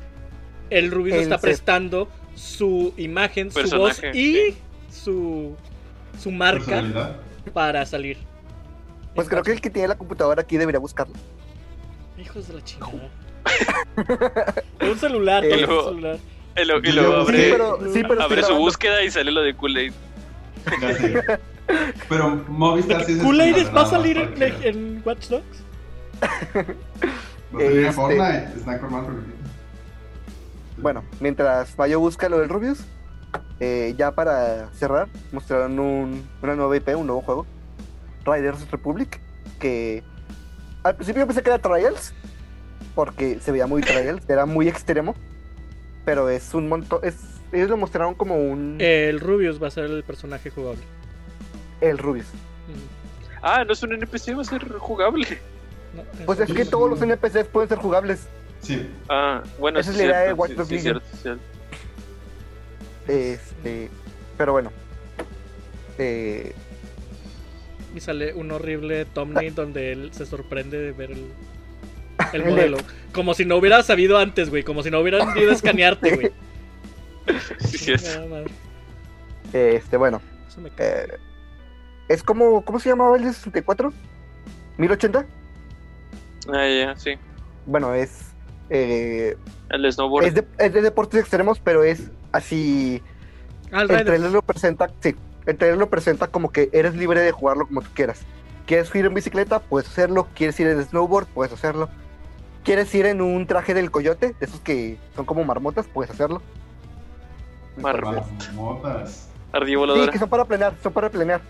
el 0.69 0.89
Rubius 0.91 1.17
Él 1.17 1.23
está 1.23 1.37
prestando 1.39 2.09
su 2.35 2.93
imagen, 2.97 3.51
su 3.51 3.77
voz 3.77 4.01
y 4.13 4.33
sí. 4.35 4.57
su, 4.91 5.55
su 6.19 6.31
marca 6.31 7.15
para 7.53 7.85
salir. 7.85 8.17
Pues 9.15 9.27
creo 9.27 9.43
que 9.43 9.51
el 9.51 9.61
que 9.61 9.69
tiene 9.69 9.87
la 9.89 9.97
computadora 9.97 10.41
aquí 10.43 10.57
debería 10.57 10.79
buscarlo. 10.79 11.15
Hijos 12.17 12.47
de 12.47 12.53
la 12.53 12.63
chingada. 12.63 13.09
un 14.81 14.97
celular, 14.97 15.43
Eh, 15.43 15.57
luego- 15.57 15.89
un 15.89 15.95
celular. 15.95 16.17
Sí, 16.55 17.47
pero, 17.51 17.79
sí, 17.93 18.01
pero 18.07 18.21
abre 18.21 18.43
su 18.43 18.55
búsqueda 18.55 19.03
y 19.03 19.09
sale 19.11 19.31
lo 19.31 19.41
de 19.41 19.55
Kool-Aid. 19.55 19.93
Pero 22.07 22.43
Movistar 22.47 23.03
sí 23.05 23.13
es 23.13 23.19
¿Kool-Aid 23.23 23.57
español, 23.57 23.75
va 23.75 23.79
a 23.79 23.83
más 23.83 23.89
salir 23.91 24.17
en, 24.17 24.43
en 24.63 25.01
Watch 25.05 25.27
Dogs? 25.27 25.63
Va 26.23 26.29
a 26.29 26.63
salir 26.63 27.71
en 27.71 27.79
Este- 27.85 27.91
Fortnite. 27.93 28.47
Está 28.57 28.73
informado 28.73 29.05
por 29.05 29.13
aquí. 29.15 29.31
Bueno, 30.77 31.03
mientras 31.19 31.77
Mayo 31.77 31.99
busca 31.99 32.29
lo 32.29 32.39
del 32.39 32.49
Rubius, 32.49 32.79
eh, 33.59 33.93
ya 33.97 34.11
para 34.11 34.69
cerrar, 34.73 35.07
mostraron 35.31 35.77
un- 35.79 36.27
una 36.41 36.55
nueva 36.55 36.75
IP, 36.77 36.95
un 36.95 37.05
nuevo 37.07 37.21
juego, 37.21 37.45
Riders 38.25 38.69
Republic, 38.71 39.19
que 39.59 40.03
al 40.83 40.95
principio 40.95 41.27
pensé 41.27 41.43
que 41.43 41.49
era 41.49 41.59
Trials, 41.59 42.13
porque 42.95 43.39
se 43.41 43.51
veía 43.51 43.67
muy 43.67 43.81
Trials, 43.81 44.23
era 44.29 44.45
muy 44.45 44.67
extremo, 44.67 45.15
pero 46.09 46.27
es 46.27 46.55
un 46.55 46.67
montón, 46.67 47.01
es, 47.03 47.17
ellos 47.51 47.69
lo 47.69 47.77
mostraron 47.77 48.15
como 48.15 48.35
un... 48.35 48.77
El 48.79 49.19
Rubius 49.19 49.61
va 49.61 49.67
a 49.67 49.69
ser 49.69 49.85
el 49.85 50.01
personaje 50.03 50.49
jugable. 50.49 50.81
el 51.81 51.99
Rubius. 51.99 52.25
Mm, 52.25 53.43
Ah, 53.43 53.63
no 53.63 53.73
es 53.73 53.83
un 53.83 53.93
NPC, 53.93 54.35
va 54.35 54.41
a 54.41 54.43
ser 54.43 54.67
jugable. 54.79 55.27
no, 55.95 56.01
Pues 56.25 56.39
es 56.39 56.51
que 56.51 56.65
todos 56.65 56.89
los 56.89 56.99
NPCs 56.99 57.47
pueden 57.49 57.69
ser 57.69 57.77
jugables. 57.77 58.27
Sí. 58.59 58.89
Ah, 59.07 59.43
bueno, 59.59 59.79
Esa 59.79 59.91
es 59.91 59.97
la 59.97 60.03
idea 60.05 60.19
de 60.21 60.33
Watch 60.33 60.49
sí, 60.49 60.55
Dogs 60.79 61.03
sí. 61.21 61.29
Este, 63.07 63.91
pero 64.35 64.53
bueno. 64.53 64.71
Eh, 65.99 66.55
Y 67.95 67.99
sale 67.99 68.33
un 68.33 68.51
horrible 68.51 69.05
thumbnail 69.05 69.53
donde 69.53 69.91
él 69.91 70.09
se 70.11 70.25
sorprende 70.25 70.79
de 70.79 70.91
ver 70.91 71.11
el, 71.11 71.27
el 72.33 72.41
El 72.41 72.49
modelo. 72.51 72.77
Como 73.13 73.33
si 73.33 73.45
no 73.45 73.55
hubiera 73.57 73.81
sabido 73.83 74.17
antes, 74.17 74.49
güey. 74.49 74.63
Como 74.63 74.83
si 74.83 74.91
no 74.91 74.99
hubieran 74.99 75.37
ido 75.37 75.51
a 75.51 75.53
escanearte, 75.53 76.15
güey. 76.15 76.31
Sí, 77.59 77.91
más. 78.29 78.45
este, 79.53 79.97
bueno. 79.97 80.21
Eh, 80.77 81.07
es 82.07 82.23
como, 82.23 82.63
¿cómo 82.65 82.79
se 82.79 82.89
llamaba 82.89 83.17
el 83.17 83.23
de 83.23 83.33
64? 83.33 83.93
¿1080? 84.77 85.25
Ah, 86.53 86.67
ya, 86.67 86.95
sí. 86.97 87.11
Bueno, 87.65 87.93
es. 87.93 88.31
eh, 88.69 89.37
El 89.69 89.91
snowboard. 89.91 90.25
es, 90.25 90.35
de, 90.35 90.45
es 90.57 90.73
de 90.73 90.81
deportes 90.81 91.19
extremos, 91.19 91.59
pero 91.59 91.83
es 91.83 92.09
así. 92.31 93.01
Ah, 93.71 93.83
el 93.83 93.91
El 93.91 94.05
trailer 94.05 94.31
lo 94.31 94.41
presenta. 94.41 94.89
Sí, 95.01 95.15
el 95.45 95.57
trailer 95.57 95.77
lo 95.77 95.89
presenta 95.89 96.27
como 96.27 96.51
que 96.51 96.69
eres 96.73 96.95
libre 96.95 97.21
de 97.21 97.31
jugarlo 97.31 97.67
como 97.67 97.81
tú 97.81 97.89
quieras. 97.93 98.21
¿Quieres 98.65 98.93
ir 98.95 99.05
en 99.05 99.13
bicicleta? 99.13 99.59
Puedes 99.59 99.87
hacerlo. 99.89 100.27
¿Quieres 100.35 100.59
ir 100.59 100.67
en 100.67 100.83
snowboard? 100.83 101.27
Puedes 101.27 101.53
hacerlo. 101.53 101.89
¿Quieres 102.63 102.93
ir 102.93 103.05
en 103.05 103.21
un 103.21 103.47
traje 103.47 103.73
del 103.73 103.89
coyote? 103.91 104.35
De 104.39 104.45
esos 104.45 104.59
que 104.61 104.97
son 105.15 105.25
como 105.25 105.43
marmotas, 105.43 105.87
puedes 105.87 106.11
hacerlo. 106.11 106.41
Marmota. 107.77 108.25
Marmotas. 108.47 109.29
Ardilla 109.51 109.71
Sí, 109.73 109.75
voladora. 109.77 110.11
que 110.11 110.19
son 110.19 110.29
para 110.29 110.45
planear, 110.45 110.73
son 110.83 110.93
para 110.93 111.09
planear. 111.09 111.41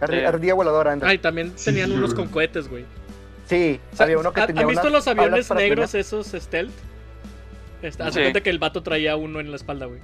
Ardi- 0.00 0.20
Sí. 0.20 0.24
Ardilla 0.24 0.54
voladora, 0.54 0.92
anda. 0.92 1.08
Ay, 1.08 1.18
también 1.18 1.52
Sí, 1.56 1.66
tenían 1.66 1.90
sí, 1.90 1.96
unos 1.96 2.10
sí. 2.10 2.16
con 2.16 2.28
cohetes, 2.28 2.68
güey. 2.68 2.84
Sí, 3.46 3.80
O 3.92 3.96
sea, 3.96 4.04
había 4.04 4.18
uno 4.18 4.32
que 4.32 4.40
¿ha- 4.40 4.46
tenía 4.46 4.62
¿Han 4.62 4.68
visto 4.68 4.88
los 4.90 5.08
aviones 5.08 5.50
negros 5.50 5.90
planear. 5.90 6.00
esos 6.06 6.26
stealth? 6.28 6.72
Este, 7.82 8.02
haz 8.02 8.14
Sí. 8.14 8.20
cuenta 8.20 8.40
que 8.40 8.50
el 8.50 8.58
vato 8.58 8.82
traía 8.82 9.16
uno 9.16 9.40
en 9.40 9.50
la 9.50 9.56
espalda, 9.56 9.86
güey. 9.86 10.00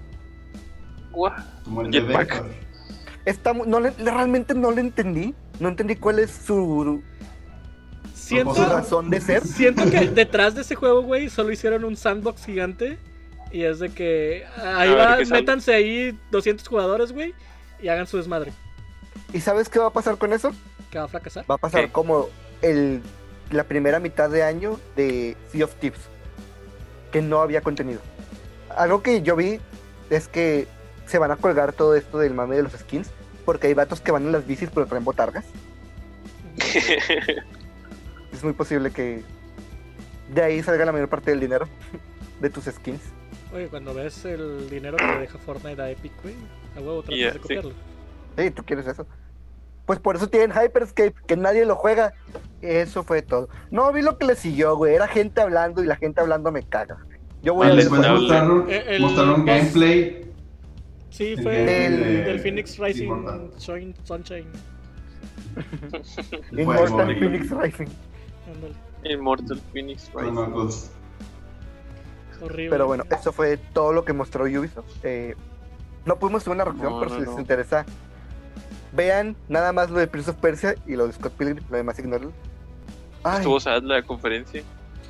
Jetpack. 1.90 2.42
Está 3.24 3.52
no 3.52 3.80
le- 3.80 3.90
realmente 3.92 4.54
no 4.54 4.70
le 4.72 4.80
entendí. 4.80 5.34
No 5.60 5.68
entendí 5.68 5.96
cuál 5.96 6.18
es 6.18 6.30
su, 6.30 7.02
Siento, 8.24 8.54
su 8.54 8.64
razón 8.64 9.10
de 9.10 9.20
ser. 9.20 9.46
siento 9.46 9.90
que 9.90 10.08
detrás 10.14 10.54
de 10.54 10.62
ese 10.62 10.74
juego, 10.74 11.02
güey, 11.02 11.28
solo 11.28 11.52
hicieron 11.52 11.84
un 11.84 11.96
sandbox 11.96 12.46
gigante. 12.46 12.98
Y 13.52 13.62
es 13.62 13.78
de 13.78 13.90
que 13.90 14.44
ahí 14.56 14.90
A 14.90 14.94
va, 14.94 15.18
métanse 15.30 15.74
ahí 15.74 16.18
200 16.30 16.66
jugadores, 16.66 17.12
güey, 17.12 17.34
y 17.80 17.88
hagan 17.88 18.06
su 18.06 18.16
desmadre. 18.16 18.52
¿Y 19.32 19.40
sabes 19.40 19.68
qué 19.68 19.78
va 19.78 19.86
a 19.86 19.92
pasar 19.92 20.16
con 20.16 20.32
eso? 20.32 20.52
Que 20.90 20.98
va 20.98 21.04
a 21.04 21.08
fracasar. 21.08 21.44
Va 21.48 21.54
a 21.54 21.58
pasar 21.58 21.82
¿Qué? 21.84 21.92
como 21.92 22.28
el, 22.62 23.00
la 23.50 23.64
primera 23.64 24.00
mitad 24.00 24.30
de 24.30 24.42
año 24.42 24.80
de 24.96 25.36
Sea 25.52 25.66
of 25.66 25.74
Tips, 25.76 26.00
que 27.12 27.22
no 27.22 27.40
había 27.40 27.60
contenido. 27.60 28.00
Algo 28.76 29.02
que 29.02 29.22
yo 29.22 29.36
vi 29.36 29.60
es 30.10 30.26
que 30.26 30.66
se 31.06 31.18
van 31.18 31.30
a 31.30 31.36
colgar 31.36 31.72
todo 31.72 31.94
esto 31.94 32.18
del 32.18 32.34
mame 32.34 32.56
de 32.56 32.62
los 32.64 32.72
skins, 32.72 33.10
porque 33.44 33.68
hay 33.68 33.74
vatos 33.74 34.00
que 34.00 34.10
van 34.10 34.24
en 34.24 34.32
las 34.32 34.46
bicis 34.46 34.70
pero 34.74 34.86
traen 34.86 35.04
botargas. 35.04 35.44
Es 38.34 38.42
muy 38.44 38.52
posible 38.52 38.90
que 38.90 39.22
de 40.34 40.42
ahí 40.42 40.62
salga 40.62 40.84
la 40.84 40.92
mayor 40.92 41.08
parte 41.08 41.30
del 41.30 41.40
dinero 41.40 41.66
de 42.40 42.50
tus 42.50 42.64
skins. 42.64 43.00
Oye, 43.54 43.68
cuando 43.68 43.94
ves 43.94 44.24
el 44.24 44.68
dinero 44.68 44.96
que 44.96 45.06
le 45.06 45.18
deja 45.20 45.38
Fortnite 45.38 45.80
a 45.80 45.90
Epic, 45.90 46.12
güey, 46.22 46.34
a 46.76 46.80
huevo 46.80 47.02
tratas 47.02 47.34
de 47.34 47.38
copiarlo. 47.40 47.72
Sí, 48.36 48.50
tú 48.50 48.64
quieres 48.64 48.86
eso. 48.86 49.06
Pues 49.86 50.00
por 50.00 50.16
eso 50.16 50.28
tienen 50.28 50.50
Hyperscape, 50.50 51.14
que 51.26 51.36
nadie 51.36 51.64
lo 51.66 51.76
juega. 51.76 52.14
Eso 52.62 53.04
fue 53.04 53.22
todo. 53.22 53.48
No 53.70 53.92
vi 53.92 54.02
lo 54.02 54.16
que 54.18 54.26
le 54.26 54.34
siguió, 54.34 54.76
güey. 54.76 54.94
Era 54.94 55.06
gente 55.06 55.40
hablando 55.42 55.84
y 55.84 55.86
la 55.86 55.96
gente 55.96 56.20
hablando 56.20 56.50
me 56.50 56.62
caga. 56.62 56.96
Yo 57.42 57.54
voy 57.54 57.68
Ah, 57.68 57.72
a 57.72 57.74
ver. 57.74 57.90
mostraron- 57.90 58.66
Eh, 58.70 58.84
el 58.88 59.02
mostraron 59.02 59.44
boss- 59.44 59.54
gameplay. 59.54 60.24
Sí, 61.10 61.34
El 61.36 61.42
fue 61.42 61.86
el, 61.86 62.00
de- 62.00 62.22
del 62.24 62.40
Phoenix 62.40 62.78
Rising 62.78 63.10
Sunshine. 63.58 64.46
Horrible. 66.66 67.14
Phoenix 67.20 67.50
Rising. 67.50 67.86
Ándale, 68.46 68.74
Immortal 69.04 69.60
Phoenix 69.72 70.10
horrible. 72.44 72.70
Pero 72.70 72.86
bueno, 72.86 73.04
eso 73.10 73.32
fue 73.32 73.56
todo 73.56 73.92
lo 73.92 74.04
que 74.04 74.12
mostró 74.12 74.44
Ubisoft. 74.44 74.86
Eh, 75.02 75.34
no 76.04 76.18
pudimos 76.18 76.42
hacer 76.42 76.52
una 76.52 76.64
reacción, 76.64 76.92
No, 76.92 77.00
pero 77.00 77.10
no, 77.12 77.20
si 77.20 77.26
les 77.26 77.38
interesa, 77.38 77.84
vean 78.92 79.36
nada 79.48 79.72
más 79.72 79.90
lo 79.90 79.98
de 79.98 80.06
Prince 80.06 80.30
of 80.30 80.36
Persia 80.36 80.74
y 80.86 80.96
lo 80.96 81.06
de 81.06 81.12
Scott 81.12 81.32
Pilgrim, 81.32 81.64
lo 81.70 81.76
demás 81.76 81.98
ignórenlo. 81.98 82.32
Estuvo 83.36 83.58
sad 83.58 83.82
la 83.82 84.02
conferencia. 84.02 84.62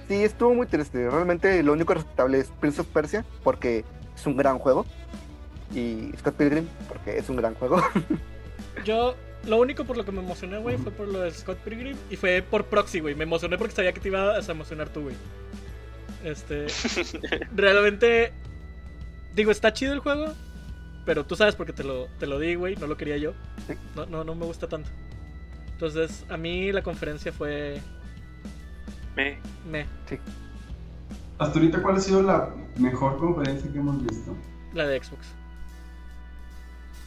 sí, 0.09 0.23
estuvo 0.23 0.55
muy 0.55 0.67
triste. 0.67 1.11
Realmente 1.11 1.63
lo 1.63 1.73
único 1.73 1.95
respetable 1.95 2.39
es 2.39 2.49
Prince 2.61 2.81
of 2.81 2.87
Persia, 2.89 3.25
porque 3.43 3.85
es 4.15 4.27
un 4.27 4.37
gran 4.37 4.59
juego. 4.59 4.87
Y 5.75 6.13
Scott 6.19 6.35
Pilgrim, 6.35 6.69
porque 6.89 7.19
es 7.19 7.29
un 7.29 7.37
gran 7.37 7.55
juego. 7.55 7.83
Yo, 8.85 9.15
lo 9.47 9.59
único 9.59 9.85
por 9.85 9.97
lo 9.97 10.05
que 10.05 10.13
me 10.13 10.21
emocioné, 10.21 10.59
güey, 10.59 10.77
fue 10.79 10.93
por 10.93 11.09
lo 11.09 11.21
de 11.21 11.31
Scott 11.31 11.59
Pilgrim 11.59 11.97
y 12.11 12.17
fue 12.17 12.43
por 12.43 12.67
Proxy, 12.67 13.01
güey. 13.01 13.15
Me 13.15 13.25
emocioné 13.25 13.59
porque 13.59 13.75
sabía 13.75 13.93
que 13.93 14.01
te 14.01 14.09
ibas 14.09 14.49
a 14.49 14.53
emocionar 14.53 14.89
tú, 14.89 15.03
güey. 15.03 15.17
Este. 16.25 16.67
realmente. 17.55 18.33
Digo, 19.35 19.51
está 19.51 19.73
chido 19.73 19.93
el 19.93 19.99
juego, 19.99 20.33
pero 21.05 21.25
tú 21.25 21.37
sabes 21.37 21.57
porque 21.57 21.73
te 21.73 21.85
lo, 21.85 22.07
te 22.19 22.27
lo 22.27 22.39
di, 22.39 22.55
güey. 22.55 22.77
No 22.77 22.87
lo 22.87 22.97
quería 22.97 23.17
yo. 23.17 23.33
Sí. 23.67 23.75
No, 23.95 24.07
no, 24.07 24.25
no 24.25 24.35
me 24.35 24.47
gusta 24.47 24.69
tanto. 24.69 24.91
Entonces, 25.73 26.25
a 26.29 26.37
mí 26.37 26.73
la 26.73 26.83
conferencia 26.83 27.33
fue. 27.33 27.81
Me. 29.17 29.39
Me. 29.71 29.87
Hasta 31.39 31.59
ahorita, 31.59 31.83
¿cuál 31.83 31.97
ha 31.97 32.01
sido 32.01 32.23
la 32.23 32.55
mejor 32.79 33.19
conferencia 33.19 33.71
que 33.71 33.79
hemos 33.79 34.03
visto? 34.07 34.37
La 34.73 34.87
de 34.87 35.03
Xbox. 35.03 35.27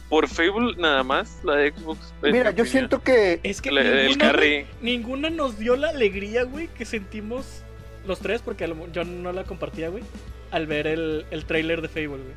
Por 0.08 0.26
Fable 0.28 0.74
nada 0.78 1.02
más, 1.02 1.38
la 1.44 1.56
de 1.56 1.72
Xbox. 1.72 2.14
Mira, 2.22 2.50
mi 2.52 2.56
yo 2.58 2.64
siento 2.64 3.02
que 3.02 3.40
Es 3.42 3.60
que 3.60 3.70
La- 3.70 3.82
ninguna, 3.82 4.24
carry. 4.32 4.66
ninguna 4.80 5.28
nos 5.30 5.58
dio 5.58 5.76
la 5.76 5.90
alegría, 5.90 6.44
güey, 6.44 6.68
que 6.68 6.84
sentimos 6.86 7.62
los 8.06 8.18
tres, 8.20 8.40
porque 8.40 8.64
a 8.64 8.68
lo- 8.68 8.90
yo 8.92 9.04
no 9.04 9.32
la 9.32 9.44
compartía, 9.44 9.90
güey, 9.90 10.02
al 10.50 10.66
ver 10.66 10.86
el, 10.86 11.26
el 11.30 11.44
trailer 11.44 11.82
de 11.82 11.88
Fable, 11.88 12.08
güey. 12.08 12.34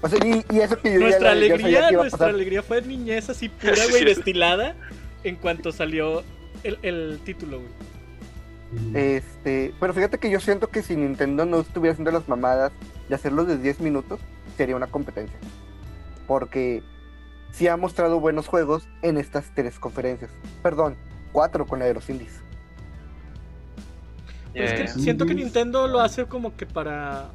O 0.00 0.08
sea, 0.08 0.18
y, 0.26 0.44
y 0.56 0.60
eso 0.60 0.78
que 0.80 0.88
yo 0.94 1.00
ya- 1.00 1.06
Nuestra 1.06 1.32
alegría, 1.32 1.88
que 1.88 1.96
nuestra 1.96 2.26
alegría 2.28 2.62
fue 2.62 2.80
niñez 2.82 3.28
así 3.28 3.48
pura, 3.50 3.74
güey, 3.90 3.98
sí. 3.98 4.04
destilada 4.06 4.74
en 5.24 5.36
cuanto 5.36 5.70
salió 5.72 6.22
el, 6.62 6.78
el 6.82 7.18
título, 7.24 7.58
güey. 7.60 7.70
Este, 8.94 9.72
pero 9.80 9.94
fíjate 9.94 10.18
que 10.18 10.30
yo 10.30 10.40
siento 10.40 10.68
que 10.70 10.82
si 10.82 10.94
Nintendo 10.96 11.44
no 11.46 11.60
estuviera 11.60 11.92
haciendo 11.92 12.10
las 12.10 12.28
mamadas 12.28 12.70
de 13.08 13.14
hacerlo 13.14 13.44
de 13.44 13.56
10 13.58 13.80
minutos, 13.80 14.20
sería 14.56 14.76
una 14.76 14.86
competencia. 14.86 15.36
Porque 16.28 16.84
sí 17.50 17.66
ha 17.66 17.76
mostrado 17.76 18.20
buenos 18.20 18.46
juegos 18.46 18.86
en 19.02 19.16
estas 19.18 19.50
tres 19.56 19.80
conferencias. 19.80 20.30
Perdón, 20.62 20.94
cuatro 21.32 21.66
con 21.66 21.80
la 21.80 21.86
de 21.86 21.94
los 21.94 22.08
indies. 22.08 22.40
Pero 24.52 24.64
es 24.64 24.72
que 24.72 24.78
Yeah. 24.84 24.94
siento 24.94 25.26
que. 25.26 25.34
Nintendo 25.34 25.88
lo 25.88 26.00
hace 26.00 26.26
como 26.26 26.56
que 26.56 26.66
para 26.66 27.30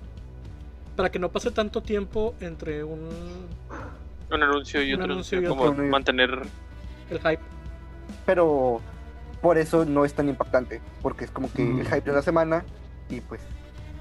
para 0.96 1.12
que 1.12 1.18
no 1.20 1.30
pase 1.30 1.50
tanto 1.52 1.82
tiempo 1.82 2.36
entre 2.40 2.84
un 2.84 3.10
Un 4.32 4.44
anuncio 4.44 4.82
y 4.84 4.94
Un 4.94 5.02
otro. 5.02 5.14
anuncio 5.14 5.42
y 5.42 5.46
como 5.46 5.64
otro. 5.64 5.84
mantener. 5.86 6.42
el 7.10 7.18
hype. 7.20 7.40
Pero 8.26 8.80
por 9.42 9.58
eso 9.58 9.86
no 9.86 10.06
es 10.06 10.14
tan 10.14 10.30
impactante. 10.30 10.82
Porque 11.02 11.26
es 11.26 11.32
como 11.32 11.52
que 11.52 11.64
Mm. 11.64 11.80
el 11.82 11.86
hype 11.88 12.02
de 12.02 12.12
una 12.12 12.22
semana 12.22 12.64
y 13.10 13.20
pues 13.22 13.42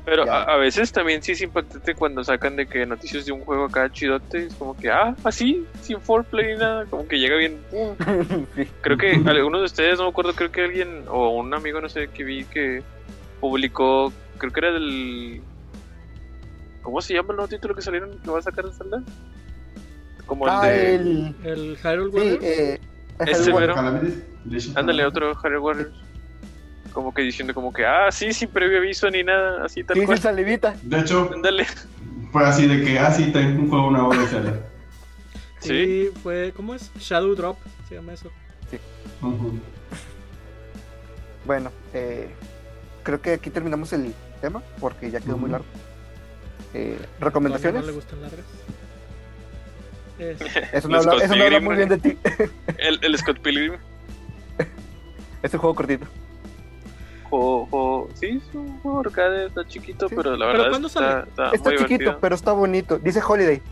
Pero 0.04 0.30
a, 0.30 0.42
a 0.42 0.56
veces 0.56 0.90
también 0.90 1.22
sí 1.22 1.30
es 1.32 1.40
impactante 1.42 1.94
cuando 1.94 2.24
sacan 2.24 2.56
de 2.56 2.66
que 2.66 2.84
noticias 2.86 3.24
de 3.24 3.30
un 3.32 3.44
juego 3.44 3.66
acá 3.66 3.88
chidote. 3.90 4.46
Es 4.46 4.54
como 4.54 4.76
que, 4.76 4.90
ah, 4.90 5.14
así, 5.22 5.64
sin 5.80 6.00
foreplay 6.00 6.54
ni 6.54 6.58
nada. 6.58 6.86
Como 6.86 7.06
que 7.06 7.18
llega 7.20 7.36
bien. 7.36 7.60
sí. 8.56 8.66
Creo 8.80 8.96
que 8.98 9.12
algunos 9.26 9.60
de 9.60 9.66
ustedes, 9.66 9.98
no 9.98 10.04
me 10.04 10.10
acuerdo, 10.10 10.32
creo 10.34 10.50
que 10.50 10.62
alguien 10.64 11.04
o 11.08 11.30
un 11.36 11.54
amigo, 11.54 11.80
no 11.80 11.88
sé, 11.88 12.08
que 12.08 12.24
vi 12.24 12.44
que 12.44 12.82
publicó, 13.40 14.12
creo 14.38 14.52
que 14.52 14.60
era 14.60 14.72
del... 14.72 15.40
¿Cómo 16.82 17.00
se 17.00 17.14
llama 17.14 17.30
el 17.30 17.36
nuevo 17.36 17.48
título 17.48 17.74
que 17.76 17.82
salieron 17.82 18.18
que 18.18 18.30
va 18.30 18.40
a 18.40 18.42
sacar 18.42 18.64
el 18.64 18.72
Zelda? 18.72 19.02
Como 20.26 20.46
el 20.46 20.50
Ah, 20.52 20.66
de... 20.66 20.94
el. 20.96 21.34
El 21.44 21.76
Hyrule 21.76 22.10
Sí, 22.10 22.16
Warriors. 22.18 22.44
eh. 22.44 22.80
el 23.20 23.28
Ese 23.28 23.50
Hyrule. 23.52 23.66
Calamity 23.74 24.22
Edition 24.50 24.78
Ándale, 24.78 25.06
otro 25.06 25.32
Harry 25.44 25.58
Warriors. 25.58 25.92
Como 26.92 27.12
que 27.14 27.22
diciendo 27.22 27.54
como 27.54 27.72
que, 27.72 27.86
ah, 27.86 28.10
sí, 28.10 28.32
sin 28.32 28.48
previo 28.48 28.78
aviso 28.78 29.10
ni 29.10 29.22
nada, 29.22 29.64
así 29.64 29.82
tal 29.84 29.96
Sí, 29.98 30.04
cual. 30.06 30.18
salivita. 30.18 30.74
De 30.82 31.00
hecho, 31.00 31.30
Ándale. 31.32 31.66
fue 32.30 32.44
así 32.44 32.66
de 32.66 32.84
que, 32.84 32.98
ah, 32.98 33.10
sí, 33.10 33.30
traen 33.32 33.58
un 33.58 33.68
juego 33.70 33.90
nuevo 33.90 34.14
de 34.14 34.26
Zelda. 34.26 34.60
Sí, 35.60 36.10
fue, 36.22 36.52
¿cómo 36.56 36.74
es? 36.74 36.90
Shadow 36.98 37.34
Drop, 37.34 37.56
se 37.88 37.94
llama 37.94 38.12
eso. 38.12 38.30
Ujú. 39.22 39.58
Bueno, 41.44 41.70
eh, 41.94 42.28
creo 43.02 43.20
que 43.20 43.32
aquí 43.34 43.50
terminamos 43.50 43.92
el 43.92 44.12
tema 44.40 44.62
porque 44.80 45.10
ya 45.10 45.20
quedó 45.20 45.36
muy 45.36 45.50
largo. 45.50 45.66
Eh, 46.74 46.98
¿Recomendaciones? 47.20 47.80
no 47.82 47.86
le 47.86 47.92
gustan 47.92 48.20
largas. 48.22 48.44
Es- 50.18 50.40
Eso 50.72 50.88
no, 50.88 50.98
habla, 50.98 51.24
eso 51.24 51.34
no 51.36 51.44
habla 51.44 51.60
muy 51.60 51.76
bien 51.76 51.88
de 51.88 51.98
ti. 51.98 52.18
El, 52.78 52.98
el 53.02 53.18
Scott 53.18 53.38
Pilgrim. 53.40 53.74
es 55.42 55.54
un 55.54 55.60
juego 55.60 55.74
cortito. 55.74 56.06
Juego, 57.32 57.66
juego- 57.70 58.08
sí, 58.12 58.26
es 58.46 58.54
un 58.54 58.78
juego 58.80 59.00
arcade, 59.00 59.46
está 59.46 59.66
chiquito, 59.66 60.06
Sí. 60.06 60.14
pero 60.14 60.32
la 60.36 60.46
¿Pero 60.46 60.48
verdad 60.58 60.68
cuándo 60.70 60.88
está, 60.88 61.00
sale? 61.00 61.28
está, 61.30 61.50
Está 61.52 61.68
muy 61.70 61.78
chiquito, 61.78 61.98
divertido. 61.98 62.18
pero 62.20 62.34
está 62.34 62.52
bonito. 62.52 62.98
Dice 62.98 63.20
Holiday. 63.26 63.62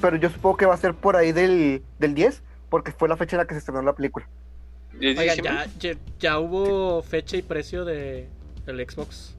Pero 0.00 0.16
yo 0.16 0.30
supongo 0.30 0.56
que 0.56 0.64
va 0.64 0.72
a 0.72 0.78
ser 0.78 0.94
por 0.94 1.16
ahí 1.16 1.32
del, 1.32 1.82
del 1.98 2.14
10, 2.14 2.42
porque 2.70 2.92
fue 2.92 3.08
la 3.10 3.18
fecha 3.18 3.36
en 3.36 3.40
la 3.42 3.44
que 3.46 3.52
se 3.54 3.58
estrenó 3.58 3.82
la 3.82 3.92
película. 3.94 4.26
¿Y 4.98 5.08
es 5.10 5.18
Oigan, 5.18 5.36
ya, 5.36 5.66
ya, 5.78 5.92
ya 6.18 6.38
hubo 6.38 7.02
fecha 7.02 7.36
y 7.36 7.42
precio 7.42 7.84
de 7.84 8.26
el 8.66 8.90
Xbox. 8.90 9.34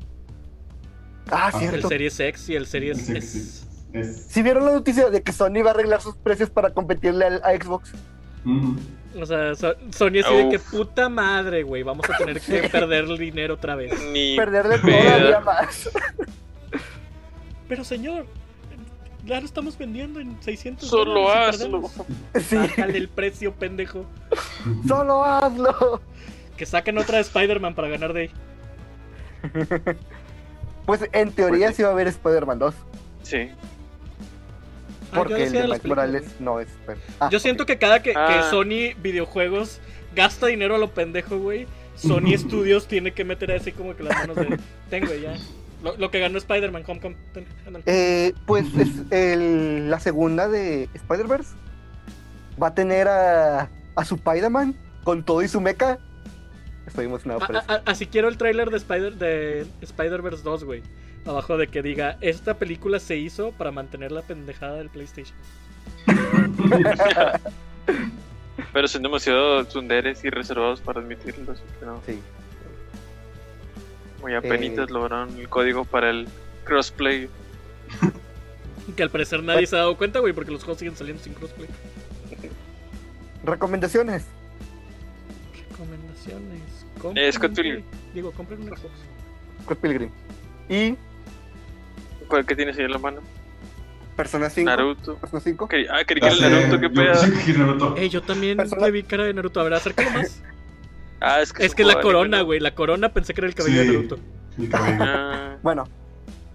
Ah, 1.31 1.49
Ah, 1.51 1.51
El 1.55 1.69
cierto. 1.71 1.87
Series 1.87 2.19
X 2.19 2.49
y 2.49 2.55
el 2.55 2.67
Series 2.67 2.99
Sí, 3.03 3.17
S. 3.17 3.65
sí. 3.93 4.03
Si 4.29 4.41
vieron 4.43 4.63
la 4.65 4.73
noticia 4.73 5.09
de 5.09 5.23
que 5.23 5.31
Sony 5.33 5.63
va 5.65 5.71
a 5.71 5.73
arreglar 5.73 6.01
sus 6.01 6.15
precios 6.17 6.51
para 6.51 6.69
competirle 6.71 7.25
al- 7.25 7.41
a 7.43 7.51
Xbox. 7.59 7.91
O 9.19 9.25
sea, 9.25 9.55
So- 9.55 9.75
Sony 9.91 10.19
así 10.23 10.35
de 10.35 10.49
que 10.49 10.59
puta 10.59 11.09
madre, 11.09 11.63
güey. 11.63 11.83
Vamos 11.83 12.09
a 12.09 12.17
tener 12.17 12.39
que 12.39 12.63
perder 12.71 13.05
el 13.05 13.17
dinero 13.17 13.55
otra 13.55 13.75
vez. 13.75 13.91
Ni 14.11 14.35
Perderle 14.37 14.77
pedo. 14.79 14.99
todavía 15.03 15.39
más. 15.41 15.89
Pero 17.67 17.83
señor, 17.83 18.25
ya 19.25 19.39
lo 19.39 19.45
estamos 19.45 19.77
vendiendo 19.77 20.19
en 20.19 20.41
600 20.41 20.87
Solo 20.89 21.31
hazlo. 21.31 21.89
Sí, 22.39 22.55
Bájale 22.55 22.97
el 22.97 23.09
precio, 23.09 23.53
pendejo. 23.53 24.05
solo 24.87 25.23
hazlo. 25.25 26.01
Que 26.57 26.65
saquen 26.65 26.97
otra 26.97 27.15
de 27.17 27.21
Spider-Man 27.23 27.73
para 27.75 27.87
ganar 27.89 28.13
de 28.13 28.21
ahí. 28.21 28.31
Pues 30.85 31.07
en 31.13 31.31
teoría 31.31 31.67
Pues 31.67 31.69
sí. 31.71 31.77
sí 31.77 31.83
va 31.83 31.89
a 31.89 31.91
haber 31.93 32.07
Spider-Man 32.07 32.59
2. 32.59 32.75
Sí. 33.23 33.49
Ah, 35.11 35.15
yo 35.15 35.23
Porque 35.23 35.43
el 35.43 35.51
de 35.51 35.63
Miles 35.63 35.85
Morales 35.85 36.23
no 36.39 36.59
es. 36.59 36.67
Ah, 37.19 37.29
Yo 37.31 37.39
siento 37.39 37.65
que 37.65 37.77
cada 37.77 38.01
que, 38.01 38.11
que 38.13 38.17
Ah. 38.19 38.47
Sony 38.49 38.93
Videojuegos 39.01 39.79
gasta 40.15 40.47
dinero 40.47 40.75
a 40.75 40.77
lo 40.77 40.89
pendejo, 40.91 41.37
güey, 41.37 41.67
Sony 41.95 42.33
Studios 42.37 42.87
tiene 42.87 43.11
que 43.11 43.23
meter 43.25 43.51
así 43.51 43.71
como 43.71 43.95
que 43.95 44.03
las 44.03 44.15
manos 44.17 44.35
de. 44.37 44.57
Tengo 44.89 45.13
ya. 45.13 45.35
Lo, 45.83 45.97
lo 45.97 46.11
que 46.11 46.19
ganó 46.19 46.37
Spider-Man, 46.37 46.83
Homecoming. 46.87 47.17
Eh, 47.87 48.33
pues 48.45 48.67
es 48.77 48.89
el- 49.09 49.89
la 49.89 49.99
segunda 49.99 50.47
de 50.47 50.87
Spider-Verse 50.93 51.53
va 52.61 52.67
a 52.67 52.75
tener 52.75 53.07
a, 53.07 53.69
a 53.95 54.05
su 54.05 54.15
Spider-Man 54.15 54.75
con 55.03 55.23
todo 55.23 55.41
y 55.41 55.47
su 55.47 55.59
mecha. 55.59 55.97
Estoy 56.85 57.05
emocionado 57.05 57.39
por 57.45 57.55
A- 57.55 57.59
eso. 57.59 57.71
a- 57.71 57.81
así 57.85 58.05
quiero 58.05 58.27
el 58.27 58.37
tráiler 58.37 58.69
de 58.69 58.77
Spider 58.77 59.15
de 59.15 59.65
Spider-Verse 59.81 60.43
2, 60.43 60.63
güey. 60.65 60.83
Abajo 61.25 61.57
de 61.57 61.67
que 61.67 61.81
diga, 61.81 62.17
esta 62.21 62.55
película 62.55 62.99
se 62.99 63.17
hizo 63.17 63.51
para 63.51 63.71
mantener 63.71 64.11
la 64.11 64.21
pendejada 64.23 64.75
del 64.77 64.89
PlayStation. 64.89 65.35
Pero 68.73 68.87
son 68.87 69.03
demasiado 69.03 69.63
tunderes 69.65 70.23
y 70.23 70.29
reservados 70.29 70.81
para 70.81 71.01
admitirlo. 71.01 71.51
así 71.51 71.61
que 71.79 71.85
no. 71.85 72.01
Sí. 72.05 72.19
Muy 74.21 74.33
apenitas 74.35 74.89
Eh. 74.89 74.93
lograron 74.93 75.37
el 75.37 75.49
código 75.49 75.85
para 75.85 76.09
el 76.09 76.27
crossplay. 76.63 77.29
Que 78.95 79.03
al 79.03 79.11
parecer 79.11 79.43
nadie 79.43 79.67
se 79.67 79.75
ha 79.75 79.79
dado 79.79 79.95
cuenta, 79.95 80.19
güey, 80.19 80.33
porque 80.33 80.51
los 80.51 80.63
juegos 80.63 80.79
siguen 80.79 80.95
saliendo 80.95 81.21
sin 81.23 81.33
crossplay. 81.33 81.67
Recomendaciones. 83.45 84.25
Recomendaciones. 85.69 86.61
Eh, 87.15 87.31
Scott 87.31 87.51
un 87.51 87.55
Pilgrim. 87.55 87.83
Play. 87.83 87.99
Digo, 88.15 88.31
compren 88.31 88.61
un 88.61 88.67
Xbox. 88.67 88.91
Scott 89.63 89.77
Pilgrim. 89.79 90.09
Y 90.67 90.95
¿Cuál 92.31 92.45
que 92.45 92.55
tienes 92.55 92.77
ahí 92.77 92.85
en 92.85 92.91
la 92.91 92.97
mano? 92.97 93.19
Persona 94.15 94.49
5. 94.49 94.65
Naruto. 94.69 95.15
Persona 95.15 95.41
5. 95.41 95.65
Ok, 95.65 95.73
Ah, 95.91 95.99
creí 96.07 96.21
que 96.21 96.27
era 96.27 96.49
Naruto, 96.49 96.79
qué 96.79 96.89
pedo. 96.89 97.95
Eh, 97.97 98.07
yo 98.09 98.21
también 98.21 98.55
Persona- 98.55 98.85
le 98.85 98.91
vi 98.91 99.03
cara 99.03 99.25
de 99.25 99.33
Naruto. 99.33 99.59
A 99.59 99.63
ver, 99.65 99.73
acércalo 99.73 100.09
más. 100.11 100.41
Ah, 101.23 101.39
es 101.41 101.53
que 101.53 101.63
es 101.65 101.75
que 101.75 101.83
la 101.83 102.01
corona, 102.01 102.41
güey. 102.41 102.59
La 102.59 102.73
corona 102.73 103.09
pensé 103.13 103.35
que 103.35 103.41
era 103.41 103.47
el 103.47 103.53
cabello 103.53 103.81
Sí. 103.81 103.87
de 103.87 103.93
Naruto. 103.93 104.17
Cabello. 104.71 105.03
Ah, 105.03 105.55
Bueno, 105.61 105.83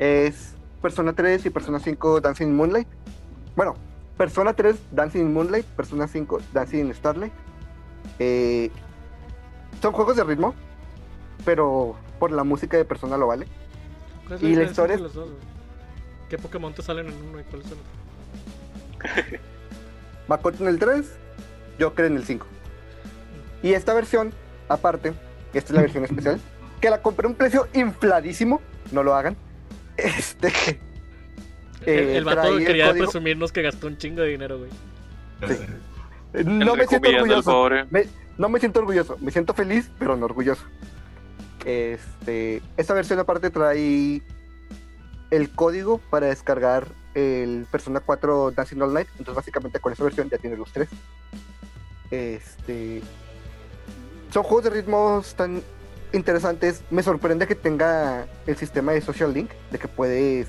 es 0.00 0.54
Persona 0.82 1.12
3 1.12 1.46
y 1.46 1.50
Persona 1.50 1.78
5 1.78 2.20
Dancing 2.20 2.46
in 2.46 2.56
Moonlight. 2.56 2.88
Bueno, 3.54 3.74
Persona 4.16 4.54
3 4.54 4.74
Dancing 4.90 5.20
in 5.20 5.32
Moonlight, 5.32 5.66
Persona 5.66 6.08
5 6.08 6.40
Dancing 6.52 6.78
in 6.86 6.94
Starlight. 6.94 7.32
Eh, 8.18 8.70
son 9.80 9.92
juegos 9.92 10.16
de 10.16 10.24
ritmo, 10.24 10.52
pero 11.44 11.94
por 12.18 12.32
la 12.32 12.42
música 12.42 12.76
de 12.76 12.84
Persona 12.84 13.16
lo 13.16 13.28
vale. 13.28 13.46
¿Cuál 14.26 14.38
es 14.38 14.42
Y 14.42 14.56
la 14.56 14.64
historia 14.64 14.94
entre 14.94 15.04
los 15.04 15.14
dos, 15.14 15.30
güey? 15.30 15.55
¿Qué 16.28 16.38
Pokémon 16.38 16.72
te 16.74 16.82
salen 16.82 17.06
en 17.08 17.14
uno 17.14 17.40
y 17.40 17.44
cuál 17.44 17.62
es 17.62 17.66
el 17.70 17.72
otro? 17.74 19.38
Makoto 20.28 20.62
en 20.64 20.68
el 20.68 20.78
3, 20.78 21.06
Joker 21.80 22.06
en 22.06 22.16
el 22.16 22.24
5. 22.24 22.46
Y 23.62 23.72
esta 23.74 23.94
versión, 23.94 24.32
aparte, 24.68 25.12
esta 25.54 25.70
es 25.72 25.74
la 25.76 25.82
versión 25.82 26.04
especial, 26.04 26.40
que 26.80 26.90
la 26.90 27.00
compré 27.02 27.26
a 27.26 27.30
un 27.30 27.34
precio 27.36 27.68
infladísimo, 27.74 28.60
no 28.92 29.02
lo 29.02 29.14
hagan. 29.14 29.36
Este, 29.96 30.48
el, 31.86 31.98
Eh, 31.98 32.16
el 32.18 32.24
vato 32.24 32.42
trae 32.42 32.56
el 32.56 32.66
quería 32.66 32.92
presumirnos 32.92 33.52
que 33.52 33.62
gastó 33.62 33.86
un 33.86 33.96
chingo 33.98 34.22
de 34.22 34.28
dinero, 34.28 34.58
güey. 34.58 34.70
Sí. 35.48 36.44
no 36.44 36.72
el 36.72 36.78
me 36.78 36.86
siento 36.86 37.08
orgulloso. 37.08 37.68
Me- 37.90 38.06
no 38.38 38.48
me 38.50 38.58
siento 38.60 38.80
orgulloso, 38.80 39.16
me 39.20 39.30
siento 39.30 39.54
feliz, 39.54 39.90
pero 39.98 40.16
no 40.16 40.26
orgulloso. 40.26 40.62
Este, 41.64 42.62
esta 42.76 42.94
versión 42.94 43.18
aparte 43.18 43.50
trae 43.50 44.22
el 45.30 45.50
código 45.50 45.98
para 45.98 46.26
descargar 46.26 46.88
el 47.14 47.66
Persona 47.70 48.00
4 48.00 48.52
Dancing 48.52 48.80
All 48.82 48.92
Night, 48.92 49.08
entonces 49.12 49.34
básicamente 49.34 49.80
con 49.80 49.92
esa 49.92 50.04
versión 50.04 50.28
ya 50.28 50.38
tiene 50.38 50.56
los 50.56 50.72
tres. 50.72 50.88
Este, 52.10 53.02
son 54.32 54.42
juegos 54.42 54.64
de 54.64 54.70
ritmos 54.70 55.34
tan 55.34 55.62
interesantes. 56.12 56.82
Me 56.90 57.02
sorprende 57.02 57.46
que 57.46 57.54
tenga 57.54 58.26
el 58.46 58.56
sistema 58.56 58.92
de 58.92 59.00
Social 59.00 59.32
Link, 59.32 59.50
de 59.70 59.78
que 59.78 59.88
puedes 59.88 60.48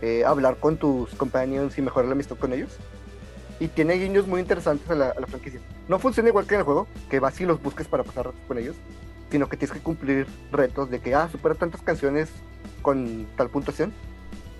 eh, 0.00 0.24
hablar 0.24 0.56
con 0.58 0.76
tus 0.76 1.10
companions 1.14 1.76
y 1.76 1.82
mejorar 1.82 2.06
la 2.06 2.12
amistad 2.12 2.36
con 2.36 2.52
ellos. 2.52 2.70
Y 3.58 3.68
tiene 3.68 3.94
guiños 3.94 4.26
muy 4.26 4.40
interesantes 4.40 4.88
a 4.90 4.94
la, 4.94 5.10
a 5.10 5.20
la 5.20 5.26
franquicia. 5.26 5.60
No 5.88 5.98
funciona 5.98 6.28
igual 6.28 6.46
que 6.46 6.54
en 6.54 6.60
el 6.60 6.64
juego, 6.64 6.86
que 7.08 7.20
vas 7.20 7.40
y 7.40 7.46
los 7.46 7.62
busques 7.62 7.88
para 7.88 8.04
pasar 8.04 8.32
con 8.46 8.58
ellos, 8.58 8.76
sino 9.30 9.48
que 9.48 9.56
tienes 9.56 9.76
que 9.76 9.82
cumplir 9.82 10.26
retos 10.52 10.90
de 10.90 11.00
que, 11.00 11.14
ah, 11.14 11.28
supera 11.30 11.54
tantas 11.54 11.82
canciones 11.82 12.30
con 12.82 13.26
tal 13.36 13.50
puntuación. 13.50 13.92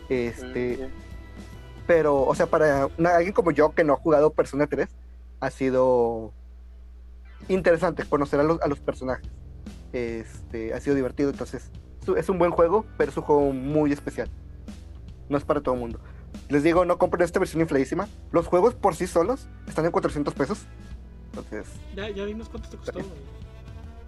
Este, 0.08 0.78
Mm, 0.88 1.86
pero, 1.86 2.22
o 2.22 2.34
sea, 2.34 2.46
para 2.46 2.88
una- 2.98 3.14
alguien 3.16 3.32
como 3.32 3.50
yo 3.52 3.72
que 3.72 3.84
no 3.84 3.92
ha 3.92 3.96
jugado 3.96 4.30
Persona 4.30 4.66
3, 4.66 4.88
ha 5.40 5.50
sido 5.50 6.32
interesante 7.48 8.04
conocer 8.04 8.40
a 8.40 8.42
los, 8.42 8.60
a 8.62 8.66
los 8.66 8.80
personajes. 8.80 9.28
Este, 9.92 10.74
ha 10.74 10.80
sido 10.80 10.96
divertido, 10.96 11.30
entonces 11.30 11.70
es 12.16 12.28
un- 12.28 12.38
buen 12.38 12.50
juego, 12.50 12.84
pero 12.96 13.10
es 13.10 13.16
un 13.16 13.22
juego 13.22 13.52
muy 13.52 13.92
especial. 13.92 14.28
No 15.28 15.38
es 15.38 15.44
para 15.44 15.60
todo 15.60 15.74
el 15.74 15.80
mundo. 15.80 16.00
Les 16.48 16.62
digo, 16.62 16.84
no 16.84 16.98
compren 16.98 17.22
esta 17.24 17.38
versión 17.38 17.60
infladísima. 17.62 18.08
Los 18.30 18.46
juegos 18.46 18.74
por 18.74 18.94
sí 18.94 19.06
solos 19.06 19.48
están 19.66 19.84
en 19.86 19.90
400 19.92 20.34
pesos. 20.34 20.66
Entonces, 21.30 21.66
Ya, 21.94 22.08
ya 22.10 22.24
dinos 22.24 22.48
cuánto 22.48 22.68
te 22.68 22.76
costó. 22.76 23.00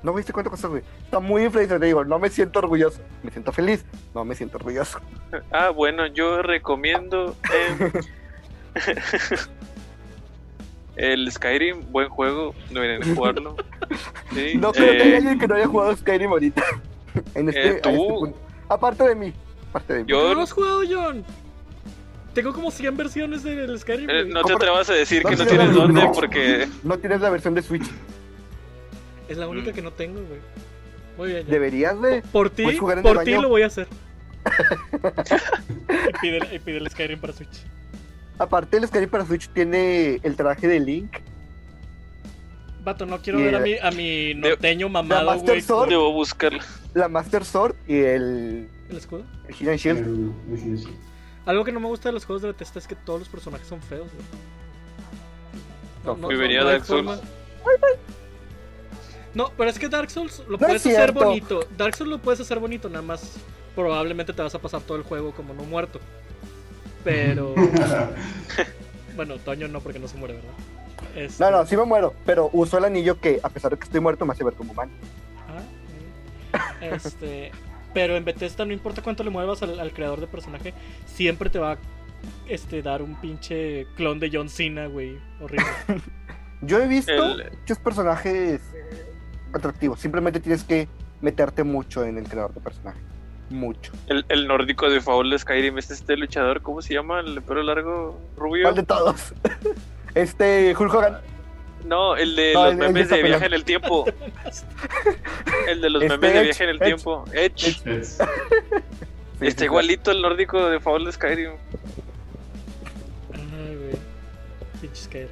No 0.03 0.13
viste 0.15 0.33
cuánto 0.33 0.51
cuesta, 0.51 0.69
güey. 0.69 0.83
Está 1.05 1.19
muy 1.21 1.45
infladísimo, 1.45 1.81
te 1.81 1.87
digo, 1.87 2.05
no 2.05 2.19
me 2.19 2.31
siento 2.31 2.59
orgulloso. 2.61 3.01
Me 3.23 3.31
siento 3.31 3.53
feliz, 3.53 3.85
no 4.15 4.25
me 4.25 4.35
siento 4.35 4.57
orgulloso. 4.59 5.01
Ah, 5.53 5.71
bueno, 5.71 6.07
yo 6.07 6.41
recomiendo 6.43 7.37
eh, 7.53 7.93
el 10.97 11.31
Skyrim, 11.31 11.91
buen 11.91 12.09
juego, 12.09 12.55
deberían 12.71 13.15
jugarlo. 13.15 13.57
Sí, 14.35 14.59
No 14.59 14.73
creo 14.73 14.93
que 14.93 14.99
eh, 14.99 15.03
haya 15.05 15.17
alguien 15.17 15.39
que 15.39 15.49
no 15.49 15.55
haya 15.55 15.67
jugado 15.67 15.97
Skyrim 15.97 16.31
ahorita. 16.31 16.63
en 17.35 17.49
este, 17.49 17.61
Eh, 17.69 17.81
a 17.83 17.91
este 17.91 17.97
punto. 17.97 18.39
Aparte 18.69 19.05
de 19.09 19.15
mí. 19.15 19.33
Aparte 19.71 19.95
de 19.95 20.01
mí. 20.05 20.11
Yo- 20.11 20.19
¿Por 20.21 20.29
qué 20.29 20.35
no 20.35 20.43
has 20.43 20.53
jugado, 20.53 20.83
John? 20.89 21.25
Tengo 22.35 22.53
como 22.53 22.71
100 22.71 22.97
versiones 22.99 23.43
del 23.43 23.79
Skyrim, 23.79 24.11
eh, 24.11 24.25
no 24.27 24.45
te 24.45 24.53
atrevas 24.53 24.91
a 24.91 24.93
decir 24.93 25.25
no 25.25 25.31
que 25.31 25.37
no 25.37 25.47
tienes 25.47 25.75
dónde 25.75 26.03
no. 26.05 26.13
porque 26.13 26.69
No 26.85 26.99
tienes 26.99 27.21
la 27.23 27.31
versión 27.31 27.55
de 27.55 27.63
Switch. 27.63 27.87
Es 29.29 29.37
la 29.37 29.49
única 29.49 29.71
Mm. 29.71 29.75
que 29.75 29.83
no 29.83 29.93
tengo, 29.93 30.21
güey. 30.23 30.41
Muy 31.17 31.29
bien. 31.29 31.45
ya. 31.47 31.51
Deberías 31.53 32.01
de. 32.01 32.23
Por 32.33 32.51
ti, 32.51 32.65
por 33.03 33.25
ti 33.25 33.33
lo 33.35 33.49
voy 33.49 33.63
a 33.63 33.67
hacer. 33.67 33.89
y, 35.89 36.21
pide, 36.21 36.55
y 36.55 36.59
pide 36.59 36.79
el 36.79 36.91
Skyrim 36.91 37.21
para 37.21 37.33
Switch. 37.33 37.65
Aparte, 38.39 38.77
el 38.77 38.87
Skyrim 38.87 39.11
para 39.11 39.27
Switch 39.27 39.49
tiene 39.49 40.21
el 40.23 40.37
traje 40.37 40.67
de 40.69 40.81
Link. 40.81 41.11
Vato, 42.85 43.05
no 43.05 43.21
quiero 43.21 43.41
Y 43.41 43.43
ver 43.43 43.57
a 43.57 43.61
mi, 43.61 43.77
a 43.79 43.91
mi 43.91 44.35
norteño 44.35 44.89
mamado, 44.89 45.27
Master 45.27 45.47
güey. 45.57 45.61
Sword. 45.61 45.89
debo 45.91 46.13
buscarlo. 46.13 46.61
La 46.95 47.09
Master 47.09 47.45
Sword 47.45 47.75
y 47.87 47.97
el, 47.99 48.69
¿El 48.89 48.97
escudo? 48.97 49.25
el 49.49 49.55
Hidden 49.55 49.77
Shield. 49.77 49.99
El- 49.99 50.33
el- 50.53 50.73
el- 50.79 50.89
Algo 51.45 51.65
que 51.65 51.73
no 51.73 51.81
me 51.81 51.89
gusta 51.89 52.09
de 52.09 52.13
los 52.15 52.25
juegos 52.25 52.43
de 52.43 52.49
Bethesda 52.49 52.79
es 52.79 52.87
que 52.87 52.95
todos 52.95 53.19
los 53.21 53.29
personajes 53.29 53.67
son 53.67 53.83
feos, 53.83 54.07
güey. 56.05 56.17
No, 56.19 56.29
Viviría 56.29 56.61
hay 56.61 56.67
Dark 56.67 56.85
forma- 56.85 57.17
Souls. 57.17 57.29
No, 59.35 59.53
pero 59.57 59.71
es 59.71 59.79
que 59.79 59.89
Dark 59.89 60.11
Souls 60.11 60.41
lo 60.47 60.53
No 60.53 60.59
puedes 60.59 60.85
es 60.87 60.97
hacer 60.97 61.13
bonito. 61.13 61.61
Dark 61.77 61.95
Souls 61.97 62.11
lo 62.11 62.19
puedes 62.19 62.41
hacer 62.41 62.59
bonito, 62.59 62.89
nada 62.89 63.03
más 63.03 63.37
probablemente 63.75 64.33
te 64.33 64.43
vas 64.43 64.55
a 64.55 64.59
pasar 64.59 64.81
todo 64.83 64.97
el 64.97 65.05
juego 65.05 65.33
como 65.33 65.55
no 65.55 65.63
muerto. 65.65 66.01
Pero 67.05 67.55
bueno, 69.17 69.37
Toño 69.39 69.69
no 69.69 69.81
porque 69.81 69.99
no 69.99 70.09
se 70.09 70.17
muere, 70.17 70.35
¿verdad? 70.35 70.51
Este- 71.15 71.43
No, 71.45 71.51
no, 71.51 71.67
sí 71.67 71.77
me 71.77 71.85
muero. 71.85 72.15
Pero 72.27 72.51
uso 72.53 72.79
el 72.79 72.85
anillo 72.85 73.21
que, 73.21 73.41
a 73.43 73.49
pesar 73.49 73.71
de 73.71 73.79
que 73.79 73.85
estoy 73.85 74.01
muerto, 74.01 74.27
me 74.27 74.33
hace 74.33 74.45
ver 74.45 74.55
como 74.55 74.73
humano. 74.73 74.93
Ah, 75.49 75.63
mm. 76.81 76.85
Este, 76.95 77.53
pero 77.95 78.17
en 78.17 78.25
Bethesda 78.25 78.65
no 78.65 78.73
importa 78.73 79.03
cuánto 79.03 79.23
le 79.23 79.31
muevas 79.31 79.63
al, 79.63 79.79
al 79.79 79.93
creador 79.93 80.21
de 80.21 80.27
personaje, 80.27 80.75
siempre 81.07 81.51
te 81.51 81.59
va 81.59 81.73
a 81.73 81.79
este, 82.49 82.83
dar 82.83 83.03
un 83.03 83.15
pinche 83.21 83.87
clon 83.97 84.19
de 84.19 84.31
John 84.33 84.49
Cena, 84.49 84.87
güey. 84.87 85.19
Horrible. 85.41 85.67
Yo 86.63 86.81
he 86.83 86.89
visto 86.89 87.13
El- 87.13 87.53
muchos 87.61 87.79
personajes 87.79 88.61
atractivos. 89.53 90.01
Simplemente 90.01 90.41
tienes 90.41 90.65
que 90.65 90.89
meterte 91.21 91.65
mucho 91.65 92.05
en 92.05 92.19
el 92.19 92.29
creador 92.29 92.55
de 92.55 92.61
personaje. 92.61 92.99
Mucho. 93.51 93.93
El, 94.09 94.25
el 94.29 94.47
nórdico 94.47 94.91
de 94.91 95.01
Faul 95.01 95.31
de 95.31 95.39
Skyrim 95.39 95.79
es 95.79 95.91
este 95.91 96.17
luchador, 96.17 96.61
¿cómo 96.61 96.83
se 96.83 96.93
llama? 96.95 97.21
El 97.21 97.41
pelo 97.43 97.63
largo, 97.63 98.21
rubio. 98.37 98.65
¿Cuál 98.65 98.75
de 98.77 98.83
todos? 98.83 99.33
Este, 100.15 100.75
Hulk 100.77 100.93
Hogan. 100.93 101.19
No, 101.87 102.17
el 102.17 102.35
de 102.35 102.53
No, 102.55 102.65
los 102.65 102.73
el- 102.73 102.73
el 102.73 102.79
de 102.81 102.93
memes 102.93 103.09
de 103.11 103.23
viaje 103.23 103.47
en 103.47 103.53
el 103.55 103.65
tiempo. 103.65 104.05
El 105.69 105.81
de 105.81 105.91
los 105.91 106.03
Este 106.03 106.17
memes 106.19 106.33
de 106.33 106.39
Edge, 106.41 106.45
viaje 106.47 106.65
en 106.65 106.71
el 106.71 106.77
Edge, 106.77 106.85
tiempo. 106.87 107.25
Edge. 107.33 107.69
Es- 107.85 108.19
Sí, 109.39 109.47
Está 109.47 109.61
sí, 109.61 109.65
igualito 109.67 110.11
el 110.11 110.21
nórdico 110.21 110.69
de 110.69 110.81
Faul 110.81 111.05
de 111.05 111.13
Skyrim. 111.13 111.53
Skyrim. 114.95 115.29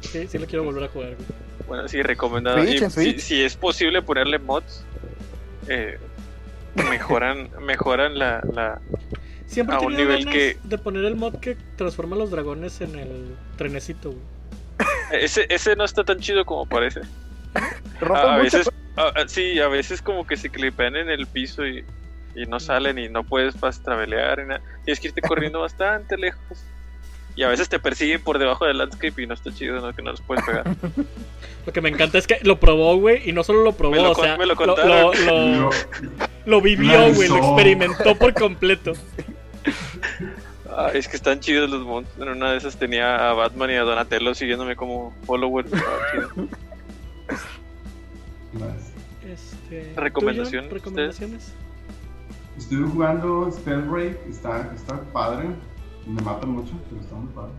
Sí, 0.00 0.26
sí 0.26 0.38
lo 0.38 0.46
quiero 0.46 0.64
volver 0.64 0.84
a 0.84 0.88
jugar, 0.88 1.14
güey. 1.14 1.41
Bueno, 1.66 1.88
sí, 1.88 2.02
recomendado. 2.02 2.58
Switch, 2.58 2.80
Y 2.80 2.84
en 2.84 3.20
si, 3.20 3.42
es 3.42 3.56
posible 3.56 4.02
ponerle 4.02 4.38
mods, 4.38 4.84
eh, 5.68 5.98
mejoran, 6.90 7.50
mejoran 7.60 8.18
la, 8.18 8.42
la... 8.52 8.80
Siempre 9.46 9.76
A 9.76 9.80
un 9.80 9.94
nivel 9.94 10.20
ganas 10.24 10.34
que- 10.34 10.58
de 10.64 10.78
poner 10.78 11.04
el 11.04 11.14
mod 11.16 11.36
que 11.38 11.56
transforma 11.76 12.16
a 12.16 12.18
los 12.20 12.30
dragones 12.30 12.80
en 12.80 12.98
el 12.98 13.36
trenecito, 13.56 14.10
güey. 14.10 14.22
Ese, 15.12 15.46
ese 15.50 15.76
no 15.76 15.84
está 15.84 16.02
tan 16.04 16.18
chido 16.20 16.44
como 16.44 16.64
parece. 16.66 17.00
A, 18.00 18.38
veces, 18.38 18.68
a- 18.96 19.28
sí, 19.28 19.60
a 19.60 19.68
veces 19.68 20.00
como 20.02 20.26
que 20.26 20.36
se 20.36 20.48
clipean 20.50 20.96
en 20.96 21.08
el 21.10 21.26
piso 21.26 21.64
y, 21.66 21.84
y 22.34 22.46
no 22.46 22.58
salen 22.58 22.98
y 22.98 23.08
no 23.08 23.22
puedes 23.22 23.54
fast 23.54 23.84
travelear 23.84 24.40
y 24.40 24.46
nada. 24.46 24.60
Tienes 24.84 24.98
que 24.98 25.08
irte 25.08 25.20
corriendo 25.20 25.60
bastante 25.60 26.16
lejos. 26.16 26.64
Y 27.34 27.42
a 27.44 27.48
veces 27.48 27.68
te 27.68 27.78
persiguen 27.78 28.22
por 28.22 28.38
debajo 28.38 28.66
del 28.66 28.78
landscape 28.78 29.22
y 29.22 29.26
no 29.26 29.34
está 29.34 29.52
chido, 29.52 29.80
¿no? 29.80 29.94
Que 29.94 30.02
no 30.02 30.10
los 30.10 30.20
puedes 30.20 30.44
pegar. 30.44 30.64
Lo 31.66 31.72
que 31.72 31.80
me 31.80 31.88
encanta 31.90 32.18
es 32.18 32.26
que 32.26 32.38
lo 32.42 32.58
probó, 32.58 32.96
güey, 32.96 33.28
y 33.28 33.32
no 33.32 33.44
solo 33.44 33.62
lo 33.62 33.72
probó, 33.72 33.94
Me 33.94 34.02
lo 34.02 34.10
o 34.10 34.14
sea, 34.16 34.36
me 34.36 34.46
lo 34.46 34.54
lo, 34.56 34.66
lo- 34.76 35.14
lo- 35.14 35.14
Lo- 35.14 35.70
lo 36.44 36.60
vivió, 36.60 37.14
güey, 37.14 37.28
lo 37.28 37.36
experimentó 37.36 38.16
por 38.16 38.34
completo. 38.34 38.92
Ah, 40.68 40.90
es 40.92 41.06
que 41.06 41.14
están 41.16 41.38
chidos 41.38 41.70
los 41.70 41.82
mods. 41.86 42.08
En 42.18 42.28
una 42.30 42.50
de 42.50 42.58
esas 42.58 42.76
tenía 42.76 43.30
a 43.30 43.32
Batman 43.34 43.70
y 43.70 43.74
a 43.74 43.82
Donatello 43.82 44.34
siguiéndome 44.34 44.74
como 44.74 45.14
follower. 45.24 45.66
Este. 49.30 49.92
¿Recomendaciones? 49.96 51.52
Estuve 52.58 52.88
jugando 52.88 53.50
Spellbreak, 53.52 54.18
está, 54.28 54.72
está 54.74 55.00
padre. 55.12 55.48
Me 56.06 56.20
mata 56.22 56.46
mucho, 56.46 56.72
pero 56.88 57.00
está 57.00 57.14
muy 57.14 57.28
padre. 57.32 57.52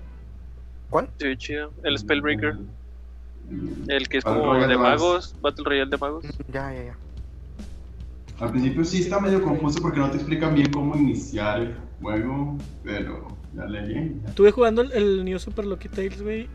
¿Cuál? 0.89 1.09
Sí, 1.19 1.35
chido. 1.37 1.71
El 1.83 1.97
Spellbreaker. 1.97 2.57
El 3.87 4.07
que 4.09 4.17
es 4.19 4.23
Battle 4.23 4.41
como 4.41 4.53
Royale 4.53 4.73
de 4.73 4.77
más. 4.79 4.99
magos. 5.01 5.35
Battle 5.41 5.65
Royale 5.65 5.89
de 5.89 5.97
magos. 5.97 6.25
Ya, 6.51 6.73
ya, 6.73 6.83
ya. 6.83 6.97
Al 8.39 8.51
principio 8.51 8.83
sí 8.83 9.01
está 9.01 9.19
medio 9.19 9.41
confuso 9.43 9.79
porque 9.81 9.99
no 9.99 10.09
te 10.09 10.17
explican 10.17 10.55
bien 10.55 10.71
cómo 10.71 10.95
iniciar 10.95 11.61
el 11.61 11.75
juego, 12.01 12.57
pero 12.83 13.27
ya 13.55 13.65
le 13.65 13.87
bien. 13.87 14.21
ya. 14.23 14.29
Estuve 14.29 14.51
jugando 14.51 14.81
el, 14.81 14.91
el 14.91 15.23
New 15.25 15.39
Super 15.39 15.65
Lucky 15.65 15.87
Tales, 15.87 16.21
güey, 16.21 16.49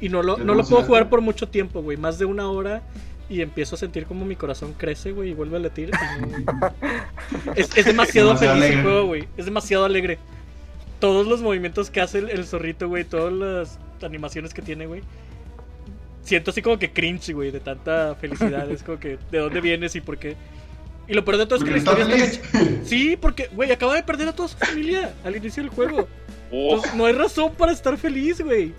y, 0.00 0.06
y 0.06 0.08
no 0.08 0.22
lo, 0.22 0.36
¿Te 0.36 0.44
no 0.44 0.54
lo 0.54 0.62
puedo 0.64 0.82
jugar 0.84 1.08
por 1.08 1.20
mucho 1.22 1.48
tiempo, 1.48 1.80
güey, 1.82 1.96
más 1.96 2.18
de 2.18 2.26
una 2.26 2.48
hora, 2.48 2.82
y 3.28 3.40
empiezo 3.42 3.74
a 3.74 3.78
sentir 3.78 4.06
como 4.06 4.24
mi 4.24 4.36
corazón 4.36 4.74
crece, 4.76 5.12
güey, 5.12 5.30
y 5.30 5.34
vuelve 5.34 5.56
a 5.56 5.60
latir. 5.60 5.90
y 5.90 6.44
no- 6.44 7.54
es, 7.54 7.68
es 7.76 7.84
demasiado 7.84 8.28
Demasiado 8.28 8.60
feliz 8.60 8.76
el 8.76 8.82
juego, 8.82 9.06
güey, 9.06 9.28
es 9.36 9.44
demasiado 9.44 9.84
alegre. 9.84 10.18
Todos 11.00 11.26
los 11.26 11.42
movimientos 11.42 11.90
que 11.90 12.00
hace 12.00 12.18
el, 12.18 12.30
el 12.30 12.46
zorrito, 12.46 12.88
güey, 12.88 13.04
todas 13.04 13.32
las 13.32 13.78
animaciones 14.02 14.54
que 14.54 14.62
tiene, 14.62 14.86
güey. 14.86 15.02
Siento 16.22 16.50
así 16.50 16.62
como 16.62 16.78
que 16.78 16.90
cringe, 16.92 17.32
güey, 17.34 17.50
de 17.50 17.60
tanta 17.60 18.14
felicidad. 18.16 18.68
Es 18.70 18.82
como 18.82 18.98
que, 18.98 19.18
¿de 19.30 19.38
dónde 19.38 19.60
vienes 19.60 19.94
y 19.94 20.00
por 20.00 20.18
qué? 20.18 20.36
Y 21.06 21.14
lo 21.14 21.24
peor 21.24 21.36
de 21.36 21.46
todo 21.46 21.58
es 21.58 21.64
que 21.64 21.70
la 21.70 21.76
historia 21.78 22.04
está 22.04 22.16
feliz. 22.50 22.80
Sí, 22.84 23.16
porque, 23.20 23.48
güey, 23.52 23.70
acaba 23.70 23.94
de 23.94 24.02
perder 24.02 24.28
a 24.28 24.32
toda 24.34 24.48
su 24.48 24.56
familia 24.56 25.14
al 25.24 25.36
inicio 25.36 25.62
del 25.62 25.70
juego. 25.70 26.08
Oh, 26.50 26.74
Entonces, 26.74 26.94
no 26.96 27.06
hay 27.06 27.12
razón 27.12 27.54
para 27.54 27.70
estar 27.72 27.96
feliz, 27.96 28.40
güey. 28.40 28.72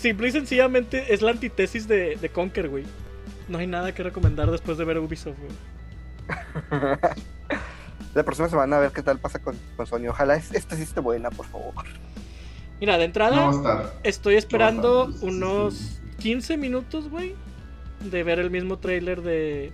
Simple 0.00 0.28
y 0.28 0.32
sencillamente 0.32 1.12
es 1.12 1.22
la 1.22 1.32
antítesis 1.32 1.88
de, 1.88 2.16
de 2.16 2.28
Conker, 2.28 2.68
güey. 2.68 2.84
No 3.48 3.58
hay 3.58 3.66
nada 3.66 3.92
que 3.94 4.02
recomendar 4.02 4.50
después 4.50 4.78
de 4.78 4.84
ver 4.84 4.98
Ubisoft, 4.98 5.36
güey. 5.38 5.52
La 8.14 8.22
próxima 8.24 8.48
semana 8.48 8.76
a 8.76 8.80
ver 8.80 8.90
qué 8.92 9.02
tal 9.02 9.18
pasa 9.18 9.38
con, 9.38 9.56
con 9.76 9.86
Sony. 9.86 10.08
Ojalá 10.08 10.36
es- 10.36 10.52
esta 10.54 10.76
sí 10.76 10.82
esté 10.82 11.00
buena, 11.00 11.30
por 11.30 11.46
favor. 11.46 11.72
Mira, 12.80 12.96
de 12.98 13.04
entrada, 13.04 13.50
No 13.50 13.82
estoy 14.04 14.36
esperando 14.36 15.08
No, 15.08 15.26
unos 15.26 15.74
sí. 15.74 16.00
15 16.20 16.56
minutos, 16.56 17.08
güey, 17.10 17.34
de 18.10 18.22
ver 18.22 18.38
el 18.38 18.50
mismo 18.50 18.78
trailer 18.78 19.22
de 19.22 19.72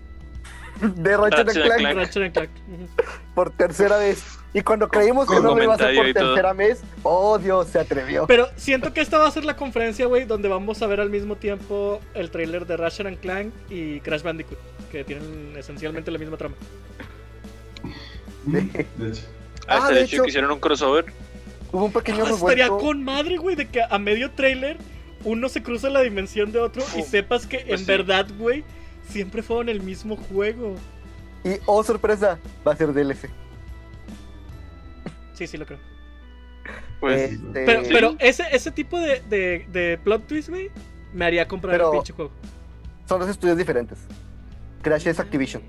De 0.81 1.17
Ratchet 1.17 1.47
Ratchet 1.47 1.57
and 1.57 1.65
Clank 1.67 1.81
Clank. 1.81 1.97
Ratchet 1.99 2.23
and 2.23 2.33
Clank. 2.33 2.51
Ujú. 2.69 2.89
por 3.35 3.51
tercera 3.51 3.97
vez. 3.99 4.23
Y 4.53 4.61
cuando 4.63 4.89
creímos 4.89 5.29
que 5.29 5.35
no 5.41 5.55
lo 5.55 5.63
iba 5.63 5.73
a 5.73 5.77
hacer 5.77 5.95
por 5.97 6.13
tercera 6.13 6.53
vez, 6.53 6.83
oh 7.03 7.39
Dios, 7.39 7.69
se 7.69 7.79
atrevió. 7.81 8.27
Pero 8.27 8.49
siento 8.57 8.93
que 8.93 9.01
esta 9.01 9.19
va 9.19 9.27
a 9.27 9.31
ser 9.31 9.45
la 9.45 9.57
conferencia, 9.57 10.07
güey, 10.07 10.25
donde 10.27 10.49
vamos 10.49 10.81
a 10.83 10.87
ver 10.87 11.01
al 11.01 11.11
mismo 11.11 11.37
tiempo 11.37 12.01
el 12.15 12.31
trailer 12.31 12.67
de 12.67 12.77
Ratchet 12.77 13.07
and 13.07 13.19
Clank 13.21 13.53
y 13.71 14.01
Crash 14.01 14.23
Bandicoot, 14.23 14.59
que 14.93 15.03
tienen 15.05 15.55
esencialmente 15.57 16.11
la 16.11 16.19
misma 16.19 16.37
trama. 16.37 16.55
De 18.47 18.61
hecho. 19.09 19.23
Ah, 19.67 19.77
hasta 19.79 19.91
de 19.95 20.03
hecho 20.03 20.23
que 20.23 20.29
hicieron 20.29 20.51
un 20.51 20.61
crossover. 20.61 21.07
Hubo 21.73 21.87
un 21.87 21.93
pequeño 21.93 22.25
Ah, 22.27 22.31
estaría 22.31 22.69
con 22.69 23.03
madre, 23.03 23.37
güey, 23.39 23.57
de 23.57 23.67
que 23.69 23.81
a 23.83 23.99
medio 23.99 24.31
trailer 24.33 24.77
uno 25.25 25.49
se 25.49 25.63
cruza 25.63 25.89
la 25.89 26.03
dimensión 26.03 26.53
de 26.53 26.59
otro 26.61 26.83
y 26.97 27.03
sepas 27.03 27.47
que 27.47 27.59
pues 27.61 27.71
en 27.71 27.79
sí. 27.79 27.85
verdad, 27.87 28.27
güey, 28.39 28.63
siempre 29.09 29.43
fueron 29.43 29.69
el 29.69 29.81
mismo 29.83 30.17
juego. 30.17 30.75
Y 31.45 31.57
oh 31.67 31.83
sorpresa, 31.85 32.39
va 32.67 32.73
a 32.73 32.77
ser 32.77 32.93
DLC. 32.93 33.29
Sí, 35.35 35.47
sí 35.47 35.57
lo 35.57 35.67
creo. 35.67 35.79
Pues 37.01 37.33
Este, 37.33 37.83
Pero, 37.89 38.17
ese, 38.19 38.45
ese 38.53 38.71
tipo 38.71 38.99
de, 38.99 39.21
de, 39.29 39.67
de 39.73 39.99
plot 40.03 40.27
twist, 40.27 40.49
güey, 40.49 40.71
me 41.13 41.25
haría 41.27 41.47
comprar 41.47 41.73
Pero- 41.75 41.93
el 41.93 41.99
pinche 41.99 42.13
juego. 42.13 42.31
Son 43.07 43.21
dos 43.21 43.29
estudios 43.29 43.59
diferentes. 43.59 43.99
Crash 44.81 45.07
es 45.09 45.21
Activision. 45.21 45.63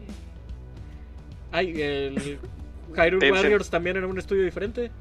Ay, 1.52 1.82
el 1.82 2.40
Hyrule. 2.96 3.32
Warriors 3.32 3.70
también 3.70 3.98
era 3.98 4.08
un 4.08 4.18
estudio 4.18 4.44
diferente. 4.44 4.92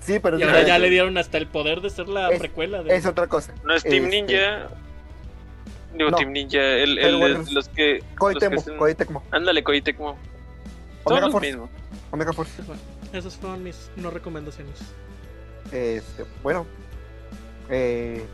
Sí, 0.00 0.20
pero 0.20 0.38
Y 0.38 0.42
ahora 0.44 0.62
ya 0.62 0.78
le 0.78 0.88
dieron 0.88 1.18
hasta 1.18 1.38
el 1.38 1.48
poder 1.48 1.80
de 1.80 1.90
ser 1.90 2.08
la 2.08 2.30
Es- 2.30 2.38
precuela. 2.38 2.84
De... 2.84 2.94
Es 2.94 3.06
otra 3.06 3.26
cosa. 3.26 3.52
no 3.64 3.74
es 3.74 3.82
Team 3.82 4.04
Este, 4.04 4.22
Ninja. 4.22 4.68
Digo, 5.94 6.10
No. 6.10 6.16
Team 6.16 6.32
Ninja, 6.32 6.60
el, 6.60 6.98
el 6.98 7.44
los 7.52 7.68
que. 7.68 8.02
Koei 8.18 8.34
los 8.34 8.42
que 8.42 8.48
Tecmo, 8.48 8.60
hacen- 8.60 8.76
Koei 8.78 8.94
Tecmo. 8.94 9.22
Ándale, 9.30 9.62
Koei 9.64 9.80
Tecmo. 9.80 10.16
Son 11.04 11.12
Omega 11.14 11.30
Force. 11.30 11.46
mismos. 11.48 11.70
Omega 12.10 12.32
Force. 12.32 12.62
Bueno, 12.62 12.80
esas 13.12 13.36
fueron 13.36 13.62
mis 13.62 13.90
no 13.96 14.10
recomendaciones. 14.10 14.78
Este, 15.72 16.24
bueno. 16.42 16.66
Eh, 17.70 18.24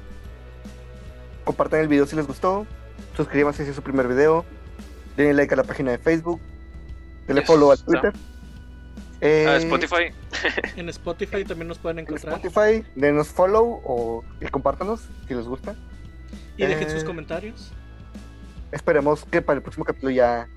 compartan 1.44 1.80
el 1.80 1.88
video 1.88 2.06
si 2.06 2.16
les 2.16 2.26
gustó. 2.26 2.66
Suscríbanse 3.16 3.64
si 3.64 3.70
es 3.70 3.76
su 3.76 3.82
primer 3.82 4.08
video. 4.08 4.44
Denle 5.16 5.34
like 5.34 5.52
a 5.54 5.56
la 5.56 5.64
página 5.64 5.90
de 5.92 5.98
Facebook. 5.98 6.40
Denle 7.26 7.42
Yes, 7.42 7.46
follow 7.46 7.70
al 7.70 7.78
está. 7.78 7.86
Twitter. 7.90 8.12
Eh, 9.20 9.46
Ah, 9.48 9.56
Spotify. 9.56 10.12
En 10.76 10.88
Spotify 10.88 11.44
también 11.44 11.68
nos 11.68 11.78
pueden 11.78 11.98
en 12.00 12.06
encontrar. 12.06 12.34
Spotify, 12.44 12.84
denos 12.96 13.28
follow 13.28 13.80
o 13.84 14.24
y 14.40 14.46
compártanos 14.46 15.02
si 15.28 15.34
les 15.34 15.44
gusta. 15.46 15.76
Y 16.56 16.66
dejen 16.66 16.90
sus 16.90 17.02
Eh, 17.02 17.06
comentarios. 17.06 17.72
Esperemos 18.70 19.24
que 19.24 19.42
para 19.42 19.58
el 19.58 19.62
próximo 19.62 19.84
capítulo 19.84 20.10
ya 20.10 20.48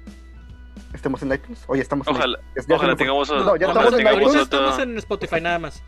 estemos 0.94 1.22
en 1.24 1.34
iTunes. 1.34 1.64
O 1.68 1.76
ya 1.76 1.82
estamos 1.82 2.08
en 2.08 2.16
Ojalá. 2.16 2.40
Ya 2.68 2.76
ojalá 2.76 2.96
tengamos, 2.96 3.30
No, 3.30 3.44
no, 3.44 3.56
ya 3.56 3.68
ojalá 3.68 3.82
estamos 3.88 3.94
en 3.94 3.98
tengamos 4.06 4.22
iTunes. 4.24 4.42
Estamos 4.44 4.80
en 4.80 4.98
Spotify 4.98 5.42
nada 5.42 5.60
más. 5.60 5.84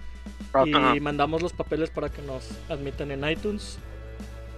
Ah, 0.53 0.63
Y 0.65 0.73
Ajá. 0.73 0.95
mandamos 1.01 1.41
los 1.41 1.53
papeles 1.53 1.89
para 1.89 2.09
que 2.09 2.21
nos 2.21 2.49
admitan 2.69 3.11
en 3.11 3.27
iTunes 3.29 3.77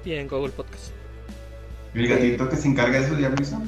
y 0.05 0.13
en 0.13 0.27
Google 0.27 0.51
Podcast. 0.51 0.91
El 1.93 2.07
gatito 2.07 2.47
que 2.49 2.55
se 2.55 2.67
encarga 2.67 2.99
de 2.99 3.05
eso 3.07 3.19
ya 3.19 3.29
lo 3.29 3.35
hizo. 3.41 3.61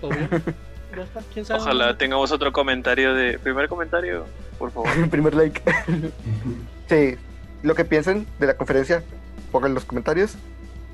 Obvio. 0.00 0.28
¿Quién 1.32 1.44
sabe? 1.46 1.60
Ojalá 1.60 1.96
tengamos 1.96 2.32
otro 2.32 2.52
comentario 2.52 3.14
de. 3.14 3.38
Primer 3.38 3.68
comentario, 3.68 4.26
por 4.58 4.70
favor. 4.70 4.88
primer 5.10 5.34
like. 5.34 5.62
sí, 6.88 7.16
lo 7.62 7.74
que 7.74 7.84
piensen 7.84 8.26
de 8.38 8.46
la 8.48 8.56
conferencia, 8.56 9.02
pongan 9.50 9.70
en 9.70 9.74
los 9.76 9.84
comentarios. 9.84 10.36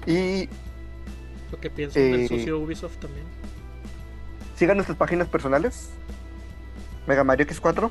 Y 0.08 0.48
Lo 1.52 1.60
que 1.60 1.70
pienso 1.70 1.98
del 1.98 2.20
Eh, 2.20 2.28
sucio 2.28 2.58
Ubisoft 2.58 2.96
también. 2.98 3.24
sigan 4.56 4.76
nuestras 4.76 4.98
páginas 4.98 5.28
personales. 5.28 5.90
Mega 7.06 7.24
Mario 7.24 7.46
X4. 7.46 7.90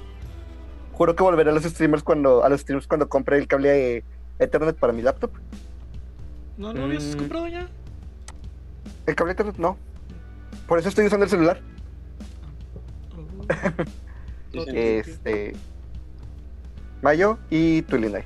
Juro 0.94 1.16
que 1.16 1.24
volveré 1.24 1.50
a 1.52 1.54
los 1.54 1.64
streamers 1.64 2.04
cuando 2.04 2.44
a 2.44 2.50
los 2.50 2.62
streams 2.62 2.88
cuando 2.88 3.08
compre 3.08 3.38
el 3.38 3.48
cable 3.48 3.70
de 3.70 4.04
Ethernet 4.40 4.76
para 4.78 4.94
mi 4.94 5.02
laptop. 5.02 5.32
¿No 6.58 6.74
lo 6.74 6.86
habías 6.86 7.16
Mm. 7.16 7.20
comprado 7.20 7.48
ya? 7.48 7.68
El 9.06 9.16
cable 9.16 9.34
Ethernet 9.34 9.58
no. 9.58 9.78
Por 10.68 10.80
eso 10.80 10.90
estoy 10.90 11.06
usando 11.06 11.24
el 11.26 11.30
celular. 11.30 11.62
Oh. 13.16 13.46
Sí, 14.54 14.62
sí. 14.66 14.72
Este 14.74 15.54
Mayo 17.02 17.38
y 17.50 17.82
Tulinai. 17.84 18.24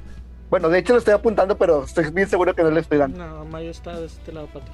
Bueno, 0.51 0.69
de 0.69 0.77
hecho 0.79 0.93
lo 0.93 0.99
estoy 0.99 1.13
apuntando, 1.15 1.57
pero 1.57 1.83
estoy 1.85 2.11
bien 2.11 2.27
seguro 2.27 2.53
que 2.53 2.61
no 2.61 2.69
le 2.69 2.81
estoy 2.81 2.99
dando. 2.99 3.17
No, 3.17 3.45
Mayo 3.45 3.71
está 3.71 3.99
de 3.99 4.05
este 4.05 4.31
lado, 4.31 4.47
Pato. 4.47 4.71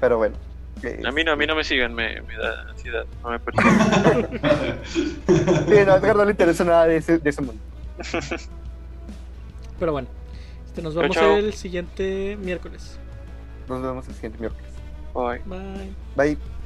Pero 0.00 0.16
bueno. 0.16 0.34
eh, 0.82 1.00
A 1.06 1.12
mí 1.12 1.22
no, 1.22 1.32
a 1.32 1.36
mí 1.36 1.46
no 1.46 1.54
me 1.54 1.62
sigan, 1.62 1.94
me, 1.94 2.20
me 2.22 2.34
da 2.36 2.62
ansiedad. 2.70 3.04
No 3.22 3.30
me 3.30 3.38
persigan. 3.38 4.80
sí, 4.86 5.22
no, 5.86 5.92
a 5.92 5.96
Edgar 5.98 6.16
no 6.16 6.24
le 6.24 6.30
interesa 6.32 6.64
nada 6.64 6.86
de 6.86 6.96
ese, 6.96 7.18
de 7.18 7.30
ese 7.30 7.42
mundo. 7.42 7.62
Pero 9.78 9.92
bueno, 9.92 10.08
este, 10.66 10.82
nos 10.82 10.94
vemos 10.94 11.14
chao. 11.16 11.36
el 11.36 11.52
siguiente 11.54 12.36
miércoles. 12.40 12.98
Nos 13.68 13.82
vemos 13.82 14.08
el 14.08 14.14
siguiente 14.14 14.38
miércoles. 14.38 14.66
Bye. 15.14 15.40
Bye. 15.44 15.94
Bye. 16.16 16.59